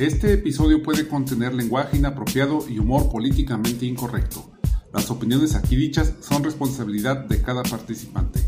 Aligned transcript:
Este 0.00 0.32
episodio 0.32 0.82
puede 0.82 1.06
contener 1.06 1.52
lenguaje 1.52 1.98
inapropiado 1.98 2.64
y 2.66 2.78
humor 2.78 3.10
políticamente 3.12 3.84
incorrecto. 3.84 4.50
Las 4.94 5.10
opiniones 5.10 5.54
aquí 5.54 5.76
dichas 5.76 6.14
son 6.20 6.42
responsabilidad 6.42 7.26
de 7.26 7.42
cada 7.42 7.62
participante. 7.62 8.40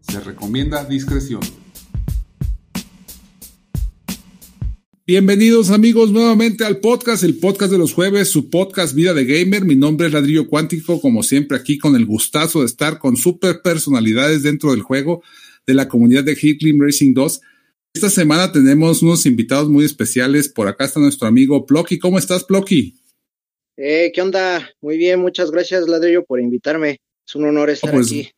Se 0.00 0.18
recomienda 0.18 0.84
discreción. 0.84 1.42
Bienvenidos 5.06 5.70
amigos 5.70 6.10
nuevamente 6.10 6.64
al 6.64 6.78
podcast, 6.78 7.22
el 7.22 7.36
podcast 7.36 7.70
de 7.70 7.78
los 7.78 7.92
jueves, 7.92 8.28
su 8.28 8.50
podcast 8.50 8.92
Vida 8.92 9.14
de 9.14 9.26
Gamer. 9.26 9.64
Mi 9.64 9.76
nombre 9.76 10.08
es 10.08 10.12
Ladrillo 10.12 10.48
Cuántico, 10.48 11.00
como 11.00 11.22
siempre 11.22 11.56
aquí 11.56 11.78
con 11.78 11.94
el 11.94 12.04
gustazo 12.04 12.62
de 12.62 12.66
estar 12.66 12.98
con 12.98 13.16
super 13.16 13.62
personalidades 13.62 14.42
dentro 14.42 14.72
del 14.72 14.82
juego 14.82 15.22
de 15.68 15.74
la 15.74 15.86
comunidad 15.86 16.24
de 16.24 16.34
Hitlim 16.34 16.80
Racing 16.82 17.14
2. 17.14 17.42
Esta 17.96 18.10
semana 18.10 18.52
tenemos 18.52 19.00
unos 19.00 19.24
invitados 19.24 19.70
muy 19.70 19.82
especiales. 19.82 20.50
Por 20.50 20.68
acá 20.68 20.84
está 20.84 21.00
nuestro 21.00 21.28
amigo 21.28 21.64
Plocky. 21.64 21.98
¿Cómo 21.98 22.18
estás, 22.18 22.44
Plocky? 22.44 22.94
Eh, 23.78 24.12
¿Qué 24.14 24.20
onda? 24.20 24.68
Muy 24.82 24.98
bien, 24.98 25.18
muchas 25.18 25.50
gracias, 25.50 25.88
Ladrillo, 25.88 26.22
por 26.22 26.38
invitarme. 26.38 26.98
Es 27.26 27.34
un 27.34 27.46
honor 27.46 27.70
estar 27.70 27.90
pues, 27.90 28.08
aquí. 28.08 28.28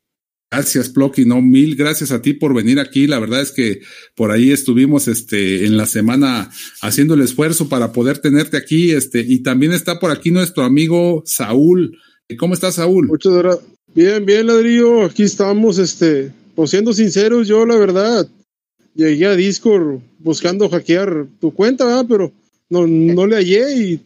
Gracias, 0.48 0.90
Plocky. 0.90 1.24
No, 1.24 1.42
mil 1.42 1.74
gracias 1.74 2.12
a 2.12 2.22
ti 2.22 2.34
por 2.34 2.54
venir 2.54 2.78
aquí. 2.78 3.08
La 3.08 3.18
verdad 3.18 3.42
es 3.42 3.50
que 3.50 3.80
por 4.14 4.30
ahí 4.30 4.52
estuvimos 4.52 5.08
este, 5.08 5.64
en 5.64 5.76
la 5.76 5.86
semana 5.86 6.52
haciendo 6.80 7.14
el 7.14 7.22
esfuerzo 7.22 7.68
para 7.68 7.92
poder 7.92 8.18
tenerte 8.18 8.56
aquí. 8.56 8.92
Este, 8.92 9.24
y 9.26 9.40
también 9.40 9.72
está 9.72 9.98
por 9.98 10.12
aquí 10.12 10.30
nuestro 10.30 10.62
amigo 10.62 11.24
Saúl. 11.26 11.98
¿Cómo 12.38 12.54
estás, 12.54 12.76
Saúl? 12.76 13.08
Muchas 13.08 13.32
gracias. 13.32 13.66
Bien, 13.92 14.24
bien, 14.24 14.46
Ladrillo. 14.46 15.02
Aquí 15.04 15.24
estamos, 15.24 15.78
este, 15.78 16.30
pues 16.54 16.70
siendo 16.70 16.92
sinceros, 16.92 17.48
yo 17.48 17.66
la 17.66 17.76
verdad, 17.76 18.28
llegué 18.98 19.26
a 19.26 19.36
Discord 19.36 20.00
buscando 20.18 20.68
hackear 20.68 21.26
tu 21.40 21.54
cuenta, 21.54 21.86
¿verdad? 21.86 22.06
pero 22.08 22.32
no, 22.68 22.86
no 22.86 23.26
le 23.26 23.36
hallé 23.36 23.76
y, 23.76 24.00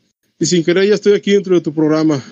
sin 0.45 0.65
querer 0.65 0.89
ya 0.89 0.95
estoy 0.95 1.15
aquí 1.15 1.33
dentro 1.33 1.55
de 1.55 1.61
tu 1.61 1.73
programa. 1.73 2.23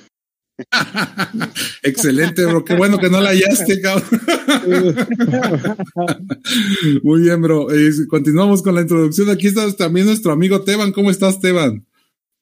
Excelente, 1.83 2.45
bro. 2.45 2.65
Qué 2.65 2.75
bueno 2.75 2.99
que 2.99 3.09
no 3.09 3.21
la 3.21 3.31
hallaste, 3.31 3.81
cabrón. 3.81 4.09
Muy 7.03 7.23
bien, 7.23 7.41
bro. 7.41 7.73
Eh, 7.73 7.91
continuamos 8.09 8.61
con 8.61 8.75
la 8.75 8.83
introducción. 8.83 9.31
Aquí 9.31 9.47
está 9.47 9.75
también 9.75 10.07
nuestro 10.07 10.33
amigo 10.33 10.63
Teban. 10.63 10.93
¿Cómo 10.93 11.11
estás, 11.11 11.41
Teban? 11.41 11.87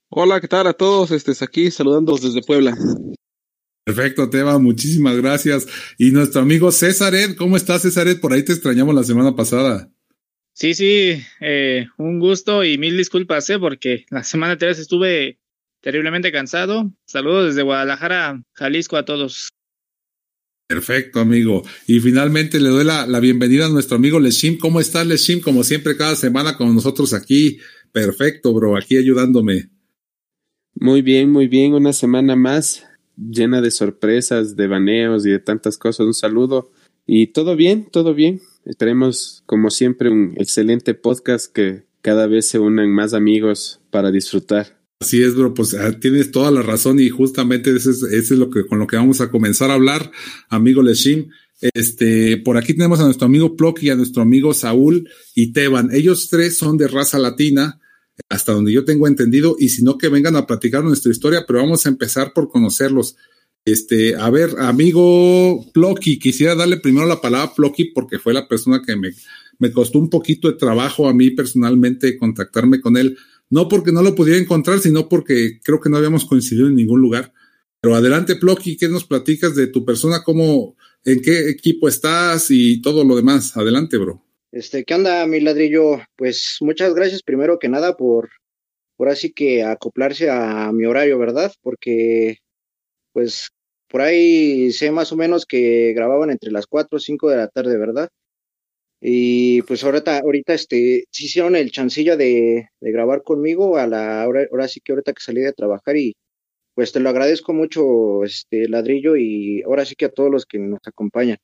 Hola, 0.08 0.40
¿qué 0.40 0.48
tal 0.48 0.66
a 0.66 0.72
todos? 0.72 1.12
Estés 1.12 1.42
aquí 1.42 1.70
saludándolos 1.70 2.22
desde 2.22 2.42
Puebla. 2.42 2.76
Perfecto, 3.84 4.28
Teba, 4.28 4.58
muchísimas 4.58 5.16
gracias. 5.16 5.66
Y 5.96 6.10
nuestro 6.10 6.42
amigo 6.42 6.72
Césaret, 6.72 7.36
¿cómo 7.36 7.56
estás, 7.56 7.82
Césaret? 7.82 8.20
Por 8.20 8.32
ahí 8.32 8.42
te 8.42 8.52
extrañamos 8.52 8.94
la 8.94 9.04
semana 9.04 9.36
pasada. 9.36 9.92
Sí, 10.58 10.74
sí, 10.74 11.22
eh, 11.40 11.86
un 11.98 12.18
gusto 12.18 12.64
y 12.64 12.78
mil 12.78 12.96
disculpas, 12.96 13.48
¿eh? 13.48 13.60
porque 13.60 14.06
la 14.10 14.24
semana 14.24 14.54
anterior 14.54 14.76
estuve 14.76 15.38
terriblemente 15.80 16.32
cansado. 16.32 16.92
Saludos 17.06 17.50
desde 17.50 17.62
Guadalajara, 17.62 18.42
Jalisco 18.54 18.96
a 18.96 19.04
todos. 19.04 19.50
Perfecto, 20.66 21.20
amigo. 21.20 21.62
Y 21.86 22.00
finalmente 22.00 22.58
le 22.58 22.70
doy 22.70 22.84
la, 22.84 23.20
bienvenida 23.20 23.66
a 23.66 23.68
nuestro 23.68 23.98
amigo 23.98 24.18
Leshim. 24.18 24.58
¿Cómo 24.58 24.80
estás, 24.80 25.06
Leshim? 25.06 25.40
Como 25.40 25.62
siempre, 25.62 25.96
cada 25.96 26.16
semana 26.16 26.56
con 26.56 26.74
nosotros 26.74 27.14
aquí. 27.14 27.58
Perfecto, 27.92 28.52
bro, 28.52 28.76
aquí 28.76 28.96
ayudándome. 28.96 29.70
Muy 30.74 31.02
bien, 31.02 31.30
muy 31.30 31.46
bien. 31.46 31.74
Una 31.74 31.92
semana 31.92 32.34
más 32.34 32.84
llena 33.16 33.60
de 33.60 33.70
sorpresas, 33.70 34.56
de 34.56 34.66
baneos 34.66 35.24
y 35.24 35.30
de 35.30 35.38
tantas 35.38 35.78
cosas. 35.78 36.04
Un 36.04 36.14
saludo. 36.14 36.72
Y 37.06 37.28
todo 37.28 37.54
bien, 37.54 37.88
todo 37.92 38.12
bien. 38.12 38.40
Esperemos, 38.68 39.42
como 39.46 39.70
siempre, 39.70 40.10
un 40.10 40.34
excelente 40.36 40.92
podcast 40.92 41.50
que 41.50 41.84
cada 42.02 42.26
vez 42.26 42.46
se 42.48 42.58
unan 42.58 42.90
más 42.92 43.14
amigos 43.14 43.80
para 43.90 44.10
disfrutar. 44.10 44.78
Así 45.00 45.22
es, 45.22 45.34
bro, 45.34 45.54
pues 45.54 45.72
ah, 45.72 45.98
tienes 45.98 46.30
toda 46.32 46.50
la 46.50 46.60
razón 46.60 47.00
y 47.00 47.08
justamente 47.08 47.74
eso 47.74 47.90
es, 47.90 48.02
es 48.02 48.30
lo 48.32 48.50
que 48.50 48.66
con 48.66 48.78
lo 48.78 48.86
que 48.86 48.96
vamos 48.96 49.22
a 49.22 49.30
comenzar 49.30 49.70
a 49.70 49.74
hablar, 49.74 50.12
amigo 50.50 50.82
Leshim. 50.82 51.30
Este, 51.72 52.36
por 52.36 52.58
aquí 52.58 52.74
tenemos 52.74 53.00
a 53.00 53.04
nuestro 53.04 53.24
amigo 53.24 53.56
Plock 53.56 53.82
y 53.84 53.90
a 53.90 53.96
nuestro 53.96 54.20
amigo 54.20 54.52
Saúl 54.52 55.08
y 55.34 55.52
Teban. 55.52 55.88
Ellos 55.90 56.28
tres 56.28 56.58
son 56.58 56.76
de 56.76 56.88
raza 56.88 57.18
latina, 57.18 57.80
hasta 58.28 58.52
donde 58.52 58.72
yo 58.72 58.84
tengo 58.84 59.08
entendido, 59.08 59.56
y 59.58 59.70
si 59.70 59.82
no 59.82 59.96
que 59.96 60.10
vengan 60.10 60.36
a 60.36 60.46
platicar 60.46 60.84
nuestra 60.84 61.10
historia, 61.10 61.44
pero 61.46 61.60
vamos 61.60 61.86
a 61.86 61.88
empezar 61.88 62.34
por 62.34 62.50
conocerlos. 62.50 63.16
Este, 63.64 64.16
a 64.16 64.30
ver, 64.30 64.50
amigo 64.58 65.66
Plocky, 65.72 66.18
quisiera 66.18 66.54
darle 66.54 66.78
primero 66.78 67.06
la 67.06 67.20
palabra 67.20 67.50
a 67.50 67.54
Plocky 67.54 67.92
porque 67.92 68.18
fue 68.18 68.32
la 68.32 68.48
persona 68.48 68.82
que 68.84 68.96
me, 68.96 69.10
me 69.58 69.72
costó 69.72 69.98
un 69.98 70.08
poquito 70.08 70.48
de 70.48 70.56
trabajo 70.56 71.08
a 71.08 71.14
mí 71.14 71.30
personalmente 71.30 72.16
contactarme 72.16 72.80
con 72.80 72.96
él. 72.96 73.16
No 73.50 73.68
porque 73.68 73.92
no 73.92 74.02
lo 74.02 74.14
pudiera 74.14 74.38
encontrar, 74.38 74.78
sino 74.78 75.08
porque 75.08 75.60
creo 75.62 75.80
que 75.80 75.90
no 75.90 75.96
habíamos 75.96 76.24
coincidido 76.24 76.68
en 76.68 76.76
ningún 76.76 77.00
lugar. 77.00 77.32
Pero 77.80 77.94
adelante, 77.94 78.36
Plocky, 78.36 78.76
¿qué 78.76 78.88
nos 78.88 79.04
platicas 79.04 79.54
de 79.54 79.68
tu 79.68 79.84
persona? 79.84 80.22
¿Cómo, 80.24 80.76
en 81.04 81.22
qué 81.22 81.48
equipo 81.48 81.88
estás 81.88 82.50
y 82.50 82.82
todo 82.82 83.04
lo 83.04 83.16
demás? 83.16 83.56
Adelante, 83.56 83.96
bro. 83.96 84.22
Este, 84.50 84.84
¿qué 84.84 84.94
onda, 84.94 85.26
mi 85.26 85.40
ladrillo? 85.40 86.00
Pues 86.16 86.58
muchas 86.60 86.94
gracias 86.94 87.22
primero 87.22 87.58
que 87.58 87.68
nada 87.68 87.96
por, 87.96 88.30
por 88.96 89.08
así 89.08 89.32
que 89.32 89.62
acoplarse 89.62 90.30
a 90.30 90.72
mi 90.72 90.86
horario, 90.86 91.18
¿verdad? 91.18 91.52
Porque, 91.62 92.38
pues, 93.12 93.50
por 93.88 94.02
ahí 94.02 94.72
sé 94.72 94.90
más 94.90 95.12
o 95.12 95.16
menos 95.16 95.46
que 95.46 95.92
grababan 95.94 96.30
entre 96.30 96.50
las 96.52 96.66
4 96.66 96.96
o 96.96 97.00
5 97.00 97.30
de 97.30 97.36
la 97.36 97.48
tarde, 97.48 97.78
¿verdad? 97.78 98.08
Y 99.00 99.62
pues 99.62 99.84
ahorita, 99.84 100.18
ahorita 100.20 100.54
este, 100.54 101.04
hicieron 101.12 101.56
el 101.56 101.70
chancillo 101.70 102.16
de, 102.16 102.68
de 102.80 102.92
grabar 102.92 103.22
conmigo 103.22 103.76
a 103.78 103.86
la 103.86 104.26
hora, 104.28 104.46
ahora 104.50 104.68
sí 104.68 104.80
que 104.80 104.92
ahorita 104.92 105.12
que 105.12 105.22
salí 105.22 105.40
de 105.40 105.52
trabajar 105.52 105.96
y 105.96 106.14
pues 106.78 106.92
te 106.92 107.00
lo 107.00 107.08
agradezco 107.10 107.52
mucho, 107.54 108.22
este 108.24 108.68
ladrillo, 108.68 109.16
y 109.16 109.62
ahora 109.62 109.84
sí 109.84 109.96
que 109.96 110.04
a 110.04 110.10
todos 110.10 110.30
los 110.30 110.46
que 110.46 110.60
nos 110.60 110.78
acompañan. 110.86 111.36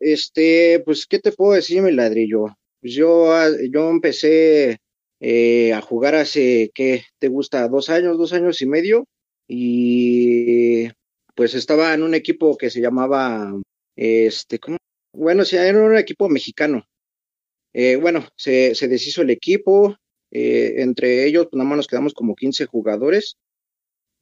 Este, 0.00 0.80
pues, 0.84 1.06
¿qué 1.06 1.18
te 1.18 1.32
puedo 1.32 1.54
decir, 1.54 1.82
mi 1.82 1.92
ladrillo? 1.92 2.46
Pues 2.80 2.94
yo, 2.94 3.32
ah, 3.32 3.48
yo 3.72 3.90
empecé 3.90 4.78
eh, 5.20 5.72
a 5.74 5.80
jugar 5.80 6.14
hace, 6.14 6.70
¿qué 6.72 7.02
te 7.18 7.28
gusta? 7.28 7.68
Dos 7.68 7.90
años, 7.90 8.16
dos 8.18 8.32
años 8.32 8.62
y 8.62 8.66
medio, 8.66 9.06
y 9.52 10.88
pues 11.34 11.54
estaba 11.54 11.92
en 11.92 12.04
un 12.04 12.14
equipo 12.14 12.56
que 12.56 12.70
se 12.70 12.80
llamaba, 12.80 13.52
este, 13.96 14.60
¿cómo? 14.60 14.76
Bueno, 15.12 15.42
era 15.50 15.82
un 15.82 15.98
equipo 15.98 16.28
mexicano. 16.28 16.84
Eh, 17.72 17.96
bueno, 17.96 18.28
se, 18.36 18.76
se, 18.76 18.86
deshizo 18.86 19.22
el 19.22 19.30
equipo, 19.30 19.96
eh, 20.30 20.74
entre 20.76 21.26
ellos, 21.26 21.48
pues, 21.50 21.58
nada 21.58 21.68
más 21.68 21.78
nos 21.78 21.88
quedamos 21.88 22.14
como 22.14 22.36
15 22.36 22.66
jugadores. 22.66 23.38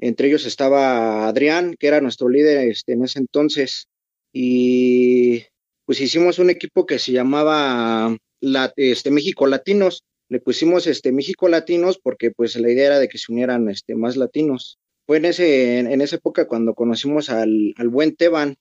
Entre 0.00 0.28
ellos 0.28 0.46
estaba 0.46 1.28
Adrián, 1.28 1.74
que 1.78 1.88
era 1.88 2.00
nuestro 2.00 2.30
líder 2.30 2.66
este, 2.66 2.94
en 2.94 3.04
ese 3.04 3.18
entonces. 3.18 3.88
Y 4.32 5.44
pues 5.84 6.00
hicimos 6.00 6.38
un 6.38 6.48
equipo 6.48 6.86
que 6.86 6.98
se 6.98 7.12
llamaba 7.12 8.16
la, 8.40 8.72
este, 8.76 9.10
México 9.10 9.46
Latinos. 9.46 10.04
Le 10.30 10.40
pusimos 10.40 10.86
este, 10.86 11.12
México 11.12 11.48
Latinos 11.48 11.98
porque 12.02 12.30
pues 12.30 12.56
la 12.56 12.70
idea 12.70 12.86
era 12.86 12.98
de 12.98 13.08
que 13.08 13.18
se 13.18 13.30
unieran 13.30 13.68
este, 13.68 13.94
más 13.94 14.16
latinos 14.16 14.78
fue 15.08 15.16
en, 15.16 15.24
ese, 15.24 15.78
en, 15.78 16.00
esa 16.02 16.16
época 16.16 16.46
cuando 16.46 16.74
conocimos 16.74 17.30
al, 17.30 17.72
al 17.78 17.88
buen 17.88 18.14
Teban 18.14 18.56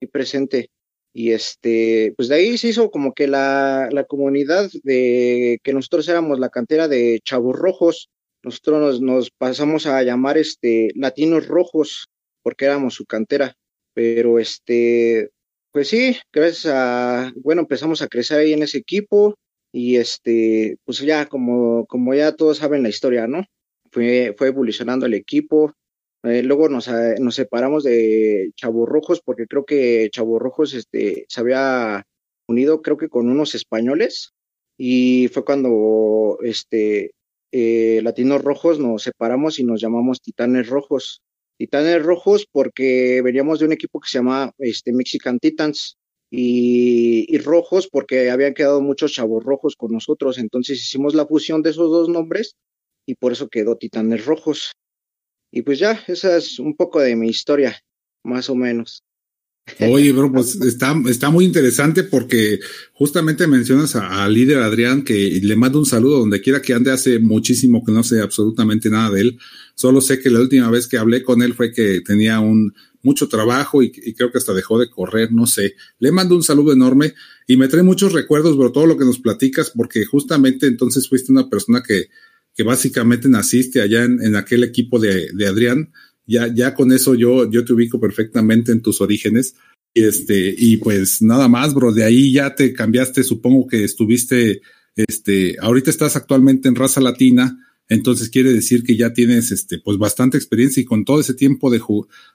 y 0.00 0.08
presente. 0.08 0.68
Y 1.14 1.30
este, 1.30 2.12
pues 2.16 2.28
de 2.28 2.34
ahí 2.34 2.58
se 2.58 2.68
hizo 2.68 2.90
como 2.90 3.12
que 3.14 3.28
la, 3.28 3.88
la 3.92 4.02
comunidad 4.02 4.68
de 4.82 5.60
que 5.62 5.72
nosotros 5.72 6.08
éramos 6.08 6.40
la 6.40 6.48
cantera 6.48 6.88
de 6.88 7.20
chavos 7.22 7.56
rojos. 7.56 8.10
Nosotros 8.42 8.80
nos, 8.80 9.00
nos 9.00 9.30
pasamos 9.30 9.86
a 9.86 10.02
llamar 10.02 10.38
este 10.38 10.90
latinos 10.96 11.46
rojos 11.46 12.08
porque 12.42 12.64
éramos 12.64 12.94
su 12.94 13.06
cantera. 13.06 13.54
Pero 13.94 14.40
este, 14.40 15.30
pues 15.70 15.86
sí, 15.86 16.16
gracias 16.32 16.66
a, 16.74 17.32
bueno, 17.36 17.60
empezamos 17.60 18.02
a 18.02 18.08
crecer 18.08 18.40
ahí 18.40 18.52
en 18.54 18.64
ese 18.64 18.78
equipo 18.78 19.36
y 19.70 19.98
este, 19.98 20.78
pues 20.84 20.98
ya 20.98 21.26
como, 21.26 21.86
como 21.86 22.12
ya 22.12 22.32
todos 22.32 22.58
saben 22.58 22.82
la 22.82 22.88
historia, 22.88 23.28
¿no? 23.28 23.44
Fue, 23.92 24.34
fue 24.36 24.48
evolucionando 24.48 25.06
el 25.06 25.14
equipo, 25.14 25.72
eh, 26.24 26.42
luego 26.42 26.68
nos, 26.68 26.88
eh, 26.88 27.16
nos, 27.18 27.34
separamos 27.34 27.84
de 27.84 28.52
Rojos 28.62 29.20
porque 29.24 29.46
creo 29.46 29.64
que 29.64 30.10
Rojos 30.16 30.74
este, 30.74 31.24
se 31.28 31.40
había 31.40 32.06
unido, 32.46 32.82
creo 32.82 32.96
que 32.96 33.08
con 33.08 33.28
unos 33.28 33.54
españoles, 33.54 34.32
y 34.78 35.28
fue 35.32 35.44
cuando 35.44 36.38
este, 36.42 37.12
eh, 37.52 38.00
Latinos 38.02 38.42
Rojos 38.42 38.78
nos 38.78 39.02
separamos 39.02 39.58
y 39.58 39.64
nos 39.64 39.80
llamamos 39.80 40.22
Titanes 40.22 40.68
Rojos. 40.68 41.22
Titanes 41.58 42.02
Rojos 42.02 42.46
porque 42.50 43.20
veníamos 43.22 43.58
de 43.58 43.66
un 43.66 43.72
equipo 43.72 44.00
que 44.00 44.08
se 44.08 44.18
llama 44.18 44.52
este, 44.58 44.92
Mexican 44.92 45.38
Titans 45.38 45.96
y, 46.30 47.26
y 47.28 47.38
Rojos 47.38 47.88
porque 47.88 48.30
habían 48.30 48.54
quedado 48.54 48.80
muchos 48.80 49.12
chavos 49.12 49.44
rojos 49.44 49.76
con 49.76 49.92
nosotros. 49.92 50.38
Entonces 50.38 50.78
hicimos 50.78 51.14
la 51.14 51.26
fusión 51.26 51.62
de 51.62 51.70
esos 51.70 51.90
dos 51.90 52.08
nombres 52.08 52.54
y 53.06 53.16
por 53.16 53.32
eso 53.32 53.48
quedó 53.48 53.76
Titanes 53.76 54.24
Rojos. 54.24 54.72
Y 55.52 55.62
pues 55.62 55.78
ya, 55.78 56.02
esa 56.08 56.36
es 56.36 56.58
un 56.58 56.74
poco 56.74 56.98
de 56.98 57.14
mi 57.14 57.28
historia, 57.28 57.78
más 58.24 58.48
o 58.48 58.54
menos. 58.54 59.04
Oye, 59.78 60.12
bro, 60.12 60.32
pues 60.32 60.56
está, 60.56 61.00
está 61.08 61.30
muy 61.30 61.44
interesante 61.44 62.02
porque 62.02 62.58
justamente 62.94 63.46
mencionas 63.46 63.94
al 63.94 64.34
líder 64.34 64.58
Adrián 64.58 65.04
que 65.04 65.40
le 65.40 65.54
mando 65.54 65.78
un 65.78 65.86
saludo 65.86 66.18
donde 66.18 66.40
quiera 66.40 66.60
que 66.60 66.74
ande 66.74 66.90
hace 66.90 67.20
muchísimo 67.20 67.84
que 67.84 67.92
no 67.92 68.02
sé 68.02 68.20
absolutamente 68.20 68.90
nada 68.90 69.10
de 69.10 69.20
él. 69.20 69.38
Solo 69.76 70.00
sé 70.00 70.18
que 70.18 70.30
la 70.30 70.40
última 70.40 70.68
vez 70.68 70.88
que 70.88 70.98
hablé 70.98 71.22
con 71.22 71.42
él 71.42 71.54
fue 71.54 71.70
que 71.70 72.00
tenía 72.00 72.40
un 72.40 72.74
mucho 73.02 73.28
trabajo 73.28 73.82
y, 73.82 73.92
y 73.94 74.14
creo 74.14 74.32
que 74.32 74.38
hasta 74.38 74.52
dejó 74.52 74.80
de 74.80 74.90
correr, 74.90 75.32
no 75.32 75.46
sé. 75.46 75.76
Le 75.98 76.10
mando 76.10 76.34
un 76.34 76.42
saludo 76.42 76.72
enorme 76.72 77.14
y 77.46 77.56
me 77.56 77.68
trae 77.68 77.82
muchos 77.82 78.12
recuerdos, 78.12 78.56
bro, 78.56 78.72
todo 78.72 78.86
lo 78.86 78.96
que 78.96 79.04
nos 79.04 79.20
platicas 79.20 79.70
porque 79.70 80.04
justamente 80.04 80.66
entonces 80.66 81.08
fuiste 81.08 81.30
una 81.30 81.48
persona 81.48 81.82
que, 81.86 82.08
que 82.54 82.62
básicamente 82.62 83.28
naciste 83.28 83.80
allá 83.80 84.04
en, 84.04 84.22
en 84.22 84.36
aquel 84.36 84.64
equipo 84.64 84.98
de, 84.98 85.28
de 85.32 85.46
Adrián. 85.46 85.92
Ya, 86.26 86.52
ya 86.52 86.74
con 86.74 86.92
eso 86.92 87.14
yo, 87.14 87.50
yo 87.50 87.64
te 87.64 87.72
ubico 87.72 88.00
perfectamente 88.00 88.72
en 88.72 88.82
tus 88.82 89.00
orígenes. 89.00 89.54
Este, 89.94 90.54
y 90.56 90.78
pues 90.78 91.20
nada 91.20 91.48
más, 91.48 91.74
bro, 91.74 91.92
de 91.92 92.04
ahí 92.04 92.32
ya 92.32 92.54
te 92.54 92.72
cambiaste, 92.72 93.24
supongo 93.24 93.66
que 93.66 93.84
estuviste, 93.84 94.62
este, 94.96 95.56
ahorita 95.60 95.90
estás 95.90 96.16
actualmente 96.16 96.68
en 96.68 96.76
raza 96.76 97.00
latina, 97.00 97.58
entonces 97.88 98.30
quiere 98.30 98.52
decir 98.52 98.84
que 98.84 98.96
ya 98.96 99.12
tienes, 99.12 99.50
este, 99.52 99.78
pues 99.78 99.98
bastante 99.98 100.38
experiencia 100.38 100.80
y 100.80 100.86
con 100.86 101.04
todo 101.04 101.20
ese 101.20 101.34
tiempo 101.34 101.70
de 101.70 101.80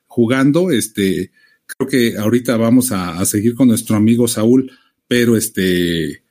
jugando, 0.05 0.69
este, 0.69 1.31
creo 1.65 1.89
que 1.89 2.17
ahorita 2.17 2.57
vamos 2.57 2.91
a, 2.91 3.19
a, 3.19 3.25
seguir 3.25 3.55
con 3.55 3.69
nuestro 3.69 3.95
amigo 3.95 4.27
Saúl, 4.27 4.71
pero 5.07 5.35
este, 5.35 6.23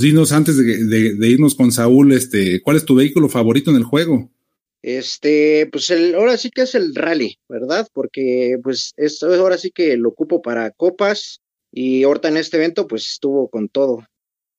dinos 0.00 0.32
antes 0.32 0.56
de, 0.56 1.28
irnos 1.28 1.54
con 1.54 1.72
Saúl, 1.72 2.12
este, 2.12 2.60
¿cuál 2.62 2.76
es 2.76 2.84
tu 2.84 2.94
vehículo 2.94 3.28
favorito 3.28 3.70
en 3.70 3.76
el 3.76 3.84
juego? 3.84 4.30
Este, 4.82 5.68
pues 5.70 5.90
el, 5.90 6.14
ahora 6.14 6.36
sí 6.38 6.50
que 6.50 6.62
es 6.62 6.74
el 6.74 6.94
rally, 6.94 7.38
¿verdad? 7.48 7.86
Porque 7.92 8.56
pues 8.62 8.92
esto 8.96 9.32
ahora 9.34 9.58
sí 9.58 9.70
que 9.70 9.96
lo 9.96 10.08
ocupo 10.08 10.40
para 10.40 10.70
copas 10.70 11.40
y 11.70 12.02
ahorita 12.02 12.28
en 12.28 12.38
este 12.38 12.56
evento 12.56 12.86
pues 12.86 13.06
estuvo 13.06 13.48
con 13.48 13.68
todo. 13.68 14.04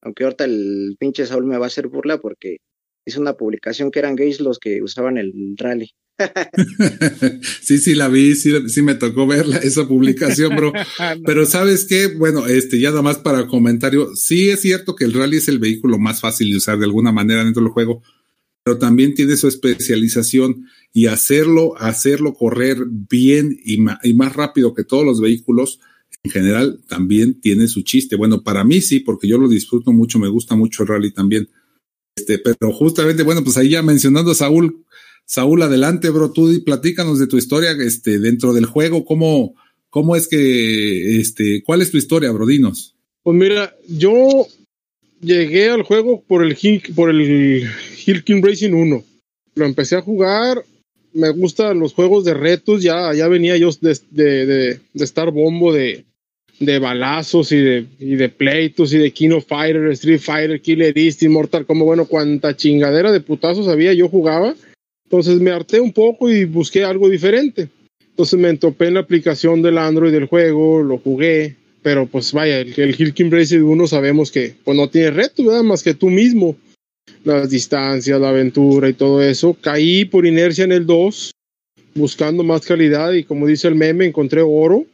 Aunque 0.02 0.24
ahorita 0.24 0.46
el 0.46 0.96
pinche 1.00 1.26
Saúl 1.26 1.46
me 1.46 1.58
va 1.58 1.66
a 1.66 1.68
hacer 1.68 1.88
burla 1.88 2.20
porque 2.20 2.58
hizo 3.06 3.22
una 3.22 3.34
publicación 3.34 3.92
que 3.92 4.00
eran 4.00 4.16
gays 4.16 4.40
los 4.40 4.60
que 4.60 4.82
usaban 4.82 5.18
el 5.18 5.56
rally. 5.58 5.92
sí, 7.62 7.78
sí, 7.78 7.96
la 7.96 8.08
vi, 8.08 8.36
sí, 8.36 8.52
sí 8.70 8.82
me 8.82 8.96
tocó 8.96 9.28
verla, 9.28 9.58
esa 9.58 9.88
publicación, 9.88 10.56
bro. 10.56 10.72
Pero 11.26 11.46
sabes 11.46 11.86
qué, 11.86 12.08
bueno, 12.08 12.48
este, 12.48 12.80
ya 12.80 12.90
nada 12.90 13.02
más 13.02 13.18
para 13.18 13.48
comentario, 13.48 14.16
sí 14.16 14.50
es 14.50 14.62
cierto 14.62 14.96
que 14.96 15.06
el 15.06 15.14
rally 15.14 15.38
es 15.38 15.48
el 15.48 15.60
vehículo 15.60 15.98
más 15.98 16.22
fácil 16.22 16.52
de 16.52 16.58
usar 16.58 16.78
de 16.78 16.86
alguna 16.86 17.12
manera 17.12 17.44
dentro 17.44 17.64
del 17.64 17.72
juego, 17.72 18.04
pero 18.64 18.78
también 18.78 19.16
tiene 19.16 19.38
su 19.38 19.48
especialización 19.48 20.68
y 20.94 21.08
hacerlo, 21.08 21.76
hacerlo 21.78 22.34
correr 22.34 22.78
bien 22.88 23.58
y, 23.64 23.78
más 23.78 24.36
rápido 24.36 24.74
que 24.76 24.84
todos 24.84 25.04
los 25.04 25.20
vehículos, 25.20 25.80
en 26.24 26.32
general 26.32 26.80
también 26.88 27.40
tiene 27.42 27.68
su 27.68 27.82
chiste. 27.82 28.16
Bueno, 28.16 28.44
para 28.44 28.64
mí 28.64 28.82
sí, 28.82 29.00
porque 29.00 29.28
yo 29.28 29.40
lo 29.40 29.50
disfruto 29.50 29.92
mucho, 29.92 30.20
me 30.20 30.30
gusta 30.30 30.56
mucho 30.56 30.84
el 30.84 30.90
rally 30.90 31.12
también. 31.12 31.50
Este, 32.22 32.38
pero 32.38 32.72
justamente, 32.72 33.24
bueno, 33.24 33.44
pues 33.44 33.58
ahí 33.58 33.70
ya 33.70 33.82
mencionando 33.82 34.32
a 34.32 34.36
Saúl, 34.36 34.86
Saúl, 35.26 35.62
adelante, 35.64 36.12
bro, 36.12 36.32
tú 36.32 36.52
platícanos 36.64 37.18
de 37.18 37.26
tu 37.26 37.38
historia, 37.38 37.72
este, 37.72 38.20
dentro 38.20 38.54
del 38.54 38.68
juego, 38.68 39.06
cómo, 39.06 39.56
cómo 39.90 40.16
es 40.16 40.28
que, 40.28 41.20
este, 41.20 41.64
cuál 41.64 41.82
es 41.82 41.90
tu 41.90 41.98
historia, 41.98 42.32
bro, 42.32 42.46
dinos. 42.46 42.96
Pues 43.24 43.36
mira, 43.36 43.76
yo 43.88 44.46
llegué 45.20 45.70
al 45.70 45.82
juego 45.82 46.22
por 46.22 46.44
el, 46.44 46.56
por 46.96 47.10
el 47.10 47.68
King 48.24 48.42
Racing 48.44 48.74
1. 48.74 49.04
Lo 49.56 49.66
empecé 49.66 49.96
a 49.96 50.02
jugar. 50.02 50.64
Me 51.14 51.30
gustan 51.32 51.80
los 51.80 51.94
juegos 51.94 52.24
de 52.24 52.36
retos. 52.36 52.84
Ya, 52.84 53.14
ya 53.14 53.28
venía 53.28 53.58
yo 53.58 53.70
de, 53.82 53.98
de, 54.12 54.46
de, 54.46 54.80
de 54.94 55.04
estar 55.04 55.32
bombo 55.32 55.74
de, 55.74 56.06
de 56.62 56.78
balazos 56.78 57.52
y 57.52 57.58
de, 57.58 57.86
y 58.00 58.16
de 58.16 58.30
pleitos 58.30 58.94
y 58.94 59.00
de 59.00 59.12
King 59.12 59.32
of 59.32 59.48
Fighter, 59.48 59.88
Street 59.92 60.20
Fighter, 60.20 60.62
Killer 60.62 60.96
Instinct, 60.96 61.34
Mortal 61.34 61.66
como 61.66 61.86
bueno, 61.86 62.06
cuanta 62.06 62.56
chingadera 62.56 63.12
de 63.12 63.20
putazos 63.20 63.68
había, 63.68 63.94
yo 63.94 64.08
jugaba. 64.08 64.54
Entonces 65.06 65.42
me 65.42 65.52
harté 65.52 65.82
un 65.82 65.92
poco 65.92 66.30
y 66.30 66.46
busqué 66.46 66.84
algo 66.84 67.10
diferente. 67.10 67.68
Entonces 68.10 68.40
me 68.40 68.50
entopé 68.50 68.88
en 68.88 68.94
la 68.94 69.00
aplicación 69.00 69.64
del 69.64 69.80
Android 69.80 70.12
del 70.12 70.28
juego, 70.28 70.84
lo 70.84 71.00
jugué, 71.00 71.56
pero 71.82 72.06
pues 72.06 72.32
vaya, 72.32 72.60
el, 72.60 72.80
el 72.80 72.96
Hill 72.98 73.14
King 73.14 73.32
Racing 73.32 73.62
1 73.62 73.88
sabemos 73.88 74.32
que 74.32 74.54
pues 74.64 74.78
no 74.78 74.88
tiene 74.88 75.10
reto, 75.10 75.44
¿verdad? 75.44 75.64
Más 75.64 75.82
que 75.82 75.96
tú 75.96 76.12
mismo 76.12 76.56
las 77.24 77.50
distancias, 77.50 78.22
la 78.22 78.30
aventura 78.30 78.88
y 78.88 78.94
todo 78.94 79.24
eso. 79.24 79.58
Caí 79.60 80.06
por 80.06 80.28
inercia 80.28 80.64
en 80.64 80.74
el 80.74 80.86
2, 80.86 81.32
buscando 81.96 82.44
más 82.44 82.68
calidad 82.68 83.14
y 83.14 83.24
como 83.24 83.48
dice 83.48 83.68
el 83.68 83.76
meme, 83.76 84.06
encontré 84.06 84.42
oro. 84.42 84.86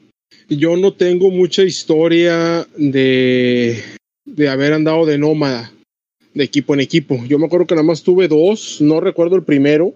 Yo 0.49 0.77
no 0.77 0.94
tengo 0.94 1.29
mucha 1.29 1.63
historia 1.63 2.65
de, 2.77 3.83
de 4.25 4.49
haber 4.49 4.73
andado 4.73 5.05
de 5.05 5.17
nómada, 5.17 5.73
de 6.33 6.44
equipo 6.44 6.73
en 6.73 6.79
equipo. 6.79 7.19
Yo 7.27 7.38
me 7.38 7.47
acuerdo 7.47 7.67
que 7.67 7.75
nada 7.75 7.85
más 7.85 8.03
tuve 8.03 8.27
dos, 8.27 8.79
no 8.79 9.01
recuerdo 9.01 9.35
el 9.35 9.44
primero, 9.44 9.94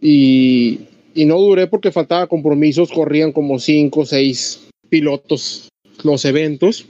y, 0.00 0.80
y 1.14 1.24
no 1.24 1.38
duré 1.38 1.68
porque 1.68 1.92
faltaba 1.92 2.26
compromisos, 2.26 2.90
corrían 2.90 3.30
como 3.30 3.60
cinco 3.60 4.00
o 4.00 4.06
seis 4.06 4.66
pilotos 4.88 5.68
los 6.02 6.24
eventos. 6.24 6.86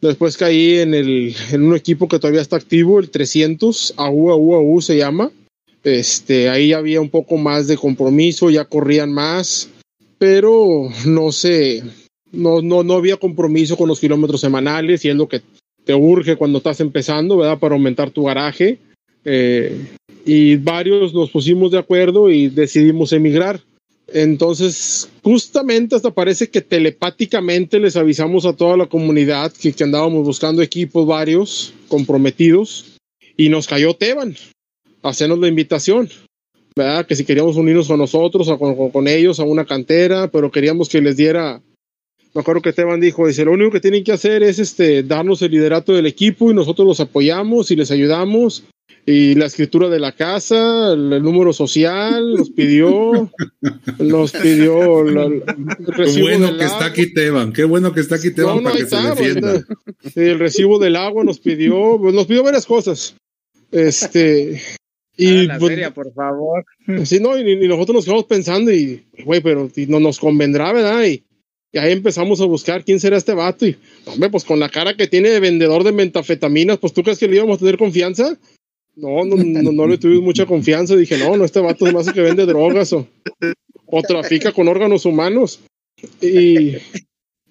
Después 0.00 0.36
caí 0.36 0.78
en, 0.78 0.94
el, 0.94 1.34
en 1.52 1.62
un 1.62 1.76
equipo 1.76 2.08
que 2.08 2.18
todavía 2.18 2.40
está 2.40 2.56
activo, 2.56 2.98
el 2.98 3.10
300, 3.10 3.94
AU, 3.96 4.30
AU, 4.30 4.54
AU 4.54 4.80
se 4.80 4.96
llama. 4.96 5.30
Este, 5.84 6.48
ahí 6.48 6.72
había 6.72 7.00
un 7.00 7.10
poco 7.10 7.36
más 7.36 7.66
de 7.68 7.76
compromiso, 7.76 8.50
ya 8.50 8.64
corrían 8.64 9.12
más, 9.12 9.70
pero 10.18 10.88
no 11.06 11.32
sé, 11.32 11.82
no, 12.32 12.62
no, 12.62 12.82
no 12.82 12.94
había 12.94 13.16
compromiso 13.16 13.76
con 13.76 13.88
los 13.88 14.00
kilómetros 14.00 14.40
semanales 14.40 15.04
y 15.04 15.08
es 15.08 15.16
lo 15.16 15.28
que 15.28 15.42
te 15.84 15.94
urge 15.94 16.36
cuando 16.36 16.58
estás 16.58 16.80
empezando, 16.80 17.36
¿verdad? 17.36 17.58
Para 17.58 17.74
aumentar 17.74 18.10
tu 18.10 18.24
garaje. 18.24 18.78
Eh, 19.24 19.76
y 20.24 20.56
varios 20.56 21.14
nos 21.14 21.30
pusimos 21.30 21.70
de 21.70 21.78
acuerdo 21.78 22.30
y 22.30 22.48
decidimos 22.48 23.12
emigrar. 23.12 23.60
Entonces, 24.12 25.08
justamente 25.22 25.94
hasta 25.94 26.10
parece 26.10 26.48
que 26.48 26.60
telepáticamente 26.60 27.78
les 27.78 27.96
avisamos 27.96 28.44
a 28.44 28.54
toda 28.54 28.76
la 28.76 28.86
comunidad 28.86 29.52
que, 29.52 29.72
que 29.72 29.84
andábamos 29.84 30.24
buscando 30.24 30.62
equipos 30.62 31.06
varios 31.06 31.72
comprometidos 31.88 32.96
y 33.36 33.48
nos 33.48 33.66
cayó 33.66 33.94
Teban 33.94 34.34
hacernos 35.02 35.38
la 35.38 35.48
invitación, 35.48 36.08
¿verdad? 36.76 37.06
Que 37.06 37.16
si 37.16 37.24
queríamos 37.24 37.56
unirnos 37.56 37.88
con 37.88 37.98
nosotros 37.98 38.48
o 38.48 38.90
con, 38.90 39.08
ellos 39.08 39.40
a 39.40 39.44
una 39.44 39.64
cantera, 39.64 40.30
pero 40.30 40.50
queríamos 40.50 40.88
que 40.88 41.00
les 41.00 41.16
diera. 41.16 41.62
Me 42.34 42.40
acuerdo 42.40 42.62
que 42.62 42.72
Teban 42.72 43.00
dijo, 43.00 43.26
dice, 43.26 43.44
lo 43.44 43.52
único 43.52 43.72
que 43.72 43.80
tienen 43.80 44.04
que 44.04 44.12
hacer 44.12 44.42
es 44.42 44.58
este, 44.58 45.02
darnos 45.02 45.42
el 45.42 45.50
liderato 45.50 45.92
del 45.92 46.06
equipo 46.06 46.50
y 46.50 46.54
nosotros 46.54 46.86
los 46.86 47.00
apoyamos 47.00 47.70
y 47.70 47.76
les 47.76 47.90
ayudamos 47.90 48.64
y 49.06 49.34
la 49.34 49.46
escritura 49.46 49.88
de 49.88 49.98
la 49.98 50.12
casa, 50.12 50.92
el, 50.92 51.12
el 51.12 51.22
número 51.22 51.52
social, 51.52 52.34
nos 52.34 52.50
pidió, 52.50 53.30
nos 53.98 54.32
pidió 54.32 55.04
la, 55.04 55.24
el 55.24 55.42
recibo 55.86 56.26
Qué 56.26 56.36
bueno 56.36 56.46
que 56.56 56.64
agua. 56.64 56.66
está 56.66 56.84
aquí 56.86 57.12
Teban, 57.12 57.52
qué 57.52 57.64
bueno 57.64 57.92
que 57.92 58.00
está 58.00 58.16
aquí 58.16 58.30
Teban 58.30 58.56
no, 58.56 58.60
no, 58.60 58.64
para 58.64 58.76
que 58.76 58.82
está, 58.82 59.16
se 59.16 59.22
defienda. 59.22 59.64
El 60.14 60.38
recibo 60.38 60.78
del 60.78 60.96
agua 60.96 61.24
nos 61.24 61.40
pidió, 61.40 61.98
pues, 61.98 62.14
nos 62.14 62.26
pidió 62.26 62.42
varias 62.42 62.66
cosas. 62.66 63.16
Este 63.72 64.60
y 65.16 65.46
la 65.46 65.58
pues, 65.58 65.90
por 65.90 66.12
favor. 66.14 66.64
Sí, 67.04 67.20
no, 67.20 67.38
y, 67.38 67.42
y, 67.42 67.68
nosotros 67.68 67.96
nos 67.96 68.04
quedamos 68.04 68.24
pensando 68.24 68.72
y, 68.72 69.04
güey, 69.24 69.40
pero 69.40 69.70
y 69.74 69.86
no 69.86 70.00
nos 70.00 70.18
convendrá, 70.18 70.72
¿verdad? 70.72 71.04
Y, 71.04 71.24
y 71.72 71.78
ahí 71.78 71.92
empezamos 71.92 72.40
a 72.40 72.46
buscar 72.46 72.84
quién 72.84 72.98
será 72.98 73.16
este 73.16 73.34
vato 73.34 73.66
y, 73.66 73.76
hombre, 74.06 74.30
pues 74.30 74.44
con 74.44 74.58
la 74.58 74.68
cara 74.68 74.96
que 74.96 75.06
tiene 75.06 75.30
de 75.30 75.40
vendedor 75.40 75.84
de 75.84 75.92
metafetaminas, 75.92 76.78
pues 76.78 76.92
tú 76.92 77.02
crees 77.02 77.18
que 77.18 77.28
le 77.28 77.36
íbamos 77.36 77.56
a 77.56 77.60
tener 77.60 77.78
confianza? 77.78 78.38
No, 78.96 79.24
no, 79.24 79.36
no, 79.36 79.72
no 79.72 79.86
le 79.86 79.98
tuvimos 79.98 80.24
mucha 80.24 80.46
confianza. 80.46 80.96
Dije, 80.96 81.16
no, 81.16 81.36
no, 81.36 81.44
este 81.44 81.60
vato 81.60 81.86
es 81.86 81.94
más 81.94 82.12
que 82.12 82.20
vende 82.20 82.44
drogas 82.44 82.92
o, 82.92 83.06
o 83.86 84.02
trafica 84.02 84.52
con 84.52 84.68
órganos 84.68 85.06
humanos. 85.06 85.60
Y, 86.20 86.76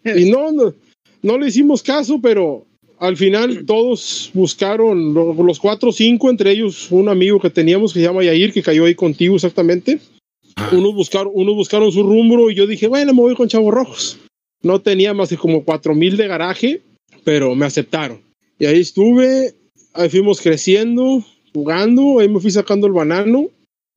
y 0.03 0.29
no, 0.29 0.51
no, 0.51 0.73
no, 1.21 1.37
le 1.37 1.47
hicimos 1.47 1.81
caso, 1.81 2.19
pero 2.21 2.65
al 2.99 3.15
final 3.15 3.65
todos 3.65 4.31
buscaron, 4.33 5.13
los 5.13 5.59
cuatro 5.59 5.89
o 5.89 5.93
cinco, 5.93 6.29
entre 6.29 6.51
ellos 6.51 6.91
un 6.91 7.09
amigo 7.09 7.39
que 7.39 7.49
teníamos 7.49 7.93
que 7.93 7.99
se 7.99 8.05
llama 8.05 8.23
Yair, 8.23 8.51
que 8.51 8.61
cayó 8.61 8.85
ahí 8.85 8.95
contigo 8.95 9.35
exactamente. 9.35 9.99
Unos 10.71 10.93
buscaron, 10.93 11.31
unos 11.35 11.55
buscaron 11.55 11.91
su 11.91 12.03
rumbo 12.03 12.49
y 12.49 12.55
yo 12.55 12.67
dije, 12.67 12.87
bueno, 12.87 13.13
me 13.13 13.21
voy 13.21 13.35
con 13.35 13.47
Chavos 13.47 13.73
Rojos. 13.73 14.19
No 14.61 14.81
tenía 14.81 15.13
más 15.13 15.29
de 15.29 15.37
como 15.37 15.63
cuatro 15.63 15.95
mil 15.95 16.17
de 16.17 16.27
garaje, 16.27 16.81
pero 17.23 17.55
me 17.55 17.65
aceptaron. 17.65 18.21
Y 18.57 18.65
ahí 18.65 18.79
estuve, 18.79 19.55
ahí 19.93 20.09
fuimos 20.09 20.41
creciendo, 20.41 21.23
jugando, 21.53 22.19
ahí 22.19 22.27
me 22.27 22.39
fui 22.39 22.51
sacando 22.51 22.87
el 22.87 22.93
banano 22.93 23.49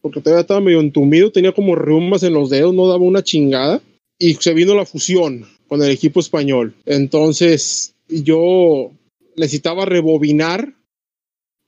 porque 0.03 0.21
todavía 0.21 0.43
estaba 0.43 0.61
medio 0.61 0.81
entumido, 0.81 1.31
tenía 1.31 1.53
como 1.53 1.77
reumas 1.77 2.25
en 2.25 2.35
los 2.35 2.51
dedos, 2.51 2.75
no 2.75 2.89
daba 2.89 3.05
una 3.05 3.23
chingada. 3.23 3.81
Y 4.19 4.35
se 4.35 4.53
vino 4.53 4.75
la 4.75 4.85
fusión 4.85 5.47
con 5.69 5.83
el 5.83 5.91
equipo 5.91 6.21
español. 6.21 6.75
Entonces 6.85 7.95
yo 8.09 8.91
necesitaba 9.37 9.85
rebobinar 9.85 10.75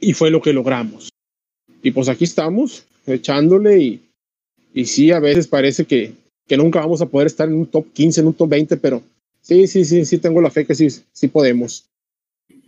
y 0.00 0.12
fue 0.12 0.30
lo 0.30 0.40
que 0.40 0.52
logramos. 0.52 1.10
Y 1.82 1.90
pues 1.90 2.08
aquí 2.08 2.24
estamos, 2.24 2.84
echándole, 3.06 3.78
y, 3.78 4.00
y 4.74 4.84
sí, 4.84 5.10
a 5.10 5.20
veces 5.20 5.46
parece 5.46 5.84
que, 5.84 6.12
que 6.46 6.56
nunca 6.56 6.80
vamos 6.80 7.00
a 7.00 7.06
poder 7.06 7.26
estar 7.26 7.48
en 7.48 7.54
un 7.54 7.66
top 7.66 7.86
15, 7.92 8.20
en 8.20 8.26
un 8.26 8.34
top 8.34 8.48
20, 8.48 8.76
pero 8.76 9.02
sí, 9.40 9.66
sí, 9.66 9.84
sí, 9.84 10.04
sí 10.04 10.18
tengo 10.18 10.40
la 10.40 10.50
fe 10.50 10.66
que 10.66 10.74
sí, 10.74 10.88
sí 11.12 11.28
podemos. 11.28 11.84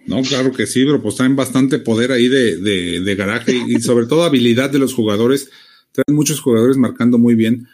No, 0.06 0.22
claro 0.22 0.52
que 0.52 0.66
sí, 0.66 0.84
pero 0.84 1.00
pues 1.00 1.16
traen 1.16 1.36
bastante 1.36 1.78
poder 1.78 2.12
ahí 2.12 2.28
de, 2.28 2.56
de, 2.56 3.00
de 3.00 3.14
garaje 3.14 3.54
y, 3.68 3.80
sobre 3.80 4.06
todo 4.06 4.24
habilidad 4.24 4.70
de 4.70 4.78
los 4.78 4.94
jugadores. 4.94 5.50
Traen 5.92 6.16
muchos 6.16 6.40
jugadores 6.40 6.76
marcando 6.76 7.18
muy 7.18 7.34
bien. 7.34 7.68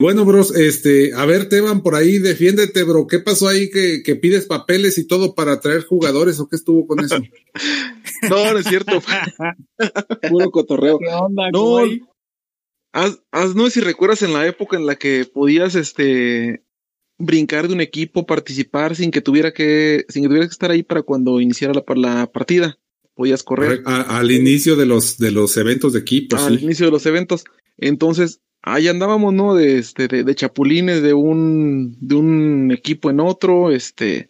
Bueno, 0.00 0.24
bros, 0.24 0.56
este, 0.56 1.12
a 1.12 1.26
ver, 1.26 1.50
Teban, 1.50 1.82
por 1.82 1.94
ahí, 1.94 2.18
defiéndete, 2.18 2.84
bro. 2.84 3.06
¿Qué 3.06 3.18
pasó 3.18 3.48
ahí 3.48 3.68
que, 3.68 4.02
que 4.02 4.16
pides 4.16 4.46
papeles 4.46 4.96
y 4.96 5.06
todo 5.06 5.34
para 5.34 5.60
traer 5.60 5.84
jugadores 5.84 6.40
o 6.40 6.48
qué 6.48 6.56
estuvo 6.56 6.86
con 6.86 7.00
eso? 7.00 7.18
no, 8.30 8.52
no 8.52 8.58
es 8.58 8.66
cierto. 8.66 9.02
Puro 10.30 10.50
cotorreo. 10.50 10.98
¿Qué 10.98 11.06
onda, 11.06 11.50
no, 11.52 11.80
haz, 12.92 13.20
haz, 13.30 13.54
no 13.54 13.66
sé 13.66 13.72
si 13.72 13.80
recuerdas 13.80 14.22
en 14.22 14.32
la 14.32 14.46
época 14.46 14.78
en 14.78 14.86
la 14.86 14.96
que 14.96 15.26
podías, 15.30 15.74
este, 15.74 16.64
brincar 17.18 17.68
de 17.68 17.74
un 17.74 17.82
equipo, 17.82 18.24
participar 18.24 18.96
sin 18.96 19.10
que 19.10 19.20
tuviera 19.20 19.52
que, 19.52 20.06
sin 20.08 20.22
que 20.22 20.28
tuviera 20.28 20.46
que 20.46 20.52
estar 20.52 20.70
ahí 20.70 20.82
para 20.82 21.02
cuando 21.02 21.42
iniciara 21.42 21.74
la, 21.74 21.84
la 21.96 22.32
partida. 22.32 22.78
Podías 23.12 23.42
correr. 23.42 23.82
al 23.84 24.30
inicio 24.30 24.76
de 24.76 24.86
los, 24.86 25.18
de 25.18 25.30
los 25.30 25.58
eventos 25.58 25.92
de 25.92 25.98
equipo. 25.98 26.36
Al 26.38 26.58
inicio 26.62 26.86
de 26.86 26.92
los 26.92 27.04
eventos. 27.04 27.44
Entonces, 27.76 28.40
ahí 28.62 28.88
andábamos, 28.88 29.32
¿no? 29.32 29.54
De, 29.54 29.78
este, 29.78 30.08
de, 30.08 30.34
chapulines 30.34 31.02
de 31.02 31.14
un, 31.14 31.96
de 32.00 32.14
un 32.14 32.70
equipo 32.72 33.10
en 33.10 33.20
otro, 33.20 33.70
este, 33.70 34.28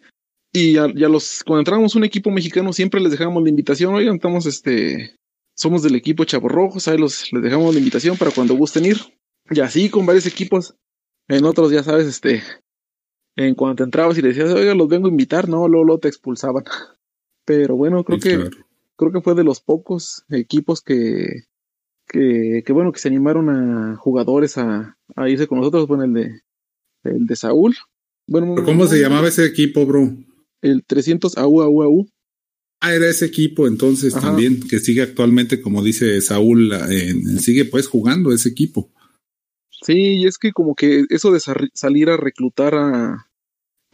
y 0.53 0.77
a, 0.77 0.87
los, 0.87 1.43
cuando 1.45 1.61
entrábamos 1.61 1.95
un 1.95 2.03
equipo 2.03 2.29
mexicano 2.31 2.73
siempre 2.73 2.99
les 3.01 3.11
dejábamos 3.11 3.43
la 3.43 3.49
invitación, 3.49 3.93
oigan, 3.93 4.15
estamos, 4.15 4.45
este, 4.45 5.15
somos 5.55 5.83
del 5.83 5.95
equipo 5.95 6.25
Chavos 6.25 6.51
Rojos, 6.51 6.87
ahí 6.87 6.97
los, 6.97 7.31
les 7.31 7.43
dejamos 7.43 7.73
la 7.73 7.79
invitación 7.79 8.17
para 8.17 8.31
cuando 8.31 8.55
gusten 8.55 8.85
ir. 8.85 8.97
Y 9.49 9.59
así 9.59 9.89
con 9.89 10.05
varios 10.05 10.25
equipos. 10.25 10.75
En 11.27 11.45
otros, 11.45 11.71
ya 11.71 11.83
sabes, 11.83 12.07
este, 12.07 12.41
en 13.35 13.55
cuanto 13.55 13.83
entrabas 13.83 14.17
y 14.17 14.21
le 14.21 14.29
decías, 14.29 14.51
oiga, 14.53 14.75
los 14.75 14.87
vengo 14.87 15.07
a 15.07 15.11
invitar, 15.11 15.47
no, 15.47 15.67
luego, 15.67 15.99
te 15.99 16.07
expulsaban. 16.07 16.63
Pero 17.45 17.75
bueno, 17.75 18.03
creo 18.03 18.19
que 18.19 18.49
creo 18.95 19.11
que 19.11 19.21
fue 19.21 19.33
de 19.33 19.43
los 19.43 19.61
pocos 19.61 20.25
equipos 20.29 20.81
que, 20.81 21.45
que, 22.11 22.63
que, 22.65 22.73
bueno, 22.73 22.91
que 22.91 22.99
se 22.99 23.07
animaron 23.07 23.49
a 23.49 23.95
jugadores 23.95 24.57
a, 24.57 24.97
a 25.15 25.29
irse 25.29 25.47
con 25.47 25.59
nosotros, 25.59 25.87
bueno, 25.87 26.03
el 26.03 26.13
de, 26.13 26.41
el 27.03 27.25
de 27.25 27.35
Saúl. 27.35 27.75
Bueno, 28.27 28.55
¿Cómo 28.63 28.85
se 28.87 28.99
llamaba 28.99 29.29
ese 29.29 29.45
equipo, 29.45 29.85
bro? 29.85 30.13
El 30.61 30.83
300 30.85 31.37
AU, 31.37 31.61
AU, 31.61 31.83
AU. 31.83 32.07
Ah, 32.81 32.93
era 32.93 33.07
ese 33.07 33.25
equipo 33.25 33.67
entonces 33.67 34.13
también, 34.13 34.67
que 34.67 34.79
sigue 34.79 35.03
actualmente, 35.03 35.61
como 35.61 35.83
dice 35.83 36.19
Saúl, 36.19 36.73
sigue 37.39 37.65
pues 37.65 37.87
jugando 37.87 38.31
ese 38.31 38.49
equipo. 38.49 38.89
Sí, 39.69 40.15
y 40.15 40.25
es 40.25 40.37
que 40.37 40.51
como 40.51 40.75
que 40.75 41.05
eso 41.09 41.31
de 41.31 41.39
salir 41.73 42.09
a 42.09 42.17
reclutar 42.17 42.75
a, 42.75 43.27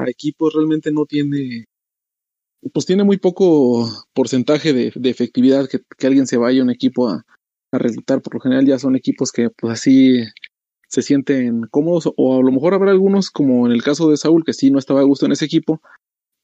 equipos 0.07 0.53
realmente 0.53 0.91
no 0.91 1.05
tiene, 1.05 1.65
pues 2.71 2.86
tiene 2.86 3.03
muy 3.03 3.17
poco 3.17 3.89
porcentaje 4.13 4.71
de, 4.71 4.91
efectividad 5.09 5.67
que, 5.67 6.07
alguien 6.07 6.27
se 6.27 6.38
vaya 6.38 6.62
a 6.62 6.63
un 6.63 6.69
equipo 6.69 7.09
a, 7.09 7.25
reclutar. 7.71 8.21
Por 8.21 8.36
lo 8.36 8.39
general 8.39 8.65
ya 8.65 8.79
son 8.79 8.95
equipos 8.95 9.31
que 9.31 9.50
pues 9.50 9.74
así 9.74 10.24
se 10.88 11.01
sienten 11.01 11.63
cómodos 11.69 12.12
o 12.15 12.39
a 12.39 12.43
lo 12.43 12.51
mejor 12.51 12.74
habrá 12.74 12.91
algunos 12.91 13.29
como 13.29 13.65
en 13.65 13.74
el 13.74 13.83
caso 13.83 14.09
de 14.09 14.17
Saúl 14.17 14.43
que 14.45 14.53
sí 14.53 14.71
no 14.71 14.79
estaba 14.79 15.01
a 15.01 15.03
gusto 15.03 15.25
en 15.25 15.33
ese 15.33 15.45
equipo, 15.45 15.81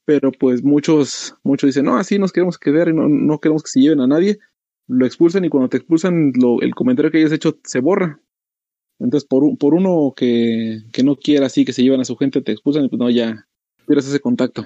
pero 0.05 0.31
pues 0.31 0.63
muchos 0.63 1.35
muchos 1.43 1.69
dicen, 1.69 1.85
no, 1.85 1.97
así 1.97 2.19
nos 2.19 2.33
queremos 2.33 2.57
quedar 2.57 2.89
y 2.89 2.93
no, 2.93 3.07
no 3.07 3.39
queremos 3.39 3.63
que 3.63 3.69
se 3.69 3.79
lleven 3.79 4.01
a 4.01 4.07
nadie, 4.07 4.39
lo 4.87 5.05
expulsan 5.05 5.45
y 5.45 5.49
cuando 5.49 5.69
te 5.69 5.77
expulsan 5.77 6.33
lo, 6.35 6.61
el 6.61 6.75
comentario 6.75 7.11
que 7.11 7.19
hayas 7.19 7.31
hecho 7.31 7.57
se 7.63 7.79
borra 7.79 8.19
entonces, 9.03 9.27
por, 9.27 9.57
por 9.57 9.73
uno 9.73 10.13
que, 10.15 10.79
que 10.91 11.03
no 11.03 11.15
quiera 11.17 11.47
así, 11.47 11.65
que 11.65 11.73
se 11.73 11.83
llevan 11.83 11.99
a 11.99 12.05
su 12.05 12.15
gente, 12.15 12.41
te 12.41 12.53
expulsan, 12.53 12.87
pues 12.89 12.99
no, 12.99 13.09
ya 13.09 13.47
pierdes 13.85 14.07
ese 14.07 14.21
contacto. 14.21 14.65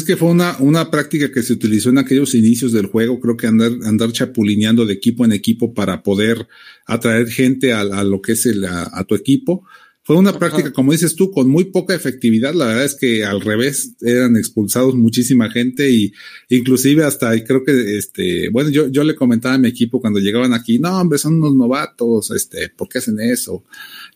Es 0.00 0.06
que 0.06 0.16
fue 0.16 0.30
una, 0.30 0.56
una 0.60 0.90
práctica 0.90 1.30
que 1.30 1.42
se 1.42 1.52
utilizó 1.52 1.90
en 1.90 1.98
aquellos 1.98 2.34
inicios 2.34 2.72
del 2.72 2.86
juego, 2.86 3.20
creo 3.20 3.36
que 3.36 3.46
andar, 3.46 3.70
andar 3.84 4.10
chapulineando 4.12 4.86
de 4.86 4.94
equipo 4.94 5.26
en 5.26 5.32
equipo 5.32 5.74
para 5.74 6.02
poder 6.02 6.48
atraer 6.86 7.28
gente 7.28 7.74
a, 7.74 7.80
a 7.80 8.02
lo 8.02 8.22
que 8.22 8.32
es 8.32 8.46
el, 8.46 8.64
a, 8.64 8.88
a 8.90 9.04
tu 9.04 9.14
equipo. 9.14 9.62
Fue 10.02 10.16
una 10.16 10.38
práctica, 10.38 10.72
como 10.72 10.92
dices 10.92 11.14
tú, 11.14 11.30
con 11.30 11.50
muy 11.50 11.64
poca 11.64 11.94
efectividad. 11.94 12.54
La 12.54 12.68
verdad 12.68 12.86
es 12.86 12.94
que 12.94 13.26
al 13.26 13.42
revés 13.42 13.94
eran 14.00 14.38
expulsados 14.38 14.94
muchísima 14.94 15.50
gente 15.50 15.90
y 15.90 16.14
inclusive 16.48 17.04
hasta 17.04 17.32
creo 17.44 17.62
que 17.62 17.98
este, 17.98 18.48
bueno, 18.48 18.70
yo, 18.70 18.88
yo 18.88 19.04
le 19.04 19.14
comentaba 19.14 19.56
a 19.56 19.58
mi 19.58 19.68
equipo 19.68 20.00
cuando 20.00 20.18
llegaban 20.18 20.54
aquí, 20.54 20.78
no, 20.78 20.98
hombre, 20.98 21.18
son 21.18 21.34
unos 21.34 21.54
novatos, 21.54 22.30
este, 22.30 22.70
¿por 22.70 22.88
qué 22.88 23.00
hacen 23.00 23.20
eso? 23.20 23.64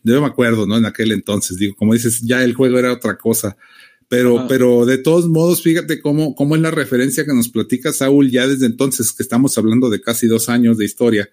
Yo 0.02 0.18
me 0.22 0.26
acuerdo, 0.28 0.66
¿no? 0.66 0.78
En 0.78 0.86
aquel 0.86 1.12
entonces, 1.12 1.58
digo, 1.58 1.74
como 1.76 1.92
dices, 1.92 2.22
ya 2.22 2.42
el 2.42 2.54
juego 2.54 2.78
era 2.78 2.90
otra 2.90 3.18
cosa. 3.18 3.58
Pero, 4.08 4.46
pero 4.49 4.87
de 4.87 4.99
todos 4.99 5.28
modos, 5.28 5.62
fíjate 5.62 6.00
cómo, 6.00 6.34
cómo 6.34 6.56
es 6.56 6.62
la 6.62 6.70
referencia 6.70 7.25
que 7.25 7.34
nos 7.34 7.49
platica 7.49 7.92
Saúl 7.92 8.30
ya 8.30 8.46
desde 8.46 8.66
entonces, 8.66 9.12
que 9.12 9.23
estamos 9.23 9.56
hablando 9.58 9.90
de 9.90 10.00
casi 10.00 10.26
dos 10.26 10.49
años 10.49 10.78
de 10.78 10.84
historia 10.84 11.30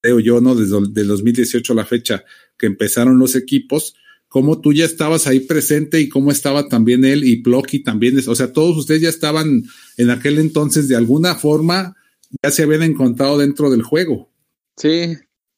creo 0.00 0.20
yo, 0.20 0.40
¿no? 0.40 0.54
Desde 0.54 0.76
el 0.78 1.08
2018 1.08 1.72
a 1.72 1.76
la 1.76 1.84
fecha 1.84 2.24
que 2.56 2.66
empezaron 2.66 3.18
los 3.18 3.36
equipos, 3.36 3.94
cómo 4.28 4.60
tú 4.60 4.72
ya 4.72 4.84
estabas 4.84 5.26
ahí 5.26 5.40
presente 5.40 6.00
y 6.00 6.08
cómo 6.08 6.30
estaba 6.30 6.68
también 6.68 7.04
él 7.04 7.24
y 7.24 7.42
Plocky 7.42 7.82
también, 7.82 8.18
o 8.26 8.34
sea, 8.34 8.52
todos 8.52 8.76
ustedes 8.76 9.02
ya 9.02 9.08
estaban 9.08 9.64
en 9.96 10.10
aquel 10.10 10.38
entonces 10.38 10.88
de 10.88 10.96
alguna 10.96 11.34
forma, 11.34 11.96
ya 12.42 12.50
se 12.50 12.62
habían 12.62 12.82
encontrado 12.82 13.38
dentro 13.38 13.70
del 13.70 13.82
juego. 13.82 14.30
Sí, 14.76 15.16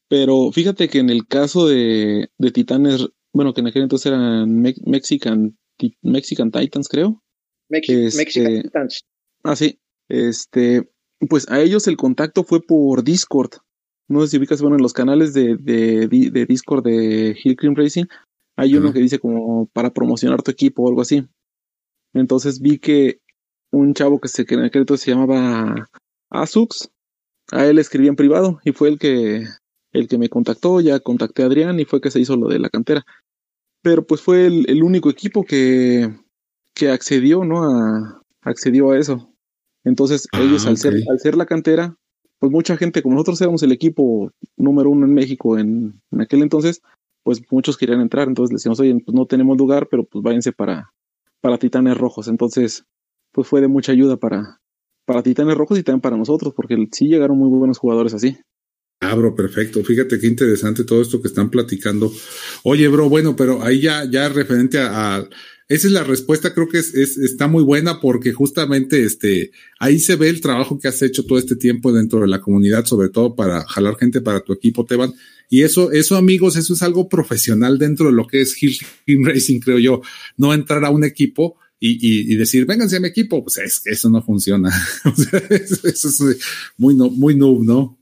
pero 0.09 0.51
fíjate 0.53 0.89
que 0.89 0.99
en 0.99 1.11
el 1.11 1.27
caso 1.27 1.69
de, 1.69 2.31
de 2.39 2.51
Titanes, 2.51 3.09
bueno, 3.33 3.55
que 3.55 3.61
en 3.61 3.69
aquel 3.69 3.83
entonces 3.83 4.07
eran 4.07 4.61
Mexican, 4.85 5.57
Mexican 6.03 6.51
Titans, 6.51 6.89
creo. 6.89 7.23
Este, 7.69 8.17
Mexican 8.17 8.63
Titans. 8.63 9.05
Ah, 9.45 9.57
sí. 9.57 9.79
Este, 10.09 10.91
pues 11.29 11.51
a 11.51 11.61
ellos 11.61 11.87
el 11.89 11.97
contacto 11.97 12.45
fue 12.45 12.61
por 12.61 13.03
Discord. 13.03 13.51
No 14.09 14.21
sé 14.21 14.29
si 14.29 14.39
ubicas, 14.39 14.61
bueno, 14.61 14.77
en 14.77 14.83
los 14.83 14.93
canales 14.93 15.33
de, 15.33 15.57
de, 15.57 16.07
de 16.09 16.47
Discord 16.47 16.85
de 16.85 17.37
Hill 17.43 17.57
Cream 17.57 17.75
Racing, 17.75 18.05
hay 18.57 18.77
uno 18.77 18.93
que 18.93 19.01
dice 19.01 19.19
como 19.19 19.67
para 19.73 19.93
promocionar 19.93 20.43
tu 20.43 20.51
equipo 20.51 20.83
o 20.83 20.89
algo 20.89 21.01
así. 21.01 21.27
Entonces 22.13 22.61
vi 22.61 22.79
que 22.79 23.21
un 23.71 23.95
chavo 23.95 24.21
que 24.21 24.29
se 24.29 24.45
que 24.45 24.55
en 24.55 24.65
aquel 24.65 24.83
entonces 24.83 25.05
se 25.05 25.13
llamaba 25.13 25.89
Asux, 26.31 26.91
a 27.51 27.67
él 27.67 27.79
escribí 27.79 28.09
en 28.09 28.17
privado 28.17 28.61
y 28.65 28.73
fue 28.73 28.89
el 28.89 28.99
que 28.99 29.47
el 29.93 30.09
que 30.09 30.19
me 30.19 30.29
contactó, 30.29 30.81
ya 30.81 31.01
contacté 31.01 31.43
a 31.43 31.47
Adrián 31.47 31.79
y 31.81 31.85
fue 31.85 32.01
que 32.01 32.11
se 32.11 32.21
hizo 32.21 32.37
lo 32.37 32.49
de 32.49 32.59
la 32.59 32.71
cantera. 32.71 33.05
Pero 33.83 34.07
pues 34.07 34.21
fue 34.21 34.47
el, 34.47 34.69
el 34.69 34.83
único 34.83 35.11
equipo 35.11 35.45
que, 35.45 36.15
que 36.75 36.89
accedió, 36.89 37.45
¿no? 37.45 37.65
A, 37.65 38.23
accedió 38.43 38.91
a 38.91 38.99
eso. 38.99 39.33
Entonces 39.85 40.29
ah, 40.33 40.41
ellos 40.41 40.67
al, 40.67 40.77
ser, 40.77 40.95
al 41.11 41.19
ser 41.19 41.37
la 41.37 41.47
cantera, 41.47 41.97
pues 42.39 42.53
mucha 42.53 42.77
gente, 42.77 43.03
como 43.03 43.15
nosotros 43.15 43.41
éramos 43.41 43.63
el 43.63 43.73
equipo 43.73 44.31
número 44.57 44.91
uno 44.91 45.07
en 45.07 45.15
México 45.15 45.59
en, 45.59 46.01
en 46.11 46.21
aquel 46.21 46.43
entonces, 46.43 46.83
pues 47.23 47.41
muchos 47.51 47.77
querían 47.77 48.01
entrar, 48.01 48.29
entonces 48.29 48.53
le 48.53 48.57
decíamos, 48.57 48.81
oye, 48.81 48.97
pues 49.05 49.15
no 49.15 49.27
tenemos 49.27 49.57
lugar, 49.57 49.89
pero 49.91 50.05
pues 50.05 50.23
váyanse 50.23 50.53
para, 50.53 50.93
para 51.41 51.59
Titanes 51.59 51.97
Rojos. 51.97 52.29
Entonces, 52.29 52.85
pues 53.33 53.47
fue 53.47 53.61
de 53.61 53.69
mucha 53.69 53.93
ayuda 53.93 54.17
para, 54.17 54.61
para 55.05 55.23
Titanes 55.23 55.57
Rojos 55.57 55.79
y 55.79 55.83
también 55.83 56.01
para 56.01 56.17
nosotros, 56.17 56.53
porque 56.55 56.89
sí 56.93 57.07
llegaron 57.07 57.39
muy 57.39 57.49
buenos 57.49 57.79
jugadores 57.79 58.15
así. 58.15 58.39
Ah, 59.03 59.17
bro, 59.17 59.35
perfecto. 59.35 59.83
Fíjate 59.83 60.21
qué 60.21 60.29
interesante 60.29 60.85
todo 60.85 61.03
esto 61.03 61.21
que 61.21 61.27
están 61.27 61.51
platicando. 61.51 62.13
Oye, 62.63 62.87
bro, 62.87 63.09
bueno, 63.09 63.35
pero 63.35 63.63
ahí 63.63 63.81
ya, 63.81 64.05
ya 64.09 64.29
referente 64.29 64.79
a, 64.79 65.29
esa 65.69 65.87
es 65.89 65.93
la 65.93 66.05
respuesta, 66.05 66.55
creo 66.55 66.69
que 66.69 66.79
es, 66.79 66.95
es, 66.95 67.19
está 67.19 67.49
muy 67.49 67.65
buena 67.65 67.99
porque 68.01 68.33
justamente 68.33 69.03
este, 69.03 69.51
ahí 69.81 69.99
se 69.99 70.15
ve 70.15 70.29
el 70.29 70.41
trabajo 70.41 70.79
que 70.79 70.87
has 70.87 71.03
hecho 71.03 71.25
todo 71.25 71.37
este 71.37 71.57
tiempo 71.57 71.93
dentro 71.93 72.21
de 72.21 72.29
la 72.29 72.41
comunidad, 72.41 72.85
sobre 72.85 73.09
todo 73.09 73.35
para 73.35 73.65
jalar 73.65 73.97
gente 73.97 74.21
para 74.21 74.41
tu 74.41 74.53
equipo, 74.53 74.85
Teban. 74.85 75.13
Y 75.51 75.63
eso, 75.63 75.91
eso, 75.91 76.17
amigos, 76.17 76.57
eso 76.57 76.73
es 76.73 76.83
algo 76.83 77.09
profesional 77.09 77.79
dentro 77.79 78.07
de 78.07 78.13
lo 78.13 78.29
que 78.29 78.43
es 78.43 78.63
Hill 78.63 78.79
Team 79.05 79.25
Racing, 79.25 79.59
creo 79.59 79.81
yo. 79.81 80.03
No 80.37 80.55
entrar 80.55 80.85
a 80.85 80.91
un 80.91 81.03
equipo 81.03 81.57
y, 81.81 82.33
y, 82.33 82.37
decir, 82.37 82.67
vénganse 82.67 82.99
a 82.99 83.01
mi 83.01 83.09
equipo, 83.09 83.43
pues 83.43 83.59
es 83.59 83.81
que 83.81 83.91
eso 83.91 84.09
no 84.09 84.23
funciona. 84.23 84.71
eso, 85.51 85.89
es 86.31 86.39
muy, 86.77 86.95
no, 86.95 87.11
muy 87.11 87.35
noob, 87.35 87.65
¿no? 87.65 87.99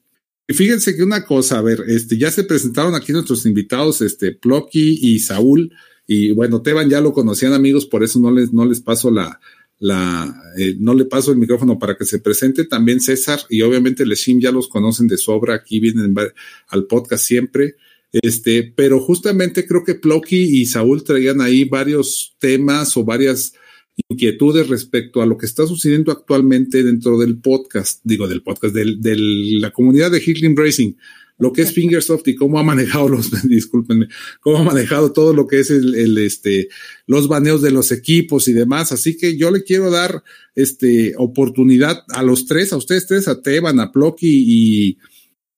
Fíjense 0.55 0.97
que 0.97 1.03
una 1.03 1.25
cosa, 1.25 1.59
a 1.59 1.63
ver, 1.63 1.85
este, 1.87 2.19
ya 2.19 2.31
se 2.31 2.45
presentaron 2.45 2.95
aquí 2.95 3.13
nuestros 3.13 3.47
invitados, 3.47 4.01
este, 4.01 4.33
Plocky 4.33 4.99
y 5.01 5.21
Saúl. 5.21 5.73
Y 6.07 6.33
bueno, 6.33 6.61
Teban 6.61 6.91
ya 6.91 7.01
lo 7.01 7.13
conocían 7.13 7.53
amigos, 7.53 7.87
por 7.87 8.03
eso 8.03 8.19
no 8.19 8.33
les, 8.33 8.53
no 8.53 8.65
les 8.65 8.81
paso 8.81 9.11
la, 9.11 9.41
la, 9.79 10.43
eh, 10.59 10.77
no 10.79 10.95
le 10.95 11.05
paso 11.05 11.31
el 11.31 11.39
micrófono 11.39 11.79
para 11.79 11.97
que 11.97 12.05
se 12.05 12.19
presente. 12.19 12.65
También 12.65 13.01
César 13.01 13.41
y 13.49 13.63
obviamente 13.63 14.05
Leshim 14.05 14.41
ya 14.41 14.51
los 14.51 14.69
conocen 14.69 15.07
de 15.07 15.19
sobra, 15.19 15.55
aquí 15.55 15.81
vienen 15.81 16.15
al 16.69 16.87
podcast 16.87 17.25
siempre. 17.25 17.77
Este, 18.13 18.73
pero 18.75 18.99
justamente 18.99 19.67
creo 19.67 19.85
que 19.85 19.95
Plocky 19.95 20.61
y 20.61 20.67
Saúl 20.67 21.05
traían 21.05 21.41
ahí 21.41 21.65
varios 21.65 22.35
temas 22.41 22.97
o 22.97 23.05
varias 23.05 23.55
inquietudes 24.09 24.69
respecto 24.69 25.23
a 25.23 25.27
lo 25.27 25.37
que 25.37 25.47
está 25.47 25.67
sucediendo 25.67 26.13
actualmente 26.13 26.83
dentro 26.83 27.19
del 27.19 27.39
podcast, 27.39 28.01
digo 28.05 28.29
del 28.29 28.43
podcast, 28.43 28.75
de 28.75 29.17
la 29.61 29.71
comunidad 29.73 30.11
de 30.11 30.23
Hickling 30.25 30.57
Racing 30.57 30.95
lo 31.41 31.53
que 31.53 31.63
es 31.63 31.73
Fingersoft 31.75 32.29
y 32.29 32.37
cómo 32.37 32.61
ha 32.61 32.63
manejado 32.63 33.09
los, 33.09 33.31
discúlpenme, 33.49 34.07
cómo 34.41 34.59
ha 34.59 34.63
manejado 34.63 35.11
todo 35.13 35.35
lo 35.35 35.49
que 35.49 35.59
es 35.59 35.71
el, 35.71 35.97
el, 35.97 36.17
este, 36.19 36.69
los 37.07 37.27
baneos 37.27 37.63
de 37.63 37.73
los 37.73 37.91
equipos 37.91 38.47
y 38.47 38.53
demás. 38.53 38.93
Así 38.93 39.17
que 39.17 39.37
yo 39.37 39.51
le 39.51 39.65
quiero 39.65 39.91
dar, 39.91 40.23
este, 40.55 41.15
oportunidad 41.17 42.05
a 42.09 42.23
los 42.23 42.47
tres, 42.47 42.73
a 42.73 42.77
ustedes 42.77 43.07
tres, 43.07 43.27
a 43.27 43.43
Teban, 43.43 43.81
a 43.81 43.91
Plocky 43.91 44.29
y, 44.47 44.99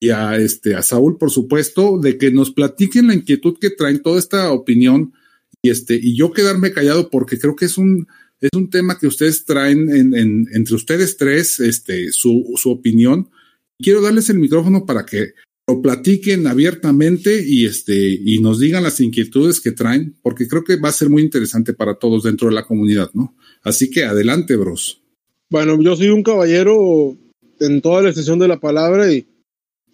y 0.01 0.11
a 0.11 0.37
este, 0.37 0.75
a 0.75 0.83
Saúl, 0.83 1.19
por 1.19 1.31
supuesto, 1.31 1.99
de 1.99 2.17
que 2.17 2.31
nos 2.31 2.53
platiquen 2.53 3.09
la 3.09 3.15
inquietud 3.15 3.59
que 3.61 3.71
traen 3.71 4.03
toda 4.03 4.19
esta 4.19 4.51
opinión 4.53 5.12
y 5.61 5.71
este, 5.71 5.99
y 6.01 6.16
yo 6.16 6.33
quedarme 6.33 6.73
callado 6.73 7.09
porque 7.09 7.38
creo 7.38 7.55
que 7.55 7.66
es 7.66 7.79
un, 7.79 8.09
es 8.42 8.50
un 8.57 8.68
tema 8.70 8.98
que 8.98 9.07
ustedes 9.07 9.44
traen 9.44 9.88
en, 9.88 10.14
en, 10.14 10.48
entre 10.52 10.74
ustedes 10.74 11.16
tres, 11.16 11.61
este, 11.61 12.11
su, 12.11 12.52
su 12.57 12.72
opinión. 12.72 13.31
Quiero 13.78 14.02
darles 14.02 14.28
el 14.31 14.40
micrófono 14.40 14.85
para 14.85 15.07
que 15.07 15.35
lo 15.68 15.81
platiquen 15.81 16.48
abiertamente 16.48 17.40
y 17.46 17.66
este 17.66 17.96
y 17.96 18.40
nos 18.40 18.59
digan 18.59 18.83
las 18.83 19.00
inquietudes 19.00 19.61
que 19.61 19.70
traen, 19.70 20.16
porque 20.22 20.48
creo 20.48 20.64
que 20.64 20.76
va 20.76 20.88
a 20.88 20.92
ser 20.92 21.09
muy 21.09 21.22
interesante 21.22 21.72
para 21.72 21.94
todos 21.94 22.24
dentro 22.24 22.48
de 22.48 22.55
la 22.55 22.66
comunidad, 22.66 23.11
¿no? 23.14 23.37
Así 23.62 23.88
que 23.88 24.05
adelante, 24.05 24.57
bros. 24.57 25.00
Bueno, 25.48 25.81
yo 25.81 25.94
soy 25.94 26.09
un 26.09 26.24
caballero 26.24 27.16
en 27.61 27.81
toda 27.81 28.02
la 28.02 28.09
extensión 28.09 28.40
de 28.40 28.48
la 28.48 28.59
palabra 28.59 29.12
y 29.12 29.24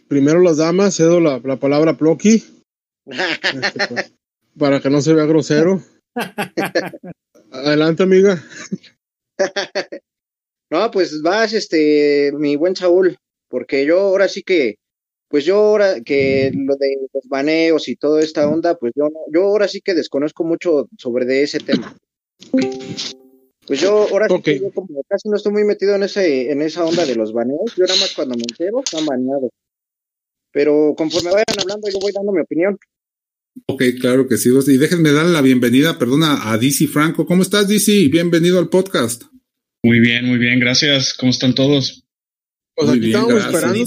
primero 0.08 0.40
las 0.40 0.56
damas, 0.56 0.96
cedo 0.96 1.20
la, 1.20 1.38
la 1.44 1.60
palabra 1.60 1.92
a 1.92 1.98
Plocky. 1.98 2.42
Este, 3.08 3.88
pues, 3.88 4.12
para 4.58 4.80
que 4.80 4.90
no 4.90 5.00
se 5.00 5.14
vea 5.14 5.24
grosero. 5.24 5.82
Adelante, 7.64 8.02
amiga. 8.02 8.42
no, 10.70 10.90
pues 10.90 11.22
vas, 11.22 11.52
este, 11.52 12.32
mi 12.34 12.56
buen 12.56 12.76
Saúl, 12.76 13.16
porque 13.48 13.84
yo 13.84 14.00
ahora 14.00 14.28
sí 14.28 14.42
que 14.42 14.76
pues 15.28 15.44
yo 15.44 15.56
ahora 15.56 16.00
que 16.00 16.50
lo 16.54 16.76
de 16.76 16.96
los 17.12 17.28
baneos 17.28 17.88
y 17.88 17.96
toda 17.96 18.22
esta 18.22 18.48
onda, 18.48 18.78
pues 18.78 18.92
yo, 18.96 19.08
yo 19.30 19.42
ahora 19.42 19.68
sí 19.68 19.82
que 19.82 19.94
desconozco 19.94 20.42
mucho 20.42 20.88
sobre 20.96 21.26
de 21.26 21.42
ese 21.42 21.60
tema. 21.60 21.94
Pues 23.66 23.80
yo 23.80 24.08
ahora 24.10 24.26
sí 24.28 24.40
que 24.40 24.58
yo 24.58 24.72
como 24.72 25.02
casi 25.06 25.28
no 25.28 25.36
estoy 25.36 25.52
muy 25.52 25.64
metido 25.64 25.94
en 25.94 26.02
ese, 26.02 26.50
en 26.50 26.62
esa 26.62 26.84
onda 26.84 27.04
de 27.04 27.14
los 27.14 27.34
baneos, 27.34 27.74
yo 27.76 27.84
nada 27.84 28.00
más 28.00 28.14
cuando 28.14 28.36
me 28.36 28.44
entero 28.48 28.80
están 28.82 29.04
baneados. 29.04 29.50
Pero 30.50 30.94
conforme 30.96 31.30
vayan 31.30 31.60
hablando, 31.60 31.88
yo 31.90 31.98
voy 32.00 32.12
dando 32.12 32.32
mi 32.32 32.40
opinión. 32.40 32.78
Ok, 33.66 33.82
claro 34.00 34.26
que 34.28 34.36
sí. 34.36 34.50
Y 34.66 34.76
déjenme 34.76 35.12
darle 35.12 35.32
la 35.32 35.42
bienvenida, 35.42 35.98
perdona, 35.98 36.50
a 36.50 36.58
DC 36.58 36.86
Franco. 36.88 37.26
¿Cómo 37.26 37.42
estás, 37.42 37.68
DC? 37.68 38.08
Bienvenido 38.08 38.58
al 38.58 38.68
podcast. 38.68 39.24
Muy 39.82 40.00
bien, 40.00 40.26
muy 40.26 40.38
bien, 40.38 40.58
gracias. 40.60 41.14
¿Cómo 41.14 41.30
están 41.30 41.54
todos? 41.54 42.04
Pues 42.74 42.90
aquí 42.90 43.06
estamos 43.06 43.44
esperando. 43.44 43.84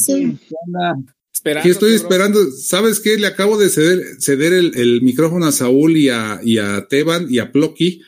Aquí 1.59 1.69
estoy 1.69 1.93
esperando. 1.93 2.51
¿Sabes 2.51 2.99
qué? 2.99 3.17
Le 3.17 3.27
acabo 3.27 3.57
de 3.57 3.69
ceder, 3.69 4.01
ceder 4.19 4.53
el, 4.53 4.73
el, 4.75 5.01
micrófono 5.01 5.45
a 5.45 5.51
Saúl 5.51 5.97
y 5.97 6.09
a, 6.09 6.39
y 6.43 6.57
a 6.57 6.87
Teban 6.87 7.27
y 7.29 7.39
a 7.39 7.51
Plocky 7.51 8.01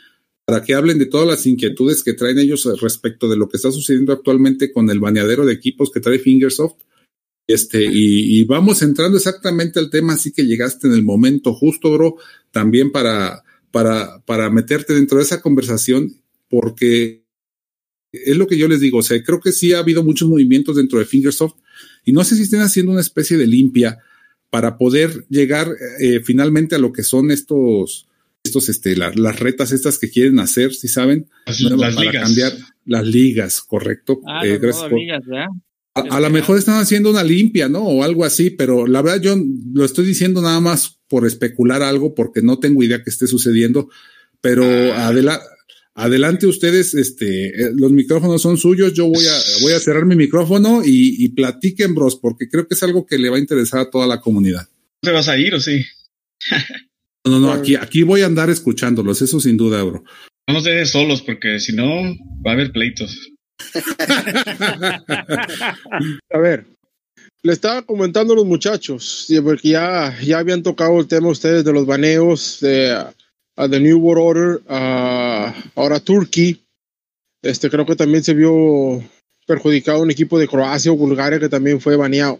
para 0.45 0.61
que 0.61 0.73
hablen 0.73 0.99
de 0.99 1.05
todas 1.05 1.27
las 1.27 1.45
inquietudes 1.45 2.03
que 2.03 2.13
traen 2.13 2.37
ellos 2.37 2.67
respecto 2.81 3.29
de 3.29 3.37
lo 3.37 3.47
que 3.47 3.57
está 3.57 3.71
sucediendo 3.71 4.11
actualmente 4.11 4.71
con 4.71 4.89
el 4.89 4.99
baneadero 4.99 5.45
de 5.45 5.53
equipos 5.53 5.89
que 5.91 5.99
trae 5.99 6.19
Fingersoft. 6.19 6.81
Este, 7.45 7.83
y, 7.83 8.39
y 8.39 8.43
vamos 8.45 8.81
entrando 8.81 9.17
exactamente 9.17 9.79
al 9.79 9.89
tema, 9.89 10.13
así 10.13 10.31
que 10.31 10.45
llegaste 10.45 10.87
en 10.87 10.93
el 10.93 11.03
momento 11.03 11.53
justo, 11.53 11.91
bro, 11.91 12.15
también 12.51 12.91
para, 12.91 13.43
para, 13.71 14.21
para 14.25 14.49
meterte 14.49 14.93
dentro 14.93 15.17
de 15.17 15.25
esa 15.25 15.41
conversación, 15.41 16.21
porque 16.49 17.23
es 18.13 18.37
lo 18.37 18.47
que 18.47 18.57
yo 18.57 18.67
les 18.67 18.79
digo, 18.79 18.99
o 18.99 19.03
sea, 19.03 19.21
creo 19.23 19.39
que 19.41 19.51
sí 19.51 19.73
ha 19.73 19.79
habido 19.79 20.03
muchos 20.03 20.29
movimientos 20.29 20.75
dentro 20.77 20.99
de 20.99 21.05
Fingersoft 21.05 21.55
y 22.05 22.13
no 22.13 22.23
sé 22.23 22.35
si 22.35 22.43
estén 22.43 22.61
haciendo 22.61 22.91
una 22.91 23.01
especie 23.01 23.37
de 23.37 23.47
limpia 23.47 23.97
para 24.49 24.77
poder 24.77 25.25
llegar 25.29 25.67
eh, 25.99 26.21
finalmente 26.23 26.75
a 26.75 26.79
lo 26.79 26.93
que 26.93 27.01
son 27.03 27.31
estos, 27.31 28.07
estos, 28.43 28.69
este, 28.69 28.95
las 28.95 29.39
retas 29.39 29.71
estas 29.71 29.97
que 29.97 30.11
quieren 30.11 30.39
hacer, 30.39 30.73
si 30.75 30.87
saben, 30.87 31.27
las, 31.45 31.59
las 31.61 31.95
para 31.95 32.05
ligas. 32.11 32.23
cambiar 32.23 32.53
las 32.85 33.05
ligas, 33.07 33.61
correcto. 33.61 34.21
Ah, 34.27 34.45
eh, 34.45 34.51
las 34.51 34.61
gracias 34.61 34.89
por- 34.89 34.99
ligas, 34.99 35.25
¿verdad? 35.25 35.47
A, 35.95 36.01
a 36.17 36.19
lo 36.19 36.29
mejor 36.29 36.57
están 36.57 36.79
haciendo 36.81 37.09
una 37.11 37.23
limpia, 37.23 37.69
¿no? 37.69 37.83
O 37.83 38.03
algo 38.03 38.25
así, 38.25 38.49
pero 38.49 38.87
la 38.87 39.01
verdad 39.01 39.21
yo 39.21 39.35
lo 39.73 39.85
estoy 39.85 40.05
diciendo 40.05 40.41
nada 40.41 40.59
más 40.59 40.99
por 41.07 41.25
especular 41.27 41.81
algo 41.83 42.15
porque 42.15 42.41
no 42.41 42.59
tengo 42.59 42.81
idea 42.83 43.03
que 43.03 43.09
esté 43.09 43.27
sucediendo, 43.27 43.89
pero 44.41 44.63
adela- 44.65 45.41
adelante 45.95 46.47
ustedes, 46.47 46.95
este, 46.95 47.47
eh, 47.49 47.71
los 47.75 47.91
micrófonos 47.91 48.41
son 48.41 48.57
suyos, 48.57 48.93
yo 48.93 49.05
voy 49.05 49.25
a, 49.25 49.61
voy 49.61 49.73
a 49.73 49.79
cerrar 49.79 50.05
mi 50.05 50.15
micrófono 50.15 50.81
y, 50.83 51.23
y 51.23 51.29
platiquen, 51.29 51.93
bros, 51.93 52.15
porque 52.15 52.49
creo 52.49 52.67
que 52.67 52.73
es 52.73 52.81
algo 52.83 53.05
que 53.05 53.17
le 53.19 53.29
va 53.29 53.37
a 53.37 53.39
interesar 53.39 53.79
a 53.81 53.89
toda 53.91 54.07
la 54.07 54.19
comunidad. 54.19 54.67
¿Te 55.01 55.11
vas 55.11 55.27
a 55.27 55.37
ir 55.37 55.53
o 55.53 55.59
sí? 55.59 55.85
No, 57.25 57.33
no, 57.33 57.39
no, 57.39 57.51
aquí, 57.53 57.75
aquí 57.75 58.01
voy 58.03 58.21
a 58.21 58.25
andar 58.25 58.49
escuchándolos, 58.49 59.21
eso 59.21 59.39
sin 59.39 59.55
duda, 59.55 59.83
bro. 59.83 60.03
No 60.47 60.55
nos 60.55 60.63
dejes 60.63 60.89
solos 60.89 61.21
porque 61.21 61.59
si 61.59 61.73
no 61.73 61.85
va 62.45 62.51
a 62.51 62.53
haber 62.53 62.71
pleitos. 62.71 63.17
A 66.29 66.37
ver, 66.37 66.65
le 67.41 67.53
estaba 67.53 67.81
comentando 67.81 68.33
a 68.33 68.35
los 68.35 68.45
muchachos, 68.45 69.27
porque 69.43 69.69
ya, 69.69 70.17
ya 70.21 70.39
habían 70.39 70.63
tocado 70.63 70.99
el 70.99 71.07
tema 71.07 71.29
ustedes 71.29 71.63
de 71.63 71.73
los 71.73 71.85
baneos, 71.85 72.59
de 72.61 72.91
a 73.55 73.69
The 73.69 73.79
New 73.79 73.99
World 73.99 74.23
Order, 74.23 74.61
a 74.67 75.53
ahora 75.75 75.99
Turkey. 75.99 76.59
Este, 77.41 77.69
creo 77.69 77.85
que 77.85 77.95
también 77.95 78.23
se 78.23 78.33
vio 78.33 79.03
perjudicado 79.45 80.01
un 80.01 80.11
equipo 80.11 80.39
de 80.39 80.47
Croacia 80.47 80.91
o 80.91 80.97
Bulgaria 80.97 81.39
que 81.39 81.49
también 81.49 81.81
fue 81.81 81.95
baneado. 81.95 82.39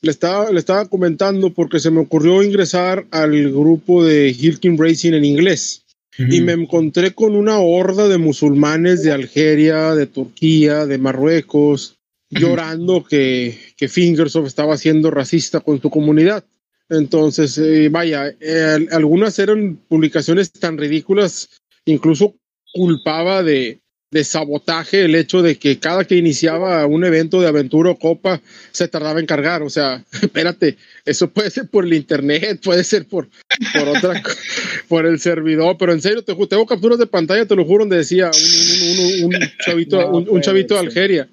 Le 0.00 0.10
estaba, 0.10 0.50
le 0.50 0.58
estaba 0.58 0.86
comentando 0.86 1.52
porque 1.52 1.80
se 1.80 1.90
me 1.90 2.00
ocurrió 2.00 2.42
ingresar 2.42 3.06
al 3.10 3.50
grupo 3.50 4.04
de 4.04 4.30
Hilkin 4.30 4.78
Racing 4.78 5.12
en 5.12 5.24
inglés. 5.24 5.85
Y 6.18 6.40
me 6.40 6.52
encontré 6.52 7.12
con 7.12 7.36
una 7.36 7.58
horda 7.58 8.08
de 8.08 8.18
musulmanes 8.18 9.02
de 9.02 9.12
Algeria, 9.12 9.94
de 9.94 10.06
Turquía, 10.06 10.86
de 10.86 10.98
Marruecos, 10.98 11.96
llorando 12.30 13.04
que, 13.04 13.58
que 13.76 13.88
Fingersoft 13.88 14.46
estaba 14.46 14.76
siendo 14.76 15.10
racista 15.10 15.60
con 15.60 15.80
su 15.80 15.90
comunidad. 15.90 16.44
Entonces, 16.88 17.58
eh, 17.58 17.88
vaya, 17.88 18.34
eh, 18.40 18.86
algunas 18.92 19.38
eran 19.38 19.76
publicaciones 19.88 20.52
tan 20.52 20.78
ridículas, 20.78 21.48
incluso 21.84 22.36
culpaba 22.72 23.42
de, 23.42 23.80
de 24.16 24.24
sabotaje 24.24 25.04
el 25.04 25.14
hecho 25.14 25.42
de 25.42 25.56
que 25.56 25.78
cada 25.78 26.04
que 26.06 26.16
iniciaba 26.16 26.86
un 26.86 27.04
evento 27.04 27.38
de 27.38 27.48
aventura 27.48 27.90
o 27.90 27.98
copa 27.98 28.40
se 28.72 28.88
tardaba 28.88 29.20
en 29.20 29.26
cargar. 29.26 29.62
O 29.62 29.68
sea, 29.68 30.02
espérate, 30.22 30.78
eso 31.04 31.28
puede 31.28 31.50
ser 31.50 31.68
por 31.68 31.84
el 31.84 31.92
internet, 31.92 32.60
puede 32.64 32.82
ser 32.82 33.06
por, 33.06 33.28
por 33.74 33.88
otra 33.88 34.22
por 34.88 35.04
el 35.04 35.20
servidor, 35.20 35.76
pero 35.78 35.92
en 35.92 36.00
serio, 36.00 36.22
te, 36.22 36.34
tengo 36.34 36.66
capturas 36.66 36.98
de 36.98 37.06
pantalla, 37.06 37.46
te 37.46 37.56
lo 37.56 37.64
juro, 37.64 37.84
donde 37.84 37.98
decía 37.98 38.30
un, 38.32 39.24
un, 39.24 39.24
un, 39.24 39.34
un 39.34 39.50
chavito, 39.64 40.10
un, 40.10 40.40
chavito 40.40 40.74
de 40.80 40.80
Algeria. 40.80 41.28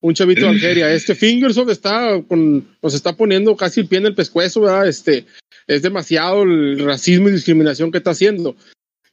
Un 0.00 0.14
chavito 0.14 0.42
de 0.42 0.48
Algeria. 0.48 0.92
Este 0.92 1.16
Fingersoft 1.16 1.70
está 1.70 2.22
con, 2.28 2.68
nos 2.80 2.94
está 2.94 3.16
poniendo 3.16 3.56
casi 3.56 3.80
el 3.80 3.88
pie 3.88 3.98
en 3.98 4.06
el 4.06 4.14
pescuezo, 4.14 4.60
¿verdad? 4.60 4.86
Este, 4.86 5.24
es 5.66 5.82
demasiado 5.82 6.44
el 6.44 6.78
racismo 6.84 7.28
y 7.28 7.32
discriminación 7.32 7.90
que 7.90 7.98
está 7.98 8.10
haciendo. 8.10 8.54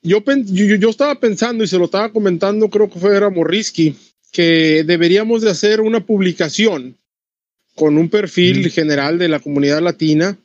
Yo, 0.05 0.23
yo, 0.45 0.75
yo, 0.75 0.89
estaba 0.89 1.19
pensando 1.19 1.63
y 1.63 1.67
se 1.67 1.77
lo 1.77 1.85
estaba 1.85 2.11
comentando, 2.11 2.69
creo 2.69 2.89
que 2.89 2.99
fue 2.99 3.17
era 3.17 3.29
Morrisky, 3.29 3.95
que 4.31 4.83
deberíamos 4.85 5.41
de 5.41 5.49
hacer 5.49 5.81
una 5.81 6.05
publicación 6.05 6.95
con 7.73 7.97
un 7.97 8.09
perfil 8.09 8.69
general 8.71 9.17
de 9.17 9.27
la 9.27 9.39
comunidad 9.39 9.81
latina 9.81 10.37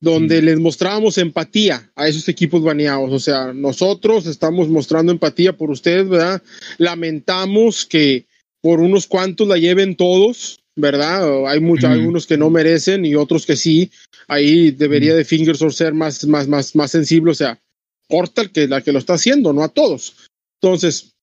donde 0.00 0.40
les 0.40 0.58
mostrábamos 0.58 1.18
empatía 1.18 1.90
a 1.96 2.08
esos 2.08 2.28
equipos 2.28 2.62
baneados. 2.62 3.10
O 3.12 3.18
sea, 3.18 3.52
nosotros 3.52 4.26
estamos 4.26 4.68
mostrando 4.68 5.12
empatía 5.12 5.56
por 5.56 5.70
ustedes, 5.70 6.08
¿verdad? 6.08 6.42
Lamentamos 6.78 7.86
que 7.86 8.26
por 8.60 8.80
unos 8.80 9.06
cuantos 9.06 9.48
la 9.48 9.56
lleven 9.56 9.96
todos, 9.96 10.60
¿verdad? 10.76 11.46
Hay 11.46 11.60
muchos, 11.60 11.90
algunos 11.90 12.26
que 12.26 12.38
no 12.38 12.50
merecen 12.50 13.04
y 13.04 13.14
otros 13.14 13.46
que 13.46 13.56
sí. 13.56 13.90
Ahí 14.28 14.70
debería 14.70 15.14
de 15.14 15.24
Fingersource 15.24 15.76
ser 15.76 15.94
más, 15.94 16.24
más, 16.26 16.46
más, 16.48 16.76
más 16.76 16.90
sensible. 16.90 17.32
O 17.32 17.34
sea, 17.34 17.58
corta 18.10 18.42
el 18.42 18.50
que, 18.50 18.68
la 18.68 18.82
que 18.82 18.92
lo 18.92 18.98
está 18.98 19.14
haciendo, 19.14 19.54
no 19.54 19.62
a 19.62 19.68
todos. 19.68 20.28
Entonces, 20.60 21.14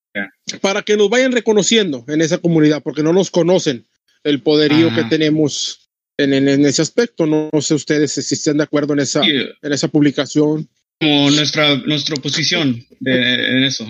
para 0.61 0.81
que 0.81 0.97
nos 0.97 1.09
vayan 1.09 1.31
reconociendo 1.31 2.03
en 2.07 2.21
esa 2.21 2.39
comunidad, 2.39 2.81
porque 2.81 3.03
no 3.03 3.13
nos 3.13 3.29
conocen 3.29 3.85
el 4.23 4.41
poderío 4.41 4.93
que 4.95 5.03
tenemos 5.03 5.89
en, 6.17 6.33
en, 6.33 6.65
ese 6.65 6.81
aspecto. 6.81 7.25
No, 7.25 7.49
sé 7.61 7.75
ustedes 7.75 8.13
si 8.13 8.35
están 8.35 8.57
de 8.57 8.63
acuerdo 8.63 8.93
en 8.93 8.99
esa, 8.99 9.21
en 9.23 9.71
esa 9.71 9.87
publicación. 9.87 10.67
Como 10.99 11.29
nuestra, 11.29 11.75
nuestra 11.77 12.15
posición 12.17 12.83
en 13.05 13.63
eso. 13.63 13.87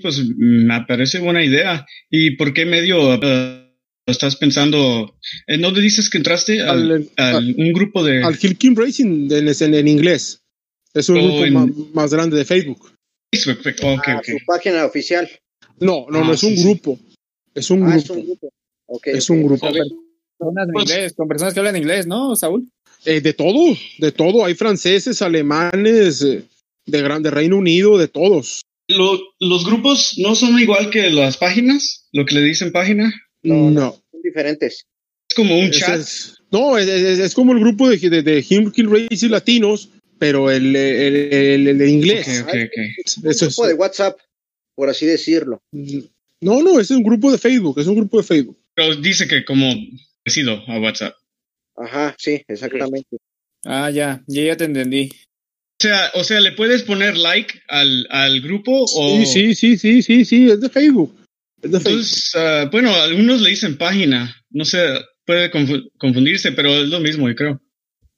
Pues 0.00 0.22
me 0.36 0.84
parece 0.86 1.18
buena 1.18 1.44
idea. 1.44 1.84
¿Y 2.08 2.36
por 2.36 2.54
qué 2.54 2.64
medio 2.64 3.16
uh, 3.16 3.20
estás 4.06 4.36
pensando? 4.36 5.16
¿En 5.46 5.60
dónde 5.60 5.80
dices 5.80 6.08
que 6.08 6.18
entraste? 6.18 6.62
Al, 6.62 7.08
un 7.56 7.72
grupo 7.72 8.04
de... 8.04 8.22
Al 8.22 8.38
Hill 8.40 8.76
Racing 8.76 9.30
en, 9.30 9.74
en 9.74 9.88
inglés. 9.88 10.42
Es 10.92 11.08
un 11.08 11.16
grupo 11.16 11.88
más, 11.92 12.12
grande 12.12 12.36
de 12.36 12.44
Facebook. 12.44 12.92
Facebook, 13.32 13.98
okay, 13.98 14.14
ah, 14.14 14.22
Su 14.24 14.44
página 14.44 14.84
oficial. 14.84 15.28
No, 15.78 16.06
no, 16.10 16.24
no, 16.24 16.30
ah, 16.30 16.34
es 16.34 16.42
un 16.42 16.56
grupo. 16.56 16.98
Es 17.54 17.70
un 17.70 17.82
ah, 17.84 17.96
grupo. 17.96 18.14
Es 18.14 18.18
un 18.18 18.26
grupo. 18.26 18.52
es 19.04 19.30
un 19.30 19.42
grupo. 19.44 19.68
Con 20.38 20.54
personas, 20.54 20.88
inglés, 20.88 21.12
con 21.14 21.28
personas 21.28 21.54
que 21.54 21.60
hablan 21.60 21.76
inglés, 21.76 22.06
¿no, 22.06 22.34
Saúl? 22.34 22.68
Eh, 23.04 23.20
de 23.20 23.32
todo, 23.32 23.76
de 23.98 24.12
todo. 24.12 24.44
Hay 24.44 24.54
franceses, 24.54 25.22
alemanes, 25.22 26.22
eh, 26.22 26.42
de 26.86 27.02
grande 27.02 27.30
Reino 27.30 27.56
Unido, 27.56 27.96
de 27.96 28.08
todos. 28.08 28.62
¿Los 28.88 29.64
grupos 29.64 30.14
no 30.18 30.34
son 30.34 30.58
igual 30.58 30.90
que 30.90 31.10
las 31.10 31.36
páginas? 31.36 32.08
¿Lo 32.12 32.26
que 32.26 32.34
le 32.34 32.42
dicen 32.42 32.72
página? 32.72 33.12
No, 33.42 33.70
no. 33.70 33.92
Son 34.10 34.22
diferentes. 34.22 34.86
Es 35.28 35.36
como 35.36 35.56
un 35.56 35.70
chat. 35.70 36.02
no, 36.50 36.76
es, 36.76 36.88
es, 36.88 37.34
como 37.34 37.52
el 37.52 37.60
grupo 37.60 37.88
de, 37.88 37.98
de, 37.98 38.22
de 38.22 38.42
Kill 38.42 38.72
y 39.10 39.28
Latinos, 39.28 39.90
pero 40.20 40.50
el, 40.50 40.76
el, 40.76 41.66
el, 41.66 41.88
inglés. 41.88 42.42
Okay, 42.42 42.64
okay, 42.64 42.90
Es 43.24 43.42
un 43.42 43.48
grupo 43.48 43.66
de 43.66 43.74
WhatsApp, 43.74 44.18
por 44.76 44.90
así 44.90 45.06
decirlo. 45.06 45.62
No, 46.42 46.62
no, 46.62 46.78
es 46.78 46.90
un 46.90 47.02
grupo 47.02 47.32
de 47.32 47.38
Facebook, 47.38 47.80
es 47.80 47.86
un 47.86 47.96
grupo 47.96 48.18
de 48.18 48.24
Facebook. 48.24 48.58
Pero 48.74 48.96
dice 48.96 49.26
que 49.26 49.46
como 49.46 49.74
parecido 50.22 50.62
a 50.68 50.78
WhatsApp. 50.78 51.14
Ajá, 51.74 52.14
sí, 52.18 52.44
exactamente. 52.46 53.16
Ah, 53.64 53.88
ya, 53.90 54.22
ya, 54.26 54.42
ya 54.42 54.56
te 54.58 54.64
entendí. 54.64 55.08
O 55.10 55.82
sea, 55.82 56.10
o 56.12 56.22
sea, 56.22 56.40
¿le 56.40 56.52
puedes 56.52 56.82
poner 56.82 57.16
like 57.16 57.62
al, 57.68 58.06
al 58.10 58.42
grupo? 58.42 58.84
O... 58.94 59.24
Sí, 59.24 59.24
sí, 59.24 59.54
sí, 59.54 59.78
sí, 59.78 60.02
sí, 60.02 60.24
sí, 60.26 60.50
es 60.50 60.60
de 60.60 60.68
Facebook. 60.68 61.16
Es 61.62 61.70
de 61.70 61.78
Entonces, 61.78 62.34
uh, 62.34 62.68
bueno, 62.70 62.94
algunos 62.94 63.40
le 63.40 63.48
dicen 63.48 63.78
página. 63.78 64.36
No 64.50 64.66
sé, 64.66 64.78
puede 65.24 65.50
confundirse, 65.96 66.52
pero 66.52 66.74
es 66.74 66.88
lo 66.90 67.00
mismo, 67.00 67.26
yo 67.26 67.34
creo. 67.34 67.60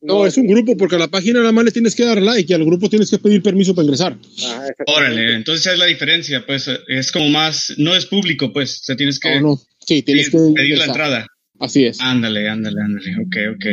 No, 0.02 0.26
es 0.26 0.36
un 0.36 0.48
grupo 0.48 0.76
porque 0.76 0.96
a 0.96 0.98
la 0.98 1.08
página 1.08 1.38
nada 1.38 1.52
más 1.52 1.64
le 1.64 1.70
tienes 1.70 1.94
que 1.94 2.04
dar 2.04 2.20
like 2.20 2.52
y 2.52 2.54
al 2.54 2.64
grupo 2.64 2.90
tienes 2.90 3.08
que 3.08 3.18
pedir 3.18 3.40
permiso 3.40 3.72
para 3.74 3.84
ingresar. 3.84 4.18
Ah, 4.46 4.66
Órale, 4.86 5.34
entonces 5.34 5.72
es 5.72 5.78
la 5.78 5.86
diferencia, 5.86 6.44
pues 6.44 6.68
es 6.88 7.12
como 7.12 7.28
más, 7.28 7.72
no 7.76 7.94
es 7.94 8.06
público, 8.06 8.52
pues, 8.52 8.80
o 8.80 8.84
sea, 8.84 8.96
tienes 8.96 9.20
que, 9.20 9.40
no, 9.40 9.60
Sí, 9.86 10.02
tienes 10.02 10.30
pedir, 10.30 10.54
que 10.54 10.60
pedir 10.60 10.78
la 10.78 10.86
entrada. 10.86 11.26
Así 11.58 11.84
es. 11.84 12.00
Ándale, 12.00 12.48
ándale, 12.48 12.80
ándale, 12.80 13.16
ok, 13.24 13.54
ok, 13.54 13.66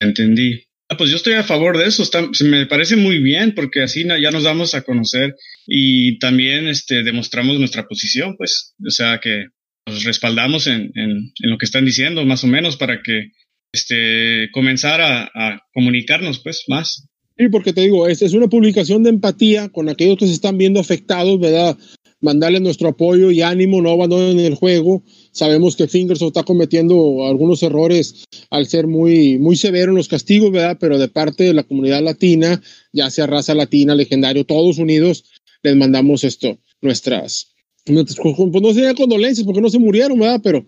entendí. 0.00 0.62
Ah, 0.88 0.96
pues 0.96 1.10
yo 1.10 1.16
estoy 1.16 1.34
a 1.34 1.44
favor 1.44 1.76
de 1.76 1.86
eso, 1.86 2.02
Está, 2.02 2.26
me 2.44 2.64
parece 2.64 2.96
muy 2.96 3.18
bien 3.18 3.54
porque 3.54 3.82
así 3.82 4.04
ya 4.04 4.30
nos 4.30 4.44
damos 4.44 4.74
a 4.74 4.80
conocer 4.82 5.34
y 5.66 6.18
también 6.18 6.66
este, 6.66 7.02
demostramos 7.02 7.58
nuestra 7.58 7.86
posición, 7.86 8.36
pues, 8.38 8.74
o 8.86 8.90
sea, 8.90 9.20
que 9.22 9.48
nos 9.86 10.04
respaldamos 10.04 10.66
en, 10.66 10.90
en, 10.94 11.10
en 11.10 11.50
lo 11.50 11.58
que 11.58 11.66
están 11.66 11.84
diciendo, 11.84 12.24
más 12.24 12.42
o 12.44 12.46
menos, 12.46 12.78
para 12.78 13.02
que 13.02 13.32
este, 13.72 14.48
comenzar 14.52 15.00
a, 15.00 15.60
comunicarnos 15.74 16.40
pues 16.40 16.64
más. 16.68 17.08
Sí, 17.36 17.48
porque 17.48 17.72
te 17.72 17.82
digo, 17.82 18.08
es, 18.08 18.22
es 18.22 18.34
una 18.34 18.48
publicación 18.48 19.02
de 19.04 19.10
empatía 19.10 19.68
con 19.68 19.88
aquellos 19.88 20.18
que 20.18 20.26
se 20.26 20.32
están 20.32 20.58
viendo 20.58 20.80
afectados, 20.80 21.38
¿verdad? 21.38 21.76
Mandarles 22.20 22.62
nuestro 22.62 22.88
apoyo 22.88 23.30
y 23.30 23.42
ánimo, 23.42 23.80
no 23.80 23.90
abandonen 23.90 24.40
el 24.40 24.56
juego. 24.56 25.04
Sabemos 25.30 25.76
que 25.76 25.86
Fingers 25.86 26.20
está 26.20 26.42
cometiendo 26.42 27.28
algunos 27.28 27.62
errores 27.62 28.24
al 28.50 28.66
ser 28.66 28.88
muy, 28.88 29.38
muy 29.38 29.54
severo 29.54 29.92
en 29.92 29.98
los 29.98 30.08
castigos, 30.08 30.50
¿verdad? 30.50 30.78
Pero 30.80 30.98
de 30.98 31.06
parte 31.06 31.44
de 31.44 31.54
la 31.54 31.62
comunidad 31.62 32.02
latina, 32.02 32.60
ya 32.92 33.08
sea 33.10 33.28
raza 33.28 33.54
latina, 33.54 33.94
legendario, 33.94 34.44
todos 34.44 34.78
unidos, 34.78 35.24
les 35.62 35.76
mandamos 35.76 36.24
esto, 36.24 36.58
nuestras, 36.80 37.54
nuestras 37.86 38.18
pues 38.24 38.62
no 38.62 38.74
sería 38.74 38.94
condolencias 38.94 39.44
porque 39.44 39.60
no 39.60 39.70
se 39.70 39.78
murieron, 39.78 40.18
¿verdad? 40.18 40.40
Pero 40.42 40.66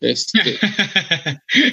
este, 0.00 0.58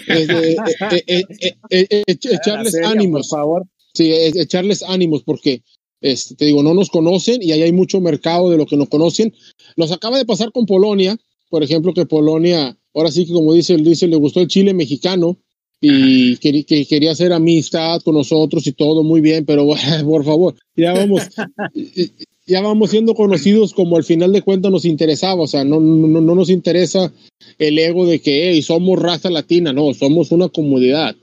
echarles 2.08 2.76
ánimos. 2.84 3.30
Por 3.30 3.40
favor. 3.40 3.64
Sí, 3.94 4.12
echarles 4.12 4.84
ánimos 4.84 5.24
porque 5.24 5.64
este, 6.02 6.36
te 6.36 6.46
digo, 6.46 6.62
no 6.62 6.74
nos 6.74 6.90
conocen 6.90 7.42
y 7.42 7.52
ahí 7.52 7.64
hay 7.64 7.72
mucho 7.72 8.02
mercado 8.02 8.50
de 8.50 8.58
lo 8.58 8.66
que 8.66 8.78
no 8.78 8.88
conocen. 8.88 9.34
Nos 9.76 9.92
acaba 9.92 10.18
de 10.18 10.26
pasar 10.26 10.52
con 10.52 10.66
Polonia, 10.66 11.18
por 11.50 11.64
ejemplo, 11.64 11.94
que 11.94 12.06
Polonia, 12.06 12.78
ahora 12.94 13.12
sí 13.12 13.26
que 13.26 13.34
como 13.34 13.54
dice, 13.54 13.76
dice 13.78 14.08
le 14.08 14.18
gustó 14.18 14.42
el 14.42 14.48
chile 14.48 14.74
mexicano 14.74 15.38
y 15.80 16.38
que, 16.38 16.66
que, 16.66 16.86
quería 16.86 17.12
hacer 17.12 17.34
amistad 17.34 18.02
con 18.02 18.16
nosotros 18.16 18.66
y 18.68 18.74
todo 18.74 19.04
muy 19.04 19.22
bien, 19.22 19.46
pero 19.46 19.68
por 20.06 20.24
favor, 20.24 20.56
ya 20.76 20.94
vamos, 20.94 21.24
ya 22.48 22.62
vamos 22.62 22.92
siendo 22.92 23.14
conocidos 23.14 23.74
como 23.74 23.98
al 23.98 24.06
final 24.06 24.32
de 24.32 24.42
cuentas 24.42 24.72
nos 24.72 24.86
interesaba, 24.86 25.42
o 25.42 25.48
sea, 25.48 25.64
no, 25.66 25.80
no, 25.80 26.22
no 26.22 26.36
nos 26.36 26.50
interesa 26.50 27.14
el 27.60 27.78
ego 27.78 28.06
de 28.06 28.20
que 28.20 28.50
hey, 28.50 28.62
somos 28.62 28.98
raza 28.98 29.30
latina, 29.30 29.74
no, 29.74 29.94
somos 29.94 30.32
una 30.32 30.48
comunidad. 30.50 31.16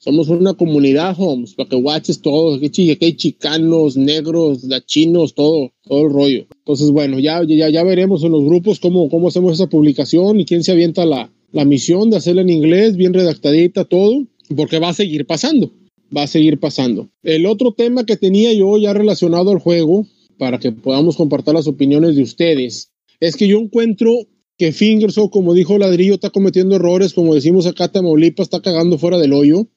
Somos 0.00 0.28
una 0.28 0.54
comunidad, 0.54 1.16
homes, 1.18 1.54
para 1.54 1.68
que 1.68 1.74
watches 1.74 2.22
todo, 2.22 2.60
que 2.60 2.70
hay 3.00 3.16
chicanos, 3.16 3.96
negros, 3.96 4.62
latinos, 4.62 5.34
todo, 5.34 5.72
todo 5.82 6.06
el 6.06 6.12
rollo. 6.12 6.46
Entonces, 6.58 6.92
bueno, 6.92 7.18
ya, 7.18 7.42
ya, 7.44 7.68
ya 7.68 7.82
veremos 7.82 8.22
en 8.22 8.30
los 8.30 8.44
grupos 8.44 8.78
cómo, 8.78 9.08
cómo 9.10 9.26
hacemos 9.26 9.54
esa 9.54 9.68
publicación 9.68 10.38
y 10.38 10.44
quién 10.44 10.62
se 10.62 10.70
avienta 10.70 11.04
la, 11.04 11.32
la 11.50 11.64
misión 11.64 12.10
de 12.10 12.18
hacerla 12.18 12.42
en 12.42 12.50
inglés, 12.50 12.96
bien 12.96 13.12
redactadita, 13.12 13.86
todo, 13.86 14.24
porque 14.54 14.78
va 14.78 14.90
a 14.90 14.94
seguir 14.94 15.26
pasando, 15.26 15.72
va 16.16 16.22
a 16.22 16.28
seguir 16.28 16.60
pasando. 16.60 17.08
El 17.24 17.46
otro 17.46 17.72
tema 17.72 18.06
que 18.06 18.16
tenía 18.16 18.52
yo 18.52 18.78
ya 18.78 18.92
relacionado 18.92 19.50
al 19.50 19.58
juego, 19.58 20.06
para 20.38 20.58
que 20.58 20.72
podamos 20.72 21.16
compartir 21.16 21.54
las 21.54 21.66
opiniones 21.66 22.16
de 22.16 22.22
ustedes, 22.22 22.90
es 23.20 23.36
que 23.36 23.48
yo 23.48 23.58
encuentro 23.58 24.26
que 24.56 24.72
Fingerso, 24.72 25.30
como 25.30 25.54
dijo 25.54 25.78
Ladrillo, 25.78 26.14
está 26.14 26.30
cometiendo 26.30 26.76
errores, 26.76 27.14
como 27.14 27.34
decimos 27.34 27.66
acá, 27.66 27.88
Tamaulipas 27.88 28.46
está 28.46 28.60
cagando 28.60 28.98
fuera 28.98 29.18
del 29.18 29.32
hoyo. 29.32 29.68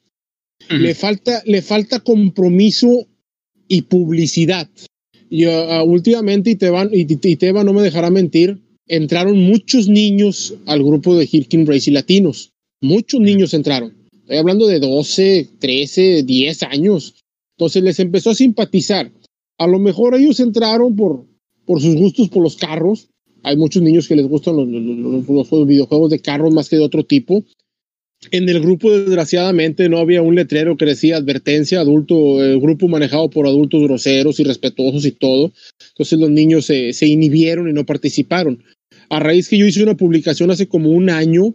le, 0.70 0.94
falta, 0.96 1.42
le 1.46 1.62
falta 1.62 2.00
compromiso 2.00 3.08
y 3.68 3.84
publicidad. 3.84 4.70
Y 5.30 5.46
uh, 5.46 5.84
últimamente, 5.86 6.52
y 6.52 6.56
Teba, 6.56 6.88
y, 6.92 7.02
y 7.02 7.54
no 7.64 7.74
me 7.74 7.82
dejará 7.82 8.10
mentir, 8.10 8.60
entraron 8.88 9.40
muchos 9.40 9.88
niños 9.88 10.56
al 10.66 10.84
grupo 10.84 11.16
de 11.16 11.28
Hirkin 11.32 11.66
Race 11.66 11.90
y 11.90 11.94
latinos. 11.94 12.52
Muchos 12.82 13.22
niños 13.22 13.54
entraron. 13.54 13.94
Estoy 14.14 14.38
hablando 14.38 14.68
de 14.68 14.80
12, 14.80 15.48
13, 15.60 16.24
10 16.24 16.64
años. 16.64 17.16
Entonces 17.58 17.84
les 17.84 18.00
empezó 18.00 18.32
a 18.32 18.36
simpatizar 18.36 19.12
a 19.62 19.68
lo 19.68 19.78
mejor 19.78 20.16
ellos 20.16 20.40
entraron 20.40 20.96
por, 20.96 21.28
por 21.66 21.80
sus 21.80 21.96
gustos 21.96 22.30
por 22.30 22.42
los 22.42 22.58
carros. 22.58 23.10
Hay 23.44 23.58
muchos 23.58 23.84
niños 23.84 24.08
que 24.08 24.16
les 24.16 24.28
gustan 24.28 24.56
los, 24.56 24.68
los, 24.68 25.52
los 25.52 25.68
videojuegos 25.68 26.10
de 26.10 26.20
carros 26.20 26.52
más 26.52 26.68
que 26.68 26.78
de 26.78 26.84
otro 26.84 27.06
tipo. 27.06 27.44
En 28.32 28.50
el 28.50 28.60
grupo, 28.60 28.92
desgraciadamente, 28.92 29.88
no 29.88 30.00
había 30.00 30.24
un 30.24 30.34
letrero 30.34 30.78
que 30.78 30.86
decía 30.86 31.18
advertencia, 31.18 31.80
adulto, 31.80 32.44
el 32.44 32.60
grupo 32.60 32.88
manejado 32.88 33.30
por 33.30 33.46
adultos 33.46 33.84
groseros 33.84 34.40
y 34.40 34.46
respetuosos 34.46 35.06
y 35.06 35.12
todo. 35.12 35.54
Entonces 35.90 36.20
los 36.20 36.32
niños 36.32 36.66
se, 36.66 36.94
se 36.94 37.06
inhibieron 37.06 37.70
y 37.70 37.74
no 37.74 37.86
participaron. 37.86 38.64
A 39.10 39.20
raíz 39.20 39.48
que 39.48 39.60
yo 39.60 39.68
hice 39.68 39.84
una 39.84 39.96
publicación 39.96 40.50
hace 40.50 40.68
como 40.68 40.90
un 40.90 41.12
año 41.12 41.54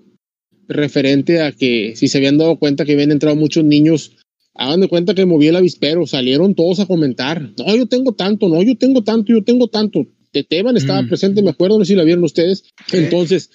referente 0.69 1.43
a 1.43 1.51
que 1.51 1.95
si 1.97 2.07
se 2.07 2.19
habían 2.19 2.39
dado 2.39 2.57
cuenta 2.57 2.85
que 2.85 2.93
habían 2.93 3.11
entrado 3.11 3.35
muchos 3.35 3.65
niños, 3.65 4.17
hagan 4.59 4.81
de 4.81 4.89
cuenta 4.89 5.15
que 5.15 5.27
moví 5.27 5.49
el 5.49 5.57
avispero, 5.57 6.07
salieron 6.07 6.55
todos 6.55 6.81
a 6.81 6.87
comentar. 6.87 7.53
No, 7.59 7.77
yo 7.77 7.87
tengo 7.87 8.13
tanto, 8.13 8.49
no, 8.49 8.63
yo 8.63 8.77
tengo 8.77 9.03
tanto, 9.03 9.33
yo 9.33 9.43
tengo 9.43 9.69
tanto. 9.69 10.07
Teteban 10.33 10.77
estaba 10.77 11.03
mm. 11.03 11.09
presente, 11.09 11.43
me 11.43 11.51
acuerdo, 11.51 11.79
no 11.79 11.85
sé 11.85 11.93
si 11.93 11.97
la 11.97 12.05
vieron 12.05 12.25
ustedes. 12.25 12.65
Entonces, 12.93 13.51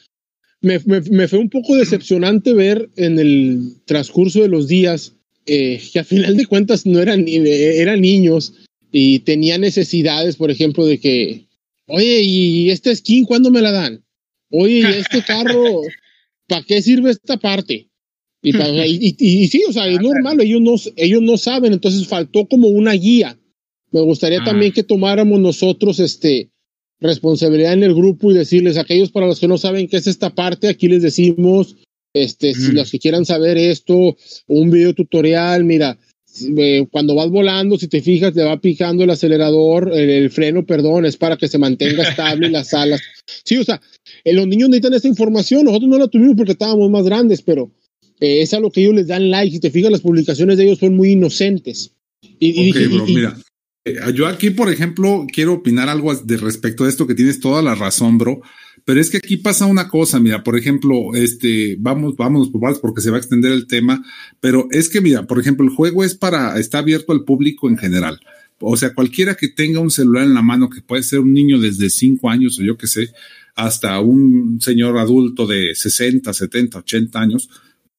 me, 0.62 0.80
me, 0.86 1.02
me, 1.02 1.28
fue 1.28 1.40
un 1.40 1.50
poco 1.50 1.76
decepcionante 1.76 2.54
ver 2.54 2.90
en 2.96 3.20
el 3.20 3.76
transcurso 3.86 4.42
de 4.42 4.48
los 4.48 4.68
días 4.68 5.14
eh, 5.46 5.82
que 5.92 6.00
a 6.00 6.04
final 6.04 6.38
de 6.38 6.46
cuentas 6.46 6.86
no 6.86 7.00
eran, 7.02 7.26
eran 7.28 8.02
niños 8.02 8.54
y 8.92 9.20
tenían 9.20 9.62
necesidades, 9.62 10.36
por 10.36 10.52
ejemplo, 10.52 10.86
de 10.86 11.00
que, 11.00 11.48
oye, 11.88 12.22
¿y 12.22 12.70
este 12.70 12.96
skin 12.96 13.26
cuándo 13.26 13.50
me 13.50 13.62
la 13.62 13.72
dan? 13.72 14.04
Oye, 14.50 15.00
este 15.00 15.24
carro, 15.24 15.82
¿para 16.48 16.64
qué 16.64 16.82
sirve 16.82 17.12
esta 17.12 17.38
parte? 17.38 17.91
Y, 18.44 19.16
y, 19.20 19.48
sí, 19.48 19.64
o 19.68 19.72
sea, 19.72 19.88
es 19.88 20.02
normal, 20.02 20.42
ellos 20.42 20.62
no, 20.62 20.76
ellos 20.96 21.22
no 21.22 21.38
saben, 21.38 21.74
entonces 21.74 22.08
faltó 22.08 22.48
como 22.48 22.70
una 22.70 22.94
guía. 22.94 23.38
Me 23.92 24.02
gustaría 24.02 24.42
ah. 24.42 24.46
también 24.46 24.72
que 24.72 24.84
tomáramos 24.84 25.40
nosotros 25.40 26.00
este, 26.00 26.50
responsabilidad 27.00 27.74
en 27.74 27.84
el 27.84 27.94
grupo 27.94 28.32
y 28.32 28.36
decirles 28.36 28.78
a 28.78 28.82
aquellos 28.82 29.12
para 29.12 29.28
los 29.28 29.40
que 29.40 29.48
no 29.48 29.58
saben 29.58 29.88
qué 29.88 29.98
es 29.98 30.08
esta 30.08 30.34
parte, 30.34 30.70
aquí 30.70 30.88
les 30.88 31.04
decimos, 31.04 31.76
este, 32.14 32.54
si 32.54 32.72
los 32.72 32.90
que 32.90 33.00
quieran 33.00 33.26
saber 33.26 33.58
esto, 33.58 34.18
un 34.48 34.72
video 34.72 34.94
tutorial, 34.94 35.64
mira, 35.64 36.00
eh, 36.58 36.88
cuando 36.92 37.16
vas 37.16 37.30
volando, 37.30 37.78
si 37.78 37.88
te 37.88 38.02
fijas, 38.02 38.34
te 38.34 38.44
va 38.44 38.60
picando 38.60 39.04
el 39.04 39.10
acelerador, 39.10 39.92
el, 39.94 40.30
freno, 40.30 40.66
perdón, 40.66 41.06
es 41.06 41.18
para 41.18 41.38
que 41.38 41.48
se 41.48 41.58
mantenga 41.58 42.04
estable 42.04 42.50
las 42.50 42.74
alas. 42.74 43.02
Sí, 43.44 43.58
o 43.58 43.64
sea, 43.64 43.82
eh, 44.24 44.34
los 44.34 44.48
niños 44.48 44.70
necesitan 44.70 44.94
esta 44.94 45.08
información, 45.08 45.66
nosotros 45.66 45.90
no 45.90 45.98
la 45.98 46.08
tuvimos 46.08 46.36
porque 46.36 46.54
estábamos 46.54 46.90
más 46.90 47.04
grandes, 47.04 47.42
pero 47.42 47.72
eh, 48.22 48.42
es 48.42 48.54
a 48.54 48.60
lo 48.60 48.72
que 48.72 48.82
ellos 48.82 48.94
les 48.94 49.08
dan 49.08 49.30
like, 49.30 49.52
si 49.52 49.60
te 49.60 49.72
fijas, 49.72 49.92
las 49.92 50.02
publicaciones 50.02 50.58
de 50.58 50.66
ellos 50.66 50.80
son 50.80 50.96
muy 50.96 51.12
inocentes. 51.12 51.92
Y, 52.40 52.72
mira, 53.08 53.36
eh, 53.84 53.96
yo 54.14 54.28
aquí, 54.28 54.52
por 54.52 54.72
ejemplo, 54.72 55.26
quiero 55.32 55.54
opinar 55.54 55.90
algo 55.90 56.14
de 56.16 56.38
respecto 56.38 56.86
a 56.86 56.90
esto 56.90 57.08
que 57.08 57.16
tienes 57.16 57.40
toda 57.40 57.64
la 57.64 57.74
razón, 57.74 58.20
bro. 58.20 58.42
Pero 58.86 59.02
es 59.02 59.10
que 59.10 59.18
aquí 59.18 59.38
pasa 59.38 59.66
una 59.66 59.90
cosa, 59.90 60.20
mira, 60.20 60.44
por 60.44 60.58
ejemplo, 60.58 61.14
este, 61.16 61.78
vamos, 61.80 62.16
vamos, 62.16 62.50
porque 62.80 63.02
se 63.02 63.10
va 63.10 63.18
a 63.18 63.20
extender 63.20 63.52
el 63.52 63.68
tema, 63.68 64.04
pero 64.40 64.68
es 64.72 64.90
que, 64.90 65.02
mira, 65.02 65.26
por 65.26 65.40
ejemplo, 65.40 65.66
el 65.66 65.74
juego 65.74 66.04
es 66.04 66.16
para, 66.16 66.60
está 66.60 66.80
abierto 66.80 67.12
al 67.12 67.24
público 67.24 67.70
en 67.70 67.78
general. 67.78 68.20
O 68.60 68.78
sea, 68.78 68.94
cualquiera 68.94 69.36
que 69.36 69.48
tenga 69.48 69.80
un 69.80 69.90
celular 69.90 70.24
en 70.24 70.36
la 70.36 70.44
mano, 70.44 70.70
que 70.70 70.82
puede 70.82 71.02
ser 71.02 71.20
un 71.20 71.34
niño 71.34 71.60
desde 71.60 71.90
cinco 71.90 72.30
años 72.30 72.60
o 72.60 72.64
yo 72.64 72.78
qué 72.78 72.86
sé, 72.86 73.10
hasta 73.56 74.00
un 74.00 74.60
señor 74.62 74.98
adulto 74.98 75.48
de 75.48 75.74
60, 75.74 76.32
70, 76.32 76.80
80 76.80 77.20
años, 77.20 77.50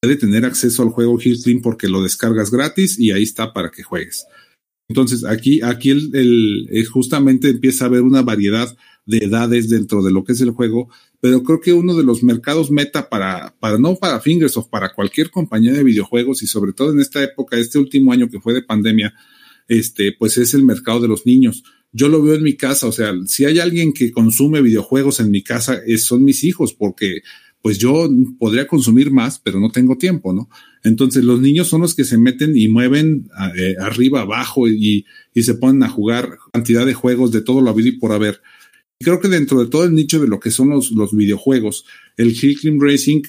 puede 0.03 0.17
tener 0.17 0.43
acceso 0.43 0.83
al 0.83 0.89
juego 0.89 1.17
Hearthstone 1.17 1.61
porque 1.61 1.87
lo 1.87 2.03
descargas 2.03 2.51
gratis 2.51 2.99
y 2.99 3.11
ahí 3.11 3.23
está 3.23 3.53
para 3.53 3.71
que 3.71 3.83
juegues. 3.83 4.25
Entonces, 4.89 5.23
aquí, 5.23 5.61
aquí 5.61 5.91
el, 5.91 6.09
el, 6.13 6.67
eh, 6.71 6.83
justamente 6.83 7.47
empieza 7.47 7.85
a 7.85 7.87
haber 7.87 8.01
una 8.01 8.21
variedad 8.21 8.75
de 9.05 9.19
edades 9.19 9.69
dentro 9.69 10.03
de 10.03 10.11
lo 10.11 10.25
que 10.25 10.33
es 10.33 10.41
el 10.41 10.51
juego, 10.51 10.89
pero 11.21 11.41
creo 11.43 11.61
que 11.61 11.71
uno 11.71 11.95
de 11.95 12.03
los 12.03 12.21
mercados 12.21 12.69
meta 12.69 13.07
para, 13.07 13.55
para 13.61 13.77
no 13.77 13.95
para 13.95 14.19
Fingersoft, 14.19 14.69
para 14.69 14.91
cualquier 14.93 15.31
compañía 15.31 15.71
de 15.71 15.85
videojuegos 15.85 16.43
y 16.43 16.47
sobre 16.47 16.73
todo 16.73 16.91
en 16.91 16.99
esta 16.99 17.23
época, 17.23 17.55
este 17.55 17.79
último 17.79 18.11
año 18.11 18.29
que 18.29 18.41
fue 18.41 18.53
de 18.53 18.61
pandemia, 18.61 19.13
este, 19.69 20.11
pues 20.19 20.37
es 20.37 20.53
el 20.53 20.65
mercado 20.65 20.99
de 20.99 21.07
los 21.07 21.25
niños. 21.25 21.63
Yo 21.93 22.09
lo 22.09 22.21
veo 22.21 22.35
en 22.35 22.43
mi 22.43 22.57
casa, 22.57 22.87
o 22.87 22.91
sea, 22.91 23.13
si 23.25 23.45
hay 23.45 23.59
alguien 23.59 23.93
que 23.93 24.11
consume 24.11 24.61
videojuegos 24.61 25.21
en 25.21 25.31
mi 25.31 25.43
casa, 25.43 25.79
es, 25.85 26.03
son 26.03 26.25
mis 26.25 26.43
hijos, 26.43 26.73
porque 26.73 27.21
pues 27.63 27.77
yo 27.77 28.09
podría 28.39 28.67
consumir 28.67 29.09
más, 29.09 29.39
pero 29.39 29.57
no 29.61 29.71
tengo 29.71 29.97
tiempo, 29.97 30.33
¿no? 30.33 30.49
Entonces 30.83 31.23
los 31.23 31.39
niños 31.39 31.69
son 31.69 31.79
los 31.79 31.95
que 31.95 32.03
se 32.03 32.17
meten 32.17 32.57
y 32.57 32.67
mueven 32.67 33.29
eh, 33.57 33.75
arriba, 33.79 34.19
abajo 34.19 34.67
y, 34.67 35.05
se 35.33 35.53
ponen 35.55 35.81
a 35.83 35.89
jugar 35.89 36.37
cantidad 36.51 36.85
de 36.85 36.93
juegos 36.93 37.31
de 37.31 37.41
todo 37.41 37.61
lo 37.61 37.69
habido 37.69 37.87
y 37.87 37.93
por 37.93 38.11
haber. 38.11 38.41
Y 38.99 39.05
creo 39.05 39.21
que 39.21 39.29
dentro 39.29 39.63
de 39.63 39.69
todo 39.69 39.85
el 39.85 39.95
nicho 39.95 40.19
de 40.19 40.27
lo 40.27 40.41
que 40.41 40.51
son 40.51 40.71
los, 40.71 40.91
videojuegos, 41.13 41.85
el 42.17 42.35
Hill 42.35 42.81
Racing, 42.81 43.21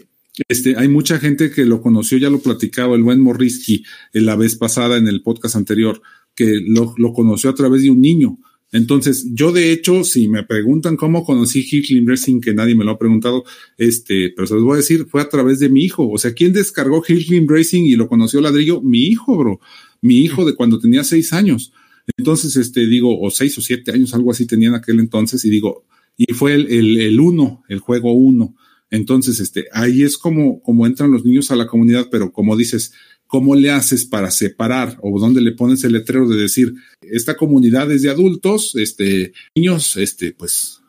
este, 0.48 0.76
hay 0.76 0.88
mucha 0.88 1.20
gente 1.20 1.52
que 1.52 1.64
lo 1.64 1.80
conoció, 1.80 2.18
ya 2.18 2.28
lo 2.28 2.40
platicaba 2.40 2.96
el 2.96 3.04
buen 3.04 3.20
Morrisky 3.20 3.84
la 4.14 4.34
vez 4.34 4.56
pasada 4.56 4.96
en 4.96 5.06
el 5.06 5.22
podcast 5.22 5.54
anterior, 5.54 6.02
que 6.34 6.60
lo 6.66 7.12
conoció 7.12 7.50
a 7.50 7.54
través 7.54 7.82
de 7.82 7.90
un 7.90 8.00
niño 8.00 8.40
entonces, 8.74 9.28
yo 9.32 9.52
de 9.52 9.70
hecho, 9.70 10.02
si 10.02 10.26
me 10.26 10.42
preguntan 10.42 10.96
cómo 10.96 11.24
conocí 11.24 11.60
Hickling 11.60 12.08
Racing, 12.08 12.40
que 12.40 12.54
nadie 12.54 12.74
me 12.74 12.84
lo 12.84 12.90
ha 12.90 12.98
preguntado, 12.98 13.44
este, 13.78 14.30
pero 14.34 14.48
se 14.48 14.54
los 14.54 14.64
voy 14.64 14.74
a 14.74 14.76
decir, 14.78 15.06
fue 15.06 15.22
a 15.22 15.28
través 15.28 15.60
de 15.60 15.68
mi 15.68 15.84
hijo. 15.84 16.10
O 16.10 16.18
sea, 16.18 16.34
¿quién 16.34 16.52
descargó 16.52 17.00
Hickling 17.06 17.48
Racing 17.48 17.84
y 17.84 17.94
lo 17.94 18.08
conoció 18.08 18.40
ladrillo? 18.40 18.82
Mi 18.82 19.04
hijo, 19.04 19.36
bro. 19.36 19.60
Mi 20.00 20.18
hijo 20.18 20.44
de 20.44 20.56
cuando 20.56 20.80
tenía 20.80 21.04
seis 21.04 21.32
años. 21.32 21.72
Entonces, 22.16 22.56
este, 22.56 22.84
digo, 22.88 23.20
o 23.20 23.30
seis 23.30 23.56
o 23.58 23.60
siete 23.60 23.92
años, 23.92 24.12
algo 24.12 24.32
así 24.32 24.44
tenía 24.44 24.70
en 24.70 24.74
aquel 24.74 24.98
entonces, 24.98 25.44
y 25.44 25.50
digo, 25.50 25.84
y 26.16 26.34
fue 26.34 26.54
el, 26.54 26.66
el, 26.66 27.00
el 27.00 27.20
uno, 27.20 27.62
el 27.68 27.78
juego 27.78 28.12
uno. 28.12 28.56
Entonces, 28.90 29.38
este, 29.38 29.66
ahí 29.72 30.02
es 30.02 30.18
como, 30.18 30.60
como 30.62 30.84
entran 30.84 31.12
los 31.12 31.24
niños 31.24 31.52
a 31.52 31.56
la 31.56 31.68
comunidad, 31.68 32.08
pero 32.10 32.32
como 32.32 32.56
dices, 32.56 32.92
¿Cómo 33.26 33.54
le 33.54 33.70
haces 33.70 34.04
para 34.04 34.30
separar 34.30 34.98
o 35.02 35.18
dónde 35.18 35.40
le 35.40 35.52
pones 35.52 35.82
el 35.84 35.92
letrero 35.92 36.28
de 36.28 36.40
decir, 36.40 36.74
esta 37.02 37.36
comunidad 37.36 37.90
es 37.90 38.02
de 38.02 38.10
adultos, 38.10 38.74
este, 38.76 39.32
niños, 39.54 39.96
este, 39.96 40.32
pues 40.32 40.80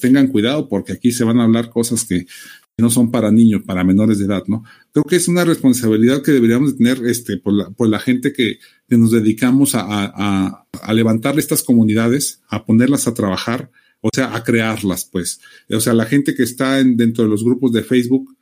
tengan 0.00 0.28
cuidado 0.28 0.68
porque 0.68 0.92
aquí 0.92 1.12
se 1.12 1.24
van 1.24 1.38
a 1.40 1.44
hablar 1.44 1.70
cosas 1.70 2.04
que 2.04 2.26
no 2.78 2.90
son 2.90 3.10
para 3.10 3.30
niños, 3.30 3.62
para 3.64 3.84
menores 3.84 4.18
de 4.18 4.24
edad, 4.24 4.44
¿no? 4.46 4.64
Creo 4.92 5.04
que 5.04 5.16
es 5.16 5.28
una 5.28 5.44
responsabilidad 5.44 6.22
que 6.22 6.32
deberíamos 6.32 6.76
tener 6.76 7.04
este, 7.06 7.36
por, 7.36 7.52
la, 7.52 7.70
por 7.70 7.88
la 7.88 7.98
gente 7.98 8.32
que, 8.32 8.58
que 8.88 8.98
nos 8.98 9.10
dedicamos 9.10 9.74
a, 9.74 9.84
a, 9.86 10.66
a, 10.82 10.92
levantar 10.94 11.38
estas 11.38 11.62
comunidades, 11.62 12.42
a 12.48 12.64
ponerlas 12.64 13.06
a 13.06 13.14
trabajar, 13.14 13.70
o 14.00 14.08
sea, 14.12 14.34
a 14.34 14.42
crearlas, 14.42 15.04
pues. 15.04 15.40
O 15.70 15.80
sea, 15.80 15.94
la 15.94 16.06
gente 16.06 16.34
que 16.34 16.42
está 16.42 16.80
en, 16.80 16.96
dentro 16.96 17.24
de 17.24 17.30
los 17.30 17.44
grupos 17.44 17.72
de 17.72 17.84
Facebook, 17.84 18.34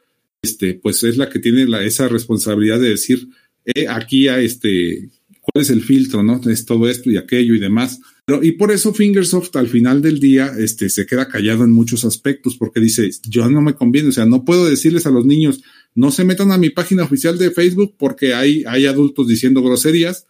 este, 0.42 0.74
pues 0.74 1.02
es 1.02 1.16
la 1.16 1.28
que 1.28 1.38
tiene 1.38 1.66
la, 1.66 1.82
esa 1.84 2.08
responsabilidad 2.08 2.80
de 2.80 2.90
decir, 2.90 3.28
eh, 3.64 3.86
aquí 3.88 4.28
a 4.28 4.40
este, 4.40 5.10
cuál 5.40 5.62
es 5.62 5.70
el 5.70 5.82
filtro, 5.82 6.22
¿no? 6.22 6.40
Es 6.48 6.64
todo 6.64 6.88
esto 6.88 7.10
y 7.10 7.16
aquello 7.16 7.54
y 7.54 7.58
demás. 7.60 8.00
Pero, 8.24 8.42
y 8.42 8.52
por 8.52 8.70
eso 8.70 8.94
Fingersoft 8.94 9.54
al 9.56 9.68
final 9.68 10.00
del 10.02 10.20
día 10.20 10.52
este, 10.58 10.88
se 10.88 11.06
queda 11.06 11.28
callado 11.28 11.64
en 11.64 11.72
muchos 11.72 12.04
aspectos 12.04 12.56
porque 12.56 12.80
dice, 12.80 13.10
yo 13.28 13.48
no 13.50 13.60
me 13.60 13.74
conviene, 13.74 14.08
o 14.08 14.12
sea, 14.12 14.26
no 14.26 14.44
puedo 14.44 14.66
decirles 14.66 15.06
a 15.06 15.10
los 15.10 15.26
niños, 15.26 15.62
no 15.94 16.10
se 16.10 16.24
metan 16.24 16.52
a 16.52 16.58
mi 16.58 16.70
página 16.70 17.04
oficial 17.04 17.36
de 17.38 17.50
Facebook 17.50 17.96
porque 17.98 18.34
hay, 18.34 18.64
hay 18.66 18.86
adultos 18.86 19.28
diciendo 19.28 19.62
groserías, 19.62 20.26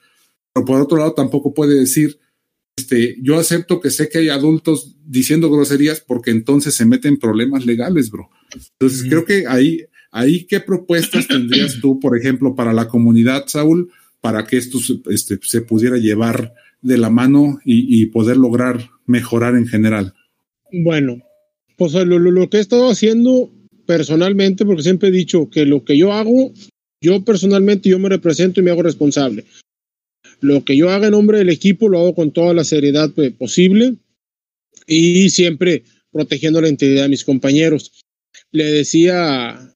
pero 0.52 0.64
por 0.64 0.80
otro 0.80 0.98
lado 0.98 1.12
tampoco 1.12 1.54
puede 1.54 1.78
decir, 1.78 2.18
este, 2.76 3.16
yo 3.20 3.38
acepto 3.38 3.80
que 3.80 3.90
sé 3.90 4.08
que 4.08 4.18
hay 4.18 4.28
adultos 4.30 4.96
diciendo 5.04 5.50
groserías 5.50 6.00
porque 6.00 6.30
entonces 6.30 6.74
se 6.74 6.86
meten 6.86 7.18
problemas 7.18 7.66
legales, 7.66 8.10
bro. 8.10 8.30
Entonces 8.78 9.06
creo 9.08 9.24
que 9.24 9.46
ahí 9.46 9.84
Ahí, 10.12 10.44
¿qué 10.44 10.60
propuestas 10.60 11.28
tendrías 11.28 11.80
tú, 11.80 12.00
por 12.00 12.18
ejemplo, 12.18 12.54
para 12.54 12.72
la 12.72 12.88
comunidad, 12.88 13.44
Saúl, 13.46 13.90
para 14.20 14.44
que 14.44 14.56
esto 14.56 14.78
este, 15.10 15.38
se 15.42 15.62
pudiera 15.62 15.96
llevar 15.98 16.52
de 16.82 16.98
la 16.98 17.10
mano 17.10 17.60
y, 17.64 18.06
poder 18.06 18.36
lograr 18.36 18.90
mejorar 19.06 19.54
en 19.54 19.66
general? 19.66 20.14
Bueno, 20.72 21.22
pues 21.76 21.92
lo, 21.92 22.18
lo, 22.18 22.50
que 22.50 22.56
he 22.56 22.60
estado 22.60 22.90
haciendo 22.90 23.52
personalmente, 23.86 24.64
porque 24.64 24.82
siempre 24.82 25.08
he 25.08 25.12
dicho 25.12 25.48
que 25.48 25.64
lo 25.64 25.84
que 25.84 25.96
yo 25.96 26.12
hago, 26.12 26.52
yo 27.00 27.24
personalmente 27.24 27.88
yo 27.88 27.98
me 27.98 28.08
represento 28.08 28.60
y 28.60 28.64
me 28.64 28.70
hago 28.70 28.82
responsable. 28.82 29.44
Lo 30.40 30.64
que 30.64 30.76
yo 30.76 30.90
haga 30.90 31.06
en 31.06 31.12
nombre 31.12 31.38
del 31.38 31.50
equipo 31.50 31.88
lo 31.88 31.98
hago 31.98 32.14
con 32.14 32.32
toda 32.32 32.54
la 32.54 32.64
seriedad 32.64 33.10
pues, 33.14 33.32
posible 33.32 33.96
y 34.86 35.30
siempre 35.30 35.84
protegiendo 36.10 36.60
la 36.60 36.68
integridad 36.68 37.04
de 37.04 37.10
mis 37.10 37.24
compañeros. 37.24 38.02
Le 38.52 38.64
decía 38.64 39.69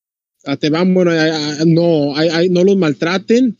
a 0.46 0.56
Teban, 0.56 0.94
bueno, 0.94 1.12
no, 1.66 2.14
no 2.50 2.64
los 2.64 2.76
maltraten, 2.76 3.56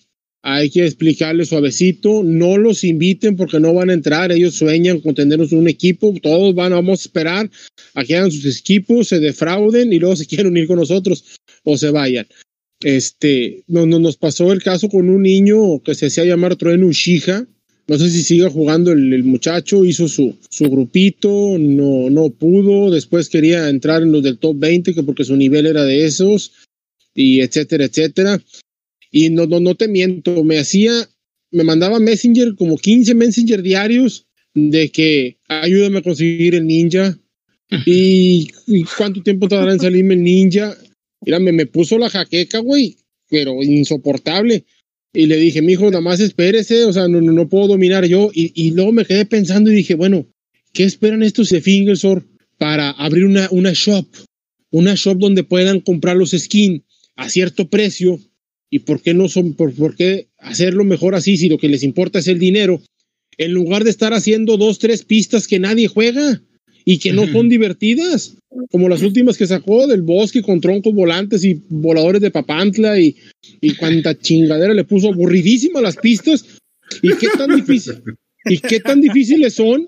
hay 0.47 0.69
que 0.69 0.85
explicarles 0.85 1.49
suavecito, 1.49 2.23
no 2.23 2.59
los 2.59 2.85
inviten 2.85 3.35
porque 3.35 3.59
no 3.59 3.73
van 3.73 3.89
a 3.89 3.95
entrar, 3.95 4.31
ellos 4.31 4.55
sueñan 4.55 5.01
con 5.01 5.15
tenernos 5.15 5.53
un 5.53 5.69
equipo, 5.69 6.15
todos 6.23 6.55
van, 6.55 6.73
vamos 6.73 7.01
a 7.01 7.05
esperar 7.05 7.51
a 7.95 8.05
que 8.05 8.15
hagan 8.15 8.31
sus 8.31 8.61
equipos, 8.61 9.09
se 9.09 9.21
defrauden 9.21 9.91
y 9.91 9.99
luego 9.99 10.17
se 10.17 10.27
quieren 10.29 10.49
unir 10.49 10.67
con 10.67 10.77
nosotros 10.77 11.25
o 11.63 11.79
se 11.79 11.91
vayan. 11.91 12.27
Este, 12.83 13.65
no, 13.69 13.87
no, 13.87 13.99
nos 13.99 14.19
pasó 14.19 14.53
el 14.53 14.63
caso 14.63 14.91
con 14.91 15.09
un 15.09 15.23
niño 15.23 15.83
que 15.83 15.95
se 15.95 16.07
hacía 16.07 16.27
llamar 16.27 16.57
Trueno 16.57 16.89
Ushija, 16.89 17.47
No 17.87 17.97
sé 17.97 18.11
si 18.11 18.23
siga 18.23 18.51
jugando 18.51 18.93
el, 18.93 19.15
el 19.15 19.25
muchacho, 19.25 19.87
hizo 19.87 20.09
su, 20.09 20.37
su 20.51 20.69
grupito, 20.69 21.57
no, 21.59 22.11
no 22.11 22.29
pudo, 22.29 22.91
después 22.91 23.31
quería 23.31 23.71
entrar 23.71 24.03
en 24.03 24.13
los 24.13 24.23
del 24.23 24.37
top 24.37 24.59
20, 24.59 24.93
que 24.93 25.03
porque 25.03 25.25
su 25.25 25.37
nivel 25.37 25.65
era 25.65 25.85
de 25.85 26.05
esos, 26.05 26.53
y 27.15 27.41
etcétera, 27.41 27.85
etcétera. 27.85 28.43
Y 29.11 29.31
no, 29.31 29.47
no, 29.47 29.61
no 29.61 29.75
te 29.77 29.89
miento, 29.89 30.43
me 30.43 30.59
hacía, 30.59 30.93
me 31.51 31.65
mandaba 31.65 32.01
Messenger, 32.01 32.57
como 32.57 32.77
15 32.77 33.15
Messenger 33.15 33.63
diarios, 33.63 34.27
de 34.55 34.91
que 34.91 35.39
ayúdame 35.49 35.99
a 35.99 36.03
conseguir 36.03 36.55
el 36.55 36.67
ninja. 36.67 37.17
Y, 37.87 38.51
y 38.67 38.85
cuánto 38.85 39.23
tiempo 39.23 39.49
tardará 39.49 39.73
en 39.73 39.81
salirme 39.81 40.15
el 40.15 40.23
ninja. 40.23 40.77
Mira, 41.25 41.39
me, 41.39 41.53
me 41.53 41.67
puso 41.67 41.97
la 41.97 42.11
jaqueca, 42.11 42.59
güey, 42.59 42.97
pero 43.31 43.63
insoportable. 43.63 44.65
Y 45.13 45.27
le 45.27 45.37
dije, 45.37 45.63
mijo, 45.63 45.85
nada 45.85 46.01
más 46.01 46.19
espérese, 46.21 46.85
o 46.85 46.93
sea, 46.93 47.07
no, 47.07 47.21
no, 47.21 47.33
no 47.33 47.49
puedo 47.49 47.69
dominar 47.69 48.05
yo. 48.05 48.31
Y, 48.35 48.53
y 48.55 48.73
luego 48.73 48.93
me 48.93 49.05
quedé 49.05 49.25
pensando 49.25 49.71
y 49.71 49.77
dije, 49.77 49.95
bueno, 49.95 50.27
¿qué 50.73 50.83
esperan 50.85 51.23
estos 51.23 51.51
de 51.51 51.61
Fingersor 51.61 52.27
para 52.59 52.91
abrir 52.91 53.25
una, 53.25 53.49
una 53.53 53.73
shop? 53.73 54.07
Una 54.73 54.95
shop 54.97 55.19
donde 55.19 55.45
puedan 55.45 55.81
comprar 55.81 56.17
los 56.17 56.33
skins 56.33 56.83
a 57.17 57.29
cierto 57.29 57.69
precio. 57.69 58.21
¿Y 58.71 58.81
por 58.81 59.01
qué 59.01 59.15
no 59.15 59.29
son, 59.29 59.55
por, 59.55 59.73
por 59.73 59.95
qué 59.95 60.29
hacerlo 60.39 60.85
mejor 60.85 61.15
así 61.15 61.37
si 61.37 61.49
lo 61.49 61.59
que 61.59 61.69
les 61.69 61.83
importa 61.83 62.19
es 62.19 62.29
el 62.29 62.39
dinero? 62.39 62.83
En 63.39 63.53
lugar 63.53 63.85
de 63.85 63.91
estar 63.91 64.13
haciendo 64.15 64.57
dos, 64.57 64.79
tres 64.79 65.05
pistas 65.05 65.47
que 65.47 65.59
nadie 65.59 65.89
juega 65.89 66.43
y 66.85 66.99
que 66.99 67.13
no 67.13 67.27
son 67.27 67.49
divertidas, 67.49 68.37
como 68.71 68.89
las 68.89 69.03
últimas 69.03 69.39
que 69.39 69.47
sacó 69.47 69.87
del 69.87 70.03
bosque 70.03 70.43
con 70.43 70.61
troncos 70.61 70.93
volantes 70.93 71.45
y 71.45 71.63
voladores 71.69 72.21
de 72.21 72.31
papantla 72.31 73.01
y, 73.01 73.17
y 73.61 73.75
cuanta 73.75 74.19
chingadera 74.19 74.75
le 74.75 74.85
puso 74.85 75.09
aburridísimas 75.09 75.83
las 75.83 75.97
pistas. 75.97 76.45
¿Y 77.03 77.15
qué 77.17 77.29
tan 77.37 77.57
difícil? 77.57 78.03
¿Y 78.45 78.59
qué 78.59 78.81
tan 78.81 79.01
difíciles 79.01 79.55
son? 79.55 79.87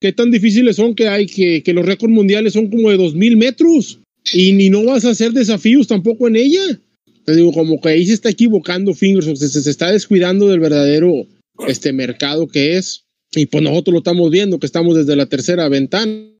¿Qué 0.00 0.12
tan 0.12 0.30
difíciles 0.30 0.76
son 0.76 0.94
que 0.94 1.08
hay 1.08 1.26
que, 1.26 1.62
que 1.62 1.72
los 1.72 1.84
récords 1.84 2.12
mundiales 2.12 2.52
son 2.52 2.70
como 2.70 2.90
de 2.90 2.96
dos 2.96 3.14
mil 3.14 3.36
metros? 3.36 4.00
Y 4.32 4.52
ni 4.52 4.70
no 4.70 4.84
vas 4.84 5.04
a 5.04 5.10
hacer 5.10 5.32
desafíos 5.32 5.86
tampoco 5.86 6.28
en 6.28 6.36
ella. 6.36 6.80
Te 7.24 7.34
digo, 7.34 7.52
como 7.52 7.80
que 7.80 7.88
ahí 7.90 8.06
se 8.06 8.14
está 8.14 8.30
equivocando 8.30 8.94
Fingers, 8.94 9.26
o 9.26 9.36
sea, 9.36 9.48
se, 9.48 9.62
se 9.62 9.70
está 9.70 9.90
descuidando 9.90 10.48
del 10.48 10.60
verdadero 10.60 11.26
este 11.66 11.92
mercado 11.92 12.46
que 12.46 12.76
es. 12.76 13.04
Y 13.34 13.46
pues 13.46 13.62
nosotros 13.62 13.92
lo 13.92 13.98
estamos 13.98 14.30
viendo, 14.30 14.58
que 14.58 14.66
estamos 14.66 14.96
desde 14.96 15.16
la 15.16 15.26
tercera 15.26 15.68
ventana. 15.68 16.32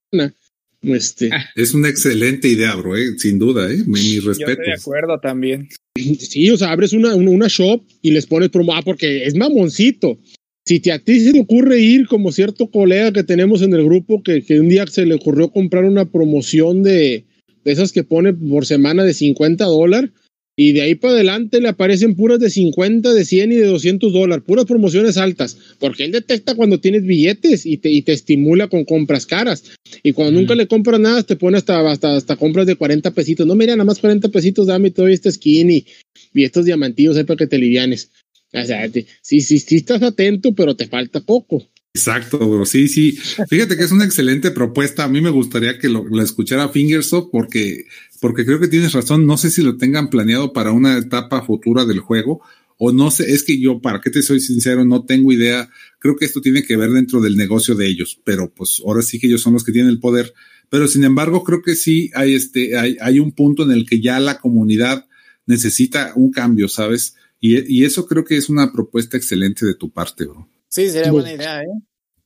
Este, 0.82 1.30
Es 1.56 1.74
una 1.74 1.88
excelente 1.88 2.48
idea, 2.48 2.74
bro, 2.76 2.96
eh, 2.96 3.18
sin 3.18 3.38
duda, 3.38 3.72
¿eh? 3.72 3.82
Mi, 3.86 4.20
Yo 4.20 4.30
estoy 4.30 4.56
de 4.56 4.74
acuerdo 4.78 5.18
también. 5.20 5.68
Sí, 5.96 6.48
o 6.50 6.56
sea, 6.56 6.70
abres 6.70 6.92
una, 6.92 7.14
una, 7.14 7.30
una 7.30 7.48
shop 7.48 7.82
y 8.02 8.10
les 8.10 8.26
pones 8.26 8.50
promo, 8.50 8.74
ah, 8.74 8.82
porque 8.84 9.24
es 9.24 9.34
mamoncito. 9.34 10.18
Si 10.64 10.80
te, 10.80 10.92
a 10.92 10.98
ti 10.98 11.20
se 11.20 11.32
te 11.32 11.40
ocurre 11.40 11.80
ir 11.80 12.06
como 12.06 12.32
cierto 12.32 12.70
colega 12.70 13.12
que 13.12 13.24
tenemos 13.24 13.62
en 13.62 13.72
el 13.74 13.84
grupo 13.84 14.22
que, 14.22 14.42
que 14.42 14.60
un 14.60 14.68
día 14.68 14.86
se 14.86 15.06
le 15.06 15.14
ocurrió 15.14 15.50
comprar 15.50 15.84
una 15.84 16.10
promoción 16.10 16.82
de, 16.82 17.24
de 17.66 17.72
esas 17.72 17.92
que 17.92 18.04
pone 18.04 18.32
por 18.32 18.64
semana 18.64 19.04
de 19.04 19.12
50 19.12 19.64
dólares 19.66 20.10
y 20.58 20.72
de 20.72 20.80
ahí 20.82 20.94
para 20.94 21.14
adelante 21.14 21.60
le 21.60 21.68
aparecen 21.68 22.14
puras 22.14 22.38
de 22.40 22.48
50, 22.48 23.12
de 23.12 23.24
100 23.26 23.52
y 23.52 23.56
de 23.56 23.66
200 23.66 24.10
dólares, 24.12 24.42
puras 24.46 24.64
promociones 24.64 25.18
altas, 25.18 25.58
porque 25.78 26.04
él 26.04 26.12
detecta 26.12 26.54
cuando 26.54 26.80
tienes 26.80 27.04
billetes 27.04 27.66
y 27.66 27.76
te, 27.76 27.90
y 27.90 28.00
te 28.02 28.12
estimula 28.14 28.68
con 28.68 28.84
compras 28.86 29.26
caras. 29.26 29.64
Y 30.02 30.12
cuando 30.12 30.40
nunca 30.40 30.54
le 30.54 30.66
compras 30.66 30.98
nada, 30.98 31.22
te 31.24 31.36
pone 31.36 31.58
hasta, 31.58 31.90
hasta, 31.90 32.16
hasta 32.16 32.36
compras 32.36 32.66
de 32.66 32.76
40 32.76 33.10
pesitos. 33.10 33.46
No, 33.46 33.54
mira, 33.54 33.74
nada 33.74 33.84
más 33.84 33.98
40 33.98 34.30
pesitos, 34.30 34.66
dame 34.66 34.90
todo 34.90 35.08
este 35.08 35.30
skin 35.30 35.70
y, 35.70 35.86
y 36.32 36.44
estos 36.44 36.64
diamantillos 36.64 37.18
ahí 37.18 37.24
para 37.24 37.36
que 37.36 37.46
te 37.48 37.58
livianes. 37.58 38.10
O 38.54 38.64
sea, 38.64 38.88
te- 38.88 39.04
sí, 39.20 39.40
sí, 39.42 39.58
sí 39.58 39.76
estás 39.76 40.02
atento, 40.02 40.54
pero 40.54 40.74
te 40.74 40.86
falta 40.86 41.20
poco. 41.20 41.68
Exacto, 41.96 42.38
bro. 42.38 42.66
Sí, 42.66 42.88
sí. 42.88 43.18
Fíjate 43.48 43.76
que 43.76 43.84
es 43.84 43.90
una 43.90 44.04
excelente 44.04 44.50
propuesta. 44.50 45.04
A 45.04 45.08
mí 45.08 45.22
me 45.22 45.30
gustaría 45.30 45.78
que 45.78 45.88
lo, 45.88 46.04
lo 46.04 46.22
escuchara 46.22 46.68
Fingersoft 46.68 47.30
porque, 47.32 47.86
porque 48.20 48.44
creo 48.44 48.60
que 48.60 48.68
tienes 48.68 48.92
razón. 48.92 49.26
No 49.26 49.38
sé 49.38 49.50
si 49.50 49.62
lo 49.62 49.78
tengan 49.78 50.10
planeado 50.10 50.52
para 50.52 50.72
una 50.72 50.98
etapa 50.98 51.42
futura 51.42 51.86
del 51.86 52.00
juego 52.00 52.42
o 52.76 52.92
no 52.92 53.10
sé. 53.10 53.32
Es 53.32 53.42
que 53.42 53.58
yo, 53.58 53.80
para 53.80 54.02
que 54.02 54.10
te 54.10 54.20
soy 54.20 54.40
sincero, 54.40 54.84
no 54.84 55.06
tengo 55.06 55.32
idea. 55.32 55.70
Creo 55.98 56.16
que 56.16 56.26
esto 56.26 56.42
tiene 56.42 56.64
que 56.64 56.76
ver 56.76 56.90
dentro 56.90 57.22
del 57.22 57.36
negocio 57.36 57.74
de 57.74 57.86
ellos, 57.86 58.20
pero 58.24 58.52
pues 58.54 58.82
ahora 58.84 59.00
sí 59.00 59.18
que 59.18 59.26
ellos 59.26 59.40
son 59.40 59.54
los 59.54 59.64
que 59.64 59.72
tienen 59.72 59.90
el 59.90 59.98
poder. 59.98 60.34
Pero 60.68 60.88
sin 60.88 61.04
embargo, 61.04 61.44
creo 61.44 61.62
que 61.62 61.76
sí 61.76 62.10
hay 62.14 62.34
este, 62.34 62.76
hay, 62.76 62.98
hay 63.00 63.20
un 63.20 63.32
punto 63.32 63.62
en 63.62 63.70
el 63.70 63.86
que 63.86 64.02
ya 64.02 64.20
la 64.20 64.38
comunidad 64.38 65.06
necesita 65.46 66.12
un 66.14 66.30
cambio, 66.30 66.68
¿sabes? 66.68 67.14
Y, 67.40 67.74
y 67.74 67.84
eso 67.84 68.06
creo 68.06 68.24
que 68.24 68.36
es 68.36 68.50
una 68.50 68.70
propuesta 68.70 69.16
excelente 69.16 69.64
de 69.64 69.74
tu 69.74 69.90
parte, 69.90 70.26
bro. 70.26 70.46
Sí, 70.68 70.90
sería 70.90 71.12
buena 71.12 71.32
idea, 71.32 71.62
¿eh? 71.62 71.66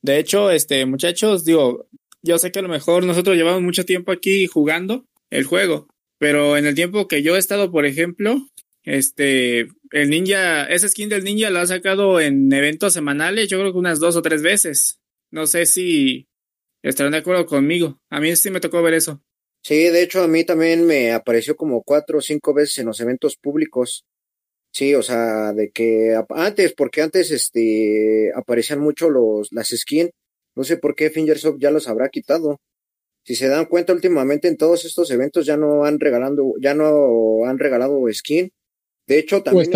De 0.03 0.19
hecho, 0.19 0.51
este, 0.51 0.87
muchachos, 0.87 1.45
digo, 1.45 1.89
yo 2.23 2.39
sé 2.39 2.53
que 2.53 2.59
a 2.59 2.63
lo 2.63 2.69
mejor 2.69 3.05
nosotros 3.05 3.37
llevamos 3.37 3.63
mucho 3.63 3.85
tiempo 3.85 4.13
aquí 4.13 4.47
jugando 4.47 5.07
el 5.31 5.45
juego, 5.45 5.89
pero 6.19 6.57
en 6.57 6.67
el 6.67 6.75
tiempo 6.75 7.09
que 7.09 7.23
yo 7.23 7.37
he 7.37 7.39
estado, 7.39 7.71
por 7.71 7.87
ejemplo, 7.87 8.49
este, 8.83 9.69
el 9.91 10.11
ninja, 10.11 10.65
ese 10.65 10.89
skin 10.89 11.09
del 11.09 11.25
ninja 11.25 11.51
lo 11.51 11.61
ha 11.61 11.67
sacado 11.67 12.21
en 12.21 12.53
eventos 12.53 12.93
semanales, 12.93 13.49
yo 13.49 13.59
creo 13.59 13.73
que 13.73 13.79
unas 13.79 14.01
dos 14.01 14.17
o 14.17 14.23
tres 14.23 14.43
veces. 14.43 14.99
No 15.31 15.47
sé 15.47 15.67
si 15.67 16.29
estarán 16.83 17.13
de 17.13 17.19
acuerdo 17.19 17.47
conmigo. 17.47 18.01
A 18.11 18.21
mí 18.21 18.35
sí 18.37 18.51
me 18.51 18.61
tocó 18.61 18.83
ver 18.83 18.95
eso. 18.95 19.23
Sí, 19.63 19.75
de 19.75 20.03
hecho 20.03 20.23
a 20.23 20.29
mí 20.29 20.45
también 20.45 20.87
me 20.87 21.13
apareció 21.13 21.55
como 21.55 21.83
cuatro 21.83 22.19
o 22.19 22.23
cinco 22.23 22.55
veces 22.55 22.79
en 22.79 22.87
los 22.87 23.01
eventos 23.01 23.37
públicos. 23.37 24.07
Sí, 24.73 24.95
o 24.95 25.03
sea, 25.03 25.53
de 25.53 25.71
que 25.71 26.17
antes, 26.31 26.75
porque 26.75 27.03
antes 27.03 27.31
este 27.31 28.33
aparecían 28.35 28.81
mucho 28.81 29.11
los 29.11 29.53
las 29.53 29.69
skins. 29.69 30.11
No 30.57 30.65
sé 30.65 30.77
por 30.77 30.95
qué 30.95 31.11
Fingersoft 31.11 31.59
ya 31.61 31.71
los 31.71 31.89
habrá 31.89 32.09
quitado. 32.09 32.61
Si 33.25 33.35
se 33.35 33.49
dan 33.49 33.67
cuenta 33.67 33.93
últimamente 33.93 34.49
en 34.49 34.57
todos 34.57 34.85
estos 34.85 35.11
eventos 35.11 35.47
ya 35.47 35.57
no 35.57 35.85
han 35.85 36.01
regalando, 36.01 36.55
ya 36.61 36.75
no 36.75 37.45
han 37.45 37.59
regalado 37.59 38.01
skin. 38.13 38.51
De 39.07 39.19
hecho, 39.19 39.43
también 39.43 39.73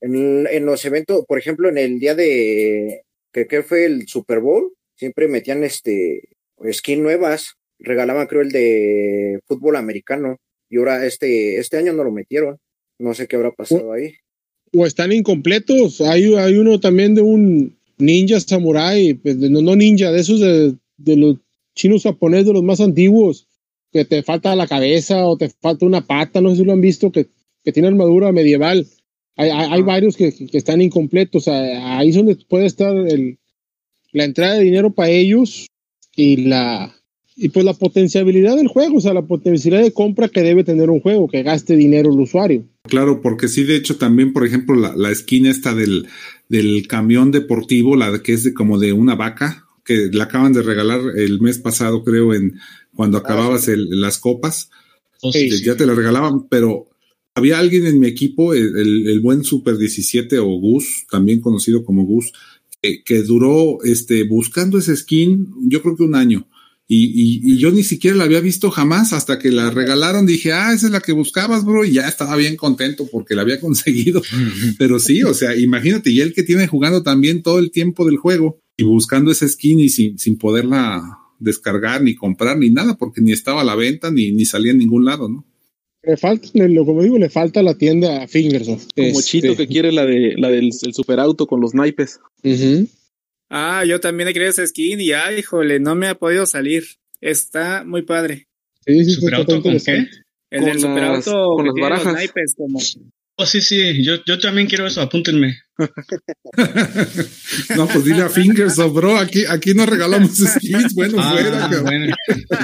el 0.00 0.46
en 0.50 0.66
los 0.66 0.84
eventos, 0.84 1.24
por 1.26 1.38
ejemplo, 1.38 1.68
en 1.68 1.78
el 1.78 1.98
día 1.98 2.14
de 2.14 3.02
que, 3.32 3.46
que 3.46 3.62
fue 3.62 3.84
el 3.84 4.06
Super 4.08 4.40
Bowl, 4.40 4.72
siempre 4.96 5.28
metían 5.28 5.64
este 5.64 6.28
skin 6.72 7.02
nuevas, 7.02 7.54
regalaban 7.78 8.26
creo 8.26 8.42
el 8.42 8.52
de 8.52 9.40
fútbol 9.46 9.76
americano 9.76 10.38
y 10.68 10.78
ahora 10.78 11.06
este 11.06 11.58
este 11.58 11.78
año 11.78 11.92
no 11.92 12.04
lo 12.04 12.12
metieron. 12.12 12.58
No 13.02 13.14
sé 13.14 13.26
qué 13.26 13.34
habrá 13.36 13.50
pasado 13.50 13.92
ahí. 13.92 14.14
o 14.72 14.86
están 14.86 15.12
incompletos. 15.12 16.00
Hay, 16.00 16.34
hay 16.34 16.54
uno 16.54 16.78
también 16.78 17.14
de 17.14 17.22
un 17.22 17.76
ninja 17.98 18.38
samurai, 18.38 19.14
pues, 19.14 19.36
no, 19.36 19.60
no 19.60 19.74
ninja, 19.74 20.12
de 20.12 20.20
esos 20.20 20.38
de, 20.38 20.74
de 20.98 21.16
los 21.16 21.36
chinos 21.74 22.04
japoneses, 22.04 22.46
de 22.46 22.52
los 22.52 22.62
más 22.62 22.80
antiguos, 22.80 23.48
que 23.90 24.04
te 24.04 24.22
falta 24.22 24.54
la 24.54 24.68
cabeza 24.68 25.26
o 25.26 25.36
te 25.36 25.48
falta 25.48 25.84
una 25.84 26.06
pata, 26.06 26.40
no 26.40 26.50
sé 26.50 26.56
si 26.58 26.64
lo 26.64 26.72
han 26.72 26.80
visto, 26.80 27.10
que, 27.10 27.26
que 27.64 27.72
tiene 27.72 27.88
armadura 27.88 28.30
medieval. 28.30 28.86
Hay, 29.36 29.50
hay, 29.50 29.66
hay 29.70 29.82
varios 29.82 30.16
que, 30.16 30.32
que 30.32 30.58
están 30.58 30.80
incompletos. 30.80 31.48
Ahí 31.48 32.10
es 32.10 32.14
donde 32.14 32.36
puede 32.36 32.66
estar 32.66 32.96
el, 32.96 33.38
la 34.12 34.24
entrada 34.24 34.54
de 34.54 34.62
dinero 34.62 34.92
para 34.92 35.10
ellos 35.10 35.66
y 36.14 36.36
la 36.36 36.94
y 37.36 37.48
pues 37.48 37.64
la 37.64 37.74
potenciabilidad 37.74 38.56
del 38.56 38.68
juego, 38.68 38.96
o 38.98 39.00
sea, 39.00 39.14
la 39.14 39.22
potencialidad 39.26 39.82
de 39.82 39.92
compra 39.92 40.28
que 40.28 40.42
debe 40.42 40.64
tener 40.64 40.90
un 40.90 41.00
juego, 41.00 41.28
que 41.28 41.42
gaste 41.42 41.76
dinero 41.76 42.12
el 42.12 42.20
usuario. 42.20 42.64
Claro, 42.84 43.20
porque 43.22 43.48
sí, 43.48 43.64
de 43.64 43.76
hecho, 43.76 43.96
también, 43.96 44.32
por 44.32 44.46
ejemplo, 44.46 44.74
la, 44.74 44.94
la 44.96 45.10
esquina 45.10 45.50
esta 45.50 45.74
del, 45.74 46.06
del 46.48 46.86
camión 46.88 47.30
deportivo, 47.30 47.96
la 47.96 48.10
de- 48.10 48.22
que 48.22 48.32
es 48.34 48.44
de 48.44 48.52
como 48.54 48.78
de 48.78 48.92
una 48.92 49.14
vaca, 49.14 49.66
que 49.84 50.10
la 50.12 50.24
acaban 50.24 50.52
de 50.52 50.62
regalar 50.62 51.00
el 51.16 51.40
mes 51.40 51.58
pasado, 51.58 52.04
creo, 52.04 52.34
en 52.34 52.58
cuando 52.94 53.18
acababas 53.18 53.68
el- 53.68 54.00
las 54.00 54.18
copas, 54.18 54.70
Oh, 55.24 55.30
ya 55.32 55.76
te 55.76 55.86
la 55.86 55.94
regalaban, 55.94 56.48
pero 56.48 56.88
había 57.36 57.58
alguien 57.60 57.86
en 57.86 58.00
mi 58.00 58.08
equipo, 58.08 58.54
el, 58.54 58.76
el- 58.76 59.08
el 59.08 59.20
buen 59.20 59.44
Super 59.44 59.76
17 59.78 60.38
o 60.40 60.46
Gus, 60.58 61.06
también 61.10 61.40
conocido 61.40 61.84
como 61.84 62.04
Gus, 62.04 62.32
que, 62.82 63.02
que 63.04 63.22
duró 63.22 63.78
este, 63.84 64.24
buscando 64.24 64.78
ese 64.78 64.96
skin, 64.96 65.48
yo 65.68 65.80
creo 65.80 65.96
que 65.96 66.02
un 66.02 66.16
año. 66.16 66.46
Y, 66.88 67.04
y, 67.06 67.52
y 67.54 67.58
yo 67.58 67.70
ni 67.70 67.84
siquiera 67.84 68.16
la 68.16 68.24
había 68.24 68.40
visto 68.40 68.70
jamás 68.70 69.12
hasta 69.12 69.38
que 69.38 69.50
la 69.50 69.70
regalaron. 69.70 70.26
Dije, 70.26 70.52
ah, 70.52 70.72
esa 70.74 70.86
es 70.86 70.92
la 70.92 71.00
que 71.00 71.12
buscabas, 71.12 71.64
bro. 71.64 71.84
Y 71.84 71.92
ya 71.92 72.06
estaba 72.08 72.36
bien 72.36 72.56
contento 72.56 73.08
porque 73.10 73.34
la 73.34 73.42
había 73.42 73.60
conseguido. 73.60 74.20
Pero 74.78 74.98
sí, 74.98 75.22
o 75.22 75.32
sea, 75.32 75.56
imagínate, 75.56 76.10
y 76.10 76.20
él 76.20 76.34
que 76.34 76.42
tiene 76.42 76.66
jugando 76.66 77.02
también 77.02 77.42
todo 77.42 77.58
el 77.58 77.70
tiempo 77.70 78.04
del 78.04 78.16
juego 78.16 78.60
y 78.76 78.84
buscando 78.84 79.30
esa 79.30 79.48
skin 79.48 79.80
y 79.80 79.88
sin, 79.88 80.18
sin 80.18 80.36
poderla 80.36 81.02
descargar 81.38 82.02
ni 82.02 82.14
comprar 82.14 82.58
ni 82.58 82.70
nada 82.70 82.96
porque 82.96 83.20
ni 83.20 83.32
estaba 83.32 83.62
a 83.62 83.64
la 83.64 83.74
venta 83.74 84.10
ni, 84.10 84.32
ni 84.32 84.44
salía 84.44 84.72
en 84.72 84.78
ningún 84.78 85.04
lado, 85.04 85.28
¿no? 85.28 85.46
Le 86.04 86.16
falta, 86.16 86.48
como 86.84 87.02
digo, 87.02 87.16
le 87.16 87.30
falta 87.30 87.62
la 87.62 87.74
tienda 87.74 88.22
a 88.24 88.28
Fingersoft. 88.28 88.88
Como 88.94 89.06
Este, 89.08 89.22
Chito 89.22 89.56
que 89.56 89.68
quiere 89.68 89.92
la 89.92 90.04
de 90.04 90.34
la 90.36 90.50
del 90.50 90.70
el 90.82 90.94
superauto 90.94 91.46
con 91.46 91.60
los 91.60 91.74
naipes. 91.74 92.18
ujú. 92.42 92.88
Ah, 93.54 93.84
yo 93.84 94.00
también 94.00 94.28
he 94.28 94.32
querido 94.32 94.50
ese 94.50 94.66
skin 94.66 94.98
y 95.00 95.12
ay, 95.12 95.40
híjole, 95.40 95.78
no 95.78 95.94
me 95.94 96.08
ha 96.08 96.14
podido 96.14 96.46
salir. 96.46 96.84
Está 97.20 97.84
muy 97.84 98.00
padre. 98.02 98.48
Sí, 98.86 99.04
¿Superauto 99.04 99.60
con 99.62 99.78
qué? 99.78 100.08
El 100.50 100.64
del 100.64 100.80
superauto 100.80 101.54
con 101.56 101.66
las 101.66 101.74
tiene 101.74 101.88
los 101.90 101.98
barajas. 101.98 102.14
naipes 102.14 102.54
como 102.56 102.78
Oh, 103.36 103.46
sí, 103.46 103.60
sí, 103.60 104.02
yo, 104.04 104.22
yo 104.26 104.38
también 104.38 104.66
quiero 104.68 104.86
eso, 104.86 105.00
apúntenme. 105.00 105.56
no, 107.76 107.86
pues 107.88 108.04
dile 108.04 108.22
a 108.22 108.28
Fingers, 108.28 108.78
oh, 108.78 108.90
bro, 108.90 109.16
aquí, 109.18 109.44
aquí 109.48 109.72
no 109.74 109.86
regalamos 109.86 110.36
skins, 110.36 110.94
bueno, 110.94 111.16
Ah, 111.18 111.32
fuera, 111.32 111.80
bueno, 111.82 112.14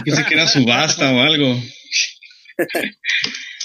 pensé 0.04 0.24
que 0.26 0.34
era 0.34 0.46
subasta 0.46 1.10
o 1.12 1.20
algo. 1.20 1.60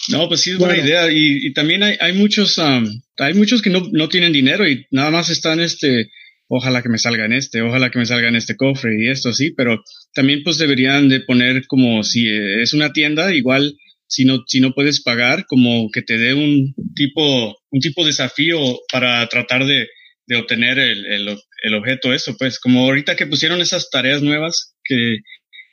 No, 0.10 0.28
pues 0.28 0.42
sí 0.42 0.52
es 0.52 0.58
buena 0.58 0.74
Bueno. 0.76 0.88
idea. 0.88 1.12
Y, 1.12 1.48
y 1.48 1.54
también 1.54 1.84
hay, 1.84 1.98
hay 2.00 2.14
muchos, 2.14 2.58
am, 2.60 2.86
hay 3.18 3.34
muchos 3.34 3.62
que 3.62 3.70
no, 3.70 3.88
no 3.92 4.10
tienen 4.10 4.34
dinero 4.34 4.68
y 4.68 4.86
nada 4.92 5.12
más 5.12 5.30
están 5.30 5.60
este, 5.60 6.10
ojalá 6.56 6.82
que 6.82 6.90
me 6.90 6.98
salga 6.98 7.26
en 7.26 7.34
este, 7.34 7.62
ojalá 7.62 7.90
que 7.90 8.00
me 8.00 8.06
salga 8.06 8.28
en 8.28 8.36
este 8.36 8.56
cofre 8.56 8.92
y 9.00 9.10
esto 9.10 9.34
sí, 9.34 9.52
pero 9.56 9.82
también 10.14 10.42
pues 10.44 10.58
deberían 10.58 11.10
de 11.10 11.22
poner 11.22 11.66
como 11.68 12.04
si 12.04 12.28
eh, 12.28 12.62
es 12.62 12.74
una 12.74 12.92
tienda, 12.94 13.34
igual 13.34 13.76
si 14.08 14.26
no, 14.26 14.44
si 14.48 14.60
no 14.60 14.74
puedes 14.74 15.02
pagar, 15.02 15.46
como 15.48 15.90
que 15.92 16.02
te 16.04 16.18
dé 16.18 16.34
un 16.34 16.74
tipo, 16.96 17.56
un 17.72 17.80
tipo 17.80 18.02
de 18.02 18.08
desafío 18.08 18.60
para 18.92 19.28
tratar 19.28 19.66
de, 19.66 19.88
de 20.28 20.36
obtener 20.36 20.78
el, 20.78 21.06
el, 21.06 21.38
el 21.64 21.74
objeto 21.74 22.14
eso, 22.14 22.36
pues 22.38 22.60
como 22.60 22.82
ahorita 22.82 23.16
que 23.16 23.26
pusieron 23.28 23.60
esas 23.62 23.90
tareas 23.90 24.22
nuevas 24.22 24.76
que 24.84 25.18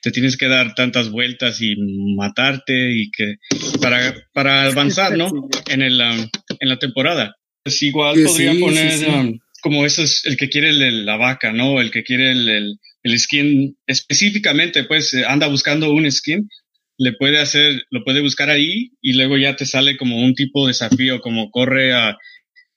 te 0.02 0.10
tienes 0.10 0.38
que 0.38 0.48
dar 0.48 0.74
tantas 0.74 1.10
vueltas 1.10 1.60
y 1.60 1.74
matarte 2.16 2.92
y 2.92 3.10
que 3.10 3.34
para, 3.82 4.14
para 4.32 4.64
avanzar, 4.64 5.16
¿no? 5.18 5.30
En 5.68 5.82
el, 5.82 6.00
um, 6.00 6.26
en 6.58 6.68
la 6.68 6.78
temporada. 6.78 7.34
Pues 7.62 7.82
igual 7.82 8.16
Sí, 8.16 8.24
podría 8.24 8.52
sí, 8.54 8.58
poner 8.60 8.92
sí, 8.92 9.04
sí. 9.04 9.10
um, 9.10 9.38
como 9.61 9.84
eso 9.86 10.02
es 10.02 10.24
el 10.24 10.36
que 10.36 10.48
quiere 10.48 10.72
la 10.72 11.16
vaca, 11.16 11.52
¿no? 11.52 11.80
El 11.80 11.90
que 11.90 12.02
quiere 12.02 12.32
el, 12.32 12.78
el, 13.02 13.18
skin 13.18 13.76
específicamente, 13.86 14.84
pues 14.84 15.14
eh, 15.14 15.24
anda 15.26 15.46
buscando 15.48 15.90
un 15.90 16.11
skin, 16.11 16.48
le 16.98 17.12
puede 17.12 17.38
hacer, 17.38 17.84
lo 17.90 18.04
puede 18.04 18.20
buscar 18.20 18.50
ahí 18.50 18.92
y 19.00 19.14
luego 19.14 19.38
ya 19.38 19.56
te 19.56 19.66
sale 19.66 19.96
como 19.96 20.18
un 20.18 20.34
tipo 20.34 20.66
de 20.66 20.70
desafío, 20.70 21.20
como 21.20 21.50
corre 21.50 21.92
a, 21.92 22.16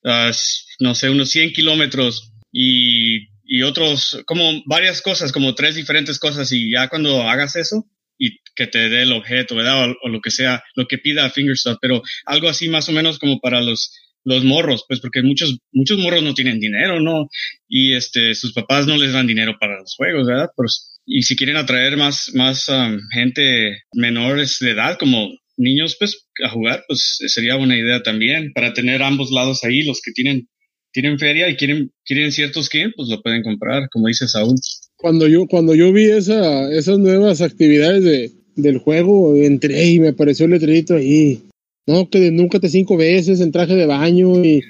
a, 0.06 0.32
no 0.80 0.96
sé, 0.96 1.10
unos 1.10 1.30
100 1.30 1.54
kilómetros 1.54 2.32
y, 2.52 3.28
y 3.44 3.64
otros, 3.64 4.22
como 4.26 4.64
varias 4.66 5.02
cosas, 5.02 5.32
como 5.32 5.56
tres 5.56 5.76
diferentes 5.76 6.20
cosas 6.20 6.52
y 6.52 6.72
ya 6.72 6.88
cuando 6.88 7.24
hagas 7.24 7.56
eso 7.56 7.86
y 8.18 8.40
que 8.56 8.68
te 8.68 8.90
dé 8.90 9.02
el 9.02 9.12
objeto, 9.12 9.56
¿verdad? 9.56 9.90
O, 9.90 9.96
o 10.04 10.10
lo 10.10 10.22
que 10.22 10.32
sea, 10.32 10.64
lo 10.76 10.88
que 10.88 11.00
pida 11.00 11.30
Fingerstop, 11.30 11.80
pero 11.82 12.02
algo 12.26 12.48
así 12.48 12.70
más 12.70 12.88
o 12.90 12.92
menos 12.92 13.20
como 13.20 13.40
para 13.40 13.62
los 13.62 13.92
los 14.24 14.44
morros, 14.44 14.86
pues 14.88 15.00
porque 15.00 15.22
muchos 15.22 15.58
muchos 15.72 15.98
morros 16.00 16.24
no 16.24 16.34
tienen 16.34 16.60
dinero, 16.60 17.00
¿no? 17.00 17.28
Y 17.68 17.94
este 17.94 18.36
sus 18.36 18.54
papás 18.54 18.88
no 18.88 18.98
les 18.98 19.14
dan 19.14 19.28
dinero 19.28 19.56
para 19.60 19.80
los 19.80 19.96
juegos, 19.96 20.28
¿verdad? 20.28 20.50
Pues, 20.56 21.02
y 21.06 21.24
si 21.24 21.36
quieren 21.36 21.58
atraer 21.58 21.98
más 21.98 22.32
más 22.34 22.70
um, 22.70 23.00
gente 23.14 23.84
menores 23.94 24.58
de 24.60 24.72
edad 24.72 24.98
como 24.98 25.30
niños 25.58 25.96
pues 26.00 26.28
a 26.44 26.50
jugar, 26.50 26.84
pues 26.88 27.18
sería 27.28 27.56
buena 27.56 27.78
idea 27.78 28.02
también 28.02 28.54
para 28.54 28.74
tener 28.74 29.04
ambos 29.04 29.32
lados 29.32 29.64
ahí, 29.64 29.84
los 29.84 30.02
que 30.02 30.12
tienen 30.12 30.48
tienen 30.92 31.20
feria 31.20 31.50
y 31.50 31.56
quieren 31.56 31.92
quieren 32.06 32.32
ciertos 32.32 32.68
skin, 32.68 32.94
pues 32.96 33.10
lo 33.10 33.22
pueden 33.22 33.44
comprar, 33.44 33.90
como 33.92 34.08
dice 34.08 34.28
Saúl. 34.28 34.56
Cuando 34.96 35.28
yo, 35.28 35.48
cuando 35.48 35.76
yo 35.76 35.92
vi 35.92 36.06
esa, 36.06 36.72
esas 36.72 36.98
nuevas 36.98 37.42
actividades 37.42 38.04
de, 38.04 38.32
del 38.56 38.78
juego, 38.78 39.36
entré 39.36 39.90
y 39.90 40.00
me 40.00 40.10
apareció 40.10 40.46
el 40.46 40.52
letrerito 40.52 40.96
ahí. 40.96 41.44
No, 41.86 42.10
que 42.10 42.32
nunca 42.32 42.60
te 42.62 42.70
cinco 42.70 42.96
veces 42.96 43.42
en 43.42 43.52
traje 43.52 43.76
de 43.76 43.86
baño 43.86 44.42
y, 44.44 44.62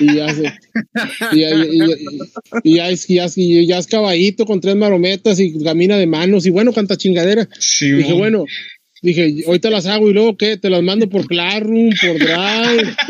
y 0.00 0.16
ya 0.16 0.34
se- 0.34 0.52
y, 1.32 1.44
y- 1.44 1.78
y- 2.64 3.60
y 3.60 3.72
es 3.72 3.86
caballito 3.86 4.44
con 4.46 4.60
tres 4.60 4.74
marometas 4.74 5.38
y 5.38 5.56
camina 5.62 5.96
de 5.96 6.08
manos 6.08 6.44
y 6.44 6.50
bueno, 6.50 6.72
canta 6.72 6.96
chingadera. 6.96 7.48
Sí, 7.60 7.92
Dije, 7.92 8.12
bueno, 8.14 8.46
dije, 9.00 9.44
ahorita 9.46 9.70
las 9.70 9.86
hago 9.86 10.10
y 10.10 10.12
luego 10.12 10.36
qué, 10.36 10.56
te 10.56 10.68
las 10.68 10.82
mando 10.82 11.08
por 11.08 11.28
Classroom, 11.28 11.90
por 12.00 12.18
Drive. 12.18 12.96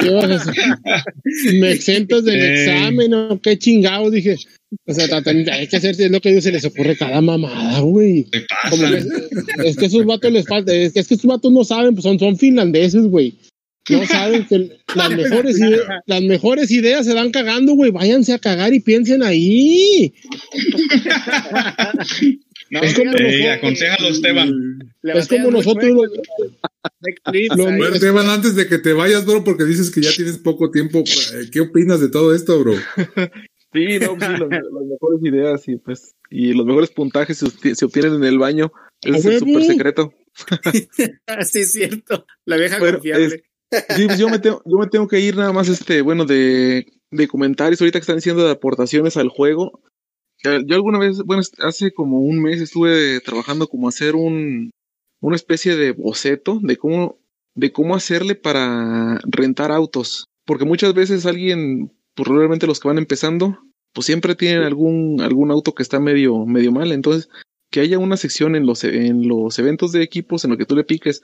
¿Qué 0.00 0.10
vas 0.10 0.30
a 0.30 0.34
hacer? 0.36 0.54
Me 1.54 1.72
exentas 1.72 2.24
del 2.24 2.40
examen, 2.42 3.14
¿o 3.14 3.40
qué 3.40 3.58
chingados? 3.58 4.12
Dije, 4.12 4.36
o 4.86 4.94
sea, 4.94 5.22
hay 5.52 5.66
que 5.68 5.76
hacer 5.76 5.96
lo 6.10 6.20
que 6.20 6.28
a 6.28 6.32
ellos 6.32 6.44
se 6.44 6.52
les 6.52 6.64
ocurre 6.64 6.96
cada 6.96 7.20
mamada, 7.20 7.80
güey. 7.80 8.26
¿qué 8.30 8.44
pasa? 8.48 8.98
es 9.64 9.76
que 9.76 9.86
esos 9.86 10.04
vatos 10.04 10.32
les 10.32 10.46
falta, 10.46 10.74
es 10.74 10.92
que, 10.92 11.00
es 11.00 11.08
que 11.08 11.14
esos 11.14 11.26
vatos 11.26 11.52
no 11.52 11.64
saben, 11.64 11.94
pues 11.94 12.02
son, 12.04 12.18
son 12.18 12.36
finlandeses, 12.36 13.04
güey. 13.06 13.34
No 13.90 14.06
saben 14.06 14.46
que 14.46 14.78
las 14.96 15.10
mejores, 15.14 15.58
ide- 15.60 15.82
las 16.06 16.22
mejores 16.22 16.70
ideas 16.70 17.04
se 17.04 17.12
dan 17.12 17.30
cagando, 17.30 17.74
güey. 17.74 17.90
Váyanse 17.90 18.32
a 18.32 18.38
cagar 18.38 18.72
y 18.72 18.80
piensen 18.80 19.22
ahí. 19.22 20.14
No, 22.70 22.80
Es 22.80 22.94
como 22.94 23.12
fíjate, 23.12 23.24
Ey, 23.28 23.42
nosotros- 23.42 23.56
aconsejalo, 23.58 24.08
Esteban. 24.08 24.50
Es 25.02 25.28
como 25.28 25.50
nosotros, 25.50 25.90
Lo-. 27.56 27.64
Bueno, 27.64 27.86
Esteban, 27.94 28.28
antes 28.30 28.56
de 28.56 28.66
que 28.66 28.78
te 28.78 28.92
vayas, 28.94 29.26
bro, 29.26 29.44
porque 29.44 29.64
dices 29.64 29.90
que 29.90 30.00
ya 30.00 30.10
tienes 30.12 30.38
poco 30.38 30.70
tiempo, 30.70 31.00
eh, 31.00 31.50
¿qué 31.52 31.60
opinas 31.60 32.00
de 32.00 32.08
todo 32.08 32.34
esto, 32.34 32.58
bro? 32.60 32.74
Sí, 33.74 33.98
no, 33.98 34.16
pues 34.16 34.30
sí, 34.30 34.36
las, 34.38 34.48
las 34.72 34.84
mejores 34.86 35.22
ideas 35.22 35.68
y 35.68 35.76
pues 35.76 36.14
y 36.30 36.54
los 36.54 36.64
mejores 36.64 36.90
puntajes 36.90 37.38
se, 37.38 37.74
se 37.74 37.84
obtienen 37.84 38.14
en 38.14 38.24
el 38.24 38.38
baño. 38.38 38.72
Ese 39.02 39.18
es 39.18 39.24
el 39.26 39.38
super 39.40 39.64
secreto. 39.64 40.14
sí, 41.44 41.58
es 41.60 41.72
cierto. 41.72 42.26
La 42.44 42.56
vieja 42.56 42.78
Bueno, 42.78 42.98
confiable. 42.98 43.44
Sí, 43.96 44.06
pues 44.06 44.18
yo 44.18 44.28
me 44.28 44.38
tengo, 44.38 44.62
yo 44.64 44.78
me 44.78 44.86
tengo 44.86 45.08
que 45.08 45.20
ir 45.20 45.36
nada 45.36 45.52
más 45.52 45.68
este, 45.68 46.00
bueno, 46.00 46.24
de, 46.24 46.86
de 47.10 47.28
comentarios 47.28 47.80
ahorita 47.80 47.98
que 47.98 48.02
están 48.02 48.16
diciendo 48.16 48.44
de 48.44 48.52
aportaciones 48.52 49.16
al 49.16 49.28
juego. 49.28 49.82
Yo 50.42 50.76
alguna 50.76 50.98
vez, 50.98 51.22
bueno, 51.24 51.42
hace 51.60 51.92
como 51.92 52.20
un 52.20 52.42
mes 52.42 52.60
estuve 52.60 53.20
trabajando 53.20 53.66
como 53.66 53.88
hacer 53.88 54.14
un, 54.14 54.70
una 55.20 55.36
especie 55.36 55.74
de 55.74 55.92
boceto 55.92 56.60
de 56.62 56.76
cómo, 56.76 57.18
de 57.54 57.72
cómo 57.72 57.96
hacerle 57.96 58.34
para 58.34 59.18
rentar 59.24 59.72
autos. 59.72 60.26
Porque 60.44 60.66
muchas 60.66 60.92
veces 60.92 61.24
alguien, 61.24 61.92
pues 62.14 62.24
probablemente 62.26 62.66
los 62.66 62.80
que 62.80 62.88
van 62.88 62.98
empezando, 62.98 63.58
pues 63.92 64.06
siempre 64.06 64.34
tienen 64.34 64.62
algún, 64.62 65.20
algún 65.20 65.50
auto 65.50 65.74
que 65.74 65.82
está 65.82 66.00
medio, 66.00 66.44
medio 66.46 66.72
mal. 66.72 66.92
Entonces, 66.92 67.28
que 67.70 67.80
haya 67.80 67.98
una 67.98 68.16
sección 68.16 68.54
en 68.56 68.66
los, 68.66 68.84
en 68.84 69.26
los 69.28 69.58
eventos 69.58 69.92
de 69.92 70.02
equipos 70.02 70.44
en 70.44 70.50
lo 70.52 70.56
que 70.56 70.66
tú 70.66 70.76
le 70.76 70.84
piques 70.84 71.22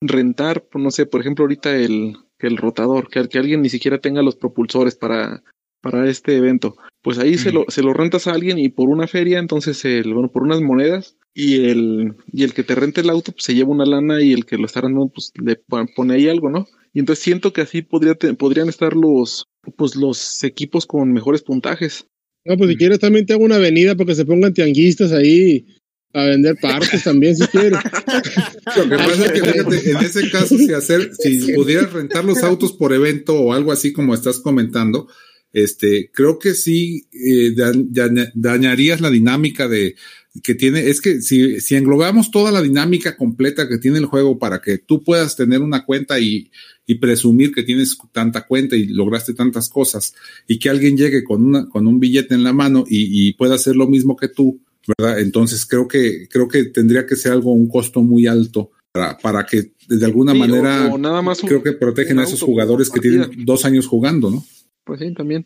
rentar, 0.00 0.64
pues, 0.70 0.82
no 0.82 0.90
sé, 0.90 1.06
por 1.06 1.20
ejemplo, 1.20 1.44
ahorita 1.44 1.76
el, 1.76 2.16
el 2.38 2.56
rotador, 2.56 3.08
que, 3.08 3.28
que 3.28 3.38
alguien 3.38 3.62
ni 3.62 3.68
siquiera 3.68 3.98
tenga 4.00 4.22
los 4.22 4.36
propulsores 4.36 4.94
para, 4.94 5.42
para 5.80 6.08
este 6.08 6.36
evento. 6.36 6.76
Pues 7.02 7.18
ahí 7.18 7.36
se, 7.38 7.52
lo, 7.52 7.64
se 7.68 7.82
lo 7.82 7.92
rentas 7.94 8.26
a 8.26 8.32
alguien 8.32 8.58
y 8.58 8.68
por 8.68 8.88
una 8.88 9.06
feria, 9.06 9.38
entonces, 9.38 9.84
el, 9.84 10.12
bueno, 10.14 10.30
por 10.30 10.42
unas 10.42 10.60
monedas, 10.60 11.16
y 11.34 11.66
el, 11.68 12.14
y 12.32 12.42
el 12.44 12.52
que 12.52 12.64
te 12.64 12.74
rente 12.74 13.00
el 13.00 13.10
auto, 13.10 13.32
pues 13.32 13.44
se 13.44 13.54
lleva 13.54 13.70
una 13.70 13.84
lana 13.86 14.20
y 14.22 14.32
el 14.32 14.44
que 14.44 14.56
lo 14.58 14.66
está 14.66 14.80
rentando, 14.80 15.08
pues 15.08 15.32
le 15.40 15.56
pon- 15.56 15.88
pone 15.94 16.14
ahí 16.14 16.28
algo, 16.28 16.50
¿no? 16.50 16.66
Y 16.92 17.00
entonces 17.00 17.22
siento 17.24 17.52
que 17.52 17.60
así 17.60 17.82
podría 17.82 18.14
te- 18.16 18.34
podrían 18.34 18.68
estar 18.68 18.94
los, 18.96 19.44
pues 19.76 19.96
los 19.96 20.42
equipos 20.44 20.86
con 20.86 21.12
mejores 21.12 21.42
puntajes. 21.42 22.06
No, 22.44 22.56
pues 22.56 22.70
si 22.70 22.76
quieres 22.76 22.98
también 22.98 23.26
te 23.26 23.32
hago 23.34 23.44
una 23.44 23.56
avenida 23.56 23.94
para 23.94 24.06
que 24.08 24.14
se 24.14 24.24
pongan 24.24 24.54
tianguistas 24.54 25.12
ahí 25.12 25.66
a 26.14 26.24
vender 26.24 26.56
partes 26.60 27.04
también 27.04 27.36
si 27.36 27.46
quieres. 27.48 27.78
Lo 28.76 28.84
que 28.88 28.96
pasa 28.96 29.26
es 29.26 29.32
que, 29.32 29.40
fíjate, 29.52 29.90
en 29.90 29.96
ese 29.98 30.30
caso, 30.30 30.56
si 30.56 30.72
hacer, 30.72 31.10
si 31.18 31.52
pudieras 31.52 31.92
rentar 31.92 32.24
los 32.24 32.42
autos 32.42 32.72
por 32.72 32.92
evento 32.94 33.34
o 33.38 33.52
algo 33.52 33.72
así 33.72 33.92
como 33.92 34.14
estás 34.14 34.38
comentando, 34.38 35.08
este, 35.52 36.10
creo 36.12 36.38
que 36.38 36.54
sí 36.54 37.08
eh, 37.12 37.52
da- 37.54 37.72
daña- 37.74 38.30
dañarías 38.34 39.00
la 39.00 39.10
dinámica 39.10 39.68
de 39.68 39.96
que 40.42 40.54
tiene, 40.54 40.88
es 40.88 41.00
que 41.00 41.20
si, 41.20 41.60
si 41.60 41.74
englobamos 41.74 42.30
toda 42.30 42.50
la 42.52 42.62
dinámica 42.62 43.16
completa 43.16 43.68
que 43.68 43.78
tiene 43.78 43.98
el 43.98 44.06
juego 44.06 44.38
para 44.38 44.60
que 44.60 44.78
tú 44.78 45.02
puedas 45.02 45.36
tener 45.36 45.60
una 45.62 45.84
cuenta 45.84 46.18
y, 46.20 46.50
y 46.86 46.96
presumir 46.96 47.52
que 47.52 47.62
tienes 47.62 47.96
tanta 48.12 48.46
cuenta 48.46 48.76
y 48.76 48.86
lograste 48.86 49.34
tantas 49.34 49.68
cosas 49.68 50.14
y 50.46 50.58
que 50.58 50.68
alguien 50.70 50.96
llegue 50.96 51.24
con 51.24 51.44
una, 51.44 51.68
con 51.68 51.86
un 51.86 51.98
billete 52.00 52.34
en 52.34 52.44
la 52.44 52.52
mano 52.52 52.84
y, 52.88 53.28
y 53.28 53.32
pueda 53.34 53.54
hacer 53.56 53.76
lo 53.76 53.86
mismo 53.88 54.16
que 54.16 54.28
tú, 54.28 54.60
¿verdad? 54.98 55.20
Entonces 55.20 55.64
creo 55.66 55.86
que, 55.88 56.28
creo 56.28 56.48
que 56.48 56.64
tendría 56.64 57.06
que 57.06 57.16
ser 57.16 57.32
algo, 57.32 57.52
un 57.52 57.68
costo 57.68 58.02
muy 58.02 58.26
alto 58.26 58.70
para, 58.92 59.16
para 59.18 59.44
que 59.46 59.72
de 59.88 60.04
alguna 60.04 60.32
Sí, 60.32 60.38
manera 60.38 60.88
o 60.92 60.98
nada 60.98 61.22
más 61.22 61.42
un- 61.42 61.48
creo 61.48 61.62
que 61.62 61.72
protegen 61.72 62.18
a 62.18 62.24
esos 62.24 62.40
jugadores 62.42 62.90
que 62.90 63.00
tienen 63.00 63.30
dos 63.44 63.64
años 63.64 63.86
jugando, 63.86 64.30
¿no? 64.30 64.44
Pues 64.84 65.00
sí, 65.00 65.12
también. 65.14 65.44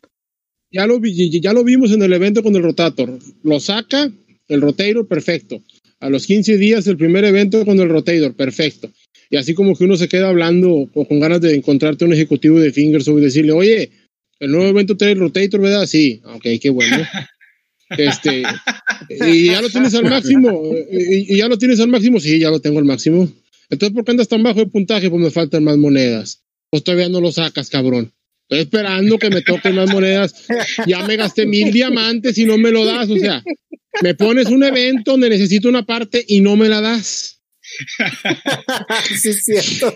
Ya 0.75 0.87
lo, 0.87 0.99
vi- 1.01 1.39
ya 1.41 1.53
lo 1.53 1.65
vimos 1.65 1.93
en 1.93 2.01
el 2.03 2.13
evento 2.15 2.43
con 2.43 2.57
el 2.57 2.63
Rotator. 2.63 3.19
Lo 3.43 3.61
saca 3.61 4.11
el 4.53 4.61
Rotator, 4.61 5.07
perfecto. 5.07 5.63
A 6.01 6.11
los 6.11 6.27
15 6.27 6.59
días 6.59 6.87
el 6.87 6.97
primer 6.97 7.25
evento 7.25 7.65
con 7.65 7.79
el 7.81 7.89
Rotator, 7.89 8.35
perfecto. 8.35 8.91
Y 9.31 9.37
así 9.37 9.55
como 9.55 9.75
que 9.75 9.85
uno 9.85 9.97
se 9.97 10.09
queda 10.09 10.29
hablando 10.29 10.89
o 10.93 11.09
con 11.09 11.21
ganas 11.21 11.41
de 11.41 11.55
encontrarte 11.55 12.05
un 12.05 12.13
ejecutivo 12.13 12.61
de 12.61 12.73
Fingersoft 12.73 13.19
y 13.19 13.23
decirle, 13.23 13.53
oye, 13.53 13.91
el 14.41 14.51
nuevo 14.51 14.67
evento 14.67 14.97
trae 14.97 15.13
el 15.13 15.21
Rotator, 15.21 15.61
¿verdad? 15.61 15.87
Sí, 15.87 16.21
ok, 16.25 16.47
qué 16.61 16.71
bueno. 16.71 16.97
Este, 17.99 18.43
y 19.11 19.49
ya 19.49 19.61
lo 19.61 19.69
tienes 19.69 19.95
al 19.95 20.05
máximo. 20.05 20.63
Y, 20.91 21.35
y 21.35 21.37
ya 21.37 21.47
lo 21.47 21.59
tienes 21.59 21.79
al 21.79 21.89
máximo, 21.89 22.21
sí, 22.21 22.39
ya 22.39 22.49
lo 22.49 22.59
tengo 22.59 22.79
al 22.79 22.87
máximo. 22.87 23.31
Entonces, 23.69 23.95
¿por 23.95 24.05
qué 24.05 24.13
andas 24.13 24.29
tan 24.29 24.43
bajo 24.43 24.61
de 24.61 24.67
puntaje? 24.67 25.11
Pues 25.11 25.23
me 25.23 25.31
faltan 25.31 25.65
más 25.65 25.77
monedas. 25.77 26.43
Pues 26.71 26.85
todavía 26.85 27.11
no 27.11 27.21
lo 27.21 27.33
sacas, 27.33 27.69
cabrón. 27.69 28.13
Estoy 28.53 28.65
esperando 28.65 29.19
que 29.19 29.31
me 29.31 29.41
toquen 29.41 29.77
más 29.77 29.91
monedas. 29.91 30.35
Ya 30.87 31.07
me 31.07 31.17
gasté 31.17 31.47
mil 31.47 31.73
diamantes 31.73 32.37
y 32.37 32.45
no 32.45 32.59
me 32.59 32.71
lo 32.71 32.85
das. 32.85 33.09
O 33.09 33.17
sea, 33.17 33.43
me 34.03 34.15
pones 34.15 34.49
un 34.49 34.63
evento 34.63 35.13
donde 35.13 35.31
necesito 35.31 35.71
una 35.71 35.87
parte 35.87 36.23
y 36.29 36.43
no 36.43 36.55
me 36.55 36.69
la 36.69 36.83
das. 36.83 37.41
sí, 39.19 39.31
es 39.31 39.45
cierto. 39.47 39.95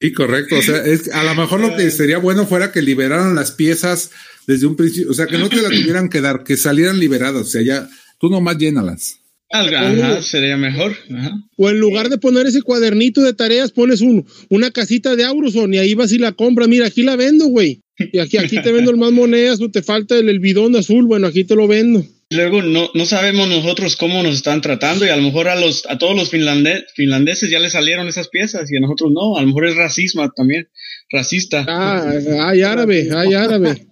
Sí, 0.00 0.10
correcto. 0.12 0.56
O 0.56 0.62
sea, 0.62 0.86
es, 0.86 1.12
a 1.12 1.22
lo 1.22 1.34
mejor 1.34 1.60
lo 1.60 1.76
que 1.76 1.90
sería 1.90 2.16
bueno 2.16 2.46
fuera 2.46 2.72
que 2.72 2.80
liberaran 2.80 3.34
las 3.34 3.50
piezas 3.50 4.10
desde 4.46 4.66
un 4.66 4.76
principio. 4.76 5.10
O 5.10 5.14
sea, 5.14 5.26
que 5.26 5.36
no 5.36 5.50
te 5.50 5.56
las 5.56 5.70
tuvieran 5.70 6.08
que 6.08 6.22
dar, 6.22 6.44
que 6.44 6.56
salieran 6.56 6.98
liberadas. 6.98 7.42
O 7.42 7.50
sea, 7.50 7.60
ya 7.60 7.90
tú 8.18 8.30
nomás 8.30 8.56
llénalas. 8.56 9.18
Ajá, 9.60 10.22
sería 10.22 10.56
mejor. 10.56 10.94
Ajá. 11.16 11.32
O 11.56 11.70
en 11.70 11.78
lugar 11.78 12.08
de 12.08 12.18
poner 12.18 12.46
ese 12.46 12.62
cuadernito 12.62 13.22
de 13.22 13.32
tareas, 13.34 13.72
pones 13.72 14.00
un, 14.00 14.26
una 14.50 14.70
casita 14.70 15.16
de 15.16 15.24
Auroson 15.24 15.72
y 15.74 15.78
ahí 15.78 15.94
vas 15.94 16.12
y 16.12 16.18
la 16.18 16.32
compras. 16.32 16.68
Mira, 16.68 16.86
aquí 16.86 17.02
la 17.02 17.16
vendo, 17.16 17.46
güey. 17.46 17.82
Y 17.98 18.18
aquí, 18.18 18.36
aquí 18.36 18.60
te 18.60 18.72
vendo 18.72 18.90
el 18.92 18.96
más 18.98 19.12
monedas 19.12 19.60
o 19.60 19.70
te 19.70 19.82
falta 19.82 20.16
el, 20.18 20.28
el 20.28 20.38
bidón 20.40 20.76
azul. 20.76 21.06
Bueno, 21.06 21.26
aquí 21.26 21.44
te 21.44 21.54
lo 21.54 21.66
vendo. 21.66 22.04
Luego 22.30 22.60
no, 22.60 22.90
no 22.92 23.06
sabemos 23.06 23.48
nosotros 23.48 23.94
cómo 23.94 24.20
nos 24.24 24.34
están 24.34 24.60
tratando 24.60 25.06
y 25.06 25.10
a 25.10 25.16
lo 25.16 25.22
mejor 25.22 25.46
a 25.48 25.54
los 25.54 25.86
a 25.88 25.96
todos 25.96 26.16
los 26.16 26.28
finlande- 26.32 26.84
finlandeses 26.96 27.50
ya 27.50 27.60
les 27.60 27.70
salieron 27.72 28.08
esas 28.08 28.28
piezas 28.28 28.70
y 28.72 28.76
a 28.76 28.80
nosotros 28.80 29.12
no, 29.14 29.36
a 29.36 29.42
lo 29.42 29.46
mejor 29.46 29.66
es 29.68 29.76
racismo 29.76 30.28
también, 30.34 30.66
racista. 31.12 31.64
Ah, 31.68 32.12
hay 32.48 32.62
árabe, 32.62 33.08
hay 33.14 33.32
árabe. 33.34 33.86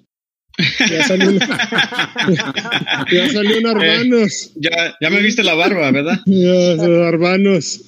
Ya 0.89 1.05
salió, 1.09 1.33
ya 3.11 3.29
salió 3.33 3.59
un 3.59 3.67
hermanos. 3.77 4.53
Ya, 4.57 4.95
ya 5.01 5.11
me 5.11 5.21
viste 5.21 5.43
la 5.43 5.55
barba, 5.55 5.91
¿verdad? 5.91 6.19
Ya, 6.27 6.75
hermanos. 7.09 7.81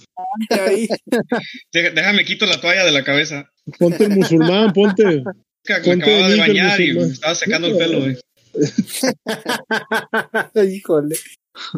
Déjame 1.73 2.25
quito 2.25 2.47
la 2.47 2.61
toalla 2.61 2.85
de 2.85 2.93
la 2.93 3.05
cabeza. 3.05 3.51
Ponte 3.79 4.05
el 4.05 4.11
musulmán, 4.11 4.73
ponte. 4.73 5.23
Que 5.65 5.75
me 5.75 5.81
Ponte 5.81 6.03
acababa 6.05 6.29
de 6.29 6.39
bañar 6.39 6.81
y 6.81 6.93
me 6.95 7.03
estaba 7.05 7.35
secando 7.35 7.69
el 7.69 7.77
pelo, 7.77 8.01
güey. 8.01 8.17
Híjole. 10.77 11.17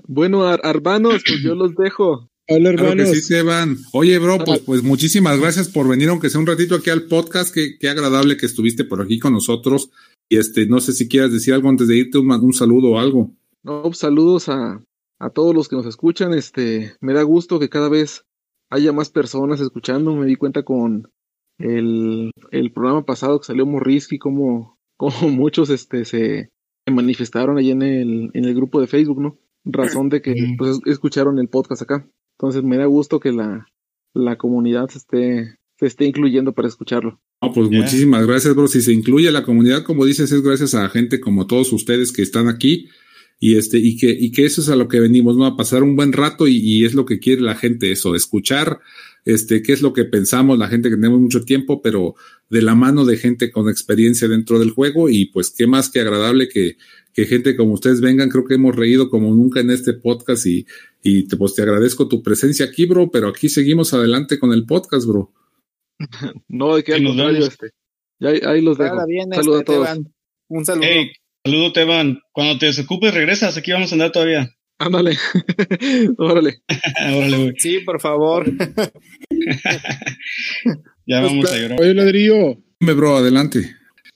Bueno, 0.07 0.47
ar- 0.49 0.61
hermanos, 0.65 1.23
pues 1.27 1.41
yo 1.43 1.55
los 1.55 1.75
dejo. 1.75 2.29
Hola, 2.51 2.71
Claro 2.73 2.77
que 2.77 2.83
hermanos. 2.93 3.11
sí, 3.11 3.19
Esteban. 3.19 3.77
Oye, 3.93 4.19
bro, 4.19 4.39
pues, 4.45 4.61
pues 4.61 4.83
muchísimas 4.83 5.39
gracias 5.39 5.69
por 5.69 5.87
venir, 5.89 6.09
aunque 6.09 6.31
sea 6.31 6.41
un 6.41 6.47
ratito 6.47 6.75
aquí 6.77 6.91
al 6.91 7.03
podcast. 7.03 7.53
Qué, 7.55 7.77
qué 7.79 7.89
agradable 7.91 8.37
que 8.37 8.47
estuviste 8.47 8.85
por 8.85 9.03
aquí 9.03 9.19
con 9.19 9.33
nosotros. 9.35 9.91
Y 10.29 10.37
este, 10.37 10.67
no 10.67 10.81
sé 10.81 10.93
si 10.93 11.09
quieras 11.09 11.33
decir 11.33 11.55
algo 11.55 11.69
antes 11.69 11.89
de 11.89 11.97
irte, 11.97 12.19
un, 12.19 12.31
un 12.31 12.53
saludo 12.53 12.91
o 12.91 12.99
algo. 12.99 13.33
No, 13.63 13.83
pues, 13.83 13.99
saludos 13.99 14.49
a, 14.49 14.83
a 15.19 15.31
todos 15.31 15.55
los 15.55 15.69
que 15.69 15.77
nos 15.77 15.87
escuchan. 15.87 16.35
Este, 16.35 16.95
me 17.01 17.15
da 17.15 17.23
gusto 17.23 17.59
que 17.59 17.69
cada 17.69 17.89
vez 17.89 18.27
haya 18.71 18.93
más 18.93 19.11
personas 19.11 19.61
escuchando. 19.61 20.15
Me 20.15 20.27
di 20.27 20.37
cuenta 20.37 20.63
con 20.63 21.11
el, 21.59 22.31
el 22.51 22.73
programa 22.73 23.05
pasado 23.05 23.41
que 23.41 23.47
salió 23.47 23.67
Morrisky, 23.67 24.19
como, 24.19 24.79
como 24.97 25.13
muchos 25.31 25.71
este, 25.71 26.05
se, 26.05 26.51
manifestaron 26.91 27.59
ahí 27.59 27.71
en 27.71 27.83
el, 27.83 28.31
en 28.35 28.45
el 28.45 28.55
grupo 28.55 28.81
de 28.81 28.87
Facebook, 28.87 29.21
¿no? 29.21 29.39
Razón 29.65 30.09
de 30.09 30.23
que 30.23 30.35
pues, 30.57 30.79
escucharon 30.87 31.39
el 31.39 31.49
podcast 31.49 31.83
acá. 31.83 32.09
Entonces 32.39 32.63
me 32.63 32.77
da 32.77 32.87
gusto 32.87 33.21
que 33.21 33.33
la, 33.33 33.67
la 34.15 34.39
comunidad 34.39 34.89
se 34.89 34.99
esté, 34.99 35.58
se 35.79 35.87
esté 35.87 36.05
incluyendo 36.05 36.53
para 36.53 36.69
escucharlo. 36.69 37.21
No, 37.41 37.53
pues 37.53 37.71
muchísimas 37.71 38.27
gracias, 38.27 38.55
bro. 38.55 38.67
Si 38.67 38.83
se 38.83 38.93
incluye 38.93 39.31
la 39.31 39.45
comunidad, 39.45 39.85
como 39.85 40.05
dices, 40.05 40.33
es 40.33 40.43
gracias 40.43 40.75
a 40.75 40.89
gente 40.89 41.21
como 41.21 41.47
todos 41.47 41.73
ustedes 41.73 42.13
que 42.13 42.23
están 42.23 42.49
aquí. 42.49 42.89
Y 43.41 43.55
este, 43.55 43.79
y 43.79 43.97
que, 43.97 44.11
y 44.11 44.33
que 44.33 44.45
eso 44.45 44.61
es 44.61 44.69
a 44.69 44.75
lo 44.75 44.89
que 44.89 44.99
venimos, 44.99 45.37
¿no? 45.37 45.47
A 45.47 45.57
pasar 45.57 45.85
un 45.85 45.95
buen 45.95 46.13
rato 46.13 46.49
y, 46.49 46.57
y 46.57 46.85
es 46.85 46.95
lo 46.95 47.07
que 47.07 47.21
quiere 47.21 47.41
la 47.41 47.55
gente, 47.55 47.93
eso, 47.93 48.17
escuchar, 48.17 48.81
este, 49.25 49.63
qué 49.63 49.73
es 49.73 49.81
lo 49.81 49.93
que 49.93 50.05
pensamos, 50.05 50.59
la 50.59 50.67
gente 50.67 50.89
que 50.89 50.97
tenemos 50.97 51.21
mucho 51.21 51.45
tiempo, 51.45 51.81
pero 51.81 52.17
de 52.51 52.63
la 52.63 52.75
mano 52.75 53.05
de 53.05 53.17
gente 53.17 53.53
con 53.53 53.69
experiencia 53.69 54.27
dentro 54.27 54.59
del 54.59 54.71
juego, 54.71 55.09
y 55.09 55.27
pues 55.27 55.51
qué 55.57 55.69
más 55.69 55.89
que 55.89 56.01
agradable 56.01 56.49
que, 56.49 56.79
que 57.15 57.27
gente 57.27 57.55
como 57.55 57.75
ustedes 57.75 58.01
vengan, 58.01 58.29
creo 58.29 58.45
que 58.45 58.55
hemos 58.55 58.75
reído 58.75 59.09
como 59.09 59.33
nunca 59.33 59.61
en 59.61 59.71
este 59.71 59.93
podcast 59.93 60.45
y, 60.45 60.67
y 61.05 61.29
te, 61.29 61.37
pues 61.37 61.55
te 61.55 61.63
agradezco 61.63 62.09
tu 62.09 62.25
presencia 62.25 62.67
aquí, 62.67 62.87
bro, 62.87 63.09
pero 63.13 63.29
aquí 63.29 63.49
seguimos 63.49 63.95
adelante 63.95 64.41
con 64.41 64.53
el 64.53 64.67
podcast, 64.67 65.07
bro. 65.07 65.31
No, 66.49 66.77
de 66.77 66.85
que 66.85 66.95
al 66.95 67.05
contrario, 67.05 67.33
vemos. 67.35 67.49
este. 67.49 67.71
Ya 68.21 68.31
ahí, 68.31 68.41
ahí 68.45 68.61
los 68.63 68.79
dejo. 68.79 68.95
Nada 68.95 69.07
bien, 69.07 69.29
Saludos 69.33 69.61
este, 69.61 69.73
a 69.73 69.75
todos. 69.75 69.87
Teban. 69.89 70.15
Un 70.49 70.65
saludo. 70.65 70.85
Hey, 70.89 71.11
saludo, 71.45 71.73
Teban. 71.73 72.19
Cuando 72.33 72.59
te 72.59 72.67
desocupes, 72.67 73.15
regresas. 73.15 73.57
Aquí 73.57 73.73
vamos 73.73 73.91
a 73.93 73.95
andar 73.95 74.13
todavía. 74.13 74.51
Ándale. 74.79 75.17
Órale. 76.19 76.63
Órale, 77.17 77.37
güey. 77.37 77.55
Sí, 77.59 77.81
por 77.81 78.01
favor. 78.01 78.47
Ya 81.07 81.21
vamos 81.21 81.51
a 81.53 81.57
llorar. 81.59 81.81
Oye, 81.81 81.95
ladrillo. 81.95 82.59
Dime, 82.81 82.93
bro, 82.93 83.17
adelante. 83.17 83.75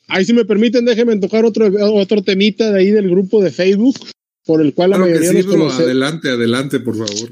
Ahí 0.08 0.24
si 0.24 0.32
me 0.34 0.44
permiten, 0.44 0.84
déjenme 0.84 1.16
tocar 1.18 1.44
otro, 1.44 1.68
otro 1.94 2.22
temita 2.22 2.70
de 2.70 2.80
ahí 2.80 2.90
del 2.90 3.08
grupo 3.10 3.42
de 3.42 3.50
Facebook, 3.50 3.96
por 4.44 4.60
el 4.60 4.74
cual 4.74 4.90
la 4.90 4.96
Claro 4.96 5.12
que 5.12 5.18
mayoría 5.18 5.30
sí, 5.30 5.36
nos 5.38 5.46
bro, 5.46 5.58
conoce. 5.64 5.82
adelante, 5.84 6.28
adelante, 6.28 6.80
por 6.80 6.96
favor. 6.96 7.30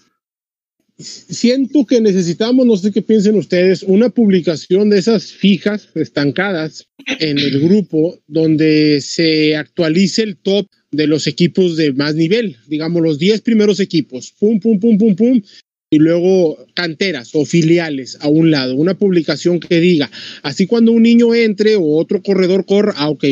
Siento 1.01 1.87
que 1.87 2.01
necesitamos, 2.01 2.67
no 2.67 2.77
sé 2.77 2.93
qué 2.93 3.01
piensen 3.01 3.37
ustedes, 3.37 3.83
una 3.83 4.11
publicación 4.11 4.91
de 4.91 4.99
esas 4.99 5.33
fijas, 5.33 5.89
estancadas, 5.95 6.87
en 7.19 7.39
el 7.39 7.61
grupo, 7.61 8.19
donde 8.27 9.01
se 9.01 9.57
actualice 9.57 10.23
el 10.23 10.37
top 10.37 10.67
de 10.91 11.07
los 11.07 11.27
equipos 11.27 11.77
de 11.77 11.93
más 11.93 12.15
nivel, 12.15 12.57
digamos 12.67 13.03
los 13.03 13.19
10 13.19 13.41
primeros 13.41 13.81
equipos, 13.81 14.35
pum, 14.39 14.61
pum, 14.61 14.79
pum, 14.79 14.99
pum, 14.99 15.17
pum, 15.17 15.43
y 15.91 15.99
luego 15.99 16.59
canteras 16.75 17.31
o 17.35 17.45
filiales 17.45 18.19
a 18.21 18.29
un 18.29 18.51
lado, 18.51 18.77
una 18.77 18.95
publicación 18.95 19.59
que 19.59 19.81
diga, 19.81 20.11
así 20.43 20.67
cuando 20.67 20.93
un 20.93 21.03
niño 21.03 21.35
entre 21.35 21.77
o 21.77 21.97
otro 21.97 22.23
corredor 22.23 22.67
corra, 22.67 22.95
ah, 22.97 23.09
ok, 23.09 23.25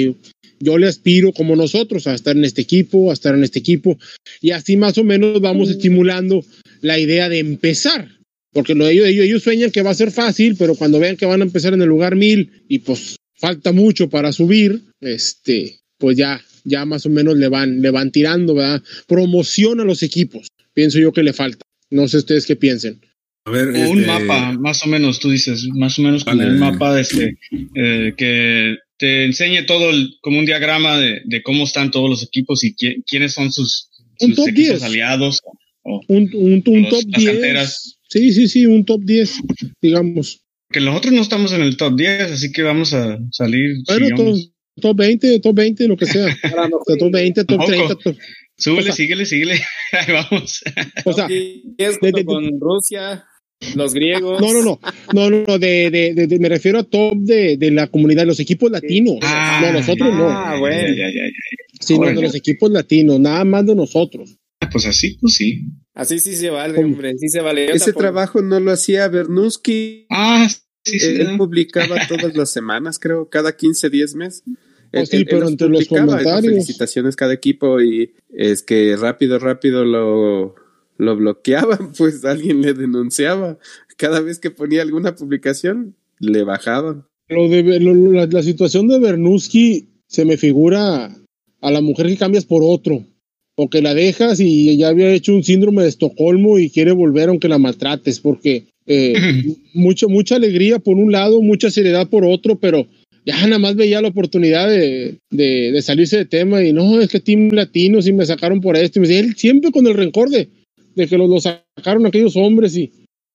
yo 0.61 0.79
le 0.79 0.89
aspiro 0.89 1.33
como 1.33 1.55
nosotros 1.55 2.07
a 2.07 2.15
estar 2.15 2.37
en 2.37 2.45
este 2.45 2.63
equipo, 2.63 3.11
a 3.11 3.15
estar 3.15 3.35
en 3.35 3.45
este 3.45 3.59
equipo, 3.59 3.99
y 4.41 4.51
así 4.51 4.77
más 4.77 4.99
o 4.99 5.05
menos 5.05 5.41
vamos 5.41 5.69
estimulando 5.69 6.45
la 6.81 6.99
idea 6.99 7.29
de 7.29 7.39
empezar. 7.39 8.09
Porque 8.53 8.75
lo, 8.75 8.89
ellos, 8.89 9.07
ellos, 9.07 9.25
ellos 9.27 9.43
sueñan 9.43 9.71
que 9.71 9.83
va 9.83 9.91
a 9.91 9.95
ser 9.95 10.11
fácil, 10.11 10.57
pero 10.59 10.75
cuando 10.75 10.99
vean 10.99 11.17
que 11.17 11.27
van 11.27 11.41
a 11.43 11.45
empezar 11.45 11.75
en 11.75 11.83
el 11.83 11.89
lugar 11.89 12.17
mil 12.17 12.65
y 12.69 12.79
pues 12.81 13.17
falta 13.37 13.73
mucho 13.73 14.09
para 14.09 14.33
subir, 14.33 14.81
este, 15.01 15.81
pues 15.99 16.17
ya, 16.17 16.43
ya 16.65 16.85
más 16.87 17.05
o 17.07 17.11
menos 17.11 17.37
le 17.37 17.49
van, 17.49 17.83
le 17.83 17.91
van 17.91 18.11
tirando, 18.11 18.55
¿verdad? 18.55 18.83
Promoción 19.07 19.81
a 19.81 19.85
los 19.85 20.03
equipos. 20.03 20.49
Pienso 20.73 20.99
yo 20.99 21.13
que 21.13 21.23
le 21.23 21.33
falta. 21.33 21.63
No 21.91 22.09
sé 22.09 22.19
ustedes 22.19 22.47
qué 22.47 22.57
piensen. 22.57 23.01
A 23.45 23.51
ver, 23.51 23.69
Un 23.69 24.01
este, 24.01 24.07
mapa, 24.07 24.53
más 24.53 24.83
o 24.85 24.89
menos, 24.89 25.21
tú 25.21 25.31
dices, 25.31 25.67
más 25.75 25.99
o 25.99 26.03
menos 26.03 26.25
como 26.25 26.37
Vale. 26.39 26.51
un 26.51 26.59
mapa 26.59 27.01
este, 27.01 27.39
eh, 27.75 28.13
que 28.17 28.77
te 28.99 29.25
enseñe 29.25 29.65
todo, 29.67 29.91
el- 29.91 30.15
como 30.21 30.39
un 30.39 30.45
diagrama 30.47 30.99
de, 30.99 31.21
de 31.25 31.43
cómo 31.43 31.65
están 31.65 31.91
todos 31.91 32.11
los 32.11 32.23
equipos 32.23 32.63
y 32.65 32.75
qui- 32.75 33.03
quiénes 33.07 33.33
son 33.33 33.51
sus, 33.53 33.89
Un 34.21 34.29
sus 34.29 34.37
top 34.37 34.49
equipos 34.49 34.81
10. 34.81 34.83
aliados. 34.83 35.41
O- 35.89 36.01
Un, 36.09 36.31
un, 36.35 36.63
un 36.67 36.83
Los- 36.83 36.91
top 36.91 37.03
las 37.11 37.21
10. 37.23 37.33
canteras. 37.33 37.99
Sí, 38.09 38.33
sí, 38.33 38.49
sí, 38.49 38.67
un 38.67 38.85
top 38.85 39.03
10, 39.05 39.41
digamos. 39.83 40.41
que 40.71 40.81
nosotros 40.81 41.13
no 41.15 41.23
estamos 41.23 41.53
en 41.53 41.63
el 41.63 41.77
top 41.77 41.97
10, 41.97 42.23
así 42.33 42.53
que 42.53 42.63
vamos 42.63 42.93
a 42.95 43.19
salir. 43.33 43.77
Bueno, 43.87 44.09
top, 44.17 44.37
top 44.81 44.97
20, 44.97 45.41
top 45.41 45.55
20, 45.57 45.89
lo 45.89 45.97
que 45.97 46.07
sea. 46.07 46.27
O 46.45 46.85
sea, 46.87 46.97
top 46.99 47.11
20, 47.13 47.45
top 47.45 47.59
Tampoco. 47.59 47.71
30. 47.73 47.95
top- 47.97 48.17
Súbele, 48.57 48.81
o 48.81 48.85
sea- 48.85 48.93
síguele, 48.95 49.25
síguele. 49.27 49.61
Ahí 49.93 50.13
vamos. 50.13 50.61
o 51.05 51.13
sea, 51.13 51.27
Y 51.31 51.63
es 51.79 51.95
de- 52.01 52.11
junto 52.13 52.17
de- 52.19 52.25
con 52.25 52.61
Rusia, 52.61 53.25
los 53.77 53.93
griegos. 53.95 54.41
No, 54.41 54.53
no, 54.53 54.63
no, 54.63 54.81
no, 55.13 55.31
no, 55.31 55.45
no, 55.47 55.59
de, 55.59 55.91
de, 55.91 56.15
de- 56.15 56.27
de- 56.27 56.39
me 56.39 56.49
refiero 56.49 56.79
a 56.79 56.85
top 56.85 57.15
de, 57.19 57.57
de 57.57 57.71
la 57.71 57.87
comunidad, 57.89 58.27
los 58.27 58.41
equipos 58.41 58.71
latinos. 58.71 59.17
Ah, 59.23 59.61
no, 59.63 59.73
nosotros 59.73 60.15
no, 60.15 60.29
Ah, 60.29 60.57
bueno. 60.59 60.89
Ya, 60.89 60.95
ya, 60.95 61.09
ya, 61.09 61.25
ya. 61.27 61.79
sino 61.81 62.01
de 62.05 62.13
órale. 62.13 62.23
los 62.23 62.35
equipos 62.35 62.71
latinos, 62.71 63.21
nada 63.21 63.45
más 63.45 63.67
de 63.67 63.75
nosotros. 63.75 64.38
Ah, 64.61 64.69
Pues 64.71 64.87
así, 64.87 65.17
pues 65.21 65.35
sí. 65.35 65.67
Así 65.95 66.19
sí 66.19 66.35
se 66.35 66.51
vale, 66.51 66.79
hombre. 66.79 67.17
Sí 67.19 67.29
se 67.29 67.41
vale. 67.41 67.67
Yo 67.69 67.75
Ese 67.75 67.87
tampoco- 67.87 68.01
trabajo 68.01 68.43
no 68.43 68.61
lo 68.61 68.71
hacía 68.73 69.09
Bernuski. 69.09 70.07
Ah, 70.11 70.49
sí, 70.85 70.99
sí. 70.99 71.07
Él 71.21 71.37
publicaba 71.37 71.97
todas 72.09 72.37
las 72.37 72.51
semanas, 72.51 72.99
creo, 72.99 73.29
cada 73.29 73.57
15, 73.57 73.91
10 73.91 74.15
meses. 74.15 74.43
Él- 74.47 75.03
Oh, 75.03 75.07
sí, 75.07 75.17
él- 75.19 75.27
pero 75.29 75.49
entre 75.49 75.69
los 75.69 75.87
comentarios. 75.87 76.41
Felicitaciones 76.55 77.15
cada 77.17 77.35
equipo 77.35 77.81
y 77.81 78.15
es 78.31 78.63
que 78.63 78.97
rápido, 78.97 79.39
rápido 79.39 79.85
lo, 79.85 80.55
lo 80.97 81.17
bloqueaban, 81.17 81.93
pues 81.99 82.25
alguien 82.25 82.63
le 82.63 82.75
denunciaba. 82.75 83.59
Cada 83.97 84.21
vez 84.21 84.39
que 84.39 84.51
ponía 84.51 84.83
alguna 84.83 85.15
publicación, 85.15 85.95
le 86.21 86.43
bajaban. 86.43 87.05
Lo 87.29 87.49
de, 87.49 87.81
lo- 87.81 88.13
la, 88.13 88.27
la 88.27 88.43
situación 88.43 88.89
de 88.89 88.99
Bernuski 88.99 89.91
se 90.07 90.25
me 90.25 90.37
figura 90.39 91.15
a 91.61 91.71
la 91.71 91.81
mujer 91.83 92.07
que 92.07 92.17
cambias 92.17 92.47
por 92.47 92.63
otro, 92.65 93.05
o 93.61 93.69
que 93.69 93.83
la 93.83 93.93
dejas 93.93 94.39
y 94.39 94.77
ya 94.77 94.89
había 94.89 95.13
hecho 95.13 95.35
un 95.35 95.43
síndrome 95.43 95.83
de 95.83 95.89
Estocolmo 95.89 96.61
y 96.61 96.71
quiere 96.71 96.93
volver 96.93 97.29
aunque 97.29 97.49
la 97.49 97.59
maltrates, 97.59 98.21
porque 98.21 98.67
eh, 98.87 99.15
mucha 99.75 100.37
alegría 100.37 100.79
por 100.79 100.97
un 100.97 101.11
lado, 101.11 101.43
mucha 101.43 101.69
seriedad 101.69 102.09
por 102.09 102.25
otro, 102.25 102.61
pero 102.61 102.87
ya 103.27 103.35
nada 103.49 103.59
más 103.59 103.75
veía 103.75 104.01
la 104.01 104.11
oportunidad 104.11 104.69
de, 104.69 105.17
de, 105.31 105.73
de 105.73 105.83
salirse 105.83 106.19
de 106.19 106.25
tema 106.27 106.63
y 106.63 106.73
no, 106.73 107.01
es 107.01 107.09
que 107.09 107.19
Team 107.19 107.49
Latino 107.51 108.01
sí 108.01 108.13
me 108.13 108.25
sacaron 108.25 108.61
por 108.61 108.77
esto, 108.77 109.01
y 109.01 109.03
me 109.03 109.09
decía, 109.09 109.25
él 109.25 109.35
siempre 109.35 109.73
con 109.73 109.89
el 109.89 109.95
rencor 109.95 110.31
de, 110.31 110.49
de 110.95 111.09
que 111.09 111.19
los, 111.19 111.29
los 111.29 111.43
sacaron 111.43 112.07
aquellos 112.07 112.37
hombres 112.37 112.77
y, 112.77 112.93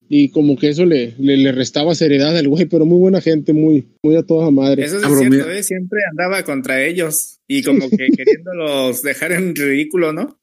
y 0.09 0.29
como 0.29 0.57
que 0.57 0.69
eso 0.69 0.85
le, 0.85 1.13
le, 1.17 1.37
le 1.37 1.51
restaba 1.51 1.95
seriedad 1.95 2.35
al 2.37 2.47
güey, 2.47 2.65
pero 2.65 2.85
muy 2.85 2.99
buena 2.99 3.21
gente, 3.21 3.53
muy, 3.53 3.87
muy 4.03 4.15
a 4.15 4.23
toda 4.23 4.51
madre. 4.51 4.83
Eso 4.85 4.97
es 4.97 5.03
Ah, 5.03 5.09
cierto. 5.17 5.49
¿eh? 5.49 5.63
Siempre 5.63 5.99
andaba 6.11 6.43
contra 6.43 6.83
ellos 6.83 7.39
y 7.47 7.63
como 7.63 7.89
que 7.89 8.07
queriéndolos 8.15 9.01
dejar 9.01 9.31
en 9.31 9.55
ridículo, 9.55 10.13
¿no? 10.13 10.39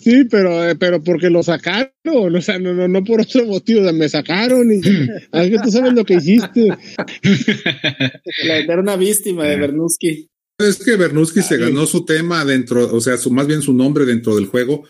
Sí, 0.00 0.24
pero, 0.30 0.66
eh, 0.66 0.76
pero 0.76 1.02
porque 1.02 1.28
lo 1.28 1.42
sacaron, 1.42 1.90
o 2.06 2.40
sea, 2.40 2.58
no, 2.58 2.72
no, 2.72 2.88
no 2.88 3.04
por 3.04 3.20
otro 3.20 3.44
motivo, 3.44 3.80
o 3.80 3.84
sea, 3.84 3.92
me 3.92 4.08
sacaron 4.08 4.72
y 4.72 4.76
es 4.78 5.50
que 5.50 5.58
tú 5.62 5.70
sabes 5.70 5.92
lo 5.92 6.04
que 6.06 6.14
hiciste. 6.14 6.68
La 8.46 8.58
eterna 8.58 8.96
víctima 8.96 9.44
de 9.44 9.56
Bernuski. 9.56 10.28
Es 10.58 10.82
que 10.82 10.96
Bernuski 10.96 11.42
se 11.42 11.56
ganó 11.56 11.86
su 11.86 12.04
tema 12.04 12.44
dentro, 12.44 12.92
o 12.94 13.00
sea, 13.00 13.16
su, 13.16 13.30
más 13.30 13.46
bien 13.46 13.62
su 13.62 13.72
nombre 13.74 14.04
dentro 14.06 14.34
del 14.34 14.46
juego, 14.46 14.84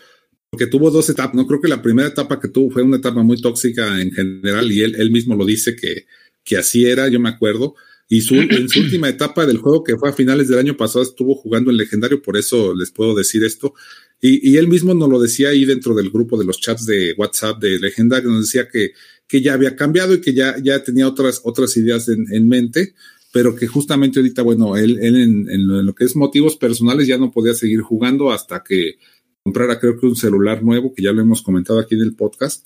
porque 0.49 0.67
tuvo 0.67 0.91
dos 0.91 1.09
etapas. 1.09 1.35
No 1.35 1.47
creo 1.47 1.61
que 1.61 1.67
la 1.67 1.81
primera 1.81 2.07
etapa 2.07 2.39
que 2.39 2.47
tuvo 2.47 2.71
fue 2.71 2.83
una 2.83 2.97
etapa 2.97 3.21
muy 3.23 3.41
tóxica 3.41 4.01
en 4.01 4.11
general, 4.11 4.71
y 4.71 4.81
él, 4.81 4.95
él 4.97 5.11
mismo 5.11 5.35
lo 5.35 5.45
dice 5.45 5.75
que, 5.75 6.05
que 6.43 6.57
así 6.57 6.85
era, 6.85 7.07
yo 7.07 7.19
me 7.19 7.29
acuerdo. 7.29 7.75
Y 8.07 8.21
su, 8.21 8.35
en 8.35 8.67
su 8.69 8.79
última 8.79 9.09
etapa 9.09 9.45
del 9.45 9.57
juego, 9.57 9.83
que 9.83 9.97
fue 9.97 10.09
a 10.09 10.13
finales 10.13 10.47
del 10.47 10.59
año 10.59 10.75
pasado, 10.75 11.03
estuvo 11.03 11.35
jugando 11.35 11.71
en 11.71 11.77
legendario, 11.77 12.21
por 12.21 12.37
eso 12.37 12.73
les 12.75 12.91
puedo 12.91 13.15
decir 13.15 13.43
esto. 13.43 13.73
Y, 14.21 14.51
y 14.51 14.57
él 14.57 14.67
mismo 14.67 14.93
nos 14.93 15.09
lo 15.09 15.19
decía 15.19 15.49
ahí 15.49 15.63
dentro 15.65 15.95
del 15.95 16.09
grupo 16.09 16.37
de 16.37 16.45
los 16.45 16.59
chats 16.59 16.85
de 16.85 17.13
WhatsApp 17.17 17.61
de 17.61 17.79
legendario, 17.79 18.29
nos 18.29 18.47
decía 18.47 18.67
que, 18.67 18.91
que 19.27 19.41
ya 19.41 19.53
había 19.53 19.75
cambiado 19.75 20.15
y 20.15 20.21
que 20.21 20.33
ya, 20.33 20.57
ya 20.61 20.83
tenía 20.83 21.07
otras, 21.07 21.41
otras 21.43 21.77
ideas 21.77 22.09
en, 22.09 22.25
en 22.33 22.47
mente, 22.47 22.95
pero 23.31 23.55
que 23.55 23.67
justamente 23.67 24.19
ahorita, 24.19 24.41
bueno, 24.41 24.75
él, 24.75 24.97
él 24.99 25.15
en, 25.15 25.49
en, 25.49 25.85
lo 25.85 25.93
que 25.93 26.03
es 26.03 26.15
motivos 26.15 26.57
personales 26.57 27.07
ya 27.07 27.17
no 27.17 27.31
podía 27.31 27.53
seguir 27.53 27.81
jugando 27.81 28.31
hasta 28.31 28.63
que 28.63 28.97
comprara 29.43 29.79
creo 29.79 29.99
que 29.99 30.05
un 30.05 30.15
celular 30.15 30.63
nuevo, 30.63 30.93
que 30.93 31.03
ya 31.03 31.11
lo 31.11 31.21
hemos 31.21 31.41
comentado 31.41 31.79
aquí 31.79 31.95
en 31.95 32.01
el 32.01 32.15
podcast. 32.15 32.65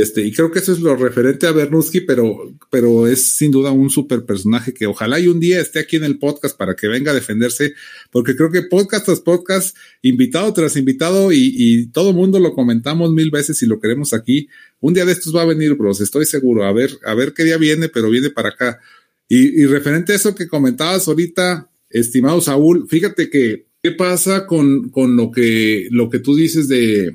Este, 0.00 0.22
y 0.22 0.32
creo 0.32 0.50
que 0.50 0.58
eso 0.58 0.72
es 0.72 0.80
lo 0.80 0.94
referente 0.94 1.46
a 1.46 1.52
Bernuski, 1.52 2.02
pero, 2.02 2.54
pero 2.70 3.06
es 3.06 3.36
sin 3.36 3.50
duda 3.50 3.70
un 3.70 3.88
super 3.88 4.24
personaje 4.26 4.74
que 4.74 4.86
ojalá 4.86 5.18
y 5.18 5.28
un 5.28 5.40
día 5.40 5.60
esté 5.60 5.78
aquí 5.78 5.96
en 5.96 6.04
el 6.04 6.18
podcast 6.18 6.56
para 6.56 6.74
que 6.76 6.86
venga 6.86 7.12
a 7.12 7.14
defenderse, 7.14 7.74
porque 8.10 8.36
creo 8.36 8.50
que 8.50 8.62
podcast 8.62 9.06
tras 9.06 9.20
podcast, 9.20 9.76
invitado 10.02 10.52
tras 10.52 10.76
invitado, 10.76 11.32
y, 11.32 11.54
y 11.54 11.86
todo 11.86 12.12
mundo 12.12 12.38
lo 12.38 12.54
comentamos 12.54 13.10
mil 13.12 13.30
veces 13.30 13.62
y 13.62 13.66
lo 13.66 13.80
queremos 13.80 14.12
aquí. 14.12 14.48
Un 14.80 14.94
día 14.94 15.06
de 15.06 15.12
estos 15.12 15.34
va 15.34 15.42
a 15.42 15.46
venir, 15.46 15.74
bros, 15.74 16.00
estoy 16.00 16.26
seguro. 16.26 16.64
A 16.64 16.72
ver, 16.72 16.90
a 17.04 17.14
ver 17.14 17.32
qué 17.32 17.44
día 17.44 17.56
viene, 17.56 17.88
pero 17.88 18.10
viene 18.10 18.30
para 18.30 18.50
acá. 18.50 18.80
Y, 19.28 19.62
y 19.62 19.66
referente 19.66 20.12
a 20.12 20.16
eso 20.16 20.34
que 20.34 20.46
comentabas 20.46 21.08
ahorita, 21.08 21.70
estimado 21.88 22.40
Saúl, 22.40 22.86
fíjate 22.88 23.30
que, 23.30 23.66
¿qué 23.86 23.92
pasa 23.92 24.48
con, 24.48 24.88
con 24.88 25.14
lo 25.14 25.30
que, 25.30 25.86
lo 25.92 26.10
que 26.10 26.18
tú 26.18 26.34
dices 26.34 26.66
de, 26.66 27.12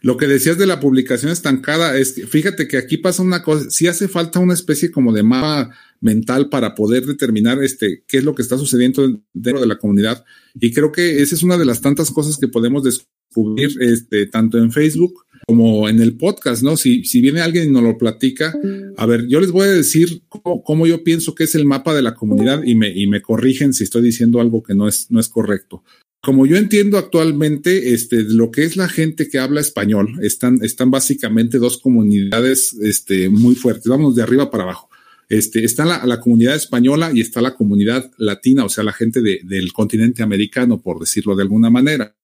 lo 0.00 0.16
que 0.16 0.26
decías 0.26 0.56
de 0.56 0.64
la 0.64 0.80
publicación 0.80 1.30
estancada 1.30 1.98
es 1.98 2.12
que 2.12 2.26
fíjate 2.26 2.66
que 2.66 2.78
aquí 2.78 2.96
pasa 2.96 3.22
una 3.22 3.42
cosa, 3.42 3.68
sí 3.68 3.88
hace 3.88 4.08
falta 4.08 4.38
una 4.38 4.54
especie 4.54 4.90
como 4.90 5.12
de 5.12 5.22
mapa 5.22 5.76
mental 6.00 6.48
para 6.48 6.74
poder 6.74 7.04
determinar 7.04 7.62
este 7.62 8.04
qué 8.08 8.16
es 8.18 8.24
lo 8.24 8.34
que 8.34 8.40
está 8.40 8.56
sucediendo 8.56 9.20
dentro 9.34 9.60
de 9.60 9.66
la 9.66 9.76
comunidad. 9.76 10.24
Y 10.58 10.72
creo 10.72 10.92
que 10.92 11.20
esa 11.20 11.34
es 11.34 11.42
una 11.42 11.58
de 11.58 11.66
las 11.66 11.82
tantas 11.82 12.10
cosas 12.10 12.38
que 12.38 12.48
podemos 12.48 12.82
descubrir 12.84 13.76
este 13.82 14.24
tanto 14.24 14.56
en 14.56 14.72
Facebook 14.72 15.26
como 15.46 15.90
en 15.90 16.00
el 16.00 16.16
podcast, 16.16 16.62
¿no? 16.62 16.78
Si, 16.78 17.04
si 17.04 17.20
viene 17.20 17.42
alguien 17.42 17.68
y 17.68 17.70
nos 17.70 17.82
lo 17.82 17.98
platica, 17.98 18.54
a 18.96 19.04
ver, 19.04 19.26
yo 19.26 19.40
les 19.40 19.50
voy 19.50 19.68
a 19.68 19.72
decir 19.72 20.22
cómo, 20.30 20.62
cómo 20.62 20.86
yo 20.86 21.04
pienso 21.04 21.34
que 21.34 21.44
es 21.44 21.54
el 21.54 21.66
mapa 21.66 21.94
de 21.94 22.00
la 22.00 22.14
comunidad 22.14 22.62
y 22.64 22.74
me, 22.76 22.88
y 22.88 23.08
me 23.08 23.20
corrigen 23.20 23.74
si 23.74 23.84
estoy 23.84 24.00
diciendo 24.00 24.40
algo 24.40 24.62
que 24.62 24.74
no 24.74 24.88
es, 24.88 25.10
no 25.10 25.20
es 25.20 25.28
correcto 25.28 25.82
como 26.24 26.46
yo 26.46 26.56
entiendo 26.56 26.98
actualmente, 26.98 27.92
este, 27.92 28.24
lo 28.24 28.50
que 28.50 28.64
es 28.64 28.76
la 28.76 28.88
gente 28.88 29.28
que 29.28 29.38
habla 29.38 29.60
español, 29.60 30.18
están, 30.22 30.58
están 30.62 30.90
básicamente 30.90 31.58
dos 31.58 31.78
comunidades, 31.78 32.74
este, 32.82 33.28
muy 33.28 33.54
fuertes. 33.54 33.86
Vamos 33.86 34.16
de 34.16 34.22
arriba 34.22 34.50
para 34.50 34.64
abajo. 34.64 34.88
Este, 35.28 35.64
está 35.64 35.84
la, 35.84 36.04
la 36.04 36.20
comunidad 36.20 36.54
española 36.54 37.10
y 37.12 37.20
está 37.20 37.40
la 37.40 37.54
comunidad 37.54 38.10
latina, 38.18 38.64
o 38.64 38.68
sea, 38.68 38.84
la 38.84 38.92
gente 38.92 39.22
de, 39.22 39.40
del 39.44 39.72
continente 39.72 40.22
americano, 40.22 40.80
por 40.80 40.98
decirlo 40.98 41.36
de 41.36 41.42
alguna 41.42 41.70
manera. 41.70 42.16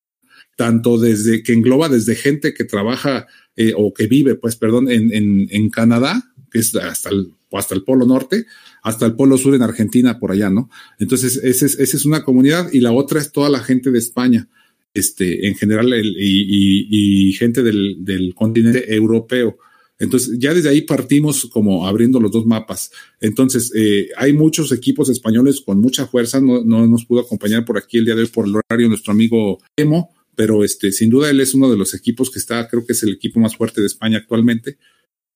Tanto 0.56 0.98
desde 0.98 1.42
que 1.42 1.52
engloba 1.52 1.88
desde 1.88 2.14
gente 2.14 2.52
que 2.52 2.64
trabaja 2.64 3.26
eh, 3.56 3.72
o 3.76 3.92
que 3.94 4.06
vive, 4.06 4.34
pues, 4.34 4.56
perdón, 4.56 4.90
en, 4.90 5.12
en, 5.14 5.48
en 5.50 5.70
Canadá, 5.70 6.34
que 6.50 6.58
es 6.58 6.74
hasta 6.74 7.10
el, 7.10 7.34
hasta 7.52 7.74
el 7.74 7.84
Polo 7.84 8.06
Norte, 8.06 8.46
hasta 8.82 9.06
el 9.06 9.14
Polo 9.14 9.38
Sur 9.38 9.54
en 9.54 9.62
Argentina, 9.62 10.18
por 10.18 10.32
allá, 10.32 10.50
¿no? 10.50 10.70
Entonces, 10.98 11.36
esa 11.42 11.66
es, 11.66 11.78
esa 11.78 11.96
es 11.96 12.04
una 12.04 12.22
comunidad 12.22 12.72
y 12.72 12.80
la 12.80 12.92
otra 12.92 13.20
es 13.20 13.32
toda 13.32 13.48
la 13.48 13.60
gente 13.60 13.90
de 13.90 13.98
España, 13.98 14.48
este, 14.94 15.46
en 15.46 15.54
general, 15.54 15.92
el, 15.92 16.16
y, 16.18 16.42
y, 16.48 17.28
y, 17.28 17.32
gente 17.34 17.62
del, 17.62 17.96
del 18.00 18.34
continente 18.34 18.94
europeo. 18.94 19.58
Entonces, 20.00 20.38
ya 20.38 20.54
desde 20.54 20.70
ahí 20.70 20.80
partimos 20.80 21.46
como 21.52 21.86
abriendo 21.86 22.20
los 22.20 22.32
dos 22.32 22.46
mapas. 22.46 22.90
Entonces, 23.20 23.70
eh, 23.76 24.08
hay 24.16 24.32
muchos 24.32 24.72
equipos 24.72 25.10
españoles 25.10 25.60
con 25.60 25.78
mucha 25.78 26.06
fuerza. 26.06 26.40
No, 26.40 26.64
no 26.64 26.86
nos 26.86 27.04
pudo 27.04 27.20
acompañar 27.20 27.66
por 27.66 27.76
aquí 27.76 27.98
el 27.98 28.06
día 28.06 28.14
de 28.14 28.22
hoy 28.22 28.28
por 28.28 28.46
el 28.46 28.56
horario 28.56 28.88
nuestro 28.88 29.12
amigo 29.12 29.58
Emo, 29.76 30.14
pero 30.34 30.64
este, 30.64 30.90
sin 30.90 31.10
duda 31.10 31.28
él 31.28 31.38
es 31.40 31.52
uno 31.52 31.70
de 31.70 31.76
los 31.76 31.92
equipos 31.92 32.30
que 32.30 32.38
está, 32.38 32.66
creo 32.66 32.86
que 32.86 32.94
es 32.94 33.02
el 33.02 33.12
equipo 33.12 33.40
más 33.40 33.54
fuerte 33.56 33.82
de 33.82 33.86
España 33.86 34.16
actualmente. 34.16 34.78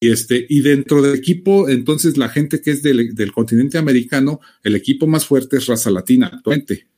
Y, 0.05 0.11
este, 0.11 0.45
y 0.51 0.61
dentro 0.61 1.01
del 1.01 1.15
equipo, 1.15 1.67
entonces 1.67 2.19
la 2.19 2.29
gente 2.29 2.61
que 2.61 2.73
es 2.73 2.83
del, 2.83 3.15
del 3.15 3.33
continente 3.33 3.79
americano, 3.79 4.39
el 4.63 4.77
equipo 4.77 5.07
más 5.07 5.25
fuerte 5.25 5.57
es 5.57 5.67
raza 5.67 5.91
latina 5.91 6.31
actualmente, 6.31 6.89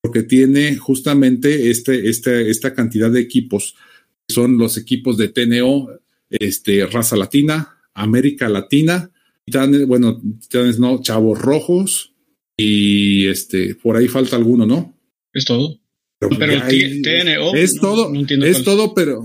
porque 0.00 0.24
tiene 0.24 0.74
justamente 0.74 1.70
este, 1.70 2.08
este, 2.08 2.50
esta 2.50 2.74
cantidad 2.74 3.08
de 3.08 3.20
equipos, 3.20 3.76
son 4.28 4.58
los 4.58 4.78
equipos 4.78 5.16
de 5.16 5.28
TNO, 5.28 5.90
este, 6.28 6.84
raza 6.86 7.14
latina, 7.14 7.78
América 7.94 8.48
Latina, 8.48 9.12
titanes, 9.44 9.86
bueno, 9.86 10.20
titanes 10.40 10.80
no, 10.80 11.00
chavos 11.00 11.40
rojos, 11.40 12.14
y 12.56 13.28
este, 13.28 13.76
por 13.76 13.96
ahí 13.96 14.08
falta 14.08 14.34
alguno, 14.34 14.66
¿no? 14.66 14.98
Es 15.32 15.44
todo. 15.44 15.78
Pero, 16.18 16.36
pero 16.36 16.64
hay, 16.64 17.00
TNO. 17.00 17.54
Es 17.54 17.76
todo, 17.76 18.12
no 18.12 18.44
es 18.44 18.64
todo, 18.64 18.92
pero 18.92 19.22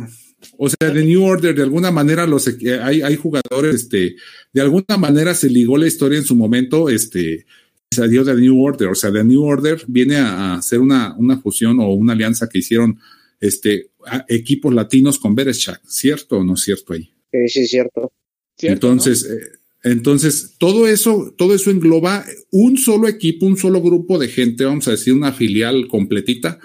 o 0.64 0.70
sea, 0.70 0.92
de 0.92 1.04
New 1.04 1.24
Order, 1.24 1.56
de 1.56 1.64
alguna 1.64 1.90
manera, 1.90 2.28
los 2.28 2.48
hay, 2.48 3.02
hay 3.02 3.16
jugadores, 3.16 3.74
este, 3.74 4.16
de 4.54 4.62
alguna 4.62 4.96
manera 4.96 5.34
se 5.34 5.50
ligó 5.50 5.76
la 5.76 5.88
historia 5.88 6.20
en 6.20 6.24
su 6.24 6.36
momento, 6.36 6.88
este, 6.88 7.48
se 7.90 8.08
dio 8.08 8.24
de 8.24 8.36
New 8.36 8.62
Order. 8.62 8.90
O 8.90 8.94
sea, 8.94 9.10
de 9.10 9.24
New 9.24 9.42
Order 9.42 9.82
viene 9.88 10.18
a, 10.18 10.54
a 10.54 10.62
ser 10.62 10.80
una, 10.80 11.16
una 11.18 11.40
fusión 11.40 11.80
o 11.80 11.92
una 11.94 12.14
alianza 12.14 12.48
que 12.48 12.60
hicieron 12.60 13.00
este, 13.40 13.90
equipos 14.28 14.72
latinos 14.72 15.18
con 15.18 15.34
Bereshak, 15.34 15.82
¿cierto 15.88 16.38
o 16.38 16.44
no 16.44 16.54
es 16.54 16.62
cierto 16.62 16.94
ahí? 16.94 17.12
Sí, 17.32 17.48
sí, 17.48 17.66
cierto. 17.66 18.12
¿Cierto 18.56 18.88
entonces, 18.88 19.28
¿no? 19.28 19.36
eh, 19.36 19.60
entonces, 19.84 20.58
todo 20.60 20.88
eso, 20.88 21.34
todo 21.40 21.56
eso 21.56 21.72
engloba 21.72 22.24
un 22.52 22.78
solo 22.78 23.08
equipo, 23.08 23.48
un 23.48 23.58
solo 23.58 23.82
grupo 23.82 24.20
de 24.20 24.28
gente, 24.28 24.66
vamos 24.66 24.88
a 24.88 24.92
decir, 24.92 25.14
una 25.14 25.34
filial 25.34 25.88
completita. 25.88 26.60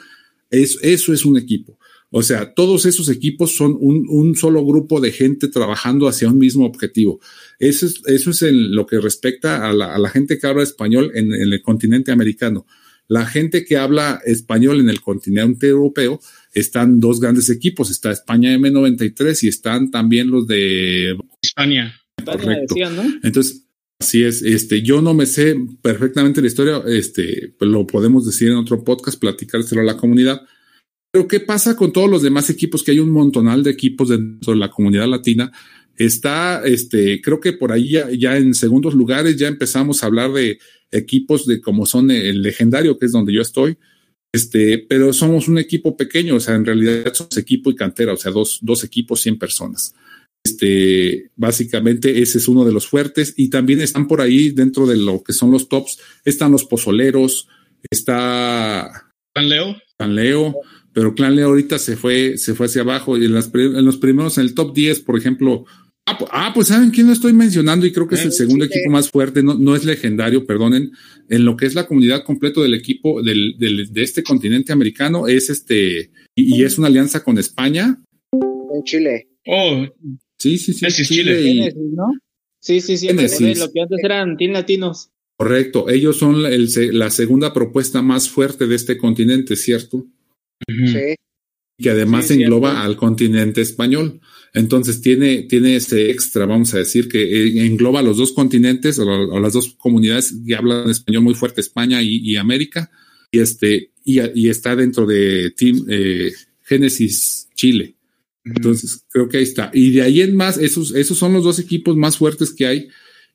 Es, 0.51 0.79
eso 0.83 1.15
es 1.15 1.25
un 1.25 1.39
equipo. 1.39 1.79
O 2.19 2.23
sea, 2.23 2.55
todos 2.55 2.87
esos 2.87 3.11
equipos 3.11 3.55
son 3.55 3.77
un, 3.79 4.07
un, 4.09 4.37
solo 4.37 4.65
grupo 4.65 5.03
de 5.03 5.13
gente 5.13 5.49
trabajando 5.49 6.09
hacia 6.09 6.31
un 6.31 6.39
mismo 6.39 6.65
objetivo. 6.65 7.21
Eso 7.59 7.85
es, 7.85 8.01
eso 8.07 8.31
es 8.31 8.41
en 8.41 8.75
lo 8.75 8.87
que 8.87 8.99
respecta 9.01 9.69
a 9.69 9.75
la, 9.75 9.95
a 9.95 9.99
la 9.99 10.09
gente 10.09 10.39
que 10.39 10.47
habla 10.47 10.63
español 10.63 11.11
en, 11.15 11.35
en, 11.35 11.53
el 11.53 11.61
continente 11.61 12.13
americano. 12.13 12.67
La 13.07 13.27
gente 13.27 13.67
que 13.67 13.77
habla 13.77 14.23
español 14.25 14.81
en 14.81 14.89
el 14.89 15.03
continente 15.03 15.67
europeo 15.67 16.19
están 16.55 17.01
dos 17.01 17.21
grandes 17.21 17.51
equipos. 17.51 17.91
Está 17.91 18.13
España 18.13 18.57
M93 18.57 19.43
y 19.43 19.49
están 19.49 19.91
también 19.91 20.31
los 20.31 20.47
de 20.47 21.19
España. 21.43 22.01
Correcto. 22.25 22.75
Decían, 22.75 22.97
¿no? 22.97 23.03
Entonces, 23.25 23.67
Así 23.99 24.23
es, 24.23 24.43
este, 24.43 24.83
yo 24.83 25.01
no 25.01 25.15
me 25.15 25.25
sé 25.25 25.57
perfectamente 25.81 26.43
la 26.43 26.49
historia, 26.49 26.83
este, 26.87 27.55
lo 27.61 27.87
podemos 27.87 28.27
decir 28.27 28.49
en 28.49 28.57
otro 28.57 28.85
podcast, 28.85 29.19
platicárselo 29.19 29.81
a 29.81 29.85
la 29.85 29.97
comunidad, 29.97 30.43
pero 31.11 31.29
¿qué 31.29 31.41
pasa 31.41 31.77
con 31.77 31.93
todos 31.93 32.11
los 32.11 32.23
demás 32.23 32.51
equipos? 32.51 32.83
Que 32.83 32.93
hay 32.93 32.99
un 32.99 33.11
montonal 33.11 33.63
de 33.63 33.71
equipos 33.71 34.09
dentro 34.09 34.53
de 34.53 34.59
la 34.59 34.71
comunidad 34.71 35.09
latina. 35.09 35.51
Está, 35.97 36.63
este, 36.65 37.23
creo 37.23 37.41
que 37.41 37.55
por 37.55 37.73
ahí 37.73 37.91
ya, 37.91 38.11
ya, 38.11 38.37
en 38.37 38.55
segundos 38.55 38.95
lugares 38.95 39.37
ya 39.37 39.49
empezamos 39.49 40.03
a 40.03 40.07
hablar 40.07 40.33
de 40.33 40.59
equipos 40.91 41.47
de 41.47 41.61
como 41.61 41.87
son 41.87 42.11
el 42.11 42.43
legendario, 42.43 42.99
que 42.99 43.07
es 43.07 43.13
donde 43.13 43.33
yo 43.33 43.41
estoy. 43.41 43.79
Este, 44.33 44.79
pero 44.79 45.15
somos 45.15 45.49
un 45.49 45.59
equipo 45.59 45.97
pequeño, 45.97 46.37
o 46.37 46.41
sea, 46.41 46.55
en 46.57 46.67
realidad 46.67 47.15
somos 47.15 47.37
equipo 47.39 47.71
y 47.71 47.75
cantera, 47.75 48.13
o 48.13 48.17
sea, 48.19 48.31
dos, 48.33 48.59
dos 48.61 48.85
equipos, 48.85 49.23
100 49.23 49.39
personas. 49.39 49.95
Este, 50.45 51.31
básicamente 51.35 52.21
ese 52.23 52.39
es 52.39 52.47
uno 52.47 52.65
de 52.65 52.73
los 52.73 52.87
fuertes 52.87 53.35
y 53.37 53.51
también 53.51 53.81
están 53.81 54.07
por 54.07 54.21
ahí 54.21 54.51
dentro 54.51 54.87
de 54.87 54.97
lo 54.97 55.23
que 55.23 55.33
son 55.33 55.51
los 55.51 55.69
tops, 55.69 55.99
están 56.25 56.53
los 56.53 56.65
pozoleros, 56.67 57.49
está 57.91 59.11
San 59.35 59.49
Leo. 59.49 59.77
San 59.99 60.15
Leo, 60.15 60.55
pero 60.97 61.15
Clan 61.15 61.37
Leo 61.37 61.49
ahorita 61.49 61.79
se 61.79 61.95
fue, 61.95 62.39
se 62.39 62.55
fue 62.55 62.65
hacia 62.65 62.81
abajo 62.81 63.19
y 63.19 63.27
en, 63.27 63.35
las, 63.35 63.51
en 63.53 63.85
los 63.85 63.99
primeros, 63.99 64.39
en 64.39 64.45
el 64.45 64.55
top 64.55 64.75
10, 64.75 65.01
por 65.01 65.19
ejemplo, 65.19 65.67
ah, 66.07 66.19
ah, 66.31 66.53
pues 66.55 66.69
saben 66.69 66.91
quién 66.91 67.07
no 67.07 67.13
estoy 67.13 67.35
mencionando 67.35 67.85
y 67.85 67.93
creo 67.93 68.09
que 68.09 68.15
es 68.15 68.25
el 68.25 68.33
segundo 68.33 68.65
equipo 68.65 68.89
más 68.89 69.11
fuerte, 69.11 69.43
no, 69.43 69.53
no 69.53 69.77
es 69.77 69.85
legendario, 69.85 70.47
perdonen, 70.47 70.93
en 71.29 71.45
lo 71.45 71.55
que 71.55 71.67
es 71.67 71.75
la 71.75 71.87
comunidad 71.87 72.25
completo 72.25 72.63
del 72.63 72.73
equipo 72.73 73.23
del, 73.23 73.57
del, 73.59 73.93
de 73.93 74.03
este 74.03 74.23
continente 74.23 74.73
americano, 74.73 75.27
es 75.29 75.51
este, 75.51 76.13
y, 76.35 76.57
y, 76.57 76.65
es 76.65 76.79
una 76.79 76.87
alianza 76.87 77.23
con 77.23 77.37
España. 77.37 78.03
En 78.33 78.83
Chile. 78.85 79.29
Oh, 79.47 79.85
sí, 80.39 80.57
sí, 80.57 80.73
sí. 80.73 80.87
Es 80.87 80.95
Chile. 80.95 81.43
Chile. 81.43 81.75
¿no? 81.93 82.07
Sí, 82.59 82.81
sí, 82.81 82.97
sí, 82.97 83.09
Genesis. 83.09 83.59
lo 83.59 83.71
que 83.71 83.83
antes 83.83 84.03
eran 84.03 84.39
Team 84.39 84.53
Latinos. 84.53 85.11
Correcto, 85.37 85.91
ellos 85.91 86.17
son 86.17 86.47
el, 86.47 86.71
la 86.99 87.11
segunda 87.11 87.53
propuesta 87.53 88.01
más 88.01 88.31
fuerte 88.31 88.67
de 88.67 88.77
este 88.77 88.97
continente, 88.97 89.57
¿cierto? 89.57 90.07
Sí. 90.67 91.15
que 91.79 91.91
además 91.91 92.27
Sí, 92.27 92.35
cierto. 92.35 92.45
engloba 92.45 92.83
al 92.83 92.97
continente 92.97 93.61
español. 93.61 94.21
Entonces 94.55 95.03
tiene, 95.03 95.43
tiene 95.43 95.77
ese 95.77 96.11
extra, 96.11 96.47
vamos 96.47 96.73
a 96.75 96.79
decir, 96.79 97.09
que 97.09 97.21
eh, 97.23 97.67
engloba 97.67 98.01
los 98.03 98.17
dos 98.17 98.33
continentes 98.33 98.99
o, 98.99 99.05
o 99.07 99.39
las 99.41 99.53
dos 99.53 99.75
comunidades 99.75 100.35
que 100.47 100.55
hablan 100.57 100.89
español 100.89 101.23
muy 101.25 101.35
fuerte, 101.35 101.61
España 101.61 102.01
y, 102.03 102.17
y 102.17 102.37
América, 102.37 102.91
y 103.31 103.41
este, 103.41 103.93
y, 104.05 104.21
y, 104.35 104.49
está 104.49 104.75
dentro 104.75 105.05
de 105.05 105.51
Team 105.51 105.85
eh, 105.91 106.33
Génesis 106.63 107.49
Chile. 107.55 107.97
Entonces 108.45 109.05
creo 109.11 109.29
que 109.29 109.39
ahí 109.39 109.43
está. 109.43 109.71
Y 109.75 109.91
de 109.91 110.03
ahí 110.03 110.21
en 110.23 110.37
más, 110.37 110.57
esos, 110.57 110.95
esos 110.95 111.19
son 111.19 111.33
los 111.35 111.45
dos 111.45 111.59
equipos 111.59 111.97
más 111.97 112.17
fuertes 112.17 112.53
que 112.53 112.67
hay. 112.67 112.89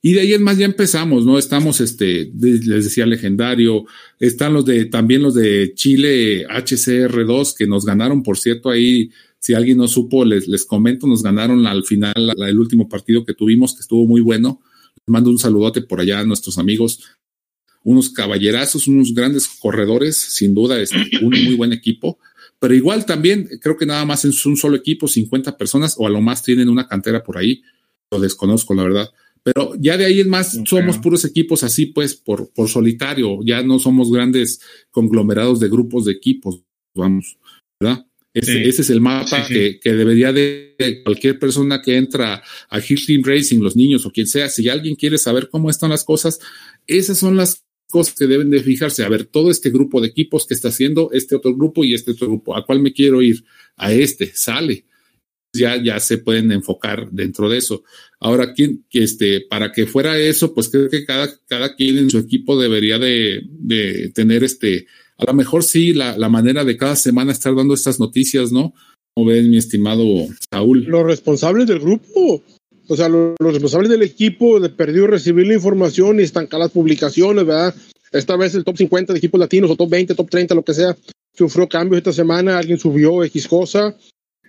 Y 0.04 0.14
de 0.14 0.22
ahí 0.22 0.34
en 0.34 0.42
más 0.42 0.58
ya 0.58 0.66
empezamos, 0.66 1.26
¿no? 1.26 1.38
Estamos, 1.38 1.80
este, 1.80 2.32
les 2.34 2.66
decía 2.66 3.06
legendario, 3.06 3.86
están 4.20 4.54
los 4.54 4.66
de, 4.66 4.86
también 4.86 5.22
los 5.22 5.36
de 5.36 5.74
Chile 5.76 6.48
HCR2, 6.48 7.56
que 7.56 7.68
nos 7.68 7.86
ganaron, 7.86 8.24
por 8.24 8.40
cierto, 8.40 8.72
ahí, 8.72 9.12
si 9.38 9.54
alguien 9.54 9.78
no 9.78 9.88
supo, 9.88 10.26
les, 10.26 10.48
les 10.48 10.66
comento, 10.66 11.06
nos 11.06 11.22
ganaron 11.22 11.68
al 11.68 11.84
final 11.84 12.14
la, 12.16 12.50
el 12.50 12.60
último 12.60 12.90
partido 12.90 13.24
que 13.24 13.36
tuvimos, 13.36 13.76
que 13.76 13.82
estuvo 13.82 14.08
muy 14.08 14.22
bueno. 14.22 14.60
Les 14.96 15.08
mando 15.08 15.30
un 15.30 15.38
saludote 15.38 15.84
por 15.84 16.00
allá 16.00 16.20
a 16.20 16.26
nuestros 16.26 16.58
amigos, 16.58 17.04
unos 17.84 18.10
caballerazos, 18.10 18.88
unos 18.88 19.14
grandes 19.14 19.48
corredores, 19.48 20.18
sin 20.18 20.56
duda, 20.56 20.82
es 20.82 20.92
un 21.22 21.30
muy 21.30 21.54
buen 21.54 21.74
equipo. 21.74 22.18
Pero 22.58 22.74
igual 22.74 23.06
también, 23.06 23.48
creo 23.62 23.78
que 23.78 23.86
nada 23.86 24.04
más 24.06 24.26
es 24.26 24.48
un 24.48 24.58
solo 24.58 24.78
equipo, 24.78 25.08
50 25.08 25.58
personas, 25.58 25.96
o 26.00 26.08
a 26.08 26.10
lo 26.10 26.22
más 26.22 26.42
tienen 26.42 26.70
una 26.70 26.88
cantera 26.88 27.24
por 27.24 27.38
ahí, 27.38 27.62
lo 28.10 28.20
desconozco, 28.20 28.74
la 28.74 28.84
verdad 28.84 29.12
pero 29.44 29.74
ya 29.80 29.98
de 29.98 30.06
ahí 30.06 30.20
en 30.20 30.30
más 30.30 30.54
okay. 30.54 30.66
somos 30.66 30.98
puros 31.00 31.26
equipos 31.26 31.64
así, 31.64 31.88
pues, 31.88 32.16
por, 32.16 32.52
por 32.54 32.70
solitario, 32.70 33.40
ya 33.44 33.64
no 33.64 33.80
somos 33.80 34.12
grandes 34.12 34.62
conglomerados 34.92 35.60
de 35.60 35.70
grupos 35.70 36.06
de 36.06 36.14
equipos, 36.14 36.62
vamos, 36.96 37.38
¿verdad? 37.80 38.06
Ese, 38.34 38.54
sí. 38.54 38.70
ese 38.70 38.82
es 38.84 38.90
el 38.90 39.02
mapa 39.02 39.46
sí, 39.46 39.48
sí. 39.48 39.54
Que, 39.54 39.80
que, 39.80 39.94
debería 39.94 40.32
de 40.32 41.02
cualquier 41.04 41.38
persona 41.38 41.82
que 41.82 41.98
entra 41.98 42.42
a 42.70 42.80
Hill 42.80 43.06
Team 43.06 43.24
Racing, 43.26 43.60
los 43.60 43.76
niños 43.76 44.06
o 44.06 44.12
quien 44.12 44.28
sea, 44.28 44.48
si 44.48 44.70
alguien 44.70 44.96
quiere 44.96 45.18
saber 45.18 45.50
cómo 45.50 45.70
están 45.70 45.90
las 45.90 46.06
cosas, 46.06 46.40
esas 46.88 47.18
son 47.18 47.36
las 47.36 47.66
cosas 47.90 48.16
que 48.16 48.28
deben 48.28 48.50
de 48.50 48.64
fijarse. 48.64 49.04
A 49.04 49.10
ver, 49.10 49.26
todo 49.26 49.52
este 49.52 49.70
grupo 49.70 50.00
de 50.00 50.08
equipos 50.08 50.48
que 50.48 50.54
está 50.54 50.70
haciendo 50.70 51.10
este 51.12 51.36
otro 51.36 51.54
grupo 51.54 51.84
y 51.84 51.94
este 51.94 52.12
otro 52.12 52.28
grupo, 52.28 52.56
¿a 52.56 52.66
cuál 52.66 52.80
me 52.80 52.94
quiero 52.94 53.22
ir? 53.22 53.44
A 53.76 53.92
este, 53.92 54.32
sale 54.34 54.86
ya, 55.54 55.82
ya 55.82 56.00
se 56.00 56.18
pueden 56.18 56.52
enfocar 56.52 57.10
dentro 57.12 57.50
de 57.50 57.58
eso. 57.58 57.84
Ahora, 58.20 58.54
¿quién, 58.54 58.86
este, 58.92 59.42
para 59.42 59.72
que 59.72 59.86
fuera 59.86 60.18
eso, 60.18 60.54
pues 60.54 60.70
creo 60.70 60.90
que 60.90 61.06
cada, 61.06 61.30
cada 61.48 61.76
quien 61.76 61.98
en 61.98 62.10
su 62.10 62.18
equipo 62.18 62.60
debería 62.60 62.98
de, 62.98 63.42
de 63.50 64.12
tener 64.14 64.44
este, 64.44 64.88
a 65.18 65.26
lo 65.26 65.34
mejor 65.34 65.64
sí, 65.64 65.94
la, 65.94 66.18
la, 66.18 66.30
manera 66.30 66.64
de 66.64 66.78
cada 66.78 66.96
semana 66.96 67.32
estar 67.32 67.56
dando 67.56 67.74
estas 67.74 68.00
noticias, 68.00 68.52
¿no? 68.52 68.74
Como 69.14 69.30
ven, 69.30 69.50
mi 69.50 69.58
estimado 69.58 70.06
Saúl. 70.52 70.86
Los 70.86 71.04
responsables 71.04 71.68
del 71.68 71.80
grupo, 71.80 72.42
o 72.88 72.96
sea, 72.96 73.10
los, 73.10 73.36
responsables 73.40 73.90
del 73.90 74.02
equipo 74.04 74.60
de 74.60 74.70
perdido 74.70 75.08
recibir 75.08 75.48
la 75.48 75.54
información 75.54 76.20
y 76.20 76.24
estancar 76.24 76.60
las 76.60 76.72
publicaciones, 76.72 77.46
¿verdad? 77.46 77.76
Esta 78.12 78.36
vez 78.36 78.56
el 78.56 78.64
top 78.64 78.78
50 78.78 79.14
de 79.14 79.20
equipos 79.20 79.40
latinos 79.40 79.70
o 79.72 79.76
top 79.76 79.90
20, 79.90 80.16
top 80.16 80.30
30, 80.30 80.56
lo 80.56 80.64
que 80.64 80.74
sea, 80.74 80.96
sufrió 81.34 81.68
cambios 81.68 82.00
esta 82.00 82.14
semana, 82.14 82.58
alguien 82.58 82.78
subió 82.78 83.24
X 83.24 83.48
cosa, 83.48 83.96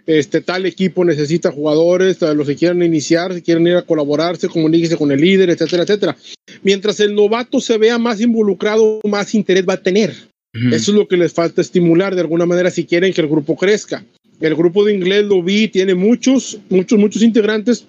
este 0.07 0.41
tal 0.41 0.67
equipo 0.67 1.05
necesita 1.05 1.53
jugadores, 1.53 2.21
los 2.21 2.47
que 2.47 2.57
quieran 2.57 2.83
iniciar, 2.83 3.35
si 3.35 3.43
quieren 3.43 3.67
ir 3.67 3.77
a 3.77 3.83
colaborar, 3.83 4.37
se 4.37 4.49
comuníquese 4.49 4.97
con 4.97 5.13
el 5.13 5.21
líder, 5.21 5.51
etcétera, 5.51 5.85
etcétera. 5.85 6.17
Mientras 6.63 6.99
el 7.01 7.15
novato 7.15 7.61
se 7.61 7.79
vea 7.79 7.99
más 7.99 8.21
involucrado, 8.21 9.01
más 9.05 9.35
interés 9.35 9.65
va 9.69 9.75
a 9.75 9.83
tener. 9.83 10.11
Uh 10.55 10.59
-huh. 10.59 10.75
Eso 10.75 10.91
es 10.91 10.99
lo 10.99 11.09
que 11.09 11.17
les 11.17 11.33
falta 11.33 11.61
estimular 11.61 12.15
de 12.15 12.21
alguna 12.21 12.47
manera 12.47 12.71
si 12.71 12.85
quieren 12.85 13.13
que 13.13 13.21
el 13.21 13.29
grupo 13.29 13.57
crezca. 13.57 14.05
El 14.41 14.55
grupo 14.57 14.85
de 14.85 14.93
inglés 14.93 15.25
lo 15.25 15.43
vi, 15.43 15.69
tiene 15.69 15.95
muchos, 15.95 16.59
muchos, 16.69 16.99
muchos 16.99 17.23
integrantes, 17.23 17.87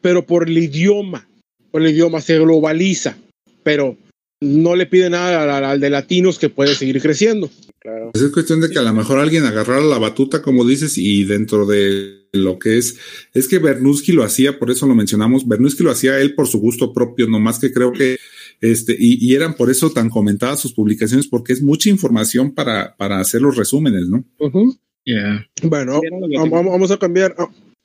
pero 0.00 0.26
por 0.26 0.48
el 0.48 0.58
idioma, 0.58 1.28
por 1.70 1.82
el 1.82 1.90
idioma 1.90 2.20
se 2.20 2.38
globaliza, 2.38 3.16
pero 3.62 3.96
no 4.40 4.74
le 4.74 4.86
pide 4.86 5.08
nada 5.08 5.56
al, 5.56 5.64
al 5.64 5.80
de 5.80 5.90
latinos 5.90 6.40
que 6.40 6.48
puede 6.48 6.74
seguir 6.74 7.00
creciendo. 7.00 7.48
Claro. 7.82 8.10
Pues 8.12 8.22
es 8.24 8.30
cuestión 8.30 8.60
de 8.60 8.70
que 8.70 8.78
a 8.78 8.82
lo 8.82 8.92
mejor 8.92 9.18
alguien 9.18 9.44
agarrara 9.44 9.82
la 9.82 9.98
batuta, 9.98 10.40
como 10.40 10.64
dices, 10.64 10.98
y 10.98 11.24
dentro 11.24 11.66
de 11.66 12.28
lo 12.32 12.58
que 12.60 12.78
es, 12.78 12.96
es 13.34 13.48
que 13.48 13.58
Bernuski 13.58 14.12
lo 14.12 14.22
hacía, 14.22 14.58
por 14.60 14.70
eso 14.70 14.86
lo 14.86 14.94
mencionamos, 14.94 15.48
Bernuski 15.48 15.82
lo 15.82 15.90
hacía 15.90 16.20
él 16.20 16.36
por 16.36 16.46
su 16.46 16.60
gusto 16.60 16.92
propio, 16.92 17.26
nomás 17.26 17.58
que 17.58 17.72
creo 17.72 17.92
que 17.92 18.18
este, 18.60 18.96
y, 18.96 19.18
y 19.26 19.34
eran 19.34 19.54
por 19.54 19.68
eso 19.68 19.90
tan 19.90 20.08
comentadas 20.08 20.60
sus 20.60 20.72
publicaciones, 20.72 21.26
porque 21.26 21.52
es 21.52 21.60
mucha 21.60 21.90
información 21.90 22.52
para, 22.54 22.96
para 22.96 23.18
hacer 23.18 23.42
los 23.42 23.56
resúmenes, 23.56 24.08
¿no? 24.08 24.24
Uh 24.38 24.50
-huh. 24.50 24.78
yeah. 25.04 25.44
Bueno, 25.64 26.00
vamos, 26.36 26.66
vamos 26.66 26.90
a 26.92 26.98
cambiar, 26.98 27.34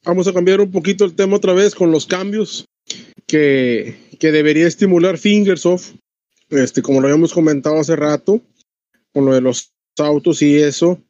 vamos 0.06 0.28
a 0.28 0.34
cambiar 0.34 0.62
un 0.62 0.70
poquito 0.70 1.06
el 1.06 1.16
tema 1.16 1.38
otra 1.38 1.54
vez 1.54 1.74
con 1.74 1.92
los 1.92 2.06
cambios 2.06 2.66
que, 3.26 3.98
que 4.20 4.32
debería 4.32 4.68
estimular 4.68 5.18
Fingersoft, 5.18 5.96
este, 6.52 6.84
como 6.84 7.02
lo 7.02 7.08
habíamos 7.08 7.34
comentado 7.34 7.80
hace 7.80 7.96
rato, 7.96 8.44
con 9.12 9.26
lo 9.26 9.34
de 9.34 9.42
los 9.42 9.72
autos 10.00 10.42
y 10.42 10.56
eso. 10.58 11.02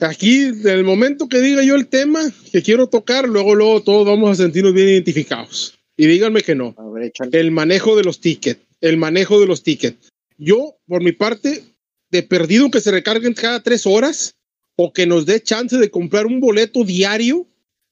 Aquí, 0.00 0.50
del 0.50 0.84
momento 0.84 1.28
que 1.28 1.40
diga 1.40 1.62
yo 1.64 1.74
el 1.74 1.86
tema 1.86 2.20
que 2.52 2.62
quiero 2.62 2.88
tocar, 2.88 3.28
luego, 3.28 3.54
luego 3.54 3.82
todos 3.82 4.06
vamos 4.06 4.30
a 4.30 4.42
sentirnos 4.42 4.74
bien 4.74 4.88
identificados. 4.88 5.78
Y 5.96 6.06
díganme 6.06 6.42
que 6.42 6.54
no. 6.54 6.74
Ver, 6.92 7.12
el 7.32 7.50
manejo 7.50 7.96
de 7.96 8.04
los 8.04 8.20
tickets. 8.20 8.60
El 8.82 8.98
manejo 8.98 9.40
de 9.40 9.46
los 9.46 9.62
tickets. 9.62 10.12
Yo, 10.36 10.76
por 10.86 11.02
mi 11.02 11.12
parte, 11.12 11.64
de 12.10 12.22
perdido 12.22 12.70
que 12.70 12.82
se 12.82 12.90
recarguen 12.90 13.32
cada 13.32 13.62
tres 13.62 13.86
horas 13.86 14.34
o 14.76 14.92
que 14.92 15.06
nos 15.06 15.24
dé 15.24 15.42
chance 15.42 15.78
de 15.78 15.90
comprar 15.90 16.26
un 16.26 16.40
boleto 16.40 16.84
diario, 16.84 17.46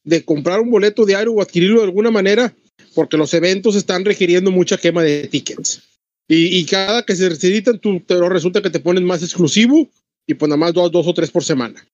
de 0.05 0.23
comprar 0.25 0.61
un 0.61 0.71
boleto 0.71 1.07
diario 1.07 1.33
o 1.33 1.41
adquirirlo 1.41 1.81
de 1.81 1.87
alguna 1.87 2.11
manera, 2.11 2.55
porque 2.95 3.17
los 3.17 3.33
eventos 3.33 3.77
están 3.77 4.05
requiriendo 4.05 4.51
mucha 4.51 4.77
quema 4.77 5.03
de 5.03 5.27
tickets. 5.29 5.83
Y, 6.29 6.59
y 6.59 6.65
cada 6.67 7.05
que 7.05 7.17
se 7.17 7.31
necesitan, 7.31 7.79
tú, 7.79 8.01
te, 8.01 8.17
resulta 8.29 8.61
que 8.61 8.71
te 8.71 8.81
ponen 8.81 9.05
más 9.05 9.23
exclusivo 9.23 9.89
y 10.27 10.35
pues 10.35 10.49
nada 10.49 10.59
más 10.59 10.73
dos, 10.73 10.91
dos 10.91 11.07
o 11.07 11.15
tres 11.15 11.31
por 11.31 11.45
semana. 11.45 11.87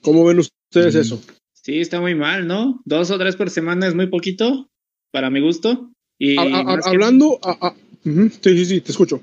¿Cómo 0.00 0.24
ven 0.24 0.38
ustedes 0.38 0.94
mm. 0.94 0.98
eso? 1.00 1.22
Sí, 1.52 1.80
está 1.80 2.00
muy 2.00 2.14
mal, 2.14 2.46
¿no? 2.46 2.80
Dos 2.84 3.10
o 3.10 3.18
tres 3.18 3.36
por 3.36 3.50
semana 3.50 3.86
es 3.86 3.94
muy 3.94 4.06
poquito, 4.06 4.68
para 5.12 5.30
mi 5.30 5.40
gusto. 5.40 5.90
Y 6.18 6.38
a, 6.38 6.42
a, 6.42 6.78
hablando, 6.84 7.38
que... 7.42 7.50
a, 7.50 7.68
uh 7.68 7.74
-huh. 8.04 8.30
sí, 8.30 8.56
sí, 8.56 8.64
sí, 8.64 8.80
te 8.80 8.90
escucho. 8.90 9.22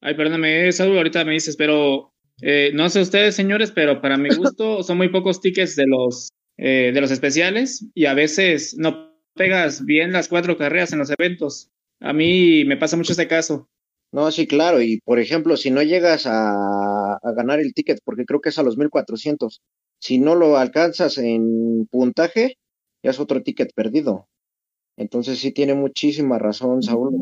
Ay, 0.00 0.14
perdóname, 0.14 0.70
Saúl, 0.72 0.96
ahorita 0.96 1.24
me 1.24 1.32
dices, 1.32 1.56
pero 1.56 2.12
eh, 2.42 2.70
no 2.74 2.88
sé 2.90 3.00
ustedes, 3.00 3.34
señores, 3.34 3.72
pero 3.72 4.00
para 4.00 4.16
mi 4.16 4.28
gusto 4.34 4.82
son 4.82 4.98
muy 4.98 5.08
pocos 5.08 5.40
tickets 5.40 5.76
de 5.76 5.86
los, 5.86 6.28
eh, 6.58 6.92
de 6.92 7.00
los 7.00 7.10
especiales 7.10 7.86
y 7.94 8.06
a 8.06 8.14
veces 8.14 8.76
no 8.78 9.16
pegas 9.34 9.84
bien 9.84 10.12
las 10.12 10.28
cuatro 10.28 10.56
carreras 10.56 10.92
en 10.92 10.98
los 10.98 11.10
eventos. 11.18 11.70
A 12.00 12.12
mí 12.12 12.64
me 12.64 12.76
pasa 12.76 12.96
mucho 12.96 13.12
este 13.12 13.28
caso. 13.28 13.68
No, 14.16 14.32
sí, 14.32 14.46
claro. 14.46 14.80
Y 14.80 15.00
por 15.04 15.18
ejemplo, 15.18 15.58
si 15.58 15.70
no 15.70 15.82
llegas 15.82 16.24
a, 16.24 17.16
a, 17.16 17.32
ganar 17.36 17.60
el 17.60 17.74
ticket, 17.74 17.98
porque 18.02 18.24
creo 18.24 18.40
que 18.40 18.48
es 18.48 18.58
a 18.58 18.62
los 18.62 18.78
1400, 18.78 19.60
si 20.00 20.18
no 20.18 20.34
lo 20.34 20.56
alcanzas 20.56 21.18
en 21.18 21.86
puntaje, 21.90 22.56
ya 23.04 23.10
es 23.10 23.20
otro 23.20 23.42
ticket 23.42 23.74
perdido. 23.74 24.26
Entonces 24.96 25.38
sí 25.38 25.52
tiene 25.52 25.74
muchísima 25.74 26.38
razón, 26.38 26.82
Saúl. 26.82 27.14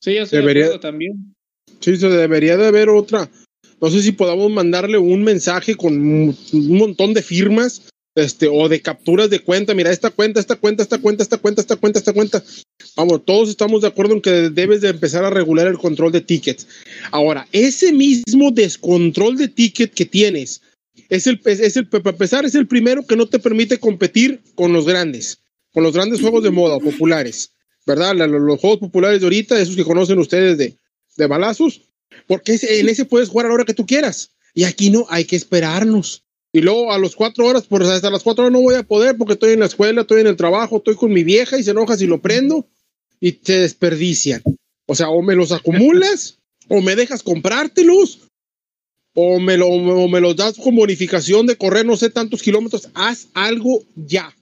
Sí, 0.00 0.16
yo 0.16 0.26
debería 0.26 0.80
también. 0.80 1.32
Sí, 1.78 1.96
se 1.96 2.08
debería 2.08 2.56
de 2.56 2.66
haber 2.66 2.88
otra. 2.88 3.30
No 3.80 3.88
sé 3.88 4.02
si 4.02 4.10
podamos 4.10 4.50
mandarle 4.50 4.98
un 4.98 5.22
mensaje 5.22 5.76
con 5.76 5.94
un 5.94 6.76
montón 6.76 7.14
de 7.14 7.22
firmas 7.22 7.88
este, 8.14 8.48
o 8.48 8.68
de 8.68 8.80
capturas 8.82 9.30
de 9.30 9.40
cuenta, 9.40 9.74
mira, 9.74 9.90
esta 9.90 10.10
cuenta, 10.10 10.40
esta 10.40 10.56
cuenta, 10.56 10.82
esta 10.82 10.98
cuenta, 10.98 11.22
esta 11.22 11.38
cuenta, 11.38 11.60
esta 11.60 11.76
cuenta, 11.76 11.98
esta 11.98 12.12
cuenta. 12.12 12.42
Vamos, 12.96 13.24
todos 13.24 13.48
estamos 13.48 13.82
de 13.82 13.88
acuerdo 13.88 14.14
en 14.14 14.20
que 14.20 14.30
debes 14.50 14.82
de 14.82 14.88
empezar 14.88 15.24
a 15.24 15.30
regular 15.30 15.66
el 15.66 15.78
control 15.78 16.12
de 16.12 16.20
tickets. 16.20 16.66
Ahora, 17.10 17.48
ese 17.52 17.92
mismo 17.92 18.50
descontrol 18.50 19.36
de 19.36 19.48
ticket 19.48 19.94
que 19.94 20.04
tienes, 20.04 20.60
es 21.08 21.26
el, 21.26 21.40
es 21.44 21.76
el, 21.76 21.88
para 21.88 22.10
empezar, 22.10 22.44
es 22.44 22.54
el 22.54 22.66
primero 22.66 23.06
que 23.06 23.16
no 23.16 23.26
te 23.26 23.38
permite 23.38 23.78
competir 23.78 24.42
con 24.54 24.72
los 24.72 24.86
grandes, 24.86 25.38
con 25.72 25.82
los 25.82 25.94
grandes 25.94 26.20
juegos 26.20 26.42
de 26.42 26.50
moda 26.50 26.78
populares, 26.78 27.52
¿verdad? 27.86 28.14
Los, 28.14 28.60
juegos 28.60 28.78
populares 28.78 29.20
de 29.20 29.26
ahorita, 29.26 29.58
esos 29.58 29.76
que 29.76 29.84
conocen 29.84 30.18
ustedes 30.18 30.58
de, 30.58 30.76
de 31.16 31.26
balazos, 31.26 31.82
porque 32.26 32.58
en 32.60 32.88
ese 32.88 33.04
puedes 33.06 33.30
jugar 33.30 33.46
a 33.46 33.48
la 33.48 33.54
hora 33.54 33.64
que 33.64 33.74
tú 33.74 33.86
quieras. 33.86 34.32
Y 34.54 34.64
aquí 34.64 34.90
no, 34.90 35.06
hay 35.08 35.24
que 35.24 35.36
esperarnos. 35.36 36.21
Y 36.54 36.60
luego 36.60 36.92
a 36.92 36.98
las 36.98 37.16
cuatro 37.16 37.46
horas, 37.46 37.66
pues 37.66 37.88
hasta 37.88 38.10
las 38.10 38.22
cuatro 38.22 38.44
horas 38.44 38.52
no 38.52 38.60
voy 38.60 38.74
a 38.74 38.82
poder 38.82 39.16
porque 39.16 39.32
estoy 39.34 39.54
en 39.54 39.60
la 39.60 39.66
escuela, 39.66 40.02
estoy 40.02 40.20
en 40.20 40.26
el 40.26 40.36
trabajo, 40.36 40.76
estoy 40.76 40.96
con 40.96 41.10
mi 41.10 41.24
vieja 41.24 41.58
y 41.58 41.62
se 41.62 41.70
enoja 41.70 41.96
si 41.96 42.06
lo 42.06 42.20
prendo 42.20 42.68
y 43.20 43.38
se 43.42 43.60
desperdician. 43.60 44.42
O 44.86 44.94
sea, 44.94 45.08
o 45.08 45.22
me 45.22 45.34
los 45.34 45.50
acumulas 45.52 46.38
o 46.68 46.82
me 46.82 46.94
dejas 46.94 47.22
comprártelos 47.22 48.28
o 49.14 49.40
me, 49.40 49.56
lo, 49.56 49.68
o 49.68 50.08
me 50.08 50.20
los 50.20 50.36
das 50.36 50.58
con 50.58 50.76
bonificación 50.76 51.46
de 51.46 51.56
correr 51.56 51.86
no 51.86 51.96
sé 51.96 52.10
tantos 52.10 52.42
kilómetros. 52.42 52.90
Haz 52.94 53.28
algo 53.32 53.84
ya. 53.96 54.34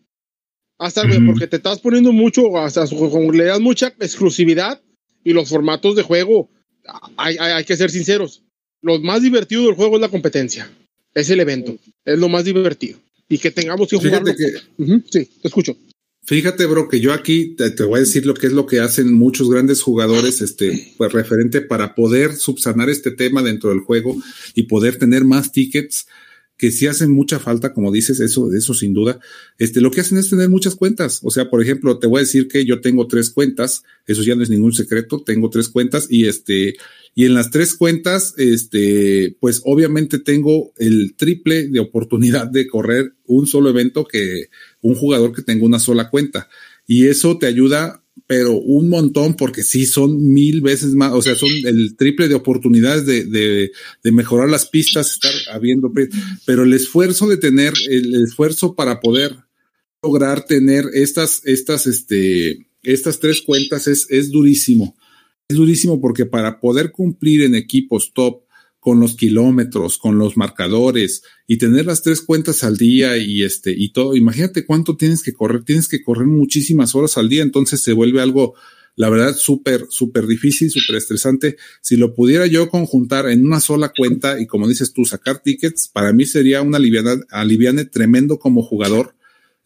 Haz 0.78 0.98
algo 0.98 1.14
porque 1.26 1.46
te 1.46 1.56
estás 1.56 1.78
poniendo 1.78 2.10
mucho, 2.10 2.56
hasta 2.56 2.86
le 2.86 3.44
das 3.44 3.60
mucha 3.60 3.88
exclusividad 4.00 4.80
y 5.22 5.34
los 5.34 5.50
formatos 5.50 5.94
de 5.94 6.02
juego, 6.02 6.48
hay, 7.18 7.36
hay, 7.38 7.52
hay 7.52 7.64
que 7.64 7.76
ser 7.76 7.90
sinceros. 7.90 8.42
Lo 8.80 8.98
más 8.98 9.20
divertido 9.20 9.66
del 9.66 9.74
juego 9.74 9.96
es 9.96 10.00
la 10.00 10.08
competencia 10.08 10.70
Es 11.14 11.30
el 11.30 11.40
evento. 11.40 11.76
Es 12.04 12.18
lo 12.18 12.28
más 12.28 12.44
divertido. 12.44 12.98
Y 13.28 13.38
que 13.38 13.50
tengamos 13.50 13.88
que 13.88 13.96
jugar. 13.96 14.22
Sí, 15.10 15.28
te 15.40 15.48
escucho. 15.48 15.76
Fíjate, 16.22 16.66
bro, 16.66 16.88
que 16.88 17.00
yo 17.00 17.12
aquí 17.12 17.56
te, 17.56 17.82
voy 17.82 17.96
a 17.96 18.00
decir 18.00 18.26
lo 18.26 18.34
que 18.34 18.46
es 18.46 18.52
lo 18.52 18.66
que 18.66 18.80
hacen 18.80 19.12
muchos 19.12 19.50
grandes 19.50 19.82
jugadores, 19.82 20.42
este, 20.42 20.94
pues 20.96 21.12
referente 21.12 21.60
para 21.60 21.94
poder 21.94 22.36
subsanar 22.36 22.90
este 22.90 23.10
tema 23.10 23.42
dentro 23.42 23.70
del 23.70 23.80
juego 23.80 24.16
y 24.54 24.64
poder 24.64 24.98
tener 24.98 25.24
más 25.24 25.50
tickets 25.50 26.06
que 26.60 26.70
sí 26.70 26.86
hacen 26.86 27.10
mucha 27.10 27.38
falta, 27.38 27.72
como 27.72 27.90
dices, 27.90 28.20
eso, 28.20 28.52
eso 28.52 28.74
sin 28.74 28.92
duda. 28.92 29.18
Este, 29.56 29.80
lo 29.80 29.90
que 29.90 30.02
hacen 30.02 30.18
es 30.18 30.28
tener 30.28 30.50
muchas 30.50 30.74
cuentas. 30.74 31.20
O 31.22 31.30
sea, 31.30 31.48
por 31.48 31.62
ejemplo, 31.62 31.98
te 31.98 32.06
voy 32.06 32.18
a 32.18 32.20
decir 32.20 32.48
que 32.48 32.66
yo 32.66 32.82
tengo 32.82 33.08
tres 33.08 33.30
cuentas, 33.30 33.82
eso 34.06 34.22
ya 34.22 34.34
no 34.34 34.42
es 34.42 34.50
ningún 34.50 34.74
secreto, 34.74 35.22
tengo 35.24 35.48
tres 35.48 35.70
cuentas 35.70 36.06
y 36.10 36.26
este, 36.26 36.74
y 37.14 37.24
en 37.24 37.32
las 37.32 37.50
tres 37.50 37.72
cuentas, 37.72 38.34
este, 38.36 39.38
pues 39.40 39.62
obviamente 39.64 40.18
tengo 40.18 40.74
el 40.76 41.14
triple 41.16 41.66
de 41.68 41.80
oportunidad 41.80 42.46
de 42.46 42.66
correr 42.66 43.14
un 43.24 43.46
solo 43.46 43.70
evento 43.70 44.04
que 44.04 44.50
un 44.82 44.94
jugador 44.94 45.32
que 45.32 45.40
tenga 45.40 45.64
una 45.64 45.78
sola 45.78 46.10
cuenta. 46.10 46.50
Y 46.86 47.06
eso 47.06 47.38
te 47.38 47.46
ayuda 47.46 48.04
pero 48.26 48.52
un 48.52 48.88
montón 48.88 49.34
porque 49.34 49.62
sí 49.62 49.86
son 49.86 50.22
mil 50.32 50.60
veces 50.60 50.94
más, 50.94 51.12
o 51.12 51.22
sea, 51.22 51.34
son 51.34 51.50
el 51.64 51.96
triple 51.96 52.28
de 52.28 52.34
oportunidades 52.34 53.06
de, 53.06 53.24
de, 53.24 54.12
mejorar 54.12 54.48
las 54.48 54.66
pistas, 54.66 55.12
estar 55.12 55.32
habiendo, 55.52 55.92
pero 56.44 56.64
el 56.64 56.72
esfuerzo 56.72 57.28
de 57.28 57.36
tener, 57.36 57.72
el 57.88 58.22
esfuerzo 58.22 58.74
para 58.74 59.00
poder 59.00 59.36
lograr 60.02 60.44
tener 60.44 60.84
estas, 60.94 61.42
estas, 61.44 61.86
este, 61.86 62.66
estas 62.82 63.20
tres 63.20 63.42
cuentas 63.42 63.86
es, 63.86 64.06
es 64.10 64.30
durísimo. 64.30 64.96
Es 65.48 65.56
durísimo 65.56 66.00
porque 66.00 66.26
para 66.26 66.60
poder 66.60 66.92
cumplir 66.92 67.42
en 67.42 67.54
equipos 67.54 68.12
top 68.14 68.42
con 68.80 68.98
los 68.98 69.14
kilómetros, 69.14 69.98
con 69.98 70.18
los 70.18 70.36
marcadores 70.36 71.22
y 71.46 71.58
tener 71.58 71.86
las 71.86 72.02
tres 72.02 72.22
cuentas 72.22 72.64
al 72.64 72.78
día 72.78 73.18
y 73.18 73.44
este 73.44 73.72
y 73.76 73.92
todo. 73.92 74.16
Imagínate 74.16 74.64
cuánto 74.64 74.96
tienes 74.96 75.22
que 75.22 75.34
correr, 75.34 75.62
tienes 75.64 75.86
que 75.86 76.02
correr 76.02 76.26
muchísimas 76.26 76.94
horas 76.94 77.18
al 77.18 77.28
día, 77.28 77.42
entonces 77.42 77.82
se 77.82 77.92
vuelve 77.92 78.22
algo, 78.22 78.54
la 78.96 79.10
verdad, 79.10 79.36
súper, 79.36 79.86
súper 79.90 80.26
difícil, 80.26 80.70
súper 80.70 80.96
estresante. 80.96 81.56
Si 81.82 81.96
lo 81.96 82.14
pudiera 82.14 82.46
yo 82.46 82.70
conjuntar 82.70 83.28
en 83.28 83.44
una 83.46 83.60
sola 83.60 83.92
cuenta 83.94 84.40
y 84.40 84.46
como 84.46 84.66
dices 84.66 84.94
tú, 84.94 85.04
sacar 85.04 85.42
tickets, 85.42 85.88
para 85.88 86.12
mí 86.14 86.24
sería 86.24 86.62
una 86.62 86.78
aliviana, 86.78 87.20
aliviane 87.30 87.84
tremendo 87.84 88.38
como 88.38 88.62
jugador 88.62 89.14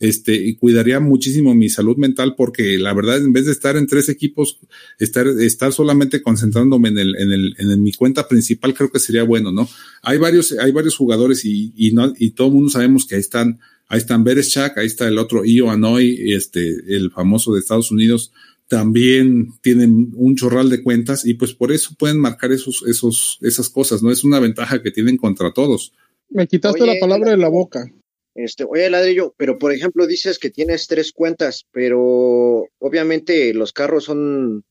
este, 0.09 0.35
y 0.35 0.57
cuidaría 0.57 1.01
muchísimo 1.01 1.55
mi 1.55 1.69
salud 1.69 1.97
mental 1.97 2.35
porque 2.37 2.79
la 2.79 2.93
verdad, 2.93 3.19
en 3.19 3.33
vez 3.33 3.47
de 3.47 3.53
estar 3.53 3.77
en 3.77 3.87
tres 3.87 4.09
equipos, 4.09 4.59
estar, 4.99 5.27
estar 5.27 5.73
solamente 5.73 6.21
concentrándome 6.21 6.91
en 6.91 6.99
el, 6.99 7.17
en 7.17 7.33
el, 7.33 7.55
en 7.59 7.83
mi 7.83 7.93
cuenta 7.93 8.29
principal, 8.29 8.75
creo 8.75 8.91
que 8.91 8.99
sería 8.99 9.25
bueno, 9.25 9.51
¿no? 9.51 9.69
Hay 10.03 10.19
varios, 10.19 10.53
hay 10.53 10.73
varios 10.73 10.97
jugadores 10.97 11.45
y, 11.45 11.73
y 11.77 11.93
no, 11.93 12.13
y 12.19 12.31
todo 12.33 12.49
el 12.49 12.55
mundo 12.55 12.71
sabemos 12.71 13.07
que 13.07 13.15
ahí 13.15 13.21
están, 13.21 13.61
ahí 13.89 13.99
están 13.99 14.25
Bereshak, 14.25 14.77
ahí 14.79 14.87
está 14.87 15.09
el 15.09 15.19
otro 15.19 15.45
Io 15.45 15.69
este, 15.73 16.69
el 16.89 17.11
famoso 17.11 17.55
de 17.55 17.61
Estados 17.61 17.91
Unidos, 17.91 18.31
también 18.69 19.53
tienen 19.63 20.13
un 20.15 20.37
chorral 20.37 20.69
de 20.69 20.83
cuentas 20.83 21.25
y 21.27 21.35
pues 21.35 21.55
por 21.55 21.73
eso 21.73 21.95
pueden 21.99 22.19
marcar 22.19 22.53
esos, 22.53 22.83
esos, 22.87 23.39
esas 23.41 23.71
cosas, 23.71 24.03
¿no? 24.03 24.11
Es 24.11 24.25
una 24.25 24.41
ventaja 24.41 24.83
que 24.83 24.91
tienen 24.91 25.17
contra 25.17 25.53
todos. 25.53 25.93
Me 26.29 26.47
quitaste 26.47 26.87
la 26.87 26.95
palabra 27.01 27.31
de 27.31 27.37
la 27.37 27.49
boca. 27.49 27.91
Este, 28.35 28.64
oye, 28.64 28.91
ladrillo, 28.91 29.35
pero 29.39 29.59
por 29.59 29.72
ejemplo 29.72 30.07
dices 30.07 30.39
que 30.39 30.51
tienes 30.51 30.89
tres 30.89 31.12
cuentas, 31.12 31.66
pero 31.70 32.64
obviamente 32.78 33.55
los 33.55 33.72
carros 33.72 34.05
son, 34.05 34.64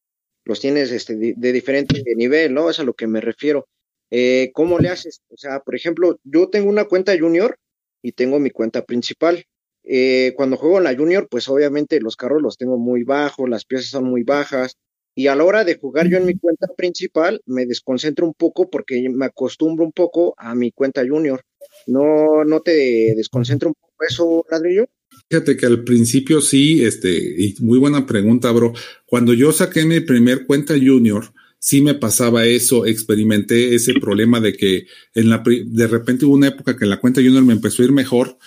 los 0.46 0.60
tienes 0.60 0.92
este, 0.92 1.16
de, 1.16 1.52
diferente 1.54 2.04
nivel, 2.16 2.54
¿no? 2.54 2.70
Es 2.70 2.80
a 2.80 2.84
lo 2.84 2.94
que 2.94 3.08
me 3.08 3.22
refiero. 3.22 3.68
Eh, 4.12 4.52
¿Cómo 4.54 4.80
le 4.80 4.90
haces? 4.90 5.22
O 5.30 5.38
sea, 5.38 5.62
por 5.62 5.76
ejemplo, 5.76 6.20
yo 6.24 6.50
tengo 6.50 6.70
una 6.70 6.86
cuenta 6.86 7.18
junior 7.18 7.58
y 8.02 8.12
tengo 8.14 8.40
mi 8.40 8.52
cuenta 8.52 8.86
principal. 8.86 9.46
Eh, 9.86 10.34
cuando 10.36 10.58
juego 10.58 10.78
en 10.78 10.84
la 10.86 10.96
junior, 10.96 11.28
pues 11.30 11.48
obviamente 11.50 12.00
los 12.02 12.16
carros 12.18 12.42
los 12.42 12.58
tengo 12.58 12.78
muy 12.78 13.04
bajos, 13.04 13.50
las 13.50 13.66
piezas 13.66 13.90
son 13.90 14.06
muy 14.06 14.24
bajas. 14.24 14.76
Y 15.16 15.28
a 15.28 15.36
la 15.36 15.44
hora 15.46 15.64
de 15.64 15.78
jugar 15.78 16.08
yo 16.10 16.18
en 16.18 16.26
mi 16.26 16.38
cuenta 16.38 16.68
principal, 16.76 17.42
me 17.46 17.66
desconcentro 17.66 18.26
un 18.26 18.34
poco 18.34 18.70
porque 18.70 19.08
me 19.10 19.26
acostumbro 19.26 19.86
un 19.86 19.92
poco 19.92 20.34
a 20.38 20.56
mi 20.56 20.72
cuenta 20.72 21.04
junior. 21.08 21.44
¿No, 21.88 22.44
no 22.46 22.62
te 22.62 23.14
desconcentra 23.16 23.68
un 23.70 23.76
poco 23.76 24.06
eso, 24.08 24.46
ladrillo? 24.50 24.86
Fíjate 25.30 25.58
que 25.58 25.66
al 25.66 25.84
principio 25.84 26.42
sí, 26.42 26.84
este, 26.84 27.10
y 27.12 27.56
muy 27.60 27.80
buena 27.80 28.06
pregunta, 28.06 28.52
bro. 28.52 28.74
Cuando 29.06 29.34
yo 29.34 29.52
saqué 29.52 29.86
mi 29.86 30.00
primer 30.00 30.46
cuenta 30.46 30.74
junior, 30.74 31.34
sí 31.64 31.82
me 31.82 31.94
pasaba 31.94 32.46
eso, 32.46 32.86
experimenté 32.86 33.74
ese 33.74 33.94
problema 33.94 34.42
de 34.42 34.54
que 34.54 34.86
en 35.16 35.30
la, 35.30 35.42
de 35.46 35.88
repente 35.88 36.26
hubo 36.26 36.34
una 36.34 36.50
época 36.50 36.76
que 36.76 36.84
en 36.84 36.90
la 36.90 37.00
cuenta 37.00 37.22
junior 37.22 37.44
me 37.44 37.54
empezó 37.54 37.82
a 37.82 37.86
ir 37.86 37.94
mejor, 37.94 38.38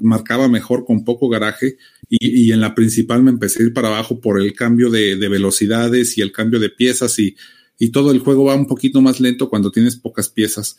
marcaba 0.00 0.48
mejor 0.48 0.84
con 0.84 1.04
poco 1.04 1.28
garaje 1.28 1.76
y, 2.08 2.48
y, 2.48 2.52
en 2.52 2.60
la 2.60 2.74
principal 2.74 3.22
me 3.22 3.30
empecé 3.30 3.62
a 3.62 3.66
ir 3.66 3.72
para 3.72 3.88
abajo 3.88 4.20
por 4.20 4.40
el 4.40 4.54
cambio 4.54 4.90
de, 4.90 5.14
de 5.14 5.28
velocidades 5.28 6.18
y 6.18 6.20
el 6.20 6.32
cambio 6.32 6.58
de 6.58 6.70
piezas 6.70 7.16
y, 7.20 7.36
y 7.78 7.90
todo 7.90 8.10
el 8.10 8.18
juego 8.18 8.46
va 8.46 8.56
un 8.56 8.66
poquito 8.66 9.00
más 9.00 9.20
lento 9.20 9.48
cuando 9.48 9.70
tienes 9.70 9.94
pocas 9.94 10.28
piezas 10.28 10.76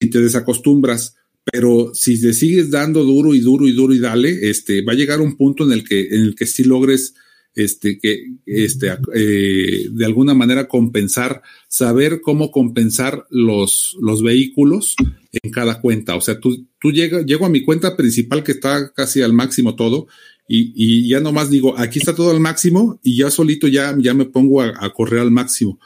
y 0.00 0.10
te 0.10 0.20
desacostumbras 0.20 1.14
pero 1.52 1.90
si 1.94 2.20
te 2.20 2.32
sigues 2.32 2.70
dando 2.70 3.04
duro 3.04 3.34
y 3.34 3.40
duro 3.40 3.66
y 3.66 3.72
duro 3.72 3.94
y 3.94 3.98
dale, 3.98 4.48
este, 4.48 4.82
va 4.82 4.92
a 4.92 4.96
llegar 4.96 5.20
un 5.20 5.36
punto 5.36 5.64
en 5.64 5.72
el 5.72 5.84
que, 5.84 6.00
en 6.08 6.20
el 6.22 6.34
que 6.34 6.46
sí 6.46 6.64
logres, 6.64 7.14
este, 7.54 7.98
que, 7.98 8.34
este, 8.46 8.88
eh, 9.14 9.88
de 9.90 10.04
alguna 10.04 10.34
manera 10.34 10.68
compensar, 10.68 11.42
saber 11.68 12.20
cómo 12.20 12.50
compensar 12.50 13.26
los, 13.30 13.96
los 14.00 14.22
vehículos 14.22 14.94
en 15.32 15.50
cada 15.50 15.80
cuenta. 15.80 16.14
O 16.16 16.20
sea, 16.20 16.38
tú, 16.38 16.66
tú 16.80 16.92
llegas, 16.92 17.24
llego 17.26 17.46
a 17.46 17.50
mi 17.50 17.64
cuenta 17.64 17.96
principal 17.96 18.44
que 18.44 18.52
está 18.52 18.92
casi 18.92 19.22
al 19.22 19.32
máximo 19.32 19.74
todo 19.74 20.06
y, 20.48 20.72
y 20.74 21.08
ya 21.08 21.20
nomás 21.20 21.50
digo, 21.50 21.78
aquí 21.78 21.98
está 21.98 22.14
todo 22.14 22.30
al 22.30 22.40
máximo 22.40 23.00
y 23.02 23.16
ya 23.16 23.30
solito 23.30 23.68
ya, 23.68 23.94
ya 23.98 24.14
me 24.14 24.24
pongo 24.24 24.62
a 24.62 24.92
correr 24.94 25.20
al 25.20 25.30
máximo 25.30 25.78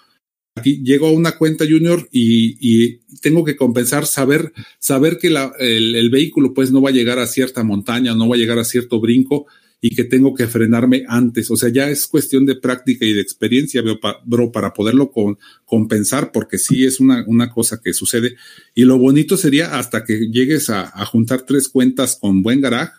aquí 0.55 0.83
llego 0.85 1.09
a 1.09 1.13
una 1.13 1.33
cuenta 1.33 1.65
junior 1.65 2.09
y, 2.11 2.57
y 2.61 2.99
tengo 3.21 3.45
que 3.45 3.57
compensar, 3.57 4.07
saber, 4.07 4.53
saber 4.79 5.19
que 5.19 5.31
la, 5.31 5.53
el, 5.59 5.95
el, 5.95 6.11
vehículo 6.11 6.53
pues 6.55 6.71
no 6.71 6.83
va 6.83 6.91
a 6.91 6.93
llegar 6.93 7.19
a 7.19 7.27
cierta 7.27 7.65
montaña, 7.65 8.15
no 8.15 8.29
va 8.29 8.37
a 8.37 8.39
llegar 8.39 8.59
a 8.59 8.65
cierto 8.65 9.01
brinco 9.01 9.47
y 9.85 9.97
que 9.97 10.05
tengo 10.05 10.33
que 10.35 10.47
frenarme 10.47 11.05
antes. 11.09 11.51
O 11.51 11.57
sea, 11.57 11.69
ya 11.69 11.91
es 11.91 12.07
cuestión 12.07 12.47
de 12.47 12.55
práctica 12.55 13.05
y 13.05 13.13
de 13.13 13.21
experiencia, 13.21 13.83
bro, 14.25 14.53
para 14.53 14.73
poderlo 14.73 15.11
con, 15.11 15.39
compensar, 15.65 16.31
porque 16.31 16.59
sí 16.59 16.85
es 16.85 17.01
una, 17.01 17.25
una 17.27 17.51
cosa 17.51 17.81
que 17.83 17.93
sucede. 17.93 18.37
Y 18.77 18.85
lo 18.85 18.97
bonito 18.97 19.37
sería 19.37 19.77
hasta 19.79 20.05
que 20.05 20.29
llegues 20.31 20.71
a, 20.71 20.83
a 20.83 21.05
juntar 21.05 21.43
tres 21.43 21.69
cuentas 21.69 22.17
con 22.21 22.43
buen 22.43 22.61
garaje 22.61 22.93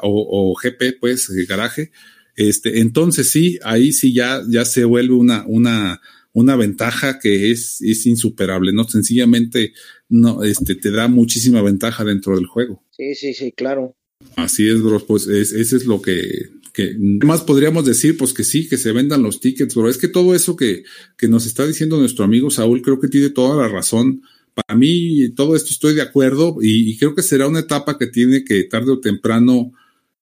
o, 0.00 0.52
o 0.52 0.54
GP, 0.54 1.00
pues, 1.00 1.28
garaje. 1.48 1.90
Este, 2.36 2.80
entonces 2.80 3.28
sí, 3.28 3.58
ahí 3.64 3.92
sí 3.92 4.14
ya, 4.14 4.42
ya 4.48 4.64
se 4.64 4.84
vuelve 4.84 5.14
una, 5.14 5.44
una, 5.48 6.00
una 6.32 6.56
ventaja 6.56 7.18
que 7.18 7.50
es, 7.50 7.80
es 7.82 8.06
insuperable, 8.06 8.72
¿no? 8.72 8.84
Sencillamente 8.84 9.72
no, 10.08 10.42
este, 10.42 10.74
te 10.74 10.90
da 10.90 11.08
muchísima 11.08 11.62
ventaja 11.62 12.04
dentro 12.04 12.36
del 12.36 12.46
juego. 12.46 12.82
Sí, 12.90 13.14
sí, 13.14 13.34
sí, 13.34 13.52
claro. 13.52 13.96
Así 14.36 14.68
es, 14.68 14.80
bro, 14.80 15.04
pues 15.04 15.26
es, 15.26 15.52
ese 15.52 15.76
es 15.76 15.84
lo 15.84 16.00
que, 16.00 16.48
que 16.72 16.96
más 16.98 17.42
podríamos 17.42 17.84
decir, 17.84 18.16
pues 18.16 18.32
que 18.32 18.44
sí, 18.44 18.68
que 18.68 18.78
se 18.78 18.92
vendan 18.92 19.22
los 19.22 19.40
tickets, 19.40 19.74
pero 19.74 19.88
es 19.88 19.98
que 19.98 20.08
todo 20.08 20.34
eso 20.34 20.56
que, 20.56 20.84
que 21.18 21.28
nos 21.28 21.46
está 21.46 21.66
diciendo 21.66 21.98
nuestro 21.98 22.24
amigo 22.24 22.50
Saúl, 22.50 22.82
creo 22.82 22.98
que 23.00 23.08
tiene 23.08 23.30
toda 23.30 23.56
la 23.56 23.68
razón. 23.68 24.22
Para 24.54 24.78
mí, 24.78 25.30
todo 25.34 25.56
esto 25.56 25.70
estoy 25.70 25.94
de 25.94 26.02
acuerdo 26.02 26.58
y, 26.60 26.90
y 26.90 26.98
creo 26.98 27.14
que 27.14 27.22
será 27.22 27.48
una 27.48 27.60
etapa 27.60 27.98
que 27.98 28.06
tiene 28.06 28.44
que 28.44 28.64
tarde 28.64 28.92
o 28.92 29.00
temprano 29.00 29.72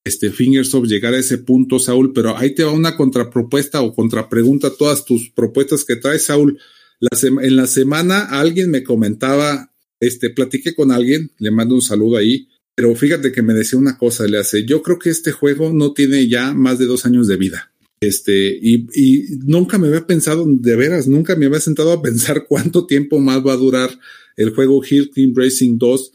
este 0.05 0.31
Fingersoft 0.31 0.89
llegar 0.89 1.15
a 1.15 1.19
ese 1.19 1.39
punto, 1.39 1.79
Saúl, 1.79 2.13
pero 2.13 2.37
ahí 2.37 2.55
te 2.55 2.65
va 2.65 2.73
una 2.73 2.97
contrapropuesta 2.97 3.83
o 3.83 3.95
contrapregunta 3.95 4.69
a 4.69 4.75
todas 4.75 5.05
tus 5.05 5.31
propuestas 5.31 5.85
que 5.85 5.97
traes, 5.97 6.25
Saúl. 6.25 6.59
En 7.01 7.57
la 7.57 7.67
semana 7.67 8.25
alguien 8.25 8.71
me 8.71 8.83
comentaba, 8.83 9.73
este, 10.01 10.31
platiqué 10.31 10.75
con 10.75 10.91
alguien, 10.91 11.33
le 11.39 11.51
mando 11.51 11.75
un 11.75 11.83
saludo 11.83 12.17
ahí, 12.17 12.49
pero 12.75 12.95
fíjate 12.95 13.33
que 13.33 13.43
me 13.43 13.55
decía 13.55 13.79
una 13.79 13.99
cosa, 13.99 14.27
le 14.27 14.39
hace, 14.39 14.65
yo 14.65 14.83
creo 14.83 14.99
que 14.99 15.11
este 15.11 15.33
juego 15.33 15.73
no 15.73 15.93
tiene 15.93 16.29
ya 16.29 16.55
más 16.55 16.79
de 16.79 16.87
dos 16.87 17.05
años 17.05 17.27
de 17.27 17.37
vida. 17.37 17.73
Este, 18.01 18.59
y, 18.63 18.87
y 18.95 19.27
nunca 19.45 19.77
me 19.77 19.89
había 19.89 20.07
pensado, 20.07 20.47
de 20.49 20.77
veras, 20.77 21.07
nunca 21.07 21.37
me 21.37 21.47
había 21.47 21.61
sentado 21.61 21.93
a 21.93 22.03
pensar 22.03 22.47
cuánto 22.49 22.87
tiempo 22.87 23.19
más 23.19 23.47
va 23.47 23.53
a 23.53 23.59
durar 23.59 23.91
el 24.37 24.55
juego 24.55 24.83
Hill 24.89 25.11
Team 25.11 25.35
Racing 25.35 25.77
2, 25.77 26.13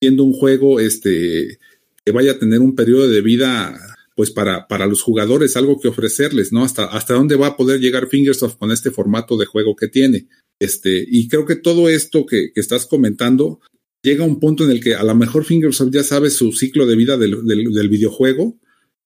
siendo 0.00 0.24
un 0.24 0.32
juego, 0.32 0.80
este, 0.80 1.58
vaya 2.10 2.32
a 2.32 2.38
tener 2.38 2.60
un 2.60 2.74
periodo 2.74 3.08
de 3.08 3.20
vida 3.20 3.78
pues 4.14 4.30
para, 4.32 4.66
para 4.66 4.86
los 4.86 5.00
jugadores, 5.00 5.56
algo 5.56 5.78
que 5.78 5.88
ofrecerles, 5.88 6.52
¿no? 6.52 6.64
Hasta, 6.64 6.86
hasta 6.86 7.14
dónde 7.14 7.36
va 7.36 7.48
a 7.48 7.56
poder 7.56 7.78
llegar 7.78 8.08
Fingersoft 8.08 8.58
con 8.58 8.72
este 8.72 8.90
formato 8.90 9.36
de 9.36 9.46
juego 9.46 9.76
que 9.76 9.86
tiene. 9.86 10.26
Este, 10.58 11.04
y 11.08 11.28
creo 11.28 11.46
que 11.46 11.54
todo 11.54 11.88
esto 11.88 12.26
que, 12.26 12.50
que 12.52 12.60
estás 12.60 12.86
comentando 12.86 13.60
llega 14.02 14.24
a 14.24 14.26
un 14.26 14.40
punto 14.40 14.64
en 14.64 14.72
el 14.72 14.82
que 14.82 14.94
a 14.94 15.04
lo 15.04 15.14
mejor 15.14 15.44
Fingersoft 15.44 15.92
ya 15.92 16.02
sabe 16.02 16.30
su 16.30 16.52
ciclo 16.52 16.84
de 16.86 16.96
vida 16.96 17.16
del, 17.16 17.46
del, 17.46 17.72
del 17.72 17.88
videojuego 17.88 18.58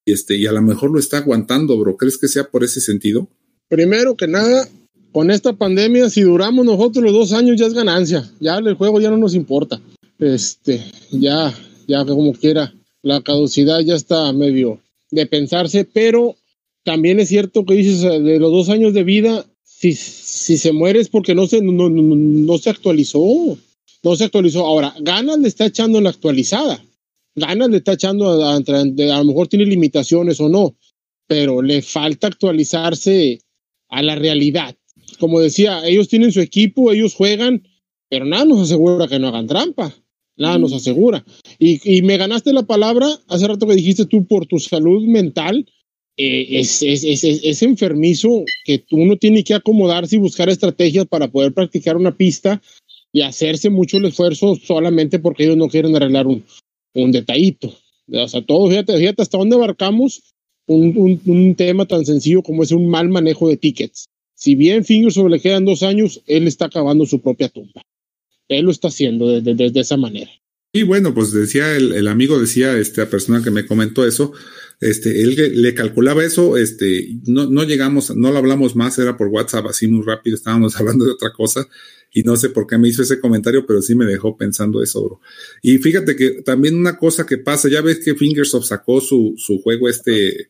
y, 0.05 0.13
este, 0.13 0.35
y 0.35 0.47
a 0.47 0.51
lo 0.51 0.61
mejor 0.61 0.91
lo 0.91 0.99
está 0.99 1.17
aguantando, 1.17 1.77
bro. 1.77 1.95
¿Crees 1.95 2.17
que 2.17 2.27
sea 2.27 2.49
por 2.49 2.63
ese 2.63 2.81
sentido? 2.81 3.29
Primero 3.69 4.15
que 4.17 4.27
nada, 4.27 4.67
con 5.11 5.31
esta 5.31 5.53
pandemia, 5.53 6.09
si 6.09 6.21
duramos 6.21 6.65
nosotros 6.65 7.03
los 7.03 7.13
dos 7.13 7.33
años 7.33 7.59
ya 7.59 7.67
es 7.67 7.73
ganancia, 7.73 8.29
ya 8.39 8.57
el 8.57 8.73
juego 8.73 8.99
ya 8.99 9.09
no 9.11 9.17
nos 9.17 9.35
importa. 9.35 9.79
este, 10.19 10.83
ya, 11.11 11.53
ya 11.87 12.05
como 12.05 12.33
quiera, 12.33 12.73
la 13.03 13.21
caducidad 13.21 13.81
ya 13.81 13.95
está 13.95 14.33
medio 14.33 14.81
de 15.11 15.27
pensarse, 15.27 15.85
pero 15.85 16.35
también 16.83 17.19
es 17.19 17.29
cierto 17.29 17.65
que 17.65 17.75
dices 17.75 18.01
de 18.01 18.39
los 18.39 18.51
dos 18.51 18.69
años 18.69 18.93
de 18.93 19.03
vida, 19.03 19.45
si, 19.63 19.93
si 19.93 20.57
se 20.57 20.71
muere 20.71 20.99
es 20.99 21.09
porque 21.09 21.35
no 21.35 21.45
se, 21.45 21.61
no, 21.61 21.89
no, 21.89 22.15
no 22.15 22.57
se 22.57 22.69
actualizó, 22.69 23.57
no 24.01 24.15
se 24.15 24.23
actualizó. 24.23 24.65
Ahora, 24.65 24.95
ganas 25.01 25.37
le 25.39 25.49
está 25.49 25.65
echando 25.65 26.01
la 26.01 26.09
actualizada, 26.09 26.83
ganas 27.35 27.69
le 27.69 27.77
está 27.77 27.93
echando, 27.93 28.43
a, 28.43 28.55
a 28.55 28.59
lo 28.59 29.25
mejor 29.25 29.47
tiene 29.49 29.65
limitaciones 29.65 30.39
o 30.39 30.49
no, 30.49 30.75
pero 31.27 31.61
le 31.61 31.81
falta 31.81 32.27
actualizarse 32.27 33.39
a 33.89 34.01
la 34.01 34.15
realidad. 34.15 34.75
Como 35.19 35.39
decía, 35.39 35.85
ellos 35.85 36.07
tienen 36.07 36.31
su 36.31 36.39
equipo, 36.39 36.91
ellos 36.91 37.13
juegan, 37.13 37.67
pero 38.09 38.25
nada 38.25 38.45
nos 38.45 38.61
asegura 38.61 39.07
que 39.07 39.19
no 39.19 39.27
hagan 39.27 39.47
trampa. 39.47 39.93
Nada 40.37 40.57
nos 40.57 40.73
asegura. 40.73 41.23
Y, 41.59 41.97
y 41.97 42.01
me 42.01 42.17
ganaste 42.17 42.53
la 42.53 42.63
palabra 42.63 43.07
hace 43.27 43.47
rato 43.47 43.67
que 43.67 43.75
dijiste 43.75 44.05
tú 44.05 44.25
por 44.25 44.45
tu 44.45 44.59
salud 44.59 45.03
mental. 45.03 45.65
Eh, 46.15 46.59
es, 46.59 46.83
es, 46.83 47.03
es, 47.03 47.23
es, 47.23 47.63
enfermizo 47.63 48.43
que 48.65 48.83
uno 48.91 49.17
tiene 49.17 49.43
que 49.43 49.55
acomodarse 49.55 50.15
y 50.15 50.19
buscar 50.19 50.47
estrategias 50.47 51.07
para 51.07 51.27
poder 51.27 51.53
practicar 51.53 51.97
una 51.97 52.15
pista 52.15 52.61
y 53.11 53.21
hacerse 53.21 53.71
mucho 53.71 53.97
el 53.97 54.05
esfuerzo 54.05 54.55
solamente 54.55 55.17
porque 55.17 55.45
ellos 55.45 55.57
no 55.57 55.69
quieren 55.69 55.95
arreglar 55.95 56.27
un, 56.27 56.43
un 56.93 57.11
detallito. 57.11 57.73
O 58.11 58.27
sea, 58.27 58.43
todo, 58.43 58.69
fíjate, 58.69 58.95
fíjate 58.97 59.23
hasta 59.23 59.37
dónde 59.39 59.55
abarcamos 59.55 60.21
un, 60.67 60.95
un, 60.97 61.21
un, 61.25 61.55
tema 61.55 61.85
tan 61.85 62.05
sencillo 62.05 62.43
como 62.43 62.63
es 62.63 62.71
un 62.71 62.87
mal 62.87 63.09
manejo 63.09 63.49
de 63.49 63.57
tickets. 63.57 64.05
Si 64.35 64.55
bien 64.55 64.83
Fingersoft 64.83 65.29
le 65.29 65.39
quedan 65.39 65.65
dos 65.65 65.83
años, 65.83 66.21
él 66.27 66.47
está 66.47 66.65
acabando 66.65 67.05
su 67.05 67.21
propia 67.21 67.49
tumba. 67.49 67.81
Él 68.47 68.65
lo 68.65 68.71
está 68.71 68.89
haciendo 68.89 69.27
desde 69.27 69.53
de, 69.53 69.55
de, 69.55 69.71
de 69.71 69.79
esa 69.79 69.97
manera. 69.97 70.31
Y 70.75 70.83
bueno, 70.83 71.13
pues 71.13 71.31
decía 71.31 71.75
el, 71.75 71.93
el, 71.93 72.07
amigo, 72.07 72.39
decía 72.39 72.77
esta 72.79 73.07
persona 73.07 73.43
que 73.43 73.51
me 73.51 73.67
comentó 73.67 74.07
eso, 74.07 74.33
este, 74.81 75.21
él 75.21 75.61
le 75.61 75.73
calculaba 75.75 76.25
eso, 76.25 76.57
este, 76.57 77.15
no, 77.27 77.45
no 77.45 77.63
llegamos, 77.63 78.15
no 78.15 78.31
lo 78.31 78.39
hablamos 78.39 78.75
más, 78.75 78.97
era 78.97 79.15
por 79.15 79.27
WhatsApp 79.27 79.67
así 79.67 79.87
muy 79.87 80.03
rápido, 80.03 80.35
estábamos 80.35 80.75
hablando 80.79 81.05
de 81.05 81.11
otra 81.11 81.31
cosa 81.31 81.67
y 82.11 82.23
no 82.23 82.35
sé 82.37 82.49
por 82.49 82.65
qué 82.65 82.79
me 82.79 82.87
hizo 82.87 83.03
ese 83.03 83.19
comentario, 83.19 83.67
pero 83.67 83.83
sí 83.83 83.93
me 83.93 84.05
dejó 84.05 84.35
pensando 84.35 84.81
eso, 84.81 85.03
bro. 85.03 85.21
Y 85.61 85.77
fíjate 85.77 86.15
que 86.15 86.41
también 86.41 86.75
una 86.75 86.97
cosa 86.97 87.25
que 87.25 87.37
pasa, 87.37 87.69
ya 87.69 87.81
ves 87.81 87.99
que 88.03 88.15
Fingersoft 88.15 88.65
sacó 88.65 88.99
su, 88.99 89.35
su 89.37 89.61
juego 89.61 89.87
este, 89.87 90.49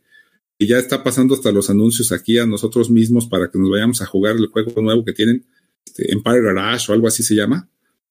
y 0.57 0.67
ya 0.67 0.79
está 0.79 1.03
pasando 1.03 1.35
hasta 1.35 1.51
los 1.51 1.69
anuncios 1.69 2.13
aquí 2.13 2.37
a 2.37 2.45
nosotros 2.45 2.89
mismos 2.89 3.27
para 3.27 3.51
que 3.51 3.59
nos 3.59 3.69
vayamos 3.69 4.01
a 4.01 4.05
jugar 4.05 4.37
el 4.37 4.47
juego 4.47 4.81
nuevo 4.81 5.03
que 5.03 5.11
tienen, 5.11 5.45
este, 5.85 6.13
Empire 6.13 6.41
Garage 6.41 6.89
o 6.89 6.95
algo 6.95 7.07
así 7.07 7.23
se 7.23 7.35
llama. 7.35 7.69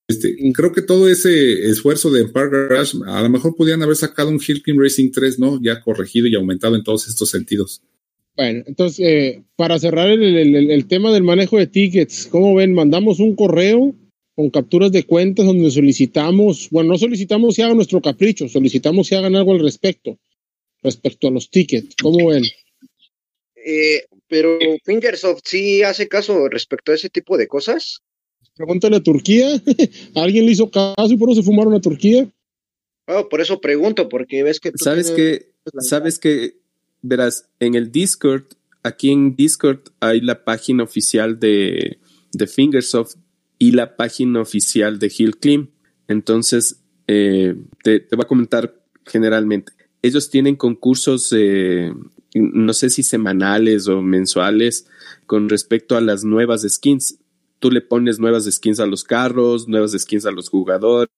Este, 0.09 0.37
creo 0.53 0.73
que 0.73 0.83
todo 0.83 1.09
ese 1.09 1.69
esfuerzo 1.69 2.11
de 2.11 2.23
Empire 2.23 2.51
Garage, 2.51 2.99
a 3.07 3.23
lo 3.23 3.29
mejor 3.29 3.55
podían 3.57 3.83
haber 3.83 3.97
sacado 3.97 4.29
un 4.29 4.41
Hill 4.47 4.63
Climb 4.63 4.81
Racing 4.81 5.11
3, 5.11 5.39
¿no? 5.39 5.61
Ya 5.63 5.81
corregido 5.81 6.27
y 6.27 6.35
aumentado 6.35 6.77
en 6.77 6.83
todos 6.83 7.09
estos 7.09 7.31
sentidos. 7.31 7.83
Bueno, 8.37 8.65
entonces, 8.67 9.01
eh, 9.07 9.43
para 9.57 9.79
cerrar 9.79 10.09
el, 10.09 10.23
el, 10.23 10.71
el, 10.71 10.87
tema 10.87 11.13
del 11.13 11.23
manejo 11.23 11.59
de 11.59 11.67
tickets, 11.67 12.27
¿cómo 12.31 12.55
ven? 12.55 12.73
Mandamos 12.73 13.21
un 13.21 13.37
correo 13.37 13.95
con 14.35 14.51
capturas 14.51 14.91
de 14.91 15.05
cuentas 15.05 15.45
donde 15.45 15.71
solicitamos, 15.71 16.69
bueno, 16.71 16.93
no 16.93 16.99
solicitamos 16.99 17.55
que 17.55 17.63
hagan 17.63 17.77
nuestro 17.77 18.01
capricho, 18.01 18.49
solicitamos 18.49 19.09
que 19.09 19.17
hagan 19.17 19.37
algo 19.37 19.53
al 19.53 19.61
respecto, 19.61 20.19
respecto 20.83 21.29
a 21.29 21.31
los 21.31 21.51
tickets. 21.51 21.95
¿Cómo 22.01 22.29
ven? 22.29 22.43
Eh, 23.65 24.05
pero 24.29 24.59
Fingersoft 24.85 25.43
sí 25.45 25.83
hace 25.83 26.09
caso 26.09 26.49
respecto 26.49 26.93
a 26.93 26.95
ese 26.95 27.11
tipo 27.11 27.37
de 27.37 27.47
cosas. 27.47 28.03
Pregúntale 28.55 28.97
a 28.97 29.03
Turquía. 29.03 29.49
¿Alguien 30.15 30.47
le 30.47 30.53
hizo 30.53 30.71
caso 30.71 31.09
y 31.13 31.17
por 31.17 31.31
eso 31.31 31.41
se 31.43 31.47
fumaron 31.47 31.75
a 31.75 31.81
Turquía? 31.81 32.29
Oh, 33.07 33.29
por 33.29 33.41
eso 33.41 33.61
pregunto, 33.61 34.09
porque 34.09 34.43
ves 34.43 34.61
que... 34.61 34.73
¿Sabes 34.77 35.11
que 35.11 35.53
¿Sabes 35.81 36.19
que 36.19 36.63
Verás, 37.03 37.49
en 37.59 37.75
el 37.75 37.91
Discord, 37.91 38.45
aquí 38.85 39.11
en 39.11 39.35
Discord 39.35 39.81
hay 39.99 40.21
la 40.21 40.45
página 40.45 40.85
oficial 40.85 41.41
de, 41.41 41.99
de 42.33 42.47
Fingersoft 42.47 43.17
y 43.59 43.73
la 43.73 43.97
página 43.97 44.41
oficial 44.41 45.01
de 45.01 45.13
Hill 45.17 45.37
Clean. 45.37 45.69
Entonces, 46.07 46.81
eh, 47.09 47.57
te, 47.83 47.99
te, 47.99 48.15
voy 48.15 48.25
a 48.25 48.29
comentar 48.29 48.81
generalmente. 49.05 49.73
Ellos 50.01 50.31
tienen 50.31 50.55
concursos, 50.55 51.33
eh, 51.37 51.93
no 52.35 52.73
sé 52.73 52.89
si 52.89 53.03
semanales 53.03 53.89
o 53.89 54.01
mensuales, 54.01 54.87
con 55.27 55.49
respecto 55.49 55.97
a 55.97 56.01
las 56.01 56.23
nuevas 56.23 56.63
skins 56.63 57.19
tú 57.63 57.71
le 57.71 57.81
pones 57.81 58.19
nuevas 58.19 58.45
skins 58.51 58.81
a 58.81 58.87
los 58.87 59.05
carros, 59.05 59.69
nuevas 59.69 59.93
skins 59.93 60.27
a 60.27 60.33
los 60.33 60.49
jugadores 60.49 61.09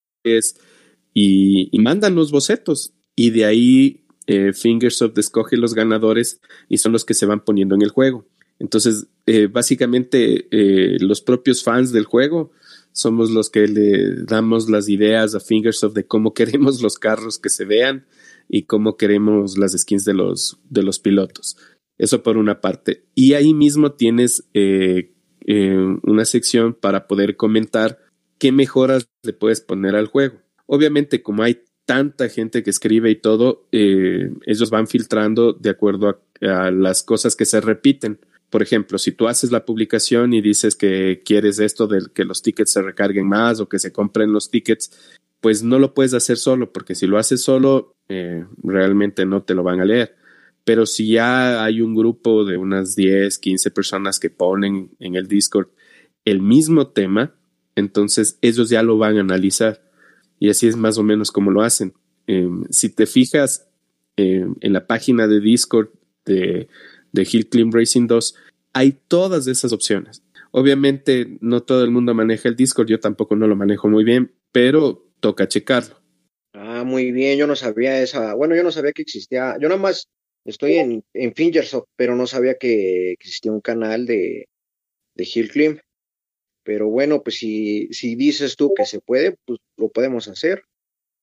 y, 1.11 1.71
mandan 1.79 2.13
los 2.13 2.31
bocetos. 2.31 2.93
Y 3.15 3.31
de 3.31 3.45
ahí 3.45 4.05
eh, 4.27 4.53
Fingersoft 4.53 5.17
escoge 5.17 5.57
los 5.57 5.73
ganadores 5.73 6.39
y 6.69 6.77
son 6.77 6.91
los 6.91 7.03
que 7.03 7.15
se 7.15 7.25
van 7.25 7.43
poniendo 7.43 7.73
en 7.73 7.81
el 7.81 7.89
juego. 7.89 8.27
Entonces, 8.59 9.07
eh, 9.25 9.47
básicamente, 9.47 10.47
eh, 10.51 10.97
los 10.99 11.21
propios 11.21 11.63
fans 11.63 11.91
del 11.91 12.05
juego 12.05 12.51
somos 12.91 13.31
los 13.31 13.49
que 13.49 13.67
le 13.67 14.23
damos 14.25 14.69
las 14.69 14.87
ideas 14.87 15.33
a 15.33 15.39
Fingersoft 15.39 15.95
de 15.95 16.05
cómo 16.05 16.33
queremos 16.35 16.79
los 16.79 16.99
carros 16.99 17.39
que 17.39 17.49
se 17.49 17.65
vean 17.65 18.05
y 18.47 18.63
cómo 18.63 18.97
queremos 18.97 19.57
las 19.57 19.71
skins 19.71 20.05
de 20.05 20.13
los, 20.13 20.59
de 20.69 20.83
los 20.83 20.99
pilotos. 20.99 21.57
Eso 21.97 22.21
por 22.21 22.37
una 22.37 22.61
parte. 22.61 23.05
Y 23.15 23.33
ahí 23.33 23.55
mismo 23.55 23.93
tienes 23.93 24.47
una 25.47 26.25
sección 26.25 26.73
para 26.73 27.07
poder 27.07 27.35
comentar 27.35 27.99
qué 28.37 28.51
mejoras 28.51 29.07
le 29.23 29.33
puedes 29.33 29.61
poner 29.61 29.95
al 29.95 30.07
juego. 30.07 30.39
Obviamente, 30.65 31.21
como 31.21 31.43
hay 31.43 31.61
tanta 31.85 32.29
gente 32.29 32.63
que 32.63 32.71
escribe 32.71 33.11
y 33.11 33.15
todo, 33.15 33.67
eh, 33.71 34.31
ellos 34.45 34.69
van 34.69 34.87
filtrando 34.87 35.53
de 35.53 35.69
acuerdo 35.69 36.09
a, 36.41 36.65
a, 36.65 36.71
las 36.71 37.03
cosas 37.03 37.35
que 37.35 37.45
se 37.45 37.61
repiten. 37.61 38.19
Por 38.49 38.63
ejemplo, 38.63 38.97
si 38.97 39.11
tú 39.11 39.27
haces 39.27 39.51
la 39.51 39.65
publicación 39.65 40.33
y 40.33 40.41
dices 40.41 40.75
que 40.75 41.21
quieres 41.23 41.59
esto 41.59 41.87
de 41.87 41.99
que 42.13 42.25
los 42.25 42.41
tickets 42.41 42.71
se 42.71 42.81
recarguen 42.81 43.27
más 43.27 43.59
o 43.59 43.69
que 43.69 43.79
se 43.79 43.91
compren 43.91 44.33
los 44.33 44.49
tickets, 44.49 44.91
pues 45.41 45.61
no 45.61 45.77
lo 45.77 45.93
puedes 45.93 46.13
hacer 46.13 46.37
solo, 46.37 46.71
porque 46.73 46.95
si 46.95 47.05
lo 47.05 47.19
haces 47.19 47.43
solo, 47.43 47.95
eh, 48.09 48.45
realmente 48.63 49.25
no 49.25 49.43
te 49.43 49.53
lo 49.53 49.61
van 49.61 49.79
a 49.79 49.85
leer. 49.85 50.15
Pero 50.65 50.85
si 50.85 51.07
ya 51.11 51.63
hay 51.63 51.79
un 51.79 51.95
grupo 51.95 52.43
de 52.43 52.57
unas 52.57 52.95
10, 52.95 53.37
15 53.37 53.71
personas 53.71 54.19
que 54.19 54.29
ponen 54.29 54.91
en 54.99 55.15
el 55.15 55.27
Discord 55.27 55.69
el 56.25 56.41
mismo 56.41 56.87
tema, 56.87 57.35
entonces 57.75 58.37
ellos 58.41 58.69
ya 58.69 58.83
lo 58.83 58.97
van 58.97 59.17
a 59.17 59.21
analizar. 59.21 59.81
Y 60.39 60.49
así 60.49 60.67
es 60.67 60.75
más 60.75 60.97
o 60.97 61.03
menos 61.03 61.31
como 61.31 61.51
lo 61.51 61.61
hacen. 61.61 61.93
Eh, 62.27 62.49
si 62.71 62.89
te 62.89 63.05
fijas 63.05 63.69
eh, 64.17 64.45
en 64.59 64.73
la 64.73 64.87
página 64.87 65.27
de 65.27 65.39
Discord 65.39 65.89
de, 66.25 66.67
de 67.11 67.27
Hill 67.31 67.47
Climb 67.47 67.73
Racing 67.73 68.07
2, 68.07 68.35
hay 68.73 68.97
todas 69.07 69.47
esas 69.47 69.71
opciones. 69.71 70.23
Obviamente 70.51 71.37
no 71.41 71.61
todo 71.63 71.83
el 71.83 71.91
mundo 71.91 72.13
maneja 72.13 72.49
el 72.49 72.55
Discord, 72.55 72.87
yo 72.87 72.99
tampoco 72.99 73.35
no 73.35 73.47
lo 73.47 73.55
manejo 73.55 73.87
muy 73.87 74.03
bien, 74.03 74.33
pero 74.51 75.05
toca 75.19 75.47
checarlo. 75.47 76.01
Ah, 76.53 76.83
muy 76.85 77.11
bien, 77.11 77.37
yo 77.37 77.45
no 77.45 77.55
sabía 77.55 78.01
esa, 78.01 78.33
bueno, 78.33 78.55
yo 78.55 78.63
no 78.63 78.71
sabía 78.71 78.93
que 78.93 79.01
existía, 79.01 79.57
yo 79.59 79.67
nada 79.67 79.81
más 79.81 80.07
estoy 80.45 80.75
en, 80.75 81.03
en 81.13 81.33
Fingersoft, 81.33 81.87
pero 81.95 82.15
no 82.15 82.27
sabía 82.27 82.55
que 82.55 83.11
existía 83.11 83.51
un 83.51 83.61
canal 83.61 84.05
de, 84.05 84.47
de 85.15 85.29
Hill 85.33 85.49
Climb. 85.49 85.79
Pero 86.63 86.89
bueno, 86.89 87.21
pues 87.21 87.37
si, 87.37 87.87
si 87.91 88.15
dices 88.15 88.55
tú 88.55 88.73
que 88.75 88.85
se 88.85 88.99
puede, 88.99 89.35
pues 89.45 89.59
lo 89.77 89.89
podemos 89.89 90.27
hacer. 90.27 90.63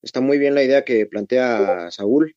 Está 0.01 0.21
muy 0.21 0.37
bien 0.37 0.55
la 0.55 0.63
idea 0.63 0.85
que 0.85 1.05
plantea 1.05 1.91
Saúl. 1.91 2.35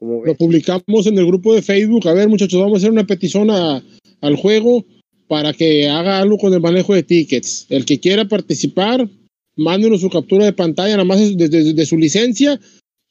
Lo 0.00 0.34
publicamos 0.34 1.06
en 1.06 1.18
el 1.18 1.26
grupo 1.26 1.54
de 1.54 1.62
Facebook. 1.62 2.08
A 2.08 2.14
ver, 2.14 2.28
muchachos, 2.28 2.60
vamos 2.60 2.76
a 2.76 2.78
hacer 2.78 2.90
una 2.90 3.06
petición 3.06 3.50
a, 3.50 3.84
al 4.20 4.36
juego 4.36 4.84
para 5.28 5.52
que 5.52 5.88
haga 5.88 6.18
algo 6.18 6.38
con 6.38 6.52
el 6.54 6.60
manejo 6.60 6.94
de 6.94 7.02
tickets. 7.02 7.66
El 7.68 7.84
que 7.84 8.00
quiera 8.00 8.24
participar, 8.24 9.08
mándenos 9.56 10.00
su 10.00 10.10
captura 10.10 10.44
de 10.44 10.52
pantalla, 10.52 10.94
nada 10.94 11.04
más 11.04 11.20
de, 11.20 11.48
de, 11.48 11.74
de 11.74 11.86
su 11.86 11.98
licencia 11.98 12.58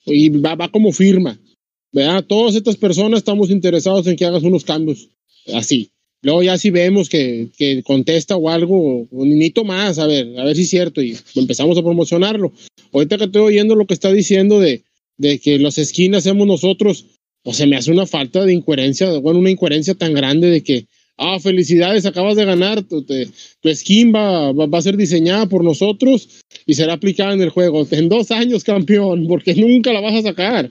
y 0.06 0.30
va, 0.30 0.56
va 0.56 0.70
como 0.70 0.92
firma. 0.92 1.40
¿Verdad? 1.92 2.24
Todas 2.26 2.56
estas 2.56 2.78
personas 2.78 3.20
estamos 3.20 3.50
interesados 3.50 4.08
en 4.08 4.16
que 4.16 4.26
hagas 4.26 4.44
unos 4.44 4.64
cambios 4.64 5.10
así. 5.54 5.92
Luego 6.22 6.44
ya 6.44 6.58
si 6.58 6.70
vemos 6.70 7.08
que, 7.08 7.50
que 7.58 7.82
contesta 7.84 8.36
o 8.36 8.50
algo, 8.50 9.08
o 9.10 9.26
necesito 9.26 9.64
más, 9.64 10.00
a 10.00 10.08
ver, 10.08 10.38
a 10.38 10.44
ver 10.44 10.56
si 10.56 10.64
es 10.64 10.70
cierto, 10.70 11.02
y 11.02 11.18
empezamos 11.36 11.78
a 11.78 11.84
promocionarlo. 11.84 12.52
Ahorita 12.92 13.18
que 13.18 13.26
estoy 13.26 13.42
oyendo 13.42 13.76
lo 13.76 13.86
que 13.86 13.94
está 13.94 14.12
diciendo 14.12 14.60
de, 14.60 14.84
de 15.18 15.40
que 15.40 15.60
las 15.60 15.78
esquinas 15.78 16.26
hacemos 16.26 16.46
nosotros, 16.46 17.06
o 17.44 17.54
se 17.54 17.68
me 17.68 17.78
hace 17.78 17.92
una 17.92 18.06
falta 18.06 18.44
de 18.44 18.54
incoherencia, 18.54 19.18
bueno, 19.20 19.40
una 19.40 19.52
incoherencia 19.52 19.96
tan 19.96 20.14
grande 20.14 20.50
de 20.50 20.62
que, 20.62 20.88
ah, 21.18 21.40
felicidades, 21.40 22.06
acabas 22.06 22.36
de 22.36 22.44
ganar, 22.44 22.84
tu, 22.84 23.04
te, 23.04 23.30
tu 23.62 23.74
skin 23.74 24.14
va, 24.14 24.52
va, 24.52 24.66
va, 24.66 24.78
a 24.78 24.82
ser 24.82 24.98
diseñada 24.98 25.46
por 25.46 25.64
nosotros 25.64 26.42
y 26.66 26.74
será 26.74 26.94
aplicada 26.94 27.34
en 27.34 27.42
el 27.42 27.50
juego. 27.50 27.88
En 27.92 28.10
dos 28.10 28.32
años, 28.32 28.66
campeón, 28.66 29.26
porque 29.28 29.56
nunca 29.56 29.94
la 29.94 30.02
vas 30.02 30.16
a 30.16 30.22
sacar. 30.22 30.70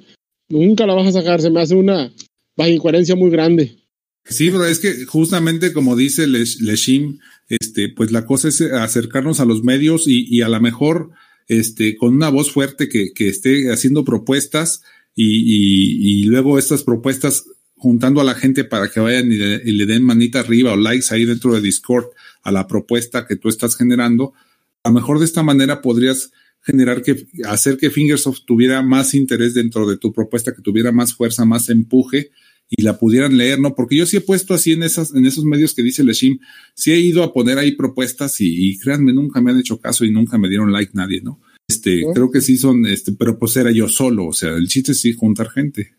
Nunca 0.49 0.87
la 0.87 0.95
vas 0.95 1.09
a 1.09 1.21
sacar, 1.21 1.41
se 1.41 1.51
me 1.51 1.61
hace 1.61 1.75
una 1.75 2.13
incoherencia 2.57 3.15
muy 3.15 3.31
grande. 3.31 3.79
Sí, 4.25 4.51
pero 4.51 4.67
es 4.67 4.79
que 4.79 5.05
justamente 5.07 5.73
como 5.73 5.97
dice 5.97 6.27
Leshim, 6.27 7.19
este, 7.49 7.89
pues 7.89 8.13
la 8.13 8.27
cosa 8.27 8.49
es 8.49 8.61
acercarnos 8.61 9.41
a 9.41 9.47
los 9.47 9.63
medios 9.63 10.05
y, 10.07 10.43
a 10.43 10.49
lo 10.49 10.61
mejor 10.61 11.11
este, 11.47 11.97
con 11.97 12.15
una 12.15 12.29
voz 12.29 12.53
fuerte 12.53 12.89
que, 12.89 13.13
esté 13.17 13.73
haciendo 13.73 14.05
propuestas 14.05 14.83
y, 15.15 15.25
y, 15.25 16.23
y, 16.23 16.25
luego 16.25 16.59
estas 16.59 16.83
propuestas 16.83 17.45
juntando 17.77 18.21
a 18.21 18.25
la 18.25 18.35
gente 18.35 18.65
para 18.65 18.91
que 18.91 19.01
vayan 19.01 19.33
y 19.33 19.37
le, 19.37 19.63
y 19.65 19.73
le, 19.73 19.87
den 19.87 20.03
manita 20.03 20.41
arriba 20.41 20.73
o 20.73 20.77
likes 20.77 21.07
ahí 21.11 21.25
dentro 21.25 21.55
de 21.55 21.63
Discord 21.63 22.07
a 22.43 22.53
la 22.53 22.67
propuesta 22.67 23.27
que 23.27 23.37
tú 23.37 23.49
estás 23.49 23.77
generando. 23.77 24.35
A 24.83 24.91
lo 24.91 24.95
mejor 24.95 25.19
de 25.19 25.25
esta 25.25 25.43
manera 25.43 25.81
podrías 25.81 26.33
generar 26.61 27.03
que, 27.03 27.27
hacer 27.45 27.77
que 27.77 27.91
Fingersoft 27.91 28.45
tuviera 28.47 28.83
más 28.83 29.15
interés 29.15 29.55
dentro 29.55 29.89
de 29.89 29.97
tu 29.97 30.13
propuesta, 30.13 30.55
que 30.55 30.63
tuviera 30.63 30.93
más 30.93 31.15
fuerza, 31.15 31.45
más 31.45 31.69
empuje 31.69 32.31
y 32.71 32.83
la 32.83 32.99
pudieran 32.99 33.37
leer, 33.37 33.59
¿no? 33.59 33.75
Porque 33.75 33.97
yo 33.97 34.05
sí 34.05 34.19
he 34.19 34.21
puesto 34.21 34.53
así 34.53 34.73
en 34.73 34.83
esas, 34.83 35.15
en 35.15 35.25
esos 35.25 35.45
medios 35.45 35.75
que 35.75 35.83
dice 35.83 36.05
Leshim, 36.05 36.39
sí 36.75 36.93
he 36.93 37.01
ido 37.01 37.23
a 37.23 37.33
poner 37.33 37.59
ahí 37.59 37.73
propuestas 37.73 38.41
y, 38.41 38.71
y 38.71 38.79
créanme, 38.79 39.13
nunca 39.13 39.41
me 39.41 39.51
han 39.51 39.59
hecho 39.59 39.81
caso 39.81 40.05
y 40.05 40.11
nunca 40.11 40.37
me 40.37 40.49
dieron 40.49 40.73
like 40.73 40.93
nadie, 40.95 41.23
¿no? 41.23 41.41
Este, 41.71 42.03
creo 42.15 42.31
que 42.31 42.41
sí 42.41 42.57
son, 42.57 42.87
este, 42.87 43.13
pero 43.13 43.39
pues 43.39 43.57
era 43.57 43.71
yo 43.71 43.89
solo, 43.89 44.27
o 44.27 44.33
sea, 44.33 44.51
el 44.57 44.69
chiste 44.69 44.93
es 44.93 45.01
sí 45.01 45.13
juntar 45.13 45.51
gente. 45.51 45.93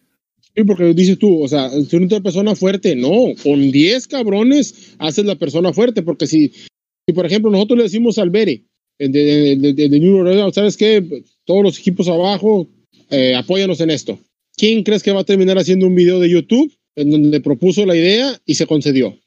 Sí, 0.56 0.64
porque 0.64 0.94
dices 0.96 1.20
tú, 1.20 1.44
o 1.44 1.48
sea, 1.48 1.70
si 1.70 1.96
una 1.96 2.22
persona 2.22 2.56
fuerte, 2.56 2.96
no, 2.96 3.34
con 3.44 3.72
10 3.72 4.08
cabrones 4.08 4.96
haces 4.98 5.26
la 5.26 5.36
persona 5.36 5.72
fuerte, 5.72 6.02
porque 6.02 6.26
si, 6.26 6.50
si 6.50 7.14
por 7.14 7.26
ejemplo 7.28 7.52
nosotros 7.52 7.78
le 7.78 7.84
decimos 7.84 8.18
al 8.18 8.32
Bere, 8.32 8.66
de, 9.08 9.56
de, 9.56 9.74
de, 9.74 9.90
de 9.90 10.00
New 10.00 10.18
Orleans, 10.18 10.54
¿sabes 10.54 10.78
qué? 10.78 11.24
Todos 11.46 11.64
los 11.64 11.80
equipos 11.80 12.08
abajo, 12.08 12.68
eh, 13.10 13.36
apóyanos 13.36 13.80
en 13.82 13.90
esto. 13.90 14.20
¿Quién 14.56 14.84
crees 14.84 15.02
que 15.02 15.12
va 15.12 15.22
a 15.22 15.26
terminar 15.26 15.58
haciendo 15.58 15.88
un 15.88 15.96
video 15.96 16.20
de 16.20 16.30
YouTube 16.30 16.72
en 16.96 17.12
donde 17.12 17.40
propuso 17.40 17.86
la 17.86 17.96
idea 17.96 18.40
y 18.46 18.56
se 18.56 18.68
concedió? 18.68 19.18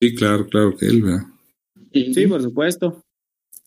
Sí, 0.00 0.14
claro, 0.14 0.46
claro 0.46 0.76
que 0.76 0.86
él, 0.86 1.02
¿verdad? 1.02 1.22
Sí, 1.92 2.26
por 2.26 2.42
supuesto. 2.42 3.02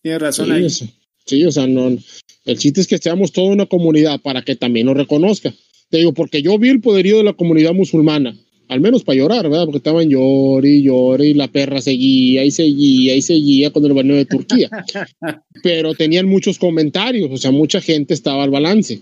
Tiene 0.02 0.20
razón 0.20 0.46
sí, 0.46 0.52
ahí. 0.52 0.66
Eso. 0.66 0.88
Sí, 1.26 1.46
o 1.46 1.52
sea, 1.52 1.68
no, 1.68 1.98
el 2.46 2.58
chiste 2.58 2.82
es 2.82 2.88
que 2.88 2.98
seamos 2.98 3.32
toda 3.32 3.50
una 3.50 3.66
comunidad 3.66 4.22
para 4.22 4.42
que 4.44 4.56
también 4.56 4.88
lo 4.88 4.94
reconozca. 4.94 5.54
Te 5.90 5.98
digo, 5.98 6.14
porque 6.14 6.42
yo 6.42 6.58
vi 6.58 6.70
el 6.70 6.82
poderío 6.82 7.18
de 7.18 7.24
la 7.24 7.34
comunidad 7.34 7.74
musulmana, 7.74 8.36
al 8.70 8.82
menos 8.82 9.04
para 9.04 9.18
llorar, 9.18 9.50
¿verdad? 9.50 9.66
Porque 9.66 9.80
estaban 9.80 10.10
llore 10.10 10.70
y 10.70 10.84
llore 10.84 11.30
y 11.30 11.34
la 11.34 11.48
perra 11.48 11.82
seguía 11.82 12.46
y 12.46 12.52
seguía 12.52 13.16
y 13.16 13.22
seguía 13.22 13.72
con 13.72 13.84
el 13.84 13.94
baneo 13.94 14.16
de 14.16 14.26
Turquía. 14.26 14.70
Pero 15.64 15.96
tenían 15.96 16.28
muchos 16.28 16.60
comentarios, 16.60 17.32
o 17.32 17.38
sea, 17.38 17.52
mucha 17.52 17.82
gente 17.82 18.14
estaba 18.14 18.44
al 18.44 18.52
balance. 18.52 19.02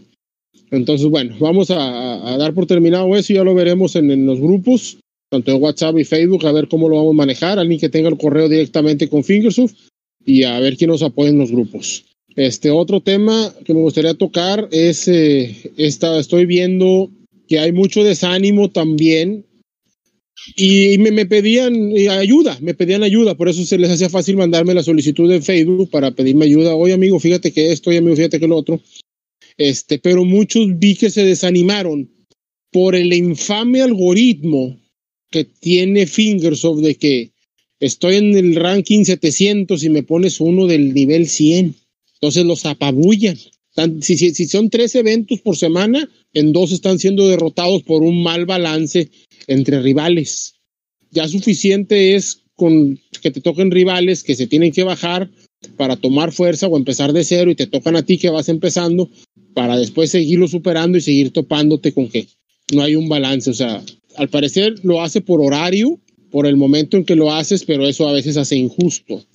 Entonces, 0.71 1.07
bueno, 1.07 1.35
vamos 1.39 1.69
a, 1.69 2.33
a 2.33 2.37
dar 2.37 2.53
por 2.53 2.65
terminado 2.65 3.13
eso, 3.15 3.33
ya 3.33 3.43
lo 3.43 3.53
veremos 3.53 3.95
en, 3.97 4.09
en, 4.09 4.25
los 4.25 4.39
grupos, 4.39 4.97
tanto 5.29 5.51
en 5.51 5.61
WhatsApp 5.61 5.97
y 5.99 6.05
Facebook, 6.05 6.45
a 6.47 6.53
ver 6.53 6.69
cómo 6.69 6.87
lo 6.87 6.95
vamos 6.95 7.11
a 7.11 7.17
manejar, 7.17 7.59
alguien 7.59 7.79
que 7.79 7.89
tenga 7.89 8.09
el 8.09 8.17
correo 8.17 8.47
directamente 8.47 9.09
con 9.09 9.23
Fingersoft 9.23 9.75
y 10.25 10.43
a 10.43 10.59
ver 10.59 10.77
quién 10.77 10.89
nos 10.89 11.03
apoya 11.03 11.29
en 11.29 11.39
los 11.39 11.51
grupos. 11.51 12.05
Este 12.37 12.69
otro 12.69 13.01
tema 13.01 13.53
que 13.65 13.73
me 13.73 13.81
gustaría 13.81 14.13
tocar 14.13 14.69
es, 14.71 15.07
eh, 15.09 15.73
esta, 15.75 16.19
estoy 16.19 16.45
viendo 16.45 17.09
que 17.47 17.59
hay 17.59 17.71
mucho 17.71 18.03
desánimo 18.03 18.69
también 18.69 19.46
y 20.55 20.97
me, 20.97 21.25
pedían 21.25 21.91
ayuda, 22.09 22.57
me 22.61 22.73
pedían 22.73 23.03
ayuda, 23.03 23.35
por 23.35 23.49
eso 23.49 23.65
se 23.65 23.77
les 23.77 23.89
hacía 23.89 24.09
fácil 24.09 24.37
mandarme 24.37 24.73
la 24.73 24.83
solicitud 24.83 25.29
de 25.29 25.41
Facebook 25.41 25.89
para 25.89 26.11
pedirme 26.11 26.45
ayuda. 26.45 26.75
Oye 26.75 26.93
amigo, 26.93 27.19
fíjate 27.19 27.51
que 27.51 27.71
esto, 27.71 27.89
oye 27.89 27.99
amigo, 27.99 28.15
fíjate 28.15 28.39
que 28.39 28.47
lo 28.47 28.57
otro. 28.57 28.81
Este, 29.57 29.99
pero 29.99 30.23
muchos 30.23 30.77
vi 30.77 30.95
que 30.95 31.09
se 31.09 31.25
desanimaron 31.25 32.09
por 32.71 32.95
el 32.95 33.13
infame 33.13 33.81
algoritmo 33.81 34.79
que 35.31 35.45
tiene 35.45 36.07
Fingersoft 36.07 36.81
de 36.81 36.95
que 36.95 37.31
estoy 37.79 38.15
en 38.15 38.35
el 38.37 38.55
ranking 38.55 39.03
700 39.03 39.83
y 39.83 39.89
me 39.89 40.03
pones 40.03 40.39
uno 40.39 40.67
del 40.67 40.93
nivel 40.93 41.27
100. 41.27 41.75
Entonces 42.13 42.45
los 42.45 42.65
apabullan. 42.65 43.37
Si, 44.01 44.17
si, 44.17 44.33
si, 44.33 44.47
son 44.47 44.71
tres 44.71 44.95
eventos 44.95 45.39
por 45.41 45.55
semana, 45.55 46.09
en 46.33 46.51
dos 46.51 46.71
están 46.71 46.97
siendo 46.97 47.27
derrotados 47.27 47.83
por 47.83 48.01
un 48.01 48.23
mal 48.23 48.47
balance 48.47 49.11
entre 49.47 49.81
rivales. 49.81 50.55
Ya 51.11 51.27
suficiente 51.27 52.15
es 52.15 52.43
con 52.55 52.99
que 53.21 53.31
te 53.31 53.41
toquen 53.41 53.71
rivales 53.71 54.23
que 54.23 54.35
se 54.35 54.47
tienen 54.47 54.71
que 54.71 54.83
bajar 54.83 55.29
para 55.75 55.95
tomar 55.95 56.31
fuerza 56.31 56.67
o 56.67 56.77
empezar 56.77 57.13
de 57.13 57.23
cero 57.23 57.51
y 57.51 57.55
te 57.55 57.67
tocan 57.67 57.95
a 57.95 58.03
ti 58.03 58.17
que 58.17 58.29
vas 58.29 58.49
empezando 58.49 59.09
para 59.53 59.77
después 59.77 60.11
seguirlo 60.11 60.47
superando 60.47 60.97
y 60.97 61.01
seguir 61.01 61.31
topándote 61.31 61.93
con 61.93 62.09
que 62.09 62.27
no 62.73 62.81
hay 62.81 62.95
un 62.95 63.09
balance. 63.09 63.49
O 63.49 63.53
sea, 63.53 63.83
al 64.15 64.29
parecer 64.29 64.75
lo 64.83 65.01
hace 65.01 65.21
por 65.21 65.41
horario, 65.41 65.99
por 66.31 66.45
el 66.45 66.57
momento 66.57 66.97
en 66.97 67.05
que 67.05 67.15
lo 67.15 67.31
haces, 67.31 67.63
pero 67.63 67.87
eso 67.87 68.07
a 68.07 68.13
veces 68.13 68.37
hace 68.37 68.55
injusto 68.55 69.25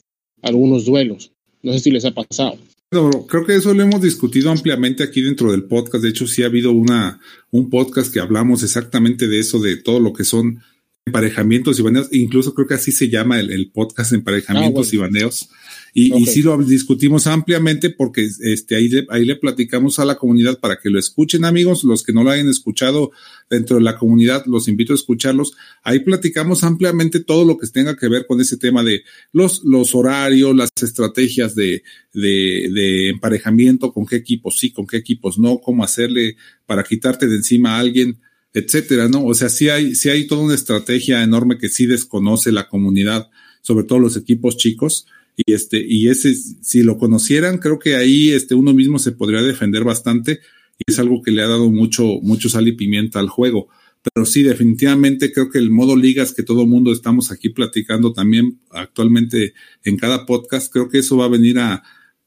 algunos 0.42 0.84
duelos. 0.84 1.32
No 1.62 1.72
sé 1.72 1.78
si 1.78 1.90
les 1.90 2.04
ha 2.04 2.10
pasado. 2.10 2.58
No, 2.92 3.26
creo 3.26 3.46
que 3.46 3.56
eso 3.56 3.72
lo 3.72 3.82
hemos 3.82 4.02
discutido 4.02 4.50
ampliamente 4.50 5.02
aquí 5.02 5.22
dentro 5.22 5.50
del 5.50 5.64
podcast. 5.64 6.04
De 6.04 6.10
hecho, 6.10 6.26
sí 6.26 6.42
ha 6.42 6.46
habido 6.46 6.72
una, 6.72 7.18
un 7.50 7.70
podcast 7.70 8.12
que 8.12 8.20
hablamos 8.20 8.62
exactamente 8.62 9.26
de 9.28 9.38
eso, 9.38 9.58
de 9.60 9.78
todo 9.78 9.98
lo 9.98 10.12
que 10.12 10.24
son 10.24 10.62
emparejamientos 11.06 11.78
y 11.78 11.82
baneos. 11.82 12.08
Incluso 12.12 12.54
creo 12.54 12.68
que 12.68 12.74
así 12.74 12.92
se 12.92 13.08
llama 13.08 13.40
el, 13.40 13.50
el 13.50 13.70
podcast, 13.70 14.12
emparejamientos 14.12 14.88
ah, 14.88 14.90
bueno. 14.90 15.08
y 15.08 15.10
baneos. 15.10 15.48
Y, 15.94 16.10
okay. 16.10 16.22
y, 16.22 16.26
sí 16.26 16.42
lo 16.42 16.56
discutimos 16.58 17.26
ampliamente 17.26 17.90
porque 17.90 18.28
este, 18.40 18.76
ahí, 18.76 18.88
le, 18.88 19.06
ahí 19.10 19.24
le 19.24 19.36
platicamos 19.36 19.98
a 19.98 20.04
la 20.04 20.16
comunidad 20.16 20.58
para 20.58 20.78
que 20.78 20.88
lo 20.88 20.98
escuchen, 20.98 21.44
amigos. 21.44 21.84
Los 21.84 22.02
que 22.02 22.12
no 22.12 22.24
lo 22.24 22.30
hayan 22.30 22.48
escuchado 22.48 23.10
dentro 23.50 23.76
de 23.76 23.82
la 23.82 23.98
comunidad, 23.98 24.44
los 24.46 24.68
invito 24.68 24.92
a 24.92 24.96
escucharlos. 24.96 25.52
Ahí 25.82 26.00
platicamos 26.00 26.64
ampliamente 26.64 27.20
todo 27.20 27.44
lo 27.44 27.58
que 27.58 27.66
tenga 27.66 27.96
que 27.96 28.08
ver 28.08 28.26
con 28.26 28.40
ese 28.40 28.56
tema 28.56 28.82
de 28.82 29.02
los, 29.32 29.62
los 29.64 29.94
horarios, 29.94 30.56
las 30.56 30.70
estrategias 30.82 31.54
de, 31.54 31.82
de, 32.14 32.70
de 32.72 33.08
emparejamiento, 33.10 33.92
con 33.92 34.06
qué 34.06 34.16
equipos 34.16 34.58
sí, 34.58 34.72
con 34.72 34.86
qué 34.86 34.96
equipos 34.96 35.38
no, 35.38 35.58
cómo 35.58 35.84
hacerle 35.84 36.36
para 36.64 36.84
quitarte 36.84 37.26
de 37.26 37.36
encima 37.36 37.76
a 37.76 37.80
alguien 37.80 38.18
etcétera, 38.54 39.08
¿no? 39.08 39.24
O 39.24 39.34
sea, 39.34 39.48
sí 39.48 39.68
hay, 39.68 39.94
sí 39.94 40.10
hay 40.10 40.26
toda 40.26 40.42
una 40.42 40.54
estrategia 40.54 41.22
enorme 41.22 41.58
que 41.58 41.68
sí 41.68 41.86
desconoce 41.86 42.52
la 42.52 42.68
comunidad, 42.68 43.30
sobre 43.62 43.84
todo 43.84 43.98
los 43.98 44.16
equipos 44.16 44.56
chicos, 44.56 45.06
y 45.36 45.52
este, 45.52 45.84
y 45.86 46.08
ese, 46.08 46.34
si 46.34 46.82
lo 46.82 46.98
conocieran, 46.98 47.58
creo 47.58 47.78
que 47.78 47.96
ahí 47.96 48.30
este 48.30 48.54
uno 48.54 48.72
mismo 48.72 48.98
se 48.98 49.12
podría 49.12 49.42
defender 49.42 49.84
bastante, 49.84 50.40
y 50.78 50.90
es 50.90 50.98
algo 50.98 51.22
que 51.22 51.30
le 51.30 51.42
ha 51.42 51.48
dado 51.48 51.70
mucho, 51.70 52.04
mucho 52.22 52.48
sal 52.48 52.68
y 52.68 52.72
pimienta 52.72 53.18
al 53.18 53.28
juego. 53.28 53.68
Pero 54.02 54.26
sí, 54.26 54.42
definitivamente 54.42 55.32
creo 55.32 55.48
que 55.48 55.58
el 55.58 55.70
modo 55.70 55.94
ligas 55.94 56.32
que 56.32 56.42
todo 56.42 56.66
mundo 56.66 56.92
estamos 56.92 57.30
aquí 57.30 57.50
platicando 57.50 58.12
también 58.12 58.58
actualmente 58.70 59.54
en 59.84 59.96
cada 59.96 60.26
podcast, 60.26 60.72
creo 60.72 60.88
que 60.88 60.98
eso 60.98 61.16
va 61.16 61.26
a 61.26 61.28
venir 61.28 61.58
a, 61.60 61.74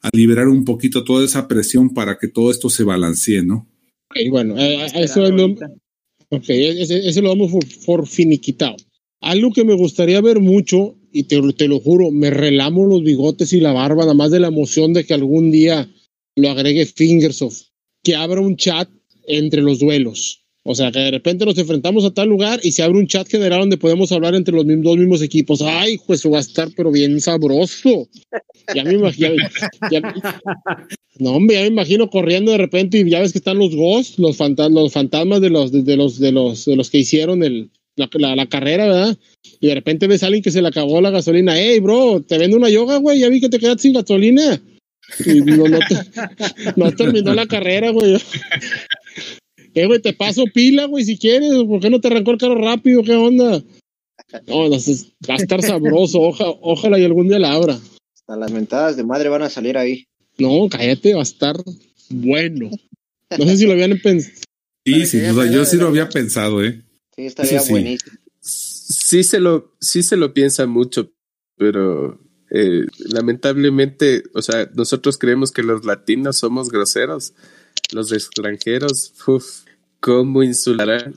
a 0.01 0.09
liberar 0.13 0.47
un 0.47 0.63
poquito 0.63 1.03
toda 1.03 1.25
esa 1.25 1.47
presión 1.47 1.93
para 1.93 2.17
que 2.17 2.27
todo 2.27 2.49
esto 2.49 2.69
se 2.69 2.83
balancee, 2.83 3.43
¿no? 3.43 3.67
Y 4.13 4.29
bueno, 4.29 4.55
eh, 4.57 4.85
eso 4.95 5.25
es 5.25 5.31
lo, 5.31 5.55
Ok, 6.29 6.45
ese, 6.49 7.07
ese 7.07 7.21
lo 7.21 7.29
damos 7.29 7.51
por, 7.51 7.63
por, 7.85 8.07
finiquitado. 8.07 8.75
Algo 9.21 9.51
que 9.51 9.63
me 9.63 9.75
gustaría 9.75 10.19
ver 10.21 10.39
mucho, 10.39 10.97
y 11.15 11.23
te, 11.23 11.67
lo 11.69 11.79
juro, 11.79 12.11
me 12.11 12.29
relamo 12.29 12.85
los 12.85 13.01
bigotes 13.01 13.53
y 13.53 13.61
la 13.61 13.71
barba, 13.71 14.03
nada 14.03 14.13
más 14.13 14.31
de 14.31 14.41
la 14.41 14.49
emoción 14.49 14.91
de 14.91 15.05
que 15.05 15.13
algún 15.13 15.49
día 15.49 15.89
lo 16.35 16.49
agregue 16.49 16.85
Fingersoft, 16.85 17.67
que 18.03 18.17
abra 18.17 18.41
un 18.41 18.57
chat 18.57 18.89
entre 19.25 19.61
los 19.61 19.79
duelos. 19.79 20.43
O 20.63 20.75
sea, 20.75 20.91
que 20.91 20.99
de 20.99 21.11
repente 21.11 21.45
nos 21.45 21.57
enfrentamos 21.57 22.03
a 22.03 22.13
tal 22.13 22.27
lugar 22.27 22.59
y 22.63 22.73
se 22.73 22.83
abre 22.83 22.99
un 22.99 23.07
chat 23.07 23.29
general 23.29 23.61
donde 23.61 23.77
podemos 23.77 24.11
hablar 24.11 24.35
entre 24.35 24.53
los 24.53 24.65
mismos, 24.65 24.83
dos 24.83 24.97
mismos 24.97 25.21
equipos. 25.21 25.61
Ay, 25.61 25.99
pues 26.05 26.25
va 26.25 26.37
a 26.37 26.41
estar, 26.41 26.67
pero 26.75 26.91
bien 26.91 27.21
sabroso. 27.21 28.09
Ya 28.75 28.83
me 28.83 28.95
imagino. 28.95 29.35
No, 31.17 31.31
hombre, 31.31 31.55
ya 31.55 31.61
me 31.61 31.67
imagino 31.67 32.09
corriendo 32.09 32.51
de 32.51 32.57
repente 32.57 32.97
y 32.97 33.09
ya 33.09 33.21
ves 33.21 33.31
que 33.31 33.37
están 33.37 33.57
los 33.57 33.73
ghosts, 33.73 34.19
los, 34.19 34.35
fantas 34.35 34.69
los 34.69 34.91
fantasmas 34.91 35.39
de 35.39 35.49
los, 35.49 35.71
de, 35.71 35.95
los, 35.95 36.19
de, 36.19 36.33
los, 36.33 36.65
de 36.65 36.75
los 36.75 36.89
que 36.89 36.97
hicieron 36.97 37.41
el, 37.41 37.71
la, 37.95 38.09
la, 38.13 38.35
la, 38.35 38.45
carrera, 38.47 38.87
¿verdad? 38.87 39.17
Y 39.59 39.67
de 39.67 39.75
repente 39.75 40.07
ves 40.07 40.23
a 40.23 40.27
alguien 40.27 40.43
que 40.43 40.51
se 40.51 40.61
le 40.61 40.67
acabó 40.67 41.01
la 41.01 41.11
gasolina. 41.11 41.53
Hey, 41.55 41.79
bro, 41.79 42.21
te 42.21 42.37
vendo 42.37 42.57
una 42.57 42.69
yoga, 42.69 42.97
güey. 42.97 43.19
Ya 43.19 43.29
vi 43.29 43.39
que 43.39 43.49
te 43.49 43.59
quedas 43.59 43.81
sin 43.81 43.93
gasolina. 43.93 44.61
Y 45.25 45.41
no, 45.41 45.67
no, 45.67 45.79
te, 45.79 45.95
no 46.75 46.91
terminó 46.91 47.33
la 47.33 47.45
carrera, 47.45 47.91
güey. 47.91 48.17
Eh, 49.77 49.87
güey, 49.87 50.01
te 50.01 50.13
paso 50.13 50.45
pila, 50.53 50.85
güey, 50.85 51.03
si 51.03 51.17
quieres. 51.17 51.51
¿Por 51.67 51.81
qué 51.81 51.89
no 51.89 51.99
te 51.99 52.07
arrancó 52.07 52.31
el 52.31 52.37
carro 52.37 52.55
rápido? 52.55 53.03
¿Qué 53.03 53.13
onda? 53.13 53.61
No, 54.47 54.69
no 54.69 54.69
va 54.69 55.33
a 55.33 55.35
estar 55.35 55.61
sabroso. 55.61 56.21
Oja, 56.21 56.45
ojalá 56.61 56.97
y 56.97 57.03
algún 57.03 57.27
día 57.27 57.39
la 57.39 57.51
abra. 57.51 57.77
Hasta 58.13 58.37
las 58.37 58.51
mentadas 58.51 58.95
de 58.95 59.03
madre 59.03 59.27
van 59.27 59.41
a 59.41 59.49
salir 59.49 59.77
ahí. 59.77 60.05
No, 60.37 60.69
cállate, 60.69 61.13
va 61.13 61.19
a 61.19 61.23
estar 61.23 61.57
bueno. 62.09 62.69
No 63.37 63.45
sé 63.45 63.57
si 63.57 63.65
lo 63.65 63.73
habían 63.73 63.99
pensado. 63.99 64.37
Sí, 64.85 65.05
sí, 65.07 65.19
o 65.25 65.33
sea, 65.33 65.51
yo 65.51 65.65
sí 65.65 65.75
lo 65.75 65.87
había 65.87 66.07
pensado, 66.07 66.63
¿eh? 66.63 66.81
Sí, 67.17 67.25
estaría 67.25 67.59
sí. 67.59 67.71
buenísimo. 67.71 68.17
Sí 68.39 69.23
se, 69.23 69.39
lo, 69.39 69.75
sí 69.79 70.03
se 70.03 70.17
lo 70.17 70.33
piensa 70.33 70.67
mucho, 70.67 71.11
pero 71.57 72.19
eh, 72.51 72.85
lamentablemente, 72.97 74.23
o 74.33 74.41
sea, 74.41 74.69
nosotros 74.75 75.17
creemos 75.17 75.51
que 75.51 75.63
los 75.63 75.85
latinos 75.85 76.37
somos 76.37 76.69
groseros, 76.69 77.33
los 77.91 78.11
extranjeros, 78.11 79.13
uff, 79.27 79.63
cómo 79.99 80.43
insultarán. 80.43 81.15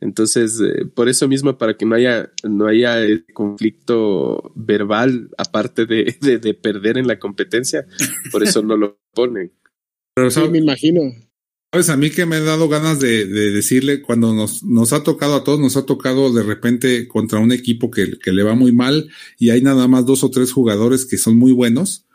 Entonces, 0.00 0.60
eh, 0.60 0.84
por 0.86 1.08
eso 1.08 1.28
mismo, 1.28 1.56
para 1.56 1.76
que 1.76 1.86
no 1.86 1.94
haya, 1.94 2.30
no 2.42 2.66
haya 2.66 2.98
conflicto 3.32 4.52
verbal, 4.54 5.30
aparte 5.38 5.86
de, 5.86 6.16
de, 6.20 6.38
de, 6.38 6.54
perder 6.54 6.98
en 6.98 7.06
la 7.06 7.18
competencia, 7.18 7.86
por 8.32 8.42
eso 8.42 8.62
no 8.62 8.76
lo 8.76 8.98
ponen. 9.14 9.52
Pero, 10.14 10.30
Sí, 10.30 10.40
me 10.48 10.58
imagino. 10.58 11.00
¿Sabes? 11.76 11.90
A 11.90 11.96
mí 11.98 12.08
que 12.08 12.24
me 12.24 12.38
he 12.38 12.40
dado 12.40 12.70
ganas 12.70 13.00
de, 13.00 13.26
de 13.26 13.50
decirle, 13.50 14.00
cuando 14.00 14.32
nos, 14.34 14.62
nos 14.62 14.94
ha 14.94 15.02
tocado 15.02 15.34
a 15.34 15.44
todos, 15.44 15.60
nos 15.60 15.76
ha 15.76 15.84
tocado 15.84 16.32
de 16.32 16.42
repente 16.42 17.06
contra 17.06 17.38
un 17.38 17.52
equipo 17.52 17.90
que, 17.90 18.18
que 18.18 18.32
le 18.32 18.42
va 18.42 18.54
muy 18.54 18.72
mal 18.72 19.10
y 19.38 19.50
hay 19.50 19.60
nada 19.60 19.86
más 19.86 20.06
dos 20.06 20.24
o 20.24 20.30
tres 20.30 20.52
jugadores 20.52 21.04
que 21.04 21.18
son 21.18 21.36
muy 21.36 21.52
buenos 21.52 22.06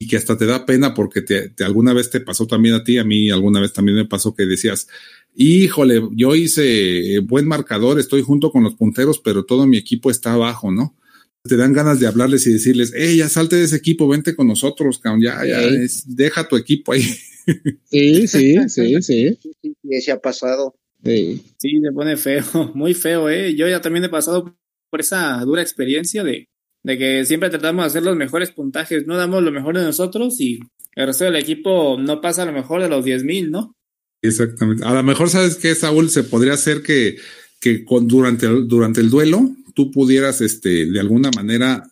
y 0.00 0.08
que 0.08 0.16
hasta 0.16 0.36
te 0.36 0.46
da 0.46 0.66
pena 0.66 0.94
porque 0.94 1.22
te, 1.22 1.50
te- 1.50 1.62
alguna 1.62 1.92
vez 1.92 2.10
te 2.10 2.18
pasó 2.18 2.48
también 2.48 2.74
a 2.74 2.82
ti, 2.82 2.98
a 2.98 3.04
mí 3.04 3.30
alguna 3.30 3.60
vez 3.60 3.72
también 3.72 3.96
me 3.98 4.04
pasó 4.04 4.34
que 4.34 4.46
decías, 4.46 4.88
híjole, 5.36 6.02
yo 6.12 6.34
hice 6.34 7.20
buen 7.20 7.46
marcador, 7.46 8.00
estoy 8.00 8.22
junto 8.22 8.50
con 8.50 8.64
los 8.64 8.74
punteros, 8.74 9.20
pero 9.20 9.44
todo 9.44 9.64
mi 9.68 9.76
equipo 9.76 10.10
está 10.10 10.32
abajo, 10.32 10.72
¿no? 10.72 10.96
Te 11.44 11.56
dan 11.56 11.72
ganas 11.72 12.00
de 12.00 12.08
hablarles 12.08 12.46
y 12.48 12.52
decirles, 12.52 12.92
hey, 12.96 13.18
ya 13.18 13.28
salte 13.28 13.54
de 13.54 13.64
ese 13.64 13.76
equipo, 13.76 14.08
vente 14.08 14.34
con 14.34 14.48
nosotros, 14.48 14.98
cabrón, 14.98 15.22
ya, 15.22 15.44
ya, 15.46 15.60
es- 15.84 16.02
deja 16.16 16.48
tu 16.48 16.56
equipo 16.56 16.92
ahí. 16.92 17.06
Sí, 17.90 18.26
sí, 18.26 18.56
sí, 18.68 19.02
sí. 19.02 19.38
Sí, 19.40 19.76
sí, 19.82 20.00
se 20.00 20.12
ha 20.12 20.20
pasado. 20.20 20.74
sí. 21.04 21.42
Sí, 21.58 21.80
se 21.80 21.92
pone 21.92 22.16
feo, 22.16 22.44
muy 22.74 22.94
feo, 22.94 23.28
¿eh? 23.28 23.54
Yo 23.54 23.68
ya 23.68 23.80
también 23.80 24.04
he 24.04 24.08
pasado 24.08 24.56
por 24.90 25.00
esa 25.00 25.38
dura 25.44 25.62
experiencia 25.62 26.22
de, 26.24 26.48
de 26.82 26.98
que 26.98 27.24
siempre 27.24 27.50
tratamos 27.50 27.84
de 27.84 27.86
hacer 27.88 28.02
los 28.02 28.16
mejores 28.16 28.50
puntajes, 28.50 29.06
no 29.06 29.16
damos 29.16 29.42
lo 29.42 29.50
mejor 29.50 29.76
de 29.76 29.84
nosotros 29.84 30.40
y 30.40 30.60
el 30.94 31.06
resto 31.06 31.24
del 31.24 31.36
equipo 31.36 31.98
no 31.98 32.20
pasa 32.20 32.44
lo 32.44 32.52
mejor 32.52 32.82
de 32.82 32.88
los 32.88 33.04
10.000, 33.04 33.50
¿no? 33.50 33.74
Exactamente. 34.22 34.84
A 34.84 34.94
lo 34.94 35.02
mejor 35.02 35.28
sabes 35.28 35.56
que 35.56 35.74
Saúl 35.74 36.08
se 36.08 36.22
podría 36.22 36.54
hacer 36.54 36.82
que, 36.82 37.16
que 37.60 37.84
con, 37.84 38.06
durante, 38.06 38.46
el, 38.46 38.68
durante 38.68 39.00
el 39.00 39.10
duelo 39.10 39.50
tú 39.74 39.90
pudieras, 39.90 40.40
este, 40.40 40.86
de 40.86 41.00
alguna 41.00 41.30
manera 41.34 41.82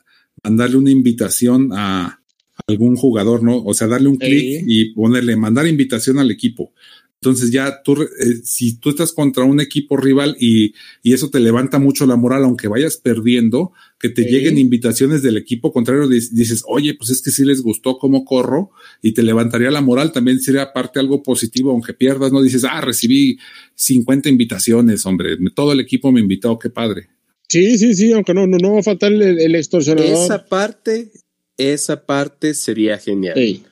mandarle 0.43 0.77
una 0.77 0.91
invitación 0.91 1.71
a 1.73 2.22
algún 2.67 2.97
jugador, 2.97 3.43
¿no? 3.43 3.63
O 3.63 3.75
sea, 3.75 3.87
darle 3.89 4.09
un 4.09 4.19
Sí. 4.21 4.27
clic 4.27 4.65
y 4.67 4.93
ponerle, 4.95 5.37
mandar 5.37 5.67
invitación 5.67 6.19
al 6.19 6.31
equipo. 6.31 6.73
Entonces 7.21 7.53
ya 7.53 7.83
tú, 7.85 8.03
eh, 8.03 8.09
si 8.43 8.79
tú 8.81 8.91
estás 8.91 9.13
contra 9.13 9.45
un 9.45 9.61
equipo 9.61 9.97
rival 9.97 10.35
y, 10.41 10.75
y 11.05 11.13
eso 11.13 11.31
te 11.31 11.39
levanta 11.39 11.79
mucho 11.79 12.05
la 12.05 12.17
moral, 12.17 12.43
aunque 12.43 12.67
vayas 12.67 12.97
perdiendo, 12.97 13.71
que 14.01 14.09
te 14.09 14.25
Sí. 14.25 14.31
lleguen 14.31 14.59
invitaciones 14.59 15.23
del 15.23 15.37
equipo 15.37 15.73
contrario, 15.73 16.09
di- 16.09 16.19
dices, 16.33 16.65
oye, 16.67 16.95
pues 16.95 17.11
es 17.11 17.23
que 17.23 17.31
sí 17.31 17.45
les 17.45 17.63
gustó 17.63 17.97
cómo 17.99 18.25
corro 18.25 18.71
y 19.03 19.13
te 19.13 19.23
levantaría 19.23 19.71
la 19.71 19.81
moral, 19.81 20.11
también 20.11 20.41
sería 20.41 20.73
parte 20.73 20.99
algo 20.99 21.23
positivo, 21.23 21.71
aunque 21.71 21.95
pierdas, 21.95 22.33
no 22.33 22.43
dices, 22.43 22.65
ah, 22.65 22.81
recibí 22.81 23.39
50 23.77 24.29
invitaciones, 24.29 25.07
hombre, 25.07 25.37
todo 25.55 25.73
el 25.75 25.79
equipo 25.79 26.11
me 26.11 26.21
invitó, 26.21 26.59
qué 26.59 26.71
padre. 26.71 27.07
Sí, 27.49 27.79
sí, 27.79 27.95
sí, 27.95 28.13
aunque 28.13 28.35
no, 28.35 28.49
no, 28.49 28.57
no 28.59 28.73
va 28.73 28.81
a 28.81 28.83
faltar 28.83 29.13
el, 29.13 29.23
el 29.23 29.55
extorsionador. 29.55 30.11
Esa 30.25 30.45
parte, 30.47 31.13
esa 31.57 32.07
parte 32.07 32.55
sería 32.55 32.99
genial. 32.99 33.35
Sí. 33.37 33.65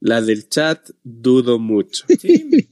La 0.00 0.20
del 0.20 0.48
chat, 0.48 0.90
dudo 1.02 1.58
mucho. 1.58 2.04
Sí, 2.20 2.68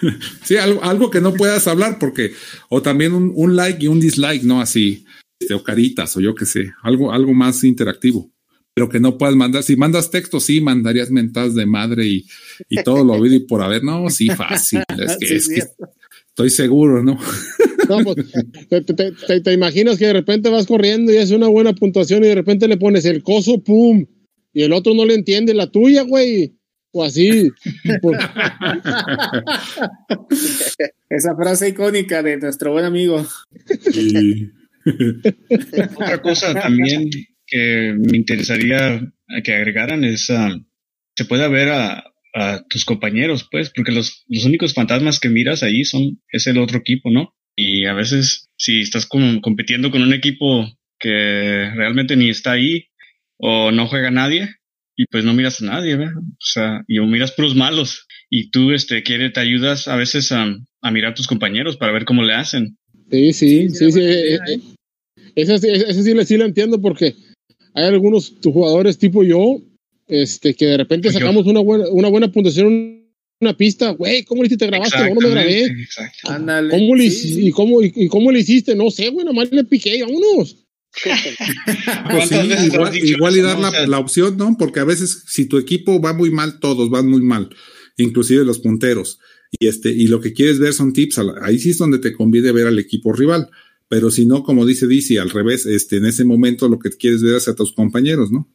Sí, 0.44 0.56
algo, 0.56 0.82
algo 0.82 1.10
que 1.10 1.20
no 1.20 1.34
puedas 1.34 1.66
hablar, 1.66 1.98
porque, 1.98 2.32
o 2.68 2.82
también 2.82 3.12
un, 3.12 3.32
un 3.34 3.56
like 3.56 3.84
y 3.84 3.88
un 3.88 4.00
dislike, 4.00 4.42
¿no? 4.42 4.60
Así, 4.60 5.04
este, 5.38 5.54
o 5.54 5.62
caritas, 5.62 6.16
o 6.16 6.20
yo 6.20 6.34
qué 6.34 6.46
sé, 6.46 6.72
algo, 6.82 7.12
algo 7.12 7.32
más 7.32 7.62
interactivo. 7.64 8.30
Pero 8.74 8.88
que 8.88 8.98
no 8.98 9.16
puedas 9.16 9.36
mandar, 9.36 9.62
si 9.62 9.76
mandas 9.76 10.10
texto, 10.10 10.40
sí, 10.40 10.60
mandarías 10.60 11.10
mentadas 11.10 11.54
de 11.54 11.64
madre 11.64 12.06
y, 12.06 12.26
y 12.68 12.82
todo 12.82 13.04
lo 13.04 13.12
oído 13.12 13.36
y 13.36 13.40
por 13.40 13.62
haber, 13.62 13.84
no, 13.84 14.10
sí, 14.10 14.28
fácil. 14.28 14.82
Es 14.98 15.16
que, 15.20 15.26
Sí, 15.26 15.34
es 15.34 15.48
que. 15.48 15.62
Estoy 16.34 16.50
seguro, 16.50 17.02
¿no? 17.02 17.18
No, 17.86 17.98
pues, 17.98 18.16
te, 18.70 18.80
te- 18.80 19.12
te- 19.12 19.40
te 19.42 19.52
imaginas 19.52 19.98
que 19.98 20.06
de 20.06 20.14
repente 20.14 20.48
vas 20.48 20.64
corriendo 20.66 21.12
y 21.12 21.18
hace 21.18 21.36
una 21.36 21.48
buena 21.48 21.74
puntuación 21.74 22.24
y 22.24 22.28
de 22.28 22.34
repente 22.34 22.66
le 22.66 22.78
pones 22.78 23.04
el 23.04 23.22
coso, 23.22 23.62
pum, 23.62 24.06
y 24.54 24.62
el 24.62 24.72
otro 24.72 24.94
no 24.94 25.04
le 25.04 25.12
entiende 25.12 25.52
la 25.52 25.70
tuya, 25.70 26.00
güey. 26.00 26.56
O 26.92 27.04
así. 27.04 27.50
Pues, 28.00 28.18
esa 31.10 31.36
frase 31.36 31.68
icónica 31.68 32.22
de 32.22 32.38
nuestro 32.38 32.72
buen 32.72 32.86
amigo. 32.86 33.18
Otra 35.96 36.22
cosa 36.22 36.54
también 36.54 37.10
que 37.46 37.94
me 37.98 38.16
interesaría 38.16 39.12
que 39.42 39.52
agregaran 39.54 40.04
es, 40.04 40.30
ah, 40.30 40.56
se 41.16 41.24
puede 41.26 41.46
ver 41.48 41.68
a, 41.68 42.02
a 42.34 42.62
tus 42.68 42.84
compañeros, 42.84 43.46
pues, 43.50 43.70
porque 43.74 43.92
los, 43.92 44.24
los 44.28 44.44
únicos 44.44 44.74
fantasmas 44.74 45.20
que 45.20 45.28
miras 45.28 45.62
ahí 45.62 45.84
son, 45.84 46.20
es 46.30 46.46
el 46.46 46.58
otro 46.58 46.78
equipo, 46.78 47.10
¿no? 47.10 47.32
Y 47.56 47.86
a 47.86 47.92
veces, 47.94 48.48
si 48.56 48.80
estás 48.80 49.06
como 49.06 49.40
compitiendo 49.40 49.90
con 49.90 50.02
un 50.02 50.12
equipo 50.12 50.66
que 50.98 51.70
realmente 51.74 52.16
ni 52.16 52.28
está 52.30 52.52
ahí 52.52 52.86
o 53.38 53.70
no 53.70 53.86
juega 53.86 54.10
nadie, 54.10 54.48
y 54.96 55.06
pues 55.06 55.24
no 55.24 55.34
miras 55.34 55.60
a 55.62 55.66
nadie, 55.66 55.96
¿verdad? 55.96 56.16
O 56.18 56.36
sea, 56.44 56.82
y 56.88 56.98
o 56.98 57.06
miras 57.06 57.32
puros 57.32 57.54
malos, 57.54 58.06
y 58.30 58.50
tú, 58.50 58.72
este, 58.72 59.02
quiere, 59.02 59.30
te 59.30 59.40
ayudas 59.40 59.86
a 59.88 59.96
veces 59.96 60.32
a, 60.32 60.46
a 60.82 60.90
mirar 60.90 61.12
a 61.12 61.14
tus 61.14 61.26
compañeros 61.26 61.76
para 61.76 61.92
ver 61.92 62.04
cómo 62.04 62.22
le 62.22 62.34
hacen. 62.34 62.76
sí, 63.10 63.32
sí, 63.32 63.68
Sí, 63.68 63.74
sí, 63.76 63.92
sí. 63.92 63.92
sí, 63.92 64.00
eh, 64.00 64.38
sí, 64.46 64.52
eh, 64.54 64.60
Esa 65.36 65.58
sí, 65.58 66.36
la 66.36 66.44
entiendo 66.44 66.80
porque 66.80 67.14
hay 67.74 67.84
algunos 67.86 68.40
tu- 68.40 68.52
jugadores 68.52 68.98
tipo 68.98 69.22
yo, 69.22 69.60
este, 70.06 70.54
que 70.54 70.66
de 70.66 70.76
repente 70.76 71.08
Yo. 71.08 71.14
sacamos 71.14 71.46
una 71.46 71.60
buena, 71.60 71.86
una 71.90 72.08
buena 72.08 72.30
puntuación 72.32 72.66
en 72.68 73.04
una 73.40 73.56
pista, 73.56 73.90
güey, 73.90 74.24
¿cómo 74.24 74.42
le 74.42 74.46
hiciste? 74.46 74.64
¿Te 74.64 74.70
grabaste? 74.70 74.96
¿Cómo 75.08 75.20
no 75.20 75.28
me 75.28 75.34
grabé? 75.34 75.74
Ándale. 76.24 76.70
¿Cómo 76.70 76.94
le, 76.96 77.10
Sí, 77.10 77.34
hici- 77.40 77.48
y, 77.48 77.50
cómo, 77.50 77.82
y, 77.82 77.92
y 77.94 78.08
cómo 78.08 78.30
le 78.32 78.40
hiciste? 78.40 78.74
No 78.74 78.90
sé, 78.90 79.08
güey, 79.10 79.26
nomás 79.26 79.50
le 79.52 79.64
piqué, 79.64 80.02
vámonos. 80.02 80.60
Pues 82.10 82.28
sí, 82.28 82.34
¿Cuántas 82.34 82.48
veces 82.48 82.72
igual, 82.74 82.92
dicho 82.92 83.06
igual 83.06 83.36
y 83.36 83.40
dar 83.40 83.56
no? 83.56 83.62
la, 83.62 83.68
O 83.68 83.72
sea, 83.72 83.86
la 83.86 83.98
opción, 83.98 84.36
¿no? 84.36 84.56
Porque 84.58 84.80
a 84.80 84.84
veces, 84.84 85.24
si 85.26 85.46
tu 85.46 85.58
equipo 85.58 86.00
va 86.00 86.12
muy 86.12 86.30
mal, 86.30 86.60
todos 86.60 86.88
van 86.90 87.08
muy 87.08 87.20
mal, 87.22 87.50
inclusive 87.96 88.44
los 88.44 88.60
punteros. 88.60 89.18
Y 89.58 89.66
este, 89.66 89.90
y 89.90 90.06
lo 90.08 90.20
que 90.20 90.32
quieres 90.32 90.58
ver 90.58 90.72
son 90.72 90.92
tips, 90.92 91.18
la- 91.18 91.34
ahí 91.42 91.58
sí 91.58 91.70
es 91.70 91.78
donde 91.78 91.98
te 91.98 92.12
conviene 92.12 92.52
ver 92.52 92.66
al 92.68 92.78
equipo 92.78 93.12
rival. 93.12 93.50
Pero 93.88 94.10
si 94.10 94.24
no, 94.24 94.42
como 94.44 94.64
dice 94.66 94.86
Dizzy, 94.86 95.18
al 95.18 95.30
revés, 95.30 95.66
este, 95.66 95.96
en 95.96 96.06
ese 96.06 96.24
momento 96.24 96.68
lo 96.68 96.78
que 96.78 96.90
quieres 96.90 97.22
ver 97.22 97.34
es 97.36 97.48
a 97.48 97.54
tus 97.54 97.72
compañeros, 97.72 98.30
¿no? 98.32 98.48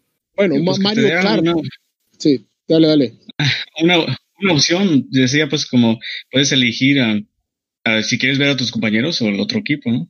Bueno, 0.48 0.64
pues, 0.66 0.80
Mario 0.80 1.10
Kart. 1.22 1.42
una- 1.42 1.56
Sí, 2.18 2.46
dale, 2.68 2.88
dale. 2.88 3.14
una, 3.84 3.98
una 4.42 4.54
opción, 4.54 5.08
decía 5.10 5.48
pues 5.50 5.66
como 5.66 6.00
puedes 6.32 6.52
elegir 6.52 7.00
a, 7.02 7.20
a 7.86 8.04
si 8.04 8.18
quieres 8.18 8.40
ver 8.40 8.50
a 8.50 8.58
tus 8.58 8.72
compañeros 8.72 9.22
o 9.22 9.28
el 9.28 9.40
otro 9.40 9.60
equipo, 9.60 9.92
¿no? 9.92 10.10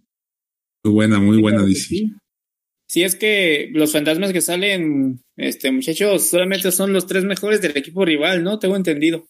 Muy 0.84 0.94
buena, 0.94 1.20
muy 1.20 1.42
buena, 1.42 1.58
claro 1.58 1.68
Dizzy. 1.70 1.98
sí. 1.98 2.14
Sí, 2.88 3.04
es 3.04 3.14
que 3.16 3.70
los 3.74 3.92
fantasmas 3.92 4.34
que 4.34 4.42
salen, 4.42 5.22
este 5.38 5.72
muchachos, 5.72 6.28
solamente 6.30 6.72
son 6.72 6.92
los 6.92 7.06
tres 7.06 7.24
mejores 7.24 7.62
del 7.62 7.78
equipo 7.78 8.04
rival, 8.04 8.44
¿no? 8.44 8.58
Tengo 8.58 8.76
entendido. 8.76 9.28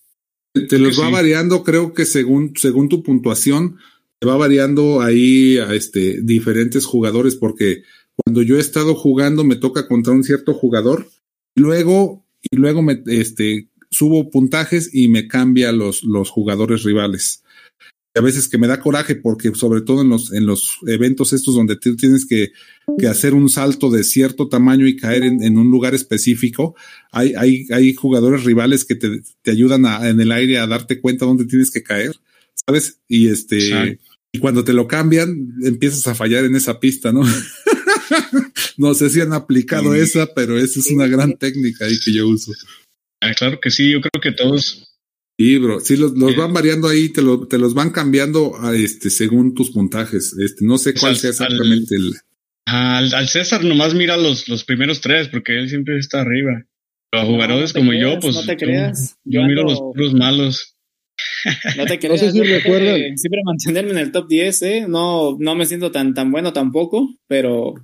Te 0.70 0.80
los 0.80 0.96
Sí. 0.96 1.02
va 1.02 1.10
variando, 1.10 1.64
creo 1.66 1.94
que 1.94 2.06
según, 2.06 2.54
según 2.56 2.88
tu 2.88 3.04
puntuación, 3.04 3.78
te 4.20 4.28
va 4.28 4.38
variando 4.38 5.02
ahí 5.02 5.58
a 5.58 5.74
este, 5.74 6.22
diferentes 6.22 6.86
jugadores, 6.86 7.36
porque 7.36 7.84
cuando 8.24 8.42
yo 8.42 8.58
he 8.58 8.60
estado 8.60 8.96
jugando 8.96 9.44
me 9.44 9.56
toca 9.56 9.88
contra 9.88 10.14
un 10.14 10.24
cierto 10.24 10.54
jugador, 10.54 11.10
luego, 11.56 12.26
y 12.50 12.56
luego 12.56 12.82
me 12.82 13.02
este, 13.08 13.70
subo 13.90 14.30
puntajes 14.30 14.90
y 14.94 15.08
me 15.08 15.28
cambia 15.28 15.72
los, 15.72 16.04
los 16.04 16.30
jugadores 16.30 16.84
rivales. 16.84 17.44
A 18.16 18.22
veces 18.22 18.48
que 18.48 18.58
me 18.58 18.68
da 18.68 18.82
coraje 18.82 19.16
porque 19.16 19.54
sobre 19.54 19.82
todo 19.82 20.02
en 20.02 20.10
los, 20.10 20.34
en 20.34 20.46
los 20.46 20.80
eventos 20.88 21.32
estos 21.32 21.56
donde 21.56 21.76
tú 21.76 21.96
tienes 21.96 22.26
que, 22.26 22.52
que 22.98 23.08
hacer 23.08 23.34
un 23.34 23.50
salto 23.50 23.92
de 23.92 24.04
cierto 24.04 24.50
tamaño 24.50 24.88
y 24.88 24.98
caer 24.98 25.24
en, 25.24 25.44
en 25.44 25.58
un 25.58 25.70
lugar 25.70 25.94
específico, 25.94 26.76
hay, 27.12 27.34
hay, 27.38 27.68
hay 27.72 27.94
jugadores 27.94 28.44
rivales 28.44 28.84
que 28.84 28.96
te, 28.96 29.22
te 29.42 29.52
ayudan 29.52 29.86
a, 29.86 30.10
en 30.10 30.20
el 30.20 30.32
aire 30.32 30.58
a 30.58 30.68
darte 30.68 31.00
cuenta 31.00 31.26
dónde 31.26 31.46
tienes 31.46 31.72
que 31.72 31.84
caer, 31.84 32.16
¿sabes? 32.66 33.00
Y 33.08 33.28
este, 33.28 34.00
y 34.32 34.40
cuando 34.40 34.64
te 34.64 34.74
lo 34.74 34.88
cambian, 34.88 35.56
empiezas 35.64 36.06
a 36.08 36.16
fallar 36.16 36.46
en 36.46 36.56
esa 36.56 36.80
pista, 36.80 37.12
¿no? 37.12 37.22
no 38.78 38.94
sé 38.94 39.10
si 39.10 39.22
han 39.22 39.34
aplicado 39.34 39.94
Sí. 39.94 40.00
esa, 40.02 40.28
pero 40.34 40.58
esa 40.58 40.80
es 40.80 40.90
una 40.92 41.08
gran 41.08 41.38
técnica 41.38 41.86
ahí 41.86 42.00
que 42.04 42.14
yo 42.14 42.28
uso. 42.28 42.52
Ah, 43.22 43.34
claro 43.38 43.60
que 43.60 43.70
sí, 43.70 43.92
yo 43.92 44.02
creo 44.02 44.22
que 44.22 44.32
todos, 44.32 44.86
Sí, 45.38 45.58
bro, 45.58 45.80
sí, 45.80 45.96
los, 45.96 46.18
los 46.18 46.36
van 46.36 46.52
variando 46.52 46.90
ahí, 46.90 47.08
te, 47.10 47.22
lo, 47.22 47.48
te 47.48 47.58
los 47.58 47.74
van 47.74 47.92
cambiando 47.92 48.60
a 48.62 48.76
este, 48.76 49.10
según 49.10 49.54
tus 49.54 49.72
puntajes. 49.72 50.36
Este, 50.38 50.66
no 50.66 50.78
sé 50.78 50.92
Pues 50.92 51.02
cuál 51.02 51.16
sea 51.16 51.30
exactamente 51.30 51.96
el. 51.96 52.12
al, 52.66 53.14
al 53.14 53.28
César 53.30 53.64
nomás 53.64 53.94
mira 53.96 54.18
los, 54.18 54.50
los 54.50 54.66
primeros 54.66 55.00
tres 55.00 55.30
porque 55.30 55.58
él 55.58 55.70
siempre 55.70 55.98
está 55.98 56.22
arriba. 56.22 56.66
Pero 57.10 57.24
a 57.24 57.26
jugadores 57.26 57.74
No 57.74 57.80
como 57.80 57.92
creas, 57.92 58.14
yo, 58.16 58.20
pues 58.20 58.36
no 58.36 58.44
te 58.46 58.58
creas. 58.58 59.16
yo, 59.24 59.40
Yo 59.42 59.48
miro 59.48 59.64
los 59.64 59.80
puros 59.80 60.14
malos. 60.14 60.76
No 61.78 61.86
te 61.86 61.94
No 61.96 62.00
creas. 62.02 62.20
sé 62.20 62.32
si 62.34 62.42
recuerdan. 62.44 63.18
Siempre 63.18 63.42
mantenerme 63.46 63.92
en 63.92 63.98
el 64.00 64.12
top 64.12 64.28
10, 64.28 64.62
¿eh? 64.64 64.86
No, 64.90 65.38
no 65.40 65.56
me 65.56 65.66
siento 65.66 65.90
tan, 65.92 66.14
tan 66.14 66.32
bueno 66.34 66.52
tampoco, 66.52 67.16
pero 67.28 67.76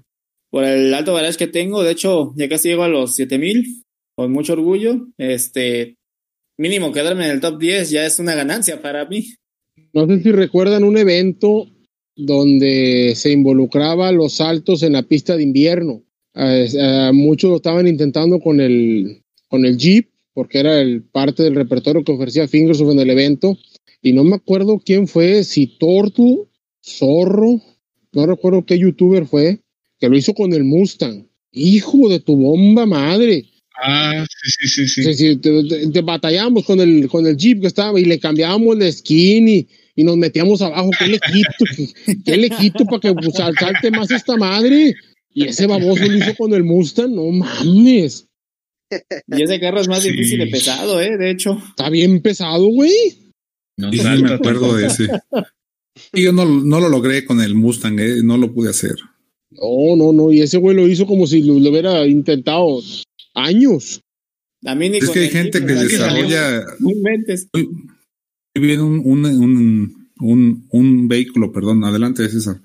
por 0.56 0.64
el 0.64 0.94
alto 0.94 1.12
valor 1.12 1.36
que 1.36 1.48
tengo, 1.48 1.84
de 1.84 1.92
hecho, 1.92 2.32
ya 2.38 2.48
casi 2.48 2.70
llego 2.70 2.84
a 2.84 2.88
los 2.88 3.14
7000, 3.16 3.84
con 4.16 4.32
mucho 4.32 4.54
orgullo. 4.54 5.06
Este, 5.18 5.98
mínimo 6.58 6.94
quedarme 6.94 7.26
en 7.26 7.32
el 7.32 7.42
top 7.42 7.60
10 7.60 7.90
ya 7.90 8.06
es 8.06 8.20
una 8.20 8.36
ganancia 8.36 8.82
para 8.82 9.04
mí. 9.04 9.34
No 9.92 10.08
sé 10.08 10.24
si 10.24 10.32
recuerdan 10.32 10.86
un 10.86 10.98
evento 10.98 11.68
donde 12.16 13.16
se 13.18 13.34
involucraba 13.34 14.14
los 14.14 14.36
saltos 14.36 14.82
en 14.84 14.94
la 14.94 15.04
pista 15.04 15.36
de 15.36 15.44
invierno. 15.44 16.04
Muchos 17.12 17.50
lo 17.50 17.58
estaban 17.58 17.86
intentando 17.86 18.40
con 18.40 18.62
el, 18.62 19.24
con 19.50 19.66
el 19.66 19.76
Jeep 19.78 20.10
porque 20.34 20.60
era 20.60 20.80
el 20.80 21.04
parte 21.04 21.44
del 21.44 21.56
repertorio 21.56 22.06
que 22.06 22.14
ofrecía 22.14 22.48
Fingersoft 22.48 22.94
en 22.94 23.00
el 23.00 23.10
evento. 23.10 23.58
Y 24.02 24.14
no 24.14 24.24
me 24.24 24.38
acuerdo 24.38 24.80
quién 24.80 25.10
fue, 25.10 25.44
si 25.44 25.68
Tortu, 25.78 26.48
Zorro, 26.82 27.60
no 28.14 28.26
recuerdo 28.26 28.66
qué 28.66 28.80
youtuber 28.80 29.26
fue, 29.26 29.60
que 30.00 30.10
lo 30.10 30.18
hizo 30.18 30.34
con 30.34 30.54
el 30.54 30.64
Mustang. 30.64 31.28
Hijo 31.52 32.10
de 32.10 32.20
tu 32.20 32.36
bomba 32.36 32.86
madre. 32.86 33.46
Ah, 33.82 34.26
sí, 34.30 34.52
sí, 34.52 34.68
sí, 34.68 34.88
sí. 34.88 35.04
Sí, 35.04 35.14
sí, 35.14 35.36
te, 35.38 35.64
te- 35.64 35.88
te 35.88 36.02
batallamos 36.02 36.66
con 36.66 36.80
el, 36.80 37.08
con 37.10 37.26
el 37.28 37.36
Jeep 37.38 37.62
que 37.62 37.68
estaba 37.68 38.00
y 38.00 38.06
le 38.06 38.20
cambiábamos 38.20 38.78
la 38.78 38.92
skin 38.92 39.48
y, 39.50 39.68
y 39.96 40.04
nos 40.04 40.18
metíamos 40.18 40.62
abajo. 40.62 40.90
¿Qué 40.98 41.08
le 41.08 41.20
quito? 41.20 41.66
¿Qué, 42.06 42.16
qué 42.24 42.38
le 42.38 42.50
quito 42.50 42.86
para 42.86 43.00
que 43.00 43.14
pues, 43.14 43.34
sal- 43.36 43.56
salte 43.60 43.92
más 43.92 44.10
esta 44.12 44.38
madre? 44.38 44.96
Y 45.34 45.48
ese 45.48 45.68
baboso 45.68 46.06
lo 46.06 46.18
hizo 46.18 46.36
con 46.38 46.54
el 46.54 46.64
Mustang. 46.64 47.14
No 47.14 47.30
mames. 47.32 48.28
Y 49.28 49.44
ese 49.44 49.60
carro 49.60 49.82
es 49.82 49.88
más 49.90 50.04
Sí. 50.04 50.12
difícil 50.12 50.40
de 50.40 50.48
pesado, 50.48 51.02
¿eh? 51.02 51.18
De 51.18 51.32
hecho. 51.32 51.62
Está 51.70 51.90
bien 51.90 52.22
pesado, 52.22 52.68
güey. 52.68 52.94
No 53.78 53.92
salta 53.92 54.30
me 54.30 54.34
acuerdo 54.36 54.76
de 54.78 54.88
ese. 54.88 55.08
Y 56.14 56.24
yo 56.24 56.32
no, 56.32 56.46
no 56.46 56.80
lo 56.80 56.88
logré 56.88 57.26
con 57.26 57.42
el 57.42 57.56
Mustang, 57.56 58.00
eh, 58.00 58.22
no 58.24 58.38
lo 58.38 58.54
pude 58.54 58.70
hacer. 58.70 58.96
No, 59.56 59.96
no, 59.96 60.14
no. 60.14 60.32
Y 60.32 60.42
ese 60.42 60.58
güey 60.58 60.76
lo 60.76 60.88
hizo 60.88 61.06
como 61.06 61.28
si 61.28 61.42
lo, 61.42 61.60
lo 61.60 61.70
hubiera 61.70 62.06
intentado 62.06 62.82
años. 63.34 64.02
A 64.66 64.76
mí 64.76 64.90
ni 64.90 64.98
Es 64.98 65.10
que 65.10 65.20
hay 65.20 65.30
gente 65.30 65.66
que 65.66 65.74
desarrolla 65.74 66.66
muy 66.80 66.96
bien 68.56 68.82
un, 68.82 69.02
un, 69.04 69.26
un, 69.26 70.10
un, 70.20 70.68
un 70.72 71.08
vehículo, 71.08 71.52
perdón. 71.52 71.84
Adelante, 71.84 72.28
César. 72.30 72.62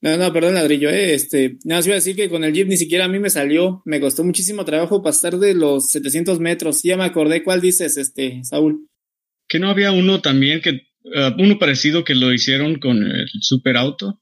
No, 0.00 0.16
no, 0.16 0.32
perdón, 0.32 0.54
ladrillo, 0.54 0.90
eh. 0.90 1.14
Este, 1.14 1.58
nada 1.64 1.78
más 1.78 1.86
iba 1.86 1.94
a 1.94 1.98
decir 1.98 2.16
que 2.16 2.28
con 2.28 2.42
el 2.42 2.52
Jeep 2.52 2.68
ni 2.68 2.76
siquiera 2.76 3.04
a 3.04 3.08
mí 3.08 3.18
me 3.18 3.30
salió. 3.30 3.82
Me 3.84 4.00
costó 4.00 4.24
muchísimo 4.24 4.64
trabajo 4.64 5.02
pasar 5.02 5.38
de 5.38 5.54
los 5.54 5.90
700 5.90 6.40
metros. 6.40 6.82
Ya 6.82 6.96
me 6.96 7.04
acordé 7.04 7.44
cuál 7.44 7.60
dices, 7.60 7.96
este, 7.96 8.42
Saúl. 8.44 8.88
Que 9.48 9.58
no 9.58 9.68
había 9.68 9.92
uno 9.92 10.20
también 10.20 10.60
que, 10.60 10.88
ah, 11.14 11.36
uno 11.38 11.58
parecido 11.58 12.02
que 12.02 12.14
lo 12.14 12.32
hicieron 12.32 12.80
con 12.80 13.04
el 13.04 13.28
super 13.40 13.76
auto. 13.76 14.20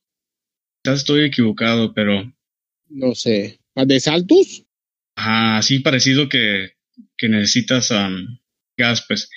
Quizás 0.82 1.00
estoy 1.00 1.24
equivocado, 1.24 1.92
pero 1.94 2.32
No 2.88 3.14
sé. 3.14 3.58
¿De 3.74 4.00
saltos? 4.00 4.64
ajá, 5.16 5.58
así 5.58 5.78
parecido 5.80 6.28
que, 6.28 6.72
que 7.16 7.28
necesitas 7.28 7.90
am, 7.92 8.38
gas, 8.76 9.04
pues. 9.06 9.30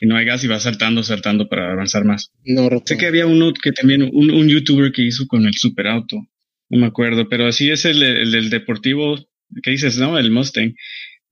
Y 0.00 0.06
no 0.06 0.16
hay 0.16 0.24
gas 0.24 0.42
y 0.44 0.46
vas 0.46 0.62
saltando, 0.62 1.02
saltando 1.02 1.48
para 1.48 1.72
avanzar 1.72 2.04
más. 2.04 2.30
No 2.44 2.62
Sé 2.62 2.68
recuerdo. 2.70 2.96
que 2.98 3.06
había 3.06 3.26
uno 3.26 3.52
que 3.52 3.72
también, 3.72 4.02
un, 4.02 4.30
un 4.30 4.48
youtuber 4.48 4.92
que 4.92 5.02
hizo 5.02 5.26
con 5.26 5.44
el 5.46 5.54
super 5.54 5.86
auto. 5.88 6.16
No 6.70 6.78
me 6.80 6.86
acuerdo, 6.86 7.28
pero 7.28 7.46
así 7.46 7.70
es 7.70 7.84
el, 7.84 8.02
el, 8.02 8.48
deportivo 8.48 9.16
que 9.62 9.70
dices, 9.72 9.98
¿no? 9.98 10.18
El 10.18 10.30
Mustang. 10.30 10.74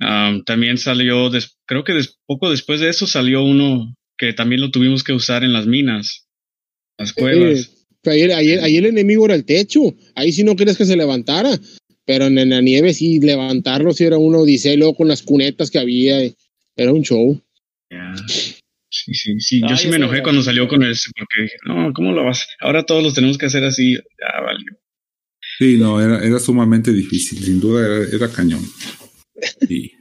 Am, 0.01 0.45
también 0.45 0.77
salió, 0.79 1.31
des- 1.31 1.57
creo 1.67 1.85
que 1.85 1.95
des- 1.95 2.19
poco 2.27 2.51
después 2.51 2.81
de 2.81 2.89
eso 2.91 3.07
salió 3.07 3.43
uno 3.43 3.95
que 4.19 4.33
también 4.33 4.61
lo 4.61 4.71
tuvimos 4.71 5.03
que 5.05 5.13
usar 5.13 5.45
en 5.45 5.53
las 5.53 5.67
minas, 5.67 6.29
las 6.99 7.13
cuevas. 7.13 7.78
Ayer, 8.11 8.33
ayer, 8.33 8.61
ayer 8.61 8.85
el 8.85 8.91
enemigo 8.91 9.25
era 9.27 9.35
el 9.35 9.45
techo. 9.45 9.81
Ahí 10.15 10.33
sí 10.33 10.45
no 10.45 10.57
querías 10.57 10.77
que 10.77 10.85
se 10.85 10.97
levantara. 10.97 11.51
Pero 12.05 12.27
en, 12.27 12.39
en 12.39 12.51
la 12.51 12.61
nieve 12.61 12.95
sí, 12.95 13.21
levantarlo 13.21 13.93
sí 13.93 14.05
era 14.05 14.17
una 14.19 14.39
odisea. 14.39 14.73
Y 14.73 14.77
luego 14.79 14.95
con 14.95 15.09
las 15.09 15.23
cunetas 15.23 15.71
que 15.71 15.79
había. 15.79 16.23
eh, 16.23 16.35
Era 16.77 16.93
un 16.93 17.03
show. 17.03 17.41
Ya. 17.91 18.15
Sí, 18.91 19.13
sí, 19.15 19.41
sí. 19.41 19.61
Ay, 19.63 19.71
Yo 19.71 19.77
sí 19.77 19.89
me 19.89 19.97
enojé 19.97 20.23
cuando 20.23 20.43
salió 20.43 20.67
con 20.69 20.83
ese 20.83 21.11
porque 21.17 21.43
dije, 21.43 21.57
no, 21.67 21.93
¿cómo 21.93 22.13
lo 22.13 22.25
vas? 22.25 22.47
Ahora 22.61 22.85
todos 22.85 23.03
los 23.03 23.15
tenemos 23.15 23.37
que 23.39 23.47
hacer 23.47 23.63
así. 23.65 23.95
Ya, 23.95 24.41
valió. 24.45 24.73
Sí, 25.59 25.77
no, 25.79 26.01
era, 26.01 26.25
era 26.25 26.39
sumamente 26.39 26.93
difícil, 26.93 27.43
sin 27.45 27.61
duda 27.61 27.85
era, 27.85 28.17
era 28.17 28.29
cañón. 28.29 28.63
Sí. 29.69 29.93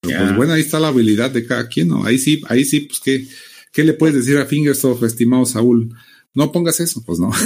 Pero 0.00 0.18
pues 0.18 0.36
bueno, 0.36 0.52
ahí 0.54 0.62
está 0.62 0.80
la 0.80 0.88
habilidad 0.88 1.30
de 1.30 1.46
cada 1.46 1.68
quien, 1.68 1.88
¿no? 1.88 2.04
Ahí 2.04 2.18
sí, 2.18 2.40
ahí 2.48 2.64
sí, 2.64 2.80
pues 2.80 2.98
qué, 3.04 3.24
qué 3.72 3.84
le 3.84 3.92
puedes 3.92 4.16
decir 4.16 4.36
a 4.38 4.46
Fingersoft, 4.46 5.02
estimado 5.04 5.44
Saúl. 5.46 5.90
No 6.34 6.50
pongas 6.50 6.80
eso, 6.80 7.02
pues 7.04 7.18
no. 7.18 7.30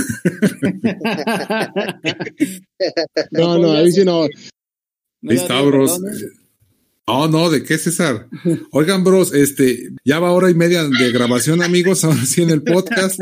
No, 3.31 3.59
no, 3.59 3.73
ahí 3.73 3.91
sí 3.91 4.05
no. 4.05 4.27
No 5.23 5.35
daría 5.35 5.63
bros. 5.63 5.99
perdón, 5.99 6.15
¿eh? 6.15 6.47
No, 7.09 7.29
no, 7.29 7.51
¿de 7.51 7.63
qué, 7.63 7.79
César? 7.79 8.29
Oigan, 8.73 9.05
bros, 9.05 9.33
este, 9.33 9.91
ya 10.05 10.19
va 10.19 10.33
hora 10.33 10.51
y 10.51 10.55
media 10.55 10.83
de 10.85 11.13
grabación, 11.13 11.63
amigos, 11.63 12.03
ahora 12.05 12.25
sí 12.27 12.43
en 12.43 12.51
el 12.51 12.63
podcast. 12.63 13.21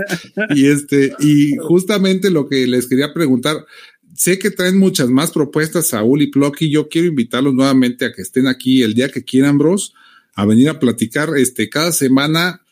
Y 0.54 0.68
este, 0.68 1.12
y 1.20 1.56
justamente 1.56 2.30
lo 2.30 2.48
que 2.48 2.66
les 2.66 2.86
quería 2.86 3.12
preguntar, 3.12 3.66
sé 4.14 4.38
que 4.38 4.50
traen 4.50 4.78
muchas 4.78 5.10
más 5.10 5.32
propuestas, 5.32 5.88
Saúl 5.88 6.22
y 6.22 6.30
Plocky. 6.30 6.70
Yo 6.70 6.88
quiero 6.88 7.08
invitarlos 7.08 7.52
nuevamente 7.52 8.06
a 8.06 8.12
que 8.12 8.22
estén 8.22 8.46
aquí 8.46 8.82
el 8.82 8.94
día 8.94 9.10
que 9.10 9.22
quieran, 9.22 9.58
bros, 9.58 9.92
a 10.34 10.46
venir 10.46 10.70
a 10.70 10.80
platicar. 10.80 11.36
Este, 11.36 11.68
cada 11.68 11.92
semana, 11.92 12.63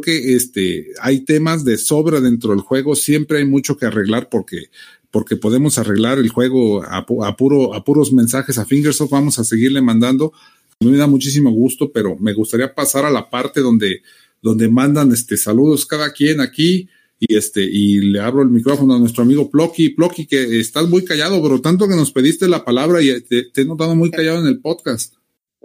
que 0.00 0.34
este, 0.34 0.88
hay 1.00 1.20
temas 1.20 1.64
de 1.64 1.76
sobra 1.78 2.20
dentro 2.20 2.50
del 2.50 2.60
juego. 2.60 2.94
Siempre 2.94 3.38
hay 3.38 3.44
mucho 3.44 3.76
que 3.76 3.86
arreglar 3.86 4.28
porque 4.28 4.70
porque 5.10 5.36
podemos 5.36 5.78
arreglar 5.78 6.18
el 6.18 6.28
juego 6.28 6.82
a, 6.82 6.98
a 6.98 7.36
puro, 7.36 7.74
a 7.74 7.84
puros 7.84 8.12
mensajes 8.12 8.58
a 8.58 8.66
Fingersoft. 8.66 9.10
Vamos 9.10 9.38
a 9.38 9.44
seguirle 9.44 9.80
mandando. 9.80 10.32
Me 10.80 10.96
da 10.96 11.06
muchísimo 11.06 11.50
gusto, 11.50 11.90
pero 11.90 12.16
me 12.16 12.34
gustaría 12.34 12.74
pasar 12.74 13.04
a 13.04 13.10
la 13.10 13.28
parte 13.30 13.60
donde, 13.60 14.02
donde 14.42 14.68
mandan 14.68 15.12
este 15.12 15.36
saludos 15.36 15.86
cada 15.86 16.12
quien 16.12 16.40
aquí. 16.40 16.88
Y 17.20 17.34
este, 17.34 17.62
y 17.62 17.98
le 17.98 18.20
abro 18.20 18.42
el 18.42 18.48
micrófono 18.48 18.94
a 18.94 18.98
nuestro 18.98 19.24
amigo 19.24 19.50
Plocky. 19.50 19.88
Plocky, 19.90 20.26
que 20.26 20.60
estás 20.60 20.88
muy 20.88 21.04
callado, 21.04 21.42
pero 21.42 21.60
tanto 21.60 21.88
que 21.88 21.96
nos 21.96 22.12
pediste 22.12 22.46
la 22.46 22.64
palabra 22.64 23.02
y 23.02 23.20
te, 23.22 23.44
te 23.44 23.62
he 23.62 23.64
notado 23.64 23.96
muy 23.96 24.10
callado 24.10 24.40
en 24.40 24.46
el 24.46 24.60
podcast. 24.60 25.14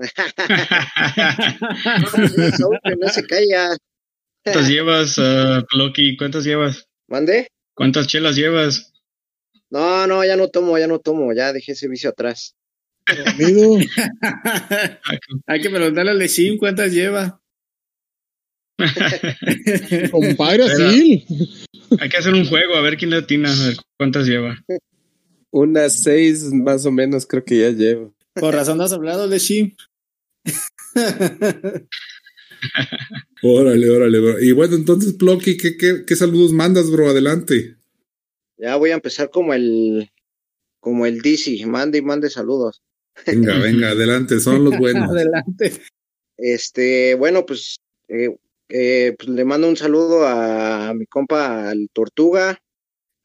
No, 2.01 2.51
Saúl, 2.57 2.79
que 2.83 2.95
no 2.95 3.09
se 3.09 3.23
calla. 3.25 3.77
¿Cuántas 4.43 4.67
llevas, 4.69 5.17
uh, 5.17 5.65
Loki? 5.77 6.17
¿Cuántas 6.17 6.43
llevas? 6.43 6.87
¿Mande? 7.07 7.47
¿Cuántas 7.75 8.07
chelas 8.07 8.35
llevas? 8.35 8.93
No, 9.69 10.05
no, 10.05 10.23
ya 10.23 10.35
no 10.35 10.49
tomo, 10.49 10.77
ya 10.77 10.87
no 10.87 10.99
tomo, 10.99 11.33
ya 11.33 11.51
dejé 11.51 11.71
ese 11.71 11.87
vicio 11.87 12.11
atrás. 12.11 12.55
Amigo, 13.05 13.77
Hay 15.47 15.61
que 15.61 15.69
preguntarle 15.69 16.11
al 16.11 16.19
Lechín 16.19 16.57
cuántas 16.57 16.93
lleva. 16.93 17.41
compadre, 20.11 20.63
así. 20.63 21.25
Hay 21.99 22.09
que 22.09 22.17
hacer 22.17 22.33
un 22.33 22.45
juego, 22.45 22.75
a 22.75 22.81
ver 22.81 22.97
quién 22.97 23.09
le 23.09 23.17
atina, 23.17 23.51
a 23.51 23.67
ver 23.67 23.77
cuántas 23.97 24.25
lleva. 24.25 24.57
Unas 25.51 26.01
seis 26.01 26.43
más 26.51 26.85
o 26.85 26.91
menos 26.91 27.25
creo 27.25 27.43
que 27.43 27.59
ya 27.59 27.69
llevo. 27.69 28.13
Por 28.33 28.53
razón 28.53 28.77
no 28.77 28.83
has 28.83 28.93
hablado, 28.93 29.27
Lechín. 29.27 29.75
Órale, 33.41 33.89
órale, 33.89 34.19
bro. 34.19 34.39
Y 34.39 34.51
bueno, 34.51 34.75
entonces, 34.75 35.13
Plocky, 35.13 35.57
¿qué, 35.57 35.75
qué, 35.77 36.05
qué 36.05 36.15
saludos 36.15 36.53
mandas, 36.53 36.89
bro? 36.89 37.09
Adelante. 37.09 37.75
Ya 38.57 38.75
voy 38.77 38.91
a 38.91 38.95
empezar 38.95 39.29
como 39.29 39.53
el, 39.53 40.09
como 40.79 41.05
el 41.05 41.21
DC, 41.21 41.65
mande 41.65 41.97
y 41.97 42.01
mande 42.01 42.29
saludos. 42.29 42.81
Venga, 43.27 43.59
venga, 43.59 43.89
adelante, 43.89 44.39
son 44.39 44.63
los 44.63 44.77
buenos. 44.77 45.09
Adelante. 45.11 45.73
Este, 46.37 47.15
bueno, 47.15 47.45
pues, 47.45 47.77
eh, 48.07 48.35
eh, 48.69 49.15
pues 49.17 49.29
le 49.29 49.45
mando 49.45 49.67
un 49.67 49.77
saludo 49.77 50.27
a 50.27 50.93
mi 50.93 51.05
compa, 51.05 51.69
al 51.69 51.89
Tortuga, 51.93 52.59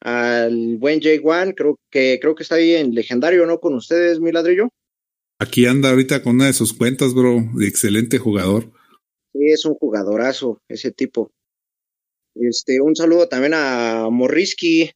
al 0.01 0.77
buen 0.77 0.99
J1, 0.99 1.53
creo 1.55 1.79
que, 1.89 2.19
creo 2.21 2.35
que 2.35 2.43
está 2.43 2.55
ahí 2.55 2.75
en 2.75 2.93
legendario, 2.93 3.45
¿no? 3.45 3.59
Con 3.59 3.73
ustedes, 3.73 4.19
mi 4.19 4.31
ladrillo. 4.31 4.69
Aquí 5.39 5.65
anda 5.65 5.89
ahorita 5.89 6.21
con 6.21 6.35
una 6.35 6.47
de 6.47 6.53
sus 6.53 6.73
cuentas, 6.73 7.13
bro. 7.13 7.43
Excelente 7.61 8.17
jugador. 8.17 8.71
Sí, 9.39 9.45
es 9.45 9.63
un 9.63 9.75
jugadorazo, 9.75 10.61
ese 10.67 10.91
tipo. 10.91 11.31
Este, 12.35 12.81
un 12.81 12.93
saludo 12.93 13.29
también 13.29 13.53
a 13.55 14.09
Morrisky, 14.11 14.91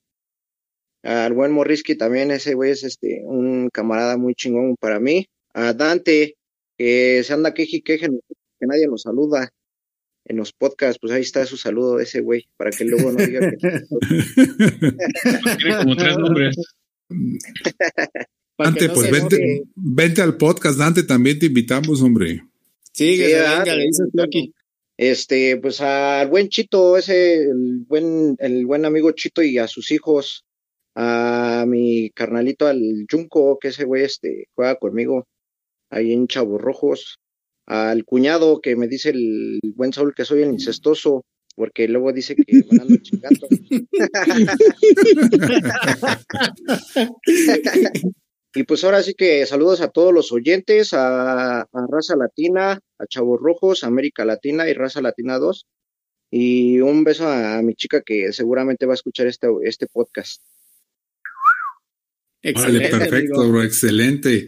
al 1.02 1.32
buen 1.32 1.54
Morrisky 1.54 1.96
también, 1.96 2.30
ese 2.30 2.54
güey 2.54 2.72
es 2.72 2.84
este, 2.84 3.22
un 3.24 3.70
camarada 3.70 4.18
muy 4.18 4.36
chingón 4.36 4.76
para 4.78 5.00
mí. 5.00 5.28
A 5.54 5.72
Dante, 5.72 6.36
que 6.78 7.24
se 7.24 7.32
anda 7.32 7.54
queje 7.54 7.78
y 7.78 7.82
queje, 7.84 8.08
que 8.08 8.68
nadie 8.68 8.86
nos 8.88 9.04
saluda 9.04 9.50
en 10.26 10.36
los 10.36 10.52
podcasts, 10.52 11.00
pues 11.00 11.14
ahí 11.14 11.22
está 11.22 11.46
su 11.46 11.56
saludo 11.56 11.96
de 11.96 12.04
ese 12.04 12.20
güey, 12.20 12.44
para 12.58 12.72
que 12.72 12.84
luego 12.84 13.14
no 13.14 13.26
diga 13.26 13.50
que... 13.50 13.58
Tiene 15.58 15.78
como 15.78 15.96
tres 15.96 16.18
nombres. 16.18 16.58
Dante, 18.58 18.88
no 18.90 18.94
pues 18.94 19.10
vente, 19.10 19.64
vente 19.76 20.22
al 20.22 20.36
podcast, 20.36 20.78
Dante, 20.78 21.04
también 21.04 21.40
te 21.40 21.46
invitamos, 21.46 22.02
hombre. 22.02 22.44
Sí, 22.94 23.18
que 23.18 23.26
Sí, 23.26 23.32
se 23.32 23.40
venga, 23.40 23.76
le 23.76 23.84
dices 23.84 24.08
Loki. 24.14 24.54
Este, 24.98 25.58
pues 25.58 25.82
al 25.82 26.28
buen 26.30 26.50
Chito, 26.50 26.98
ese, 26.98 27.44
el 27.44 27.84
buen, 27.88 28.36
el 28.40 28.66
buen 28.66 28.86
amigo 28.86 29.12
Chito 29.12 29.42
y 29.42 29.58
a 29.58 29.68
sus 29.68 29.92
hijos, 29.92 30.46
a 30.96 31.66
mi 31.68 32.12
carnalito, 32.12 32.68
al 32.68 33.06
Junco, 33.10 33.58
que 33.60 33.70
ese 33.70 33.86
güey 33.86 34.04
este, 34.04 34.46
juega 34.54 34.76
conmigo 34.76 35.28
ahí 35.90 36.14
en 36.14 36.28
Chavos 36.28 36.62
Rojos, 36.62 37.18
al 37.66 38.06
cuñado 38.06 38.62
que 38.62 38.76
me 38.76 38.88
dice 38.88 39.10
el 39.10 39.60
buen 39.76 39.94
Saúl 39.94 40.14
que 40.16 40.26
soy 40.26 40.44
el 40.44 40.52
incestuoso, 40.52 41.26
porque 41.56 41.88
luego 41.88 42.14
dice 42.14 42.36
que 42.36 42.44
me 42.72 42.82
ando 42.82 42.98
chingando. 42.98 43.48
Y 48.56 48.64
pues 48.64 48.84
ahora 48.84 49.02
sí 49.02 49.16
que 49.16 49.46
saludos 49.46 49.82
a 49.82 49.90
todos 49.90 50.14
los 50.14 50.32
oyentes, 50.32 50.94
a, 50.94 51.62
a 51.62 51.88
Raza 51.90 52.16
Latina, 52.16 52.80
a 53.00 53.08
Chavos 53.08 53.40
Rojos, 53.42 53.84
América 53.84 54.26
Latina 54.26 54.70
y 54.70 54.74
Raza 54.74 55.02
Latina 55.02 55.40
2. 55.40 55.66
Y 56.30 56.80
un 56.80 57.04
beso 57.04 57.28
a, 57.28 57.62
mi 57.62 57.76
chica 57.76 58.02
que 58.02 58.34
seguramente 58.34 58.86
va 58.86 58.94
a 58.94 58.96
escuchar 58.96 59.28
este, 59.28 59.48
este 59.64 59.88
podcast. 59.88 60.42
Excelente, 62.42 62.92
vale, 62.92 63.06
perfecto, 63.06 63.50
bro, 63.50 63.64
excelente. 63.64 64.48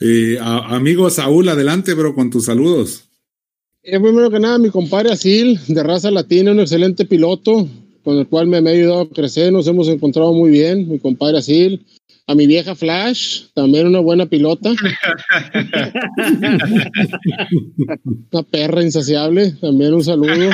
Eh, 0.00 0.38
amigo 0.40 1.08
Saúl, 1.10 1.48
adelante, 1.48 1.94
bro, 1.94 2.14
con 2.14 2.30
tus 2.30 2.46
saludos. 2.46 3.08
Eh, 3.82 3.98
primero 3.98 4.30
que 4.30 4.40
nada, 4.40 4.58
mi 4.58 4.70
compadre 4.70 5.10
Asil, 5.10 5.58
de 5.68 5.82
raza 5.82 6.10
latina, 6.10 6.52
un 6.52 6.60
excelente 6.60 7.04
piloto, 7.04 7.68
con 8.04 8.18
el 8.18 8.28
cual 8.28 8.46
me, 8.46 8.58
ha 8.58 8.72
ayudado 8.72 9.00
a 9.00 9.08
crecer, 9.08 9.52
nos 9.52 9.66
hemos 9.66 9.88
encontrado 9.88 10.32
muy 10.32 10.50
bien, 10.50 10.88
mi 10.88 10.98
compadre 10.98 11.38
Asil. 11.38 11.84
A 12.26 12.34
mi 12.34 12.46
vieja 12.46 12.74
Flash, 12.74 13.46
también 13.54 13.86
una 13.86 13.98
buena 14.00 14.26
pilota. 14.26 14.70
una 18.32 18.42
perra 18.44 18.82
insaciable, 18.82 19.52
también 19.60 19.92
un 19.94 20.04
saludo. 20.04 20.50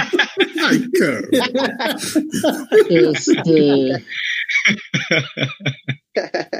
este, 2.88 4.02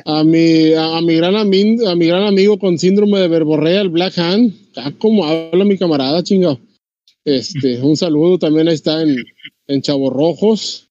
a 0.05 0.24
mi, 0.24 0.74
a, 0.74 1.01
mi 1.01 1.16
gran 1.16 1.36
a 1.36 1.44
mi 1.44 2.06
gran 2.06 2.24
amigo 2.24 2.59
con 2.59 2.78
síndrome 2.78 3.18
de 3.20 3.28
verborrea, 3.28 3.80
el 3.80 3.89
Black 3.89 4.18
Hand. 4.18 4.52
Ah, 4.76 4.93
como 4.98 5.24
habla 5.24 5.64
mi 5.64 5.78
camarada, 5.78 6.22
chingado. 6.22 6.60
Este, 7.24 7.80
un 7.80 7.97
saludo 7.97 8.39
también 8.39 8.68
ahí 8.68 8.74
está 8.74 9.02
en, 9.02 9.16
en 9.66 9.82
Chavos 9.82 10.12
Rojos. 10.12 10.88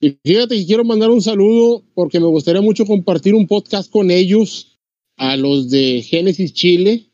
Y 0.00 0.18
fíjate 0.22 0.56
que 0.56 0.66
quiero 0.66 0.84
mandar 0.84 1.10
un 1.10 1.22
saludo 1.22 1.84
porque 1.94 2.20
me 2.20 2.26
gustaría 2.26 2.60
mucho 2.60 2.84
compartir 2.84 3.34
un 3.34 3.46
podcast 3.46 3.90
con 3.90 4.10
ellos, 4.10 4.78
a 5.16 5.36
los 5.36 5.70
de 5.70 6.02
Génesis 6.02 6.52
Chile. 6.52 7.10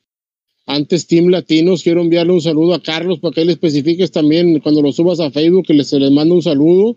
Antes 0.66 1.06
Team 1.06 1.28
Latinos, 1.28 1.82
quiero 1.82 2.00
enviarle 2.00 2.32
un 2.32 2.40
saludo 2.40 2.74
a 2.74 2.82
Carlos 2.82 3.18
para 3.18 3.34
que 3.34 3.42
él 3.42 3.50
especifiques 3.50 4.10
también 4.10 4.60
cuando 4.60 4.82
lo 4.82 4.92
subas 4.92 5.20
a 5.20 5.30
Facebook, 5.30 5.66
que 5.66 5.84
se 5.84 5.98
les 5.98 6.10
manda 6.10 6.34
un 6.34 6.42
saludo 6.42 6.96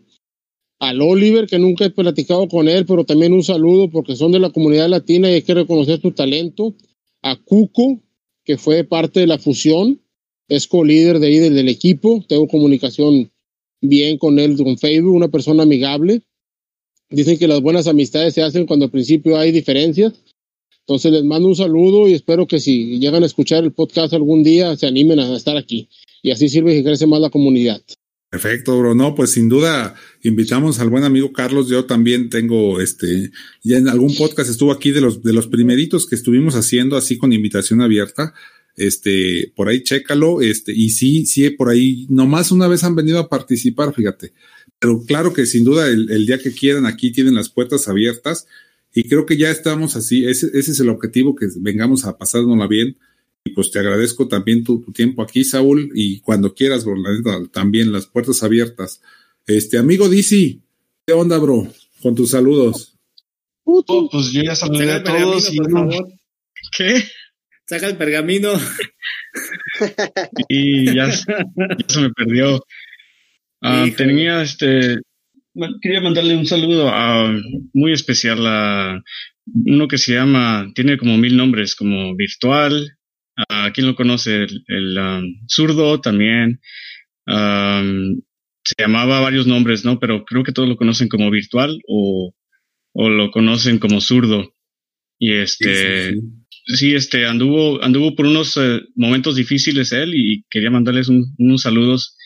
al 0.79 1.01
Oliver, 1.01 1.47
que 1.47 1.59
nunca 1.59 1.85
he 1.85 1.89
platicado 1.89 2.47
con 2.47 2.67
él, 2.67 2.85
pero 2.85 3.05
también 3.05 3.33
un 3.33 3.43
saludo 3.43 3.89
porque 3.89 4.15
son 4.15 4.31
de 4.31 4.39
la 4.39 4.49
comunidad 4.49 4.89
latina 4.89 5.29
y 5.29 5.35
hay 5.35 5.41
que 5.41 5.53
reconocer 5.53 6.01
su 6.01 6.11
talento. 6.11 6.75
A 7.21 7.37
Cuco, 7.37 8.01
que 8.43 8.57
fue 8.57 8.83
parte 8.83 9.21
de 9.21 9.27
la 9.27 9.39
fusión, 9.39 10.01
es 10.47 10.67
co-líder 10.67 11.19
de 11.19 11.27
ahí 11.27 11.39
del, 11.39 11.69
equipo, 11.69 12.23
tengo 12.27 12.47
comunicación 12.47 13.31
bien 13.81 14.17
con 14.17 14.39
él, 14.39 14.57
con 14.57 14.77
Facebook, 14.77 15.15
una 15.15 15.27
persona 15.27 15.63
amigable. 15.63 16.21
Dicen 17.09 17.37
que 17.37 17.47
las 17.47 17.61
buenas 17.61 17.87
amistades 17.87 18.33
se 18.33 18.41
hacen 18.41 18.65
cuando 18.65 18.85
al 18.85 18.91
principio 18.91 19.37
hay 19.37 19.51
diferencias. 19.51 20.13
Entonces 20.87 21.11
les 21.11 21.23
mando 21.23 21.47
un 21.47 21.55
saludo 21.55 22.07
y 22.07 22.13
espero 22.13 22.47
que 22.47 22.59
si 22.59 22.99
llegan 22.99 23.23
a 23.23 23.25
escuchar 23.25 23.63
el 23.63 23.73
podcast 23.73 24.13
algún 24.13 24.43
día 24.43 24.75
se 24.75 24.85
animen 24.85 25.19
a 25.19 25.35
estar 25.35 25.57
aquí. 25.57 25.89
Y 26.21 26.31
así 26.31 26.49
sirve 26.49 26.73
que 26.73 26.83
crece 26.83 27.07
más 27.07 27.21
la 27.21 27.29
comunidad. 27.29 27.81
Perfecto, 28.29 28.77
bro. 28.77 28.95
No, 28.95 29.15
pues 29.15 29.31
sin 29.31 29.47
duda 29.47 29.95
invitamos 30.21 30.79
al 30.79 30.89
buen 30.89 31.03
amigo 31.03 31.31
Carlos. 31.31 31.69
Yo 31.69 31.85
también 31.85 32.29
tengo, 32.29 32.81
este, 32.81 33.31
ya 33.63 33.77
en 33.77 33.87
algún 33.87 34.13
podcast 34.13 34.49
estuvo 34.49 34.71
aquí 34.71 34.91
de 34.91 35.01
los, 35.01 35.23
de 35.23 35.33
los 35.33 35.47
primeritos 35.47 36.05
que 36.05 36.15
estuvimos 36.15 36.55
haciendo 36.55 36.97
así 36.97 37.17
con 37.17 37.31
invitación 37.33 37.81
abierta. 37.81 38.33
Este, 38.75 39.53
por 39.55 39.69
ahí 39.69 39.83
chécalo, 39.83 40.41
este, 40.41 40.73
y 40.73 40.89
sí, 40.89 41.25
sí, 41.25 41.49
por 41.49 41.69
ahí, 41.69 42.05
nomás 42.09 42.51
una 42.51 42.67
vez 42.67 42.83
han 42.83 42.95
venido 42.95 43.19
a 43.19 43.29
participar, 43.29 43.93
fíjate. 43.93 44.33
Pero 44.79 45.03
claro 45.05 45.33
que 45.33 45.45
sin 45.45 45.63
duda 45.63 45.87
el, 45.87 46.11
el 46.11 46.25
día 46.25 46.39
que 46.39 46.51
quieran 46.51 46.85
aquí 46.85 47.11
tienen 47.11 47.35
las 47.35 47.49
puertas 47.49 47.87
abiertas 47.87 48.47
y 48.93 49.03
creo 49.03 49.25
que 49.25 49.37
ya 49.37 49.51
estamos 49.51 49.95
así. 49.95 50.25
Ese, 50.25 50.47
ese 50.53 50.71
es 50.71 50.79
el 50.79 50.89
objetivo, 50.89 51.35
que 51.35 51.47
vengamos 51.57 52.05
a 52.05 52.17
pasárnosla 52.17 52.67
bien 52.67 52.97
y 53.45 53.51
pues 53.51 53.69
te 53.69 53.77
agradezco 53.77 54.27
también 54.27 54.63
tu, 54.63 54.81
tiempo 54.91 55.21
aquí, 55.21 55.43
Saúl, 55.43 55.91
y 55.93 56.19
cuando 56.21 56.55
quieras, 56.55 56.83
bro, 56.83 56.95
también 57.51 57.91
las 57.91 58.07
puertas 58.07 58.41
abiertas. 58.41 59.01
Este, 59.45 59.77
amigo 59.77 60.09
DC, 60.09 60.57
¿qué 61.05 61.13
onda, 61.13 61.37
bro? 61.37 61.71
Con 62.01 62.15
tus 62.15 62.31
saludos. 62.31 62.97
Oh, 63.63 64.09
pues 64.11 64.31
yo 64.31 64.41
ya 64.41 64.55
saludé 64.55 64.91
a 64.91 65.03
todos 65.03 65.53
y... 65.53 65.59
¿Qué? 66.75 67.03
Saca 67.67 67.87
el 67.87 67.97
pergamino. 67.97 68.53
y 70.49 70.95
ya, 70.95 71.11
se 71.11 72.01
me 72.01 72.09
perdió. 72.11 72.63
Ah, 73.61 73.85
tenía 73.95 74.41
este... 74.41 74.99
Quería 75.81 76.01
mandarle 76.01 76.35
un 76.35 76.45
saludo 76.45 76.89
a, 76.89 77.33
muy 77.73 77.93
especial 77.93 78.45
a 78.45 79.01
uno 79.45 79.87
que 79.87 79.97
se 79.97 80.13
llama, 80.13 80.69
tiene 80.75 80.97
como 80.97 81.17
mil 81.17 81.37
nombres, 81.37 81.75
como 81.75 82.13
Virtual, 82.15 82.97
¿A 83.49 83.71
quién 83.73 83.87
lo 83.87 83.95
conoce? 83.95 84.47
El, 84.67 84.97
um, 84.97 85.45
zurdo 85.47 85.99
también. 85.99 86.61
Um, 87.27 88.21
se 88.63 88.75
llamaba 88.77 89.19
varios 89.19 89.45
nombres, 89.45 89.83
¿no? 89.83 89.99
Pero 89.99 90.23
creo 90.25 90.43
que 90.43 90.53
todos 90.53 90.69
lo 90.69 90.77
conocen 90.77 91.09
como 91.09 91.29
virtual 91.29 91.81
o, 91.87 92.33
o 92.93 93.09
lo 93.09 93.31
conocen 93.31 93.77
como 93.77 93.99
zurdo. 93.99 94.53
Y 95.19 95.33
este, 95.33 96.13
sí, 96.13 96.19
este, 96.65 97.25
anduvo, 97.25 97.83
anduvo 97.83 98.15
por 98.15 98.25
unos 98.25 98.57
eh, 98.57 98.81
momentos 98.95 99.35
difíciles 99.35 99.91
él 99.91 100.13
y 100.15 100.43
quería 100.49 100.71
mandarles 100.71 101.09
unos 101.09 101.61
saludos 101.61 102.17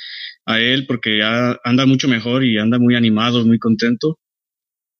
a 0.45 0.59
él 0.59 0.85
porque 0.87 1.19
ya 1.19 1.57
anda 1.63 1.85
mucho 1.85 2.07
mejor 2.07 2.43
y 2.43 2.57
anda 2.57 2.79
muy 2.79 2.95
animado, 2.95 3.45
muy 3.45 3.59
contento. 3.59 4.19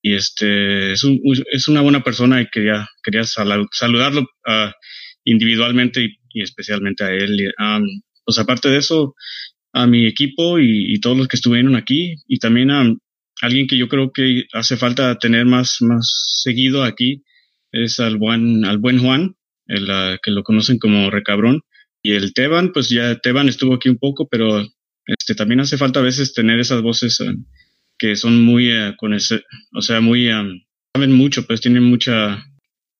Y 0.01 0.13
este, 0.13 0.93
es, 0.93 1.03
un, 1.03 1.19
es 1.51 1.67
una 1.67 1.81
buena 1.81 2.03
persona 2.03 2.41
y 2.41 2.47
quería, 2.49 2.87
quería 3.03 3.23
saludarlo. 3.23 4.21
Uh, 4.47 4.71
individualmente 5.25 6.17
y, 6.33 6.41
especialmente 6.41 7.03
a 7.03 7.11
él. 7.11 7.37
pues 8.25 8.37
aparte 8.39 8.69
de 8.69 8.77
eso, 8.77 9.15
a 9.73 9.87
mi 9.87 10.05
equipo 10.07 10.59
y, 10.59 10.99
todos 10.99 11.17
los 11.17 11.27
que 11.27 11.37
estuvieron 11.37 11.75
aquí 11.75 12.15
y 12.27 12.39
también 12.39 12.71
a 12.71 12.85
alguien 13.41 13.67
que 13.67 13.77
yo 13.77 13.87
creo 13.87 14.11
que 14.11 14.45
hace 14.53 14.77
falta 14.77 15.17
tener 15.17 15.45
más, 15.45 15.77
más 15.81 16.07
seguido 16.43 16.83
aquí 16.83 17.23
es 17.71 17.99
al 17.99 18.17
buen, 18.17 18.65
al 18.65 18.77
buen 18.77 18.99
Juan, 18.99 19.35
el, 19.67 19.89
ah, 19.89 20.17
que 20.21 20.31
lo 20.31 20.43
conocen 20.43 20.79
como 20.79 21.09
Recabrón. 21.09 21.61
Y 22.01 22.13
el 22.13 22.33
Teban, 22.33 22.71
pues 22.71 22.89
ya 22.89 23.15
Teban 23.19 23.49
estuvo 23.49 23.75
aquí 23.75 23.89
un 23.89 23.97
poco, 23.97 24.27
pero 24.29 24.65
este 25.05 25.35
también 25.35 25.59
hace 25.59 25.77
falta 25.77 25.99
a 25.99 26.03
veces 26.03 26.33
tener 26.33 26.59
esas 26.59 26.81
voces 26.81 27.19
ah, 27.21 27.33
que 27.97 28.15
son 28.15 28.41
muy, 28.43 28.71
ah, 28.71 28.95
con 28.97 29.13
ese, 29.13 29.43
o 29.73 29.81
sea, 29.81 30.01
muy, 30.01 30.29
saben 30.95 31.11
mucho, 31.11 31.45
pues 31.45 31.61
tienen 31.61 31.83
mucha 31.83 32.45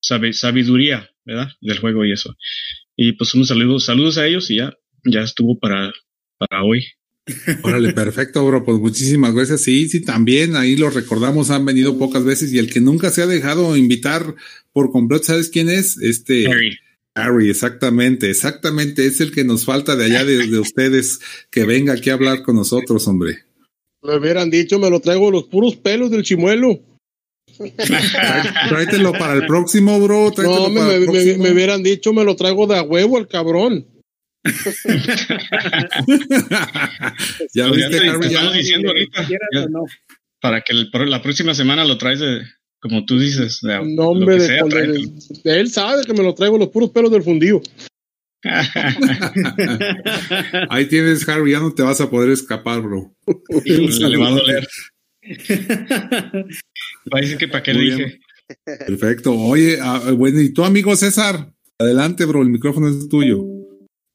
sabiduría 0.01 1.09
¿verdad? 1.29 1.49
Del 1.61 1.79
juego 1.79 2.05
y 2.05 2.11
eso. 2.11 2.35
Y 2.95 3.13
pues 3.13 3.33
unos 3.35 3.49
saludos, 3.49 3.85
saludos 3.85 4.17
a 4.17 4.25
ellos 4.25 4.49
y 4.49 4.57
ya, 4.57 4.73
ya 5.05 5.21
estuvo 5.21 5.59
para, 5.59 5.93
para 6.37 6.63
hoy. 6.63 6.85
Órale, 7.63 7.93
perfecto, 7.93 8.45
bro. 8.45 8.63
Pues 8.63 8.79
muchísimas 8.79 9.33
gracias. 9.33 9.61
Sí, 9.61 9.89
sí, 9.89 10.01
también 10.01 10.55
ahí 10.55 10.75
lo 10.75 10.89
recordamos, 10.89 11.49
han 11.49 11.65
venido 11.65 11.97
pocas 11.97 12.23
veces 12.23 12.53
y 12.53 12.59
el 12.59 12.71
que 12.71 12.81
nunca 12.81 13.09
se 13.09 13.21
ha 13.21 13.27
dejado 13.27 13.75
invitar 13.77 14.35
por 14.71 14.91
completo, 14.91 15.25
¿sabes 15.25 15.49
quién 15.49 15.69
es? 15.69 15.97
Este. 15.97 16.47
Harry. 16.47 16.77
Harry, 17.15 17.49
exactamente, 17.49 18.29
exactamente. 18.29 19.05
Es 19.05 19.19
el 19.19 19.31
que 19.31 19.43
nos 19.43 19.65
falta 19.65 19.95
de 19.95 20.05
allá 20.05 20.23
de, 20.23 20.47
de 20.47 20.59
ustedes 20.59 21.19
que 21.49 21.65
venga 21.65 21.93
aquí 21.93 22.09
a 22.09 22.13
hablar 22.13 22.43
con 22.43 22.55
nosotros, 22.55 23.07
hombre. 23.07 23.43
Me 24.01 24.15
hubieran 24.15 24.49
dicho, 24.49 24.79
me 24.79 24.89
lo 24.89 25.01
traigo 25.01 25.29
los 25.29 25.45
puros 25.45 25.75
pelos 25.75 26.11
del 26.11 26.23
chimuelo. 26.23 26.79
Tráetelo 28.69 29.11
para 29.13 29.33
el 29.33 29.45
próximo, 29.45 29.99
bro. 29.99 30.31
No, 30.37 30.69
me, 30.69 30.99
me, 30.99 31.51
hubieran 31.51 31.83
dicho, 31.83 32.13
me 32.13 32.23
lo 32.23 32.35
traigo 32.35 32.67
de 32.67 32.77
a 32.77 32.83
huevo 32.83 33.17
el 33.17 33.27
cabrón. 33.27 33.85
ya 37.53 37.71
viste, 37.71 37.99
ya 38.29 38.51
diciendo 38.51 38.89
ahorita. 38.89 39.25
Para 40.41 40.61
que 40.61 40.73
la 40.73 41.21
próxima 41.21 41.53
semana 41.53 41.83
lo 41.83 41.97
traes 41.97 42.21
de, 42.21 42.43
como 42.79 43.05
tú 43.05 43.19
dices. 43.19 43.59
De, 43.61 43.77
no, 43.83 44.07
hombre, 44.09 44.37
de, 44.37 44.57
él 45.43 45.69
sabe 45.69 46.05
que 46.05 46.13
me 46.13 46.23
lo 46.23 46.33
traigo 46.33 46.57
los 46.57 46.69
puros 46.69 46.91
pelos 46.91 47.11
del 47.11 47.23
fundido. 47.23 47.61
Ahí 50.69 50.85
tienes, 50.85 51.27
Harry, 51.27 51.51
ya 51.51 51.59
no 51.59 51.73
te 51.73 51.83
vas 51.83 51.99
a 51.99 52.09
poder 52.09 52.29
escapar, 52.29 52.81
bro. 52.81 53.13
le 53.65 54.17
va 54.17 54.29
a 54.29 54.31
doler. 54.31 54.65
Va 57.13 57.17
a 57.17 57.21
decir 57.21 57.37
que 57.37 57.49
para 57.49 57.63
qué 57.63 57.73
le 57.73 57.81
dije. 57.81 58.21
Perfecto. 58.63 59.33
Oye, 59.33 59.77
ah, 59.81 60.13
bueno, 60.15 60.39
y 60.39 60.53
tu 60.53 60.63
amigo 60.63 60.95
César, 60.95 61.53
adelante, 61.77 62.23
bro, 62.25 62.41
el 62.41 62.47
micrófono 62.49 62.87
es 62.87 63.09
tuyo. 63.09 63.58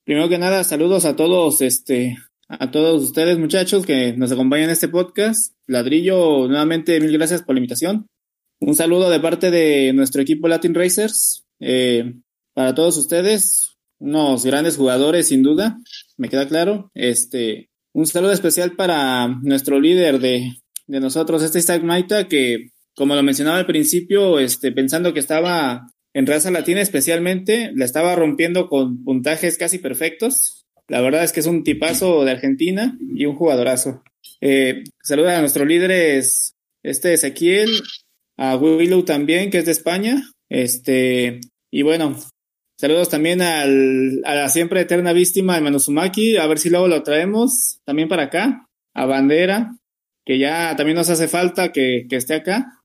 Primero 0.05 0.29
que 0.29 0.39
nada, 0.39 0.65
saludos 0.65 1.05
a 1.05 1.17
todos, 1.17 1.61
este, 1.61 2.17
a 2.49 2.71
todos 2.71 3.03
ustedes, 3.03 3.39
muchachos, 3.39 3.87
que 3.87 4.13
nos 4.13 4.31
acompañan 4.33 4.67
en 4.67 4.71
este 4.71 4.89
podcast. 4.89 5.55
Ladrillo, 5.67 6.47
nuevamente, 6.47 7.01
mil 7.01 7.13
gracias 7.13 7.43
por 7.43 7.55
la 7.55 7.61
invitación. 7.61 8.07
Un 8.61 8.75
saludo 8.75 9.11
de 9.11 9.21
parte 9.21 9.51
de 9.51 9.93
nuestro 9.93 10.23
equipo 10.23 10.49
Latin 10.49 10.75
Racers. 10.75 11.45
Eh, 11.61 12.15
para 12.53 12.75
todos 12.75 12.97
ustedes, 12.97 13.77
unos 13.99 14.45
grandes 14.45 14.77
jugadores, 14.77 15.29
sin 15.29 15.43
duda, 15.43 15.79
me 16.17 16.29
queda 16.29 16.47
claro. 16.47 16.91
Este, 16.95 17.71
un 17.93 18.07
saludo 18.07 18.33
especial 18.33 18.77
para 18.77 19.29
nuestro 19.43 19.81
líder 19.81 20.21
de 20.21 20.53
de 20.87 21.01
nosotros, 21.01 21.43
este 21.43 21.59
Isaac 21.59 21.83
Maita, 21.83 22.29
que 22.29 22.71
como 22.95 23.15
lo 23.15 23.23
mencionaba 23.23 23.59
al 23.59 23.67
principio, 23.67 24.39
este, 24.39 24.73
pensando 24.73 25.13
que 25.13 25.21
estaba 25.21 25.89
en 26.15 26.27
raza 26.27 26.51
latina 26.51 26.81
especialmente, 26.81 27.73
la 27.75 27.85
estaba 27.85 28.15
rompiendo 28.15 28.69
con 28.69 29.03
puntajes 29.03 29.59
casi 29.59 29.79
perfectos. 29.79 30.65
La 30.87 31.01
verdad 31.01 31.25
es 31.25 31.33
que 31.33 31.41
es 31.41 31.47
un 31.47 31.65
tipazo 31.65 32.25
de 32.25 32.31
Argentina 32.31 32.97
y 33.15 33.27
un 33.27 33.35
jugadorazo. 33.35 34.03
Eh, 34.41 34.85
saluda 35.03 35.37
a 35.37 35.41
nuestros 35.41 35.67
líderes, 35.67 36.55
este 36.85 37.15
Ezequiel, 37.15 37.83
a 38.37 38.57
Willow 38.57 39.05
también, 39.05 39.51
que 39.51 39.59
es 39.59 39.67
de 39.67 39.73
España. 39.73 40.31
Este, 40.49 41.41
y 41.73 41.83
bueno, 41.83 42.17
saludos 42.79 43.09
también 43.09 43.43
al, 43.43 44.23
a 44.25 44.35
la 44.37 44.49
siempre 44.49 44.83
eterna 44.83 45.13
víctima 45.13 45.57
de 45.57 45.63
Manuzumaki, 45.63 46.37
a 46.37 46.47
ver 46.47 46.59
si 46.59 46.71
luego 46.71 46.87
lo 46.87 47.03
traemos 47.03 47.81
también 47.85 48.09
para 48.09 48.25
acá, 48.25 48.67
a 48.95 49.07
Bandera, 49.07 49.77
que 50.25 50.39
ya 50.39 50.77
también 50.77 50.97
nos 50.97 51.11
hace 51.11 51.27
falta 51.27 51.73
que, 51.73 52.07
que 52.09 52.17
esté 52.17 52.35
acá, 52.35 52.83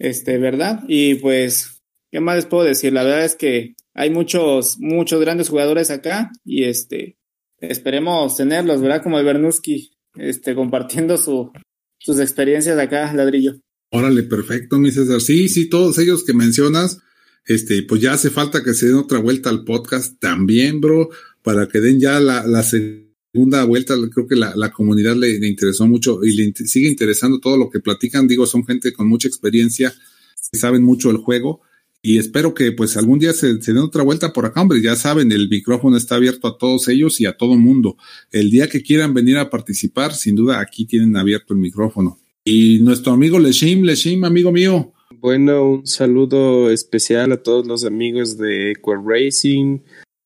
este, 0.00 0.38
¿verdad? 0.38 0.82
Y 0.88 1.14
pues, 1.16 1.71
¿qué 2.12 2.20
más 2.20 2.36
les 2.36 2.46
puedo 2.46 2.64
decir? 2.64 2.92
La 2.92 3.02
verdad 3.02 3.24
es 3.24 3.34
que 3.34 3.74
hay 3.94 4.10
muchos, 4.10 4.76
muchos 4.78 5.20
grandes 5.20 5.48
jugadores 5.48 5.90
acá 5.90 6.30
y 6.44 6.64
este, 6.64 7.16
esperemos 7.58 8.36
tenerlos, 8.36 8.80
¿verdad? 8.80 9.02
Como 9.02 9.18
el 9.18 9.24
Bernuski, 9.24 9.90
este, 10.14 10.54
compartiendo 10.54 11.16
su, 11.16 11.50
sus 11.98 12.20
experiencias 12.20 12.78
acá, 12.78 13.12
ladrillo. 13.14 13.54
Órale, 13.90 14.22
perfecto, 14.22 14.78
mi 14.78 14.90
César. 14.90 15.20
Sí, 15.20 15.48
sí, 15.48 15.68
todos 15.68 15.98
ellos 15.98 16.24
que 16.24 16.34
mencionas, 16.34 16.98
este, 17.46 17.82
pues 17.82 18.00
ya 18.00 18.12
hace 18.12 18.30
falta 18.30 18.62
que 18.62 18.74
se 18.74 18.86
den 18.86 18.96
otra 18.96 19.18
vuelta 19.18 19.50
al 19.50 19.64
podcast 19.64 20.18
también, 20.20 20.80
bro, 20.80 21.10
para 21.42 21.66
que 21.66 21.80
den 21.80 21.98
ya 21.98 22.20
la, 22.20 22.62
segunda 22.62 23.64
vuelta. 23.64 23.94
Creo 24.10 24.26
que 24.26 24.36
la, 24.36 24.54
la 24.56 24.70
comunidad 24.70 25.16
le, 25.16 25.38
le, 25.38 25.46
interesó 25.46 25.86
mucho 25.86 26.24
y 26.24 26.34
le 26.34 26.52
sigue 26.66 26.88
interesando 26.88 27.38
todo 27.38 27.58
lo 27.58 27.68
que 27.68 27.80
platican. 27.80 28.28
Digo, 28.28 28.46
son 28.46 28.64
gente 28.64 28.94
con 28.94 29.08
mucha 29.08 29.28
experiencia, 29.28 29.92
saben 30.34 30.82
mucho 30.82 31.08
del 31.08 31.18
juego 31.18 31.60
y 32.02 32.18
espero 32.18 32.52
que 32.52 32.72
pues 32.72 32.96
algún 32.96 33.20
día 33.20 33.32
se, 33.32 33.54
den 33.54 33.78
otra 33.78 34.02
vuelta 34.02 34.32
por 34.32 34.44
acá, 34.44 34.60
hombre, 34.60 34.82
ya 34.82 34.96
saben, 34.96 35.30
el 35.30 35.48
micrófono 35.48 35.96
está 35.96 36.16
abierto 36.16 36.48
a 36.48 36.58
todos 36.58 36.88
ellos 36.88 37.20
y 37.20 37.26
a 37.26 37.36
todo 37.36 37.56
mundo. 37.56 37.96
El 38.32 38.50
día 38.50 38.68
que 38.68 38.82
quieran 38.82 39.14
venir 39.14 39.38
a 39.38 39.50
participar, 39.50 40.12
sin 40.12 40.34
duda 40.34 40.60
aquí 40.60 40.84
tienen 40.84 41.16
abierto 41.16 41.54
el 41.54 41.60
micrófono. 41.60 42.18
Y 42.44 42.80
nuestro 42.80 43.12
amigo 43.12 43.38
Leshim, 43.38 43.82
Leshim, 43.82 44.24
amigo 44.24 44.50
mío. 44.50 44.92
Bueno, 45.20 45.70
un 45.70 45.86
saludo 45.86 46.70
especial 46.70 47.30
a 47.30 47.40
todos 47.40 47.68
los 47.68 47.84
amigos 47.84 48.36
de 48.36 48.72
Equal 48.72 49.04
Racing, 49.06 49.78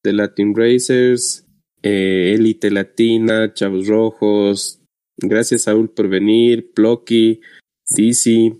de 0.02 0.12
Latin 0.14 0.54
Racers, 0.56 1.44
eh, 1.82 2.32
Elite 2.34 2.70
Latina, 2.70 3.52
Chavos 3.52 3.86
Rojos. 3.86 4.80
Gracias, 5.18 5.62
Saúl, 5.62 5.90
por 5.90 6.08
venir, 6.08 6.72
Plocky, 6.74 7.40
DC, 7.90 8.56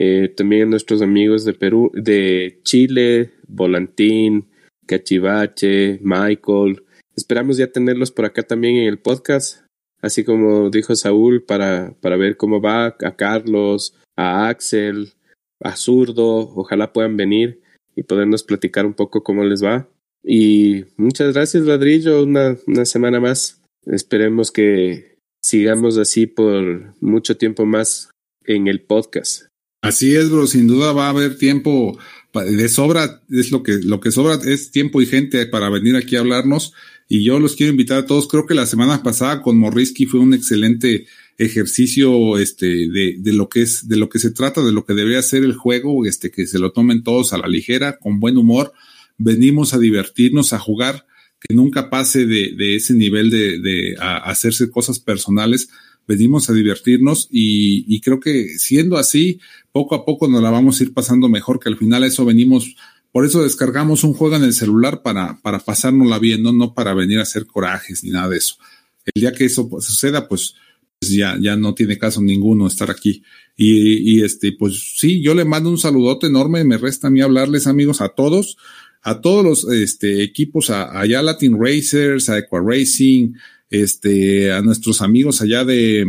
eh, 0.00 0.32
también 0.34 0.70
nuestros 0.70 1.02
amigos 1.02 1.44
de 1.44 1.52
Perú, 1.52 1.90
de 1.94 2.58
Chile, 2.64 3.32
Volantín, 3.46 4.48
Cachivache, 4.86 6.00
Michael. 6.02 6.82
Esperamos 7.14 7.58
ya 7.58 7.70
tenerlos 7.70 8.10
por 8.10 8.24
acá 8.24 8.42
también 8.42 8.76
en 8.76 8.88
el 8.88 8.98
podcast 8.98 9.60
así 10.02 10.24
como 10.24 10.70
dijo 10.70 10.94
Saúl, 10.96 11.42
para, 11.42 11.94
para 12.00 12.16
ver 12.16 12.36
cómo 12.36 12.60
va 12.60 12.86
a 12.86 13.16
Carlos, 13.16 13.94
a 14.16 14.48
Axel, 14.48 15.12
a 15.60 15.76
Zurdo, 15.76 16.52
ojalá 16.54 16.92
puedan 16.92 17.16
venir 17.16 17.60
y 17.96 18.02
podernos 18.02 18.42
platicar 18.42 18.86
un 18.86 18.94
poco 18.94 19.22
cómo 19.22 19.44
les 19.44 19.62
va. 19.62 19.88
Y 20.22 20.84
muchas 20.96 21.34
gracias, 21.34 21.64
Ladrillo, 21.64 22.22
una, 22.22 22.56
una 22.66 22.84
semana 22.84 23.20
más. 23.20 23.60
Esperemos 23.86 24.50
que 24.50 25.16
sigamos 25.42 25.96
así 25.96 26.26
por 26.26 26.94
mucho 27.00 27.36
tiempo 27.36 27.64
más 27.64 28.10
en 28.44 28.68
el 28.68 28.82
podcast. 28.82 29.49
Así 29.82 30.14
es, 30.14 30.30
bro, 30.30 30.46
sin 30.46 30.66
duda 30.66 30.92
va 30.92 31.06
a 31.06 31.10
haber 31.10 31.38
tiempo 31.38 31.98
de 32.34 32.68
sobra, 32.68 33.22
es 33.30 33.50
lo 33.50 33.62
que, 33.62 33.78
lo 33.82 34.00
que 34.00 34.10
sobra 34.10 34.38
es 34.44 34.70
tiempo 34.70 35.00
y 35.00 35.06
gente 35.06 35.46
para 35.46 35.70
venir 35.70 35.96
aquí 35.96 36.16
a 36.16 36.20
hablarnos 36.20 36.74
y 37.08 37.24
yo 37.24 37.40
los 37.40 37.56
quiero 37.56 37.72
invitar 37.72 37.98
a 37.98 38.06
todos. 38.06 38.28
Creo 38.28 38.46
que 38.46 38.54
la 38.54 38.66
semana 38.66 39.02
pasada 39.02 39.42
con 39.42 39.58
Morrisky 39.58 40.06
fue 40.06 40.20
un 40.20 40.32
excelente 40.32 41.06
ejercicio 41.38 42.38
este, 42.38 42.66
de, 42.66 43.16
de, 43.18 43.32
lo 43.32 43.48
que 43.48 43.62
es, 43.62 43.88
de 43.88 43.96
lo 43.96 44.08
que 44.08 44.20
se 44.20 44.30
trata, 44.30 44.62
de 44.62 44.70
lo 44.70 44.84
que 44.84 44.94
debería 44.94 45.20
ser 45.22 45.42
el 45.42 45.54
juego, 45.54 46.06
este, 46.06 46.30
que 46.30 46.46
se 46.46 46.60
lo 46.60 46.70
tomen 46.70 47.02
todos 47.02 47.32
a 47.32 47.38
la 47.38 47.48
ligera, 47.48 47.98
con 47.98 48.20
buen 48.20 48.36
humor. 48.36 48.72
Venimos 49.18 49.74
a 49.74 49.78
divertirnos, 49.78 50.52
a 50.52 50.60
jugar, 50.60 51.04
que 51.40 51.52
nunca 51.52 51.90
pase 51.90 52.26
de, 52.26 52.54
de 52.56 52.76
ese 52.76 52.94
nivel 52.94 53.28
de, 53.28 53.58
de 53.58 53.96
a 53.98 54.18
hacerse 54.18 54.70
cosas 54.70 55.00
personales. 55.00 55.68
Venimos 56.10 56.50
a 56.50 56.54
divertirnos 56.54 57.28
y, 57.30 57.84
y 57.86 58.00
creo 58.00 58.18
que 58.18 58.58
siendo 58.58 58.98
así, 58.98 59.38
poco 59.70 59.94
a 59.94 60.04
poco 60.04 60.26
nos 60.26 60.42
la 60.42 60.50
vamos 60.50 60.80
a 60.80 60.82
ir 60.82 60.92
pasando 60.92 61.28
mejor, 61.28 61.60
que 61.60 61.68
al 61.68 61.76
final 61.76 62.02
eso 62.02 62.24
venimos 62.24 62.74
por 63.12 63.24
eso 63.24 63.42
descargamos 63.42 64.04
un 64.04 64.14
juego 64.14 64.36
en 64.36 64.44
el 64.44 64.52
celular 64.52 65.02
para, 65.02 65.40
para 65.42 65.58
pasárnosla 65.58 66.18
bien, 66.18 66.42
¿no? 66.42 66.52
no 66.52 66.74
para 66.74 66.94
venir 66.94 67.18
a 67.18 67.22
hacer 67.22 67.46
corajes 67.46 68.04
ni 68.04 68.10
nada 68.10 68.28
de 68.28 68.38
eso. 68.38 68.56
El 69.04 69.20
día 69.20 69.32
que 69.32 69.46
eso 69.46 69.68
suceda, 69.80 70.28
pues, 70.28 70.54
pues 70.98 71.12
ya, 71.12 71.36
ya 71.40 71.56
no 71.56 71.74
tiene 71.74 71.98
caso 71.98 72.22
ninguno 72.22 72.66
estar 72.66 72.90
aquí. 72.90 73.22
Y, 73.56 74.14
y, 74.14 74.22
este, 74.22 74.52
pues 74.52 74.94
sí, 74.96 75.20
yo 75.22 75.34
le 75.34 75.44
mando 75.44 75.70
un 75.70 75.78
saludote 75.78 76.28
enorme, 76.28 76.64
me 76.64 76.78
resta 76.78 77.08
a 77.08 77.10
mí 77.10 77.20
hablarles, 77.20 77.66
amigos, 77.66 78.00
a 78.00 78.10
todos, 78.10 78.56
a 79.02 79.20
todos 79.20 79.44
los 79.44 79.72
este, 79.72 80.22
equipos, 80.22 80.70
a, 80.70 80.98
allá 80.98 81.20
Latin 81.20 81.58
Racers, 81.60 82.28
a 82.28 82.38
Equa 82.38 82.62
Racing, 82.64 83.32
este, 83.70 84.52
a 84.52 84.60
nuestros 84.62 85.00
amigos 85.00 85.40
allá 85.40 85.64
de, 85.64 86.04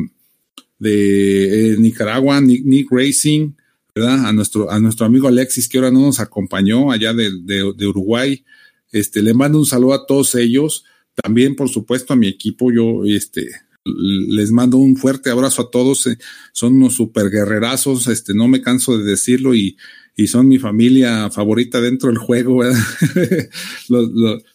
de 0.79 1.73
eh, 1.73 1.77
Nicaragua, 1.77 2.41
Nick, 2.41 2.91
Racing, 2.91 3.51
¿verdad? 3.93 4.25
A 4.25 4.33
nuestro, 4.33 4.71
a 4.71 4.79
nuestro 4.79 5.05
amigo 5.05 5.27
Alexis, 5.27 5.69
que 5.69 5.77
ahora 5.77 5.91
no 5.91 6.01
nos 6.01 6.19
acompañó 6.19 6.91
allá 6.91 7.13
de, 7.13 7.29
de, 7.43 7.87
Uruguay. 7.87 8.43
Este, 8.91 9.21
le 9.21 9.33
mando 9.33 9.59
un 9.59 9.65
saludo 9.65 9.93
a 9.93 10.05
todos 10.05 10.33
ellos. 10.35 10.85
También, 11.13 11.55
por 11.55 11.69
supuesto, 11.69 12.13
a 12.13 12.15
mi 12.15 12.27
equipo, 12.27 12.71
yo, 12.71 13.03
este, 13.05 13.47
les 13.85 14.51
mando 14.51 14.77
un 14.77 14.97
fuerte 14.97 15.29
abrazo 15.29 15.61
a 15.61 15.69
todos. 15.69 16.09
Son 16.51 16.75
unos 16.75 16.95
super 16.95 17.29
guerrerazos, 17.29 18.07
este, 18.07 18.33
no 18.33 18.47
me 18.47 18.61
canso 18.61 18.97
de 18.97 19.03
decirlo 19.03 19.53
y, 19.53 19.77
y 20.15 20.27
son 20.27 20.47
mi 20.47 20.57
familia 20.57 21.29
favorita 21.29 21.79
dentro 21.79 22.09
del 22.09 22.17
juego, 22.17 22.63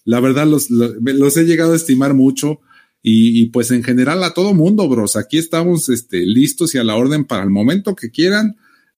la 0.05 0.21
verdad, 0.21 0.47
los, 0.47 0.71
los 0.71 1.37
he 1.37 1.45
llegado 1.45 1.73
a 1.73 1.77
estimar 1.77 2.15
mucho. 2.15 2.61
Y, 3.09 3.41
y, 3.41 3.47
pues 3.47 3.71
en 3.71 3.85
general 3.85 4.25
a 4.25 4.35
todo 4.35 4.53
mundo, 4.53 4.89
bros. 4.89 5.15
Aquí 5.15 5.39
estamos 5.39 5.89
este, 5.89 6.27
listos 6.27 6.75
y 6.75 6.79
a 6.79 6.85
la 6.85 6.97
orden 6.97 7.25
para 7.25 7.45
el 7.45 7.51
momento 7.51 7.95
que 7.95 8.11
quieran 8.11 8.57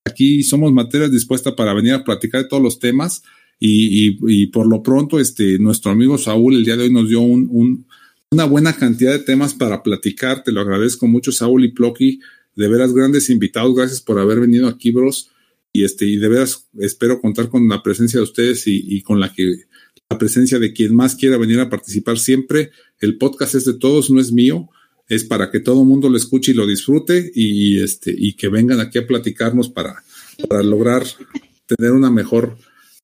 Aquí 0.08 0.42
somos 0.42 0.72
materias 0.72 1.10
dispuestas 1.10 1.54
para 1.54 1.74
venir 1.74 1.92
a 1.92 2.04
platicar 2.04 2.42
de 2.42 2.48
todos 2.48 2.62
los 2.62 2.78
temas 2.78 3.22
y, 3.60 4.08
y, 4.08 4.18
y, 4.26 4.46
por 4.46 4.66
lo 4.66 4.82
pronto, 4.82 5.20
este, 5.20 5.58
nuestro 5.58 5.90
amigo 5.90 6.16
Saúl 6.16 6.56
el 6.56 6.64
día 6.64 6.76
de 6.76 6.84
hoy 6.84 6.92
nos 6.92 7.08
dio 7.08 7.20
un, 7.20 7.48
un, 7.50 7.86
una 8.30 8.44
buena 8.44 8.72
cantidad 8.72 9.12
de 9.12 9.18
temas 9.18 9.54
para 9.54 9.82
platicar. 9.82 10.42
Te 10.44 10.52
lo 10.52 10.60
agradezco 10.60 11.06
mucho, 11.06 11.32
Saúl 11.32 11.64
y 11.64 11.72
Plocky. 11.72 12.20
De 12.54 12.68
veras, 12.68 12.92
grandes 12.92 13.30
invitados. 13.30 13.74
Gracias 13.74 14.00
por 14.00 14.18
haber 14.18 14.40
venido 14.40 14.68
aquí, 14.68 14.90
bros. 14.90 15.30
Y 15.72 15.84
este, 15.84 16.06
y 16.06 16.16
de 16.16 16.28
veras 16.28 16.66
espero 16.78 17.20
contar 17.20 17.48
con 17.48 17.68
la 17.68 17.82
presencia 17.82 18.18
de 18.18 18.24
ustedes 18.24 18.66
y, 18.66 18.96
y 18.96 19.02
con 19.02 19.20
la 19.20 19.32
que 19.32 19.64
la 20.10 20.18
presencia 20.18 20.58
de 20.58 20.72
quien 20.72 20.94
más 20.94 21.14
quiera 21.14 21.36
venir 21.36 21.60
a 21.60 21.68
participar 21.68 22.18
siempre. 22.18 22.70
El 23.00 23.18
podcast 23.18 23.54
es 23.54 23.64
de 23.64 23.74
todos, 23.74 24.10
no 24.10 24.20
es 24.20 24.32
mío 24.32 24.68
es 25.08 25.24
para 25.24 25.50
que 25.50 25.60
todo 25.60 25.80
el 25.82 25.88
mundo 25.88 26.08
lo 26.08 26.16
escuche 26.16 26.52
y 26.52 26.54
lo 26.54 26.66
disfrute 26.66 27.32
y, 27.34 27.82
este, 27.82 28.14
y 28.16 28.34
que 28.34 28.48
vengan 28.48 28.80
aquí 28.80 28.98
a 28.98 29.06
platicarnos 29.06 29.70
para, 29.70 30.04
para 30.48 30.62
lograr 30.62 31.04
tener 31.66 31.92
una 31.92 32.10
mejor, 32.10 32.58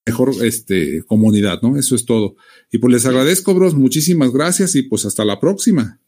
mejor 0.05 0.35
este, 0.43 1.03
comunidad, 1.07 1.63
¿no? 1.63 1.79
Eso 1.79 1.95
es 1.95 2.05
todo. 2.05 2.37
Y 2.71 2.79
pues 2.79 2.93
les 2.93 3.07
agradezco, 3.07 3.55
bros, 3.55 3.75
muchísimas 3.75 4.33
gracias 4.33 4.75
y 4.77 4.83
pues 4.83 5.07
hasta 5.07 5.25
la 5.25 5.41
próxima. 5.41 5.99